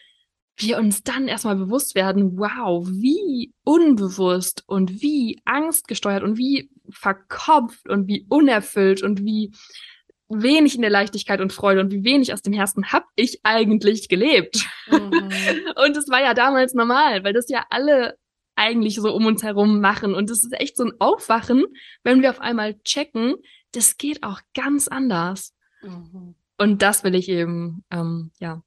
wir 0.57 0.77
uns 0.77 1.03
dann 1.03 1.27
erstmal 1.27 1.57
bewusst 1.57 1.95
werden, 1.95 2.37
wow, 2.37 2.87
wie 2.87 3.53
unbewusst 3.65 4.63
und 4.67 5.01
wie 5.01 5.41
angstgesteuert 5.43 6.23
und 6.23 6.37
wie 6.37 6.69
verkopft 6.89 7.89
und 7.89 8.07
wie 8.07 8.25
unerfüllt 8.29 9.03
und 9.03 9.25
wie 9.25 9.51
wenig 10.29 10.75
in 10.75 10.81
der 10.81 10.89
Leichtigkeit 10.89 11.41
und 11.41 11.51
Freude 11.51 11.81
und 11.81 11.91
wie 11.91 12.03
wenig 12.03 12.33
aus 12.33 12.41
dem 12.41 12.53
Herzen 12.53 12.91
hab 12.91 13.05
ich 13.15 13.41
eigentlich 13.43 14.07
gelebt. 14.07 14.65
Mhm. 14.89 15.29
und 15.75 15.97
es 15.97 16.09
war 16.09 16.21
ja 16.21 16.33
damals 16.33 16.73
normal, 16.73 17.23
weil 17.25 17.33
das 17.33 17.49
ja 17.49 17.65
alle 17.69 18.17
eigentlich 18.55 18.95
so 18.95 19.13
um 19.13 19.25
uns 19.25 19.43
herum 19.43 19.81
machen. 19.81 20.13
Und 20.13 20.29
es 20.29 20.43
ist 20.43 20.53
echt 20.53 20.77
so 20.77 20.85
ein 20.85 20.93
Aufwachen, 20.99 21.65
wenn 22.03 22.21
wir 22.21 22.29
auf 22.29 22.39
einmal 22.39 22.79
checken, 22.83 23.35
das 23.71 23.97
geht 23.97 24.23
auch 24.23 24.41
ganz 24.53 24.87
anders. 24.87 25.53
Mhm. 25.81 26.35
Und 26.57 26.81
das 26.81 27.03
will 27.03 27.15
ich 27.15 27.29
eben, 27.29 27.83
ähm, 27.91 28.31
ja, 28.39 28.63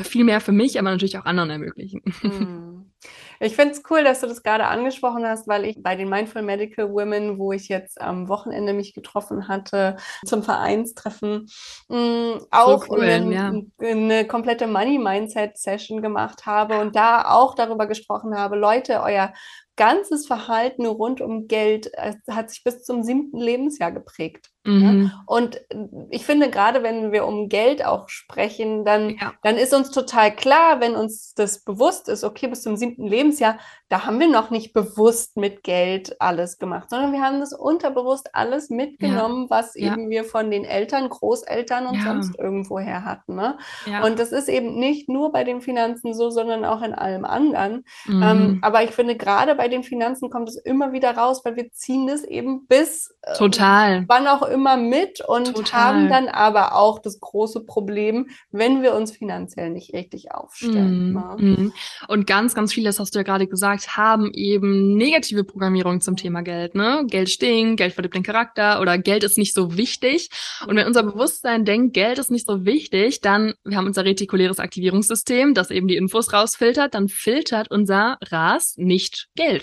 viel 0.00 0.24
mehr 0.24 0.40
für 0.40 0.52
mich, 0.52 0.78
aber 0.78 0.90
natürlich 0.90 1.18
auch 1.18 1.24
anderen 1.24 1.50
ermöglichen. 1.50 2.02
Mhm. 2.22 2.92
Ich 3.40 3.56
finde 3.56 3.72
es 3.72 3.82
cool, 3.90 4.04
dass 4.04 4.20
du 4.20 4.26
das 4.26 4.42
gerade 4.42 4.66
angesprochen 4.66 5.26
hast, 5.26 5.48
weil 5.48 5.64
ich 5.64 5.82
bei 5.82 5.96
den 5.96 6.08
Mindful 6.08 6.42
Medical 6.42 6.92
Women, 6.92 7.38
wo 7.38 7.52
ich 7.52 7.68
jetzt 7.68 8.00
am 8.00 8.28
Wochenende 8.28 8.72
mich 8.72 8.94
getroffen 8.94 9.48
hatte 9.48 9.96
zum 10.24 10.42
Vereinstreffen, 10.42 11.48
mh, 11.88 11.98
mm, 11.98 12.46
auch 12.50 12.84
so 12.84 12.94
cool, 12.94 13.02
eine, 13.02 13.34
ja. 13.34 13.52
eine 13.80 14.26
komplette 14.26 14.66
Money 14.66 14.98
Mindset 14.98 15.56
Session 15.56 16.02
gemacht 16.02 16.46
habe 16.46 16.80
und 16.80 16.96
da 16.96 17.30
auch 17.30 17.54
darüber 17.54 17.86
gesprochen 17.86 18.36
habe, 18.36 18.56
Leute, 18.56 19.02
euer 19.02 19.32
ganzes 19.78 20.26
Verhalten 20.26 20.84
rund 20.84 21.22
um 21.22 21.48
Geld 21.48 21.90
äh, 21.94 22.12
hat 22.30 22.50
sich 22.50 22.62
bis 22.62 22.84
zum 22.84 23.02
siebten 23.02 23.38
Lebensjahr 23.38 23.92
geprägt. 23.92 24.50
Mhm. 24.64 25.02
Ja? 25.04 25.22
Und 25.24 25.62
ich 26.10 26.26
finde, 26.26 26.50
gerade 26.50 26.82
wenn 26.82 27.12
wir 27.12 27.24
um 27.26 27.48
Geld 27.48 27.82
auch 27.82 28.10
sprechen, 28.10 28.84
dann, 28.84 29.10
Ja. 29.10 29.32
dann 29.42 29.56
ist 29.56 29.72
uns 29.72 29.90
total 29.90 30.34
klar, 30.34 30.80
wenn 30.80 30.94
uns 30.96 31.32
das 31.34 31.64
bewusst 31.64 32.08
ist, 32.10 32.24
okay, 32.24 32.48
bis 32.48 32.62
zum 32.62 32.76
siebten 32.76 33.06
Lebensjahr, 33.06 33.58
da 33.88 34.04
haben 34.04 34.20
wir 34.20 34.28
noch 34.28 34.50
nicht 34.50 34.74
bewusst 34.74 35.38
mit 35.38 35.62
Geld 35.62 36.20
alles 36.20 36.58
gemacht, 36.58 36.90
sondern 36.90 37.12
wir 37.12 37.22
haben 37.22 37.40
das 37.40 37.54
unterbewusst 37.54 38.34
alles 38.34 38.68
mitgenommen, 38.68 39.46
was 39.48 39.74
Ja. 39.74 39.92
eben 39.92 40.10
wir 40.10 40.24
von 40.24 40.50
den 40.50 40.64
Eltern, 40.64 41.08
Großeltern 41.08 41.86
und 41.86 42.02
sonst 42.02 42.38
irgendwo 42.38 42.78
her 42.78 43.04
hatten. 43.04 43.36
Ne? 43.36 43.56
Und 44.04 44.18
das 44.18 44.32
ist 44.32 44.48
eben 44.48 44.74
nicht 44.78 45.08
nur 45.08 45.32
bei 45.32 45.44
den 45.44 45.62
Finanzen 45.62 46.12
so, 46.12 46.28
sondern 46.30 46.64
auch 46.64 46.82
in 46.82 46.92
allem 46.92 47.24
anderen. 47.24 47.84
Mhm. 48.06 48.22
Ähm, 48.22 48.58
aber 48.62 48.82
ich 48.82 48.90
finde, 48.90 49.16
gerade 49.16 49.54
bei 49.54 49.67
den 49.68 49.82
Finanzen 49.82 50.30
kommt 50.30 50.48
es 50.48 50.56
immer 50.56 50.92
wieder 50.92 51.16
raus, 51.16 51.42
weil 51.44 51.56
wir 51.56 51.70
ziehen 51.72 52.06
das 52.06 52.24
eben 52.24 52.66
bis 52.66 53.14
äh, 53.22 53.36
Total. 53.36 54.04
wann 54.08 54.26
auch 54.26 54.42
immer 54.42 54.76
mit 54.76 55.20
und 55.20 55.54
Total. 55.54 55.80
haben 55.80 56.08
dann 56.08 56.28
aber 56.28 56.74
auch 56.74 56.98
das 56.98 57.20
große 57.20 57.64
Problem, 57.64 58.28
wenn 58.50 58.82
wir 58.82 58.94
uns 58.94 59.12
finanziell 59.12 59.70
nicht 59.70 59.92
richtig 59.92 60.32
aufstellen. 60.32 61.12
Ne? 61.12 61.36
mhm. 61.38 61.72
Und 62.08 62.26
ganz, 62.26 62.54
ganz 62.54 62.72
viele, 62.72 62.88
das 62.88 62.98
hast 62.98 63.14
du 63.14 63.18
ja 63.18 63.22
gerade 63.22 63.46
gesagt, 63.46 63.96
haben 63.96 64.30
eben 64.32 64.96
negative 64.96 65.44
Programmierung 65.44 66.00
zum 66.00 66.16
Thema 66.16 66.42
Geld. 66.42 66.74
Ne? 66.74 67.04
Geld 67.08 67.30
stinkt, 67.30 67.78
Geld 67.78 67.92
verdirbt 67.92 68.14
den 68.16 68.22
Charakter 68.22 68.80
oder 68.80 68.98
Geld 68.98 69.24
ist 69.24 69.38
nicht 69.38 69.54
so 69.54 69.76
wichtig. 69.76 70.30
Und 70.66 70.76
wenn 70.76 70.86
unser 70.86 71.02
Bewusstsein 71.02 71.64
denkt, 71.64 71.94
Geld 71.94 72.18
ist 72.18 72.30
nicht 72.30 72.46
so 72.46 72.64
wichtig, 72.64 73.20
dann, 73.20 73.54
wir 73.64 73.76
haben 73.76 73.86
unser 73.86 74.04
retikuläres 74.04 74.58
Aktivierungssystem, 74.58 75.54
das 75.54 75.70
eben 75.70 75.88
die 75.88 75.96
Infos 75.96 76.32
rausfiltert, 76.32 76.94
dann 76.94 77.08
filtert 77.08 77.70
unser 77.70 78.18
RAS 78.22 78.74
nicht 78.76 79.28
Geld. 79.34 79.57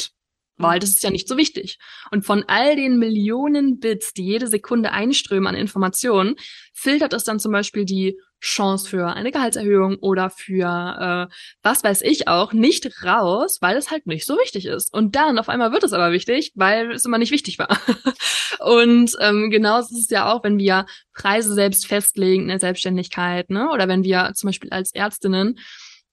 Weil 0.58 0.80
das 0.80 0.92
ist 0.92 1.04
ja 1.04 1.10
nicht 1.10 1.28
so 1.28 1.36
wichtig. 1.36 1.78
Und 2.12 2.26
von 2.26 2.46
all 2.48 2.78
den 2.78 2.98
Millionen 2.98 3.80
Bits, 3.80 4.14
die 4.14 4.24
jede 4.24 4.48
Sekunde 4.48 4.92
einströmen 4.92 5.48
an 5.48 5.56
Informationen, 5.56 6.36
filtert 6.74 7.12
es 7.12 7.26
dann 7.26 7.40
zum 7.40 7.52
Beispiel 7.52 7.84
die 7.84 8.18
Chance 8.40 8.88
für 8.90 9.08
eine 9.08 9.32
Gehaltserhöhung 9.32 9.98
oder 9.98 10.30
für 10.30 11.30
äh, 11.30 11.34
was 11.64 11.84
weiß 11.84 12.04
ich 12.04 12.28
auch 12.28 12.54
nicht 12.54 13.04
raus, 13.04 13.58
weil 13.60 13.76
es 13.76 13.90
halt 13.92 14.08
nicht 14.08 14.26
so 14.26 14.38
wichtig 14.38 14.66
ist. 14.66 14.94
Und 14.94 15.16
dann 15.16 15.40
auf 15.40 15.50
einmal 15.50 15.72
wird 15.72 15.84
es 15.84 15.94
aber 15.94 16.12
wichtig, 16.12 16.52
weil 16.56 16.92
es 16.92 17.06
immer 17.06 17.18
nicht 17.18 17.32
wichtig 17.32 17.58
war. 17.60 17.78
Und 18.60 19.12
ähm, 19.20 19.50
genauso 19.50 19.96
ist 19.96 20.04
es 20.04 20.10
ja 20.10 20.32
auch, 20.32 20.44
wenn 20.44 20.58
wir 20.58 20.86
Preise 21.14 21.54
selbst 21.54 21.88
festlegen 21.88 22.44
in 22.44 22.50
der 22.50 22.60
Selbstständigkeit, 22.60 23.50
ne? 23.50 23.70
Oder 23.72 23.88
wenn 23.88 24.04
wir 24.04 24.32
zum 24.36 24.48
Beispiel 24.48 24.70
als 24.70 24.94
Ärztinnen 24.94 25.58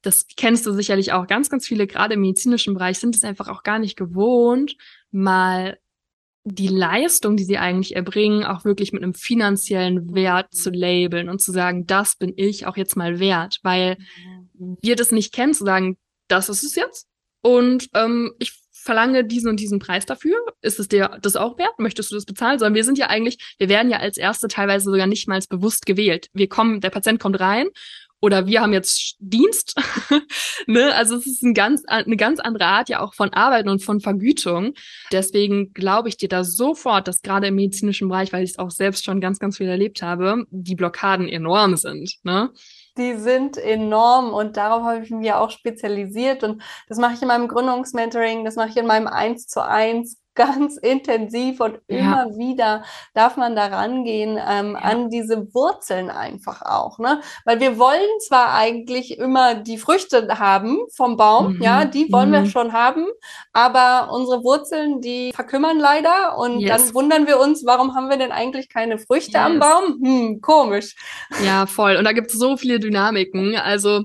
das 0.02 0.26
kennst 0.36 0.66
du 0.66 0.72
sicherlich 0.72 1.12
auch. 1.12 1.26
Ganz, 1.26 1.48
ganz 1.48 1.66
viele, 1.66 1.86
gerade 1.86 2.14
im 2.14 2.20
medizinischen 2.20 2.74
Bereich, 2.74 2.98
sind 2.98 3.14
es 3.14 3.24
einfach 3.24 3.48
auch 3.48 3.62
gar 3.62 3.78
nicht 3.78 3.96
gewohnt, 3.96 4.76
mal 5.10 5.78
die 6.44 6.68
Leistung, 6.68 7.36
die 7.36 7.44
sie 7.44 7.58
eigentlich 7.58 7.94
erbringen, 7.94 8.44
auch 8.44 8.64
wirklich 8.64 8.92
mit 8.92 9.02
einem 9.02 9.14
finanziellen 9.14 10.12
Wert 10.14 10.52
zu 10.52 10.70
labeln 10.70 11.28
und 11.28 11.40
zu 11.40 11.52
sagen, 11.52 11.86
das 11.86 12.16
bin 12.16 12.32
ich 12.36 12.66
auch 12.66 12.76
jetzt 12.76 12.96
mal 12.96 13.20
wert, 13.20 13.60
weil 13.62 13.96
wir 14.54 14.96
das 14.96 15.12
nicht 15.12 15.32
kennen, 15.32 15.54
zu 15.54 15.64
sagen, 15.64 15.96
das 16.26 16.48
ist 16.48 16.64
es 16.64 16.74
jetzt 16.74 17.06
und 17.42 17.88
ähm, 17.94 18.32
ich 18.40 18.60
verlange 18.82 19.24
diesen 19.24 19.48
und 19.48 19.60
diesen 19.60 19.78
Preis 19.78 20.06
dafür. 20.06 20.36
Ist 20.60 20.80
es 20.80 20.88
dir 20.88 21.18
das 21.22 21.36
auch 21.36 21.56
wert? 21.56 21.78
Möchtest 21.78 22.10
du 22.10 22.16
das 22.16 22.24
bezahlen? 22.24 22.58
Sondern 22.58 22.74
wir 22.74 22.84
sind 22.84 22.98
ja 22.98 23.06
eigentlich, 23.06 23.54
wir 23.58 23.68
werden 23.68 23.90
ja 23.90 23.98
als 23.98 24.16
Erste 24.16 24.48
teilweise 24.48 24.90
sogar 24.90 25.06
nicht 25.06 25.28
mal 25.28 25.40
bewusst 25.48 25.86
gewählt. 25.86 26.28
Wir 26.32 26.48
kommen, 26.48 26.80
der 26.80 26.90
Patient 26.90 27.20
kommt 27.20 27.38
rein 27.38 27.68
oder 28.22 28.46
wir 28.46 28.62
haben 28.62 28.72
jetzt 28.72 29.16
Dienst. 29.18 29.74
ne? 30.66 30.94
Also 30.94 31.16
es 31.16 31.26
ist 31.26 31.42
ein 31.42 31.54
ganz, 31.54 31.82
eine 31.86 32.16
ganz 32.16 32.38
andere 32.38 32.66
Art 32.66 32.88
ja 32.88 33.00
auch 33.00 33.14
von 33.14 33.32
Arbeiten 33.32 33.68
und 33.68 33.82
von 33.82 34.00
Vergütung. 34.00 34.74
Deswegen 35.10 35.72
glaube 35.74 36.08
ich 36.08 36.16
dir 36.16 36.28
da 36.28 36.44
sofort, 36.44 37.08
dass 37.08 37.20
gerade 37.22 37.48
im 37.48 37.56
medizinischen 37.56 38.08
Bereich, 38.08 38.32
weil 38.32 38.44
ich 38.44 38.52
es 38.52 38.58
auch 38.60 38.70
selbst 38.70 39.04
schon 39.04 39.20
ganz, 39.20 39.40
ganz 39.40 39.56
viel 39.56 39.68
erlebt 39.68 40.02
habe, 40.02 40.46
die 40.50 40.76
Blockaden 40.76 41.28
enorm 41.28 41.76
sind. 41.76 42.14
Ne? 42.22 42.50
Die 42.96 43.16
sind 43.16 43.56
enorm 43.56 44.32
und 44.32 44.56
darauf 44.56 44.84
habe 44.84 45.02
ich 45.02 45.10
mich 45.10 45.32
auch 45.32 45.50
spezialisiert 45.50 46.44
und 46.44 46.62
das 46.88 46.98
mache 46.98 47.14
ich 47.14 47.22
in 47.22 47.28
meinem 47.28 47.48
Gründungsmentoring, 47.48 48.44
das 48.44 48.54
mache 48.54 48.68
ich 48.68 48.76
in 48.76 48.86
meinem 48.86 49.08
Eins 49.08 49.48
zu 49.48 49.64
eins 49.66 50.21
ganz 50.34 50.76
intensiv 50.78 51.60
und 51.60 51.78
Ja. 51.88 51.98
immer 51.98 52.26
wieder 52.38 52.84
darf 53.14 53.36
man 53.36 53.54
da 53.54 53.66
rangehen 53.66 54.38
ähm, 54.48 54.72
Ja. 54.72 54.80
an 54.80 55.10
diese 55.10 55.52
Wurzeln 55.54 56.08
einfach 56.10 56.62
auch, 56.62 56.98
ne? 56.98 57.20
Weil 57.44 57.60
wir 57.60 57.78
wollen 57.78 58.08
zwar 58.26 58.54
eigentlich 58.54 59.18
immer 59.18 59.54
die 59.54 59.78
Früchte 59.78 60.38
haben 60.38 60.78
vom 60.94 61.16
Baum, 61.16 61.54
Mhm, 61.54 61.62
ja, 61.62 61.84
die 61.84 62.10
wollen 62.12 62.32
wir 62.32 62.40
mhm. 62.40 62.46
schon 62.50 62.72
haben, 62.72 63.06
aber 63.52 64.12
unsere 64.12 64.42
Wurzeln, 64.42 65.00
die 65.00 65.32
verkümmern 65.34 65.78
leider 65.78 66.38
und 66.38 66.60
Yes. 66.60 66.86
dann 66.86 66.94
wundern 66.94 67.26
wir 67.26 67.38
uns, 67.38 67.64
warum 67.66 67.94
haben 67.94 68.08
wir 68.08 68.16
denn 68.16 68.32
eigentlich 68.32 68.68
keine 68.68 68.98
Früchte 68.98 69.38
am 69.38 69.54
Yes. 69.54 69.60
Baum? 69.60 70.00
Hm, 70.02 70.40
komisch. 70.40 70.94
Ja, 71.44 71.66
voll. 71.66 71.96
Und 71.96 72.04
da 72.04 72.12
gibt 72.12 72.30
es 72.32 72.38
so 72.38 72.56
viele 72.56 72.78
Dynamiken. 72.80 73.56
Also 73.56 74.04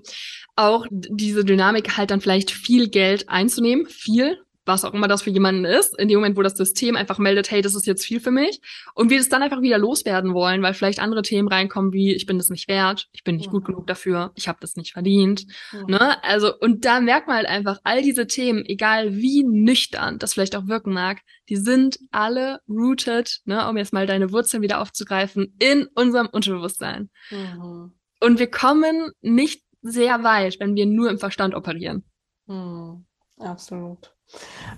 auch 0.55 0.86
diese 0.89 1.45
Dynamik 1.45 1.97
halt 1.97 2.11
dann 2.11 2.19
vielleicht 2.21 2.51
viel 2.51 2.89
Geld 2.89 3.30
einzunehmen, 3.30 3.86
viel, 3.86 4.39
was 4.68 4.86
auch 4.86 4.93
immer 4.93 5.07
das 5.07 5.22
für 5.22 5.30
jemanden 5.30 5.65
ist, 5.65 5.97
in 5.97 6.07
dem 6.07 6.18
Moment, 6.20 6.38
wo 6.38 6.41
das 6.41 6.57
System 6.57 6.95
einfach 6.95 7.18
meldet, 7.18 7.49
hey, 7.49 7.61
das 7.61 7.76
ist 7.76 7.88
jetzt 7.88 8.05
viel 8.05 8.20
für 8.20 8.32
mich. 8.32 8.61
Und 8.93 9.09
wir 9.09 9.18
das 9.18 9.30
dann 9.30 9.41
einfach 9.41 9.61
wieder 9.61 9.78
loswerden 9.78 10.34
wollen, 10.34 10.61
weil 10.61 10.74
vielleicht 10.74 10.99
andere 10.99 11.22
Themen 11.22 11.47
reinkommen 11.47 11.93
wie, 11.93 12.13
ich 12.13 12.26
bin 12.26 12.38
das 12.38 12.49
nicht 12.49 12.68
wert, 12.68 13.07
ich 13.11 13.24
bin 13.24 13.38
nicht 13.38 13.49
gut 13.49 13.63
Mhm. 13.63 13.68
genug 13.68 13.88
dafür, 13.88 14.32
ich 14.36 14.47
habe 14.47 14.59
das 14.61 14.76
nicht 14.76 14.93
verdient. 14.93 15.45
Mhm. 15.72 15.86
Ne? 15.88 16.24
Also, 16.24 16.53
und 16.59 16.86
da 16.86 16.99
merkt 16.99 17.28
man 17.28 17.38
halt 17.38 17.47
einfach, 17.47 17.80
all 17.84 18.01
diese 18.01 18.28
Themen, 18.28 18.63
egal 18.65 19.15
wie 19.15 19.43
nüchtern 19.43 20.20
das 20.20 20.34
vielleicht 20.34 20.55
auch 20.55 20.68
wirken 20.68 20.93
mag, 20.93 21.22
die 21.49 21.55
sind 21.55 21.99
alle 22.11 22.59
rooted, 22.68 23.39
ne, 23.45 23.68
um 23.70 23.78
jetzt 23.78 23.93
mal 23.93 24.05
deine 24.05 24.32
Wurzeln 24.32 24.61
wieder 24.61 24.82
aufzugreifen, 24.82 25.55
in 25.59 25.88
unserem 25.95 26.28
Unterbewusstsein. 26.28 27.09
Mhm. 27.32 27.93
Und 28.20 28.39
wir 28.39 28.49
kommen 28.49 29.11
nicht 29.22 29.63
sehr 29.82 30.24
weit, 30.24 30.59
wenn 30.59 30.76
wir 30.76 30.86
nur 30.86 31.09
im 31.09 31.20
Verstand 31.20 31.55
operieren. 31.55 32.03
Hm, 32.47 33.05
absolut. 33.38 34.16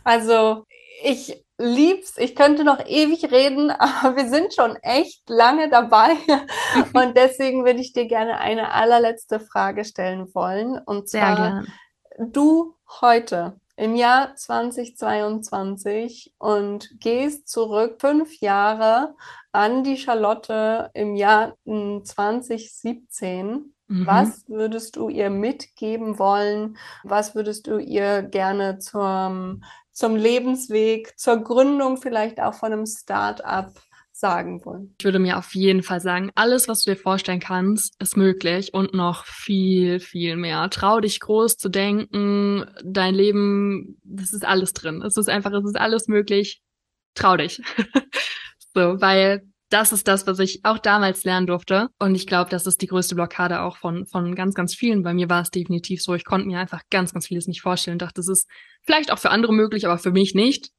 Also 0.04 0.66
ich 1.04 1.43
lieb's. 1.58 2.18
Ich 2.18 2.36
könnte 2.36 2.64
noch 2.64 2.86
ewig 2.86 3.32
reden, 3.32 3.70
aber 3.78 4.16
wir 4.16 4.30
sind 4.30 4.54
schon 4.54 4.76
echt 4.78 5.30
lange 5.30 5.70
dabei. 5.70 6.16
Und 6.93 7.16
deswegen 7.16 7.66
würde 7.66 7.82
ich 7.82 7.93
dir 7.93 8.08
gerne 8.08 8.39
eine 8.39 8.72
allerletzte 8.72 9.39
Frage 9.39 9.86
stellen 9.86 10.34
wollen. 10.34 10.80
Und 10.80 11.10
zwar, 11.10 11.64
du 12.18 12.76
heute 13.02 13.60
im 13.80 13.95
Jahr 13.95 14.36
2022 14.36 16.34
und 16.38 17.00
gehst 17.00 17.47
zurück 17.47 18.02
fünf 18.02 18.41
Jahre 18.41 19.16
an 19.54 19.86
die 19.86 19.95
Charlotte 19.97 20.89
im 20.93 21.16
Jahr 21.16 21.56
hm, 21.66 22.04
2017. 22.04 23.74
Mhm. 23.90 24.06
Was 24.06 24.48
würdest 24.48 24.96
du 24.96 25.10
ihr 25.10 25.30
mitgeben 25.30 26.20
wollen? 26.20 26.78
Was 27.04 27.34
würdest 27.34 27.68
du 27.68 27.80
ihr 27.80 28.22
gerne 28.22 28.78
zum, 28.78 29.64
zum 29.92 30.16
Lebensweg, 30.16 31.18
zur 31.18 31.44
Gründung 31.44 31.98
vielleicht 31.98 32.40
auch 32.40 32.54
von 32.54 32.72
einem 32.72 32.86
Start-up 32.86 33.74
sagen 34.12 34.64
wollen? 34.64 34.94
Ich 35.00 35.06
würde 35.06 35.18
mir 35.18 35.40
auf 35.40 35.56
jeden 35.56 35.82
Fall 35.82 36.02
sagen, 36.02 36.30
alles, 36.36 36.68
was 36.68 36.84
du 36.84 36.92
dir 36.92 36.98
vorstellen 36.98 37.40
kannst, 37.40 38.00
ist 38.00 38.16
möglich 38.16 38.76
und 38.76 38.94
noch 38.94 39.26
viel, 39.26 40.00
viel 40.00 40.36
mehr. 40.36 40.70
Trau 40.70 41.00
dich 41.00 41.20
groß 41.20 41.58
zu 41.58 41.70
denken, 41.70 42.70
dein 42.84 43.16
Leben, 43.16 44.00
das 44.04 44.34
ist 44.34 44.46
alles 44.46 44.74
drin. 44.74 45.02
Es 45.02 45.18
ist 45.18 45.30
einfach, 45.30 45.52
es 45.52 45.66
ist 45.66 45.80
alles 45.80 46.08
möglich. 46.08 46.62
Trau 47.16 47.38
dich. 47.38 47.60
so, 48.76 49.02
weil 49.02 49.49
das 49.70 49.91
ist 49.91 50.07
das, 50.07 50.26
was 50.26 50.39
ich 50.39 50.65
auch 50.65 50.80
damals 50.80 51.24
lernen 51.24 51.45
durfte. 51.45 51.89
Und 51.99 52.15
ich 52.15 52.26
glaube, 52.26 52.49
das 52.49 52.65
ist 52.65 52.82
die 52.82 52.88
größte 52.88 53.13
Blockade 53.13 53.61
auch 53.61 53.78
von, 53.78 54.07
von 54.07 54.34
ganz, 54.34 54.55
ganz 54.55 54.74
vielen. 54.74 55.03
Bei 55.03 55.13
mir 55.13 55.30
war 55.30 55.41
es 55.41 55.51
definitiv 55.51 56.01
so. 56.01 56.15
Ich 56.15 56.26
konnte 56.26 56.47
mir 56.47 56.59
einfach 56.59 56.82
ganz, 56.89 57.13
ganz 57.13 57.28
vieles 57.28 57.47
nicht 57.47 57.61
vorstellen 57.61 57.95
und 57.95 58.01
dachte, 58.01 58.15
das 58.15 58.28
ist 58.28 58.47
vielleicht 58.82 59.11
auch 59.11 59.20
für 59.20 59.30
andere 59.30 59.53
möglich, 59.53 59.86
aber 59.86 59.99
für 59.99 60.11
mich 60.11 60.34
nicht. 60.34 60.72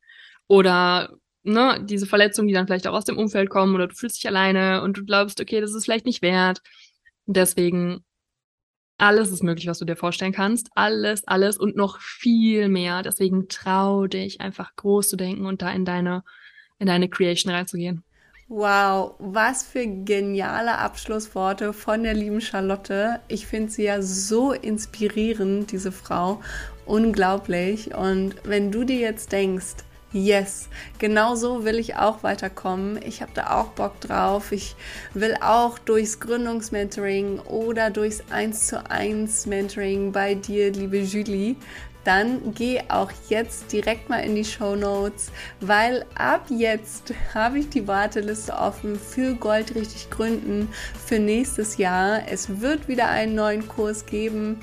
Oder 0.48 1.14
ne, 1.44 1.84
diese 1.88 2.06
Verletzungen, 2.06 2.48
die 2.48 2.54
dann 2.54 2.66
vielleicht 2.66 2.88
auch 2.88 2.94
aus 2.94 3.04
dem 3.04 3.16
Umfeld 3.16 3.48
kommen 3.48 3.76
oder 3.76 3.86
du 3.86 3.94
fühlst 3.94 4.16
dich 4.16 4.28
alleine 4.28 4.82
und 4.82 4.96
du 4.96 5.04
glaubst, 5.04 5.40
okay, 5.40 5.60
das 5.60 5.72
ist 5.72 5.84
vielleicht 5.84 6.06
nicht 6.06 6.22
wert. 6.22 6.60
Deswegen, 7.26 8.04
alles 8.98 9.30
ist 9.30 9.44
möglich, 9.44 9.68
was 9.68 9.78
du 9.78 9.84
dir 9.84 9.96
vorstellen 9.96 10.32
kannst. 10.32 10.68
Alles, 10.74 11.26
alles 11.28 11.58
und 11.58 11.76
noch 11.76 12.00
viel 12.00 12.68
mehr. 12.68 13.02
Deswegen 13.02 13.48
trau 13.48 14.08
dich 14.08 14.40
einfach 14.40 14.74
groß 14.74 15.10
zu 15.10 15.16
denken 15.16 15.46
und 15.46 15.62
da 15.62 15.70
in 15.70 15.84
deine, 15.84 16.24
in 16.80 16.88
deine 16.88 17.08
Creation 17.08 17.52
reinzugehen. 17.52 18.04
Wow, 18.52 19.14
was 19.20 19.62
für 19.62 19.86
geniale 19.86 20.76
Abschlussworte 20.76 21.72
von 21.72 22.02
der 22.02 22.14
lieben 22.14 22.40
Charlotte. 22.40 23.20
Ich 23.28 23.46
finde 23.46 23.70
sie 23.70 23.84
ja 23.84 24.02
so 24.02 24.50
inspirierend, 24.50 25.70
diese 25.70 25.92
Frau. 25.92 26.40
Unglaublich. 26.84 27.94
Und 27.94 28.34
wenn 28.42 28.72
du 28.72 28.82
dir 28.82 28.98
jetzt 28.98 29.30
denkst, 29.30 29.76
Yes, 30.12 30.68
genau 30.98 31.36
so 31.36 31.64
will 31.64 31.78
ich 31.78 31.94
auch 31.94 32.24
weiterkommen. 32.24 32.98
Ich 33.06 33.22
habe 33.22 33.30
da 33.32 33.60
auch 33.60 33.68
Bock 33.68 34.00
drauf. 34.00 34.50
Ich 34.50 34.74
will 35.14 35.36
auch 35.40 35.78
durchs 35.78 36.18
Gründungsmentoring 36.18 37.38
oder 37.38 37.90
durchs 37.90 38.24
1 38.28 38.66
zu 38.66 38.90
1 38.90 39.46
Mentoring 39.46 40.10
bei 40.10 40.34
dir, 40.34 40.72
liebe 40.72 40.98
Julie, 40.98 41.54
dann 42.04 42.54
geh 42.54 42.80
auch 42.88 43.10
jetzt 43.28 43.72
direkt 43.72 44.08
mal 44.08 44.18
in 44.20 44.34
die 44.34 44.44
Show 44.44 44.74
Notes, 44.76 45.30
weil 45.60 46.06
ab 46.14 46.46
jetzt 46.48 47.12
habe 47.34 47.58
ich 47.58 47.68
die 47.68 47.86
Warteliste 47.86 48.54
offen 48.54 48.98
für 48.98 49.34
Gold 49.34 49.74
richtig 49.74 50.10
gründen 50.10 50.68
für 51.04 51.18
nächstes 51.18 51.76
Jahr. 51.76 52.22
Es 52.28 52.60
wird 52.60 52.88
wieder 52.88 53.08
einen 53.08 53.34
neuen 53.34 53.68
Kurs 53.68 54.06
geben. 54.06 54.60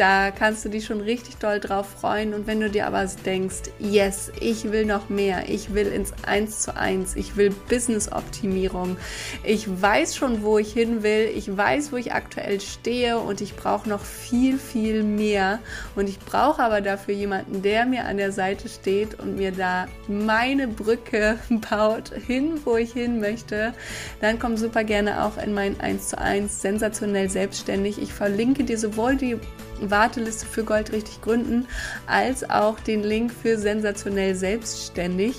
Da 0.00 0.30
kannst 0.30 0.64
du 0.64 0.70
dich 0.70 0.86
schon 0.86 1.02
richtig 1.02 1.36
doll 1.36 1.60
drauf 1.60 1.86
freuen. 2.00 2.32
Und 2.32 2.46
wenn 2.46 2.58
du 2.58 2.70
dir 2.70 2.86
aber 2.86 3.04
denkst, 3.04 3.70
yes, 3.78 4.32
ich 4.40 4.72
will 4.72 4.86
noch 4.86 5.10
mehr, 5.10 5.50
ich 5.50 5.74
will 5.74 5.88
ins 5.88 6.14
Eins 6.26 6.60
zu 6.60 6.74
eins, 6.74 7.16
ich 7.16 7.36
will 7.36 7.50
Business-Optimierung, 7.68 8.96
ich 9.44 9.66
weiß 9.68 10.16
schon, 10.16 10.42
wo 10.42 10.56
ich 10.56 10.72
hin 10.72 11.02
will, 11.02 11.30
ich 11.36 11.54
weiß, 11.54 11.92
wo 11.92 11.98
ich 11.98 12.14
aktuell 12.14 12.62
stehe 12.62 13.18
und 13.18 13.42
ich 13.42 13.56
brauche 13.56 13.90
noch 13.90 14.00
viel, 14.00 14.58
viel 14.58 15.02
mehr. 15.02 15.58
Und 15.94 16.08
ich 16.08 16.18
brauche 16.18 16.62
aber 16.62 16.80
dafür 16.80 17.12
jemanden, 17.12 17.60
der 17.60 17.84
mir 17.84 18.06
an 18.06 18.16
der 18.16 18.32
Seite 18.32 18.70
steht 18.70 19.20
und 19.20 19.36
mir 19.36 19.52
da 19.52 19.86
meine 20.08 20.66
Brücke 20.66 21.38
baut, 21.68 22.10
hin, 22.26 22.58
wo 22.64 22.78
ich 22.78 22.94
hin 22.94 23.20
möchte. 23.20 23.74
Dann 24.22 24.38
komm 24.38 24.56
super 24.56 24.82
gerne 24.82 25.26
auch 25.26 25.36
in 25.36 25.52
mein 25.52 25.78
1 25.78 26.08
zu 26.08 26.18
1 26.18 26.62
sensationell 26.62 27.28
selbstständig. 27.28 28.00
Ich 28.00 28.14
verlinke 28.14 28.64
dir 28.64 28.78
sowohl 28.78 29.16
die 29.16 29.36
Warteliste 29.82 30.46
für 30.46 30.64
Gold 30.64 30.92
richtig 30.92 31.20
gründen, 31.22 31.66
als 32.06 32.48
auch 32.48 32.80
den 32.80 33.02
Link 33.02 33.32
für 33.32 33.58
sensationell 33.58 34.34
selbstständig. 34.34 35.36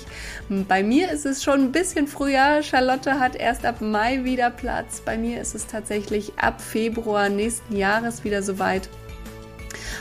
Bei 0.48 0.82
mir 0.82 1.10
ist 1.10 1.26
es 1.26 1.42
schon 1.42 1.60
ein 1.60 1.72
bisschen 1.72 2.06
früher. 2.06 2.62
Charlotte 2.62 3.18
hat 3.18 3.36
erst 3.36 3.64
ab 3.64 3.80
Mai 3.80 4.24
wieder 4.24 4.50
Platz. 4.50 5.00
Bei 5.04 5.16
mir 5.16 5.40
ist 5.40 5.54
es 5.54 5.66
tatsächlich 5.66 6.32
ab 6.38 6.60
Februar 6.60 7.28
nächsten 7.28 7.76
Jahres 7.76 8.24
wieder 8.24 8.42
soweit. 8.42 8.88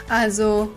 Also 0.09 0.71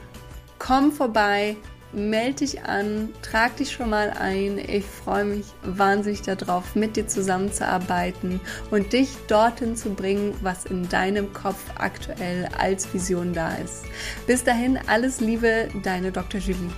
komm 0.59 0.93
vorbei, 0.93 1.57
melde 1.95 2.37
dich 2.37 2.65
an, 2.65 3.11
trag 3.23 3.57
dich 3.57 3.73
schon 3.73 3.91
mal 3.91 4.11
ein. 4.11 4.59
Ich 4.59 4.85
freue 4.85 5.25
mich 5.25 5.47
wahnsinnig 5.63 6.23
darauf, 6.23 6.75
mit 6.75 6.97
dir 6.97 7.07
zusammenzuarbeiten 7.07 8.41
und 8.71 8.93
dich 8.93 9.11
dorthin 9.29 9.77
zu 9.77 9.91
bringen, 9.91 10.35
was 10.43 10.67
in 10.67 10.89
deinem 10.89 11.33
Kopf 11.33 11.63
aktuell 11.77 12.49
als 12.59 12.93
Vision 12.93 13.33
da 13.33 13.55
ist. 13.55 13.85
Bis 14.27 14.45
dahin, 14.45 14.79
alles 14.87 15.21
Liebe, 15.21 15.69
deine 15.83 16.13
Dr. 16.13 16.41
Julie. 16.41 16.71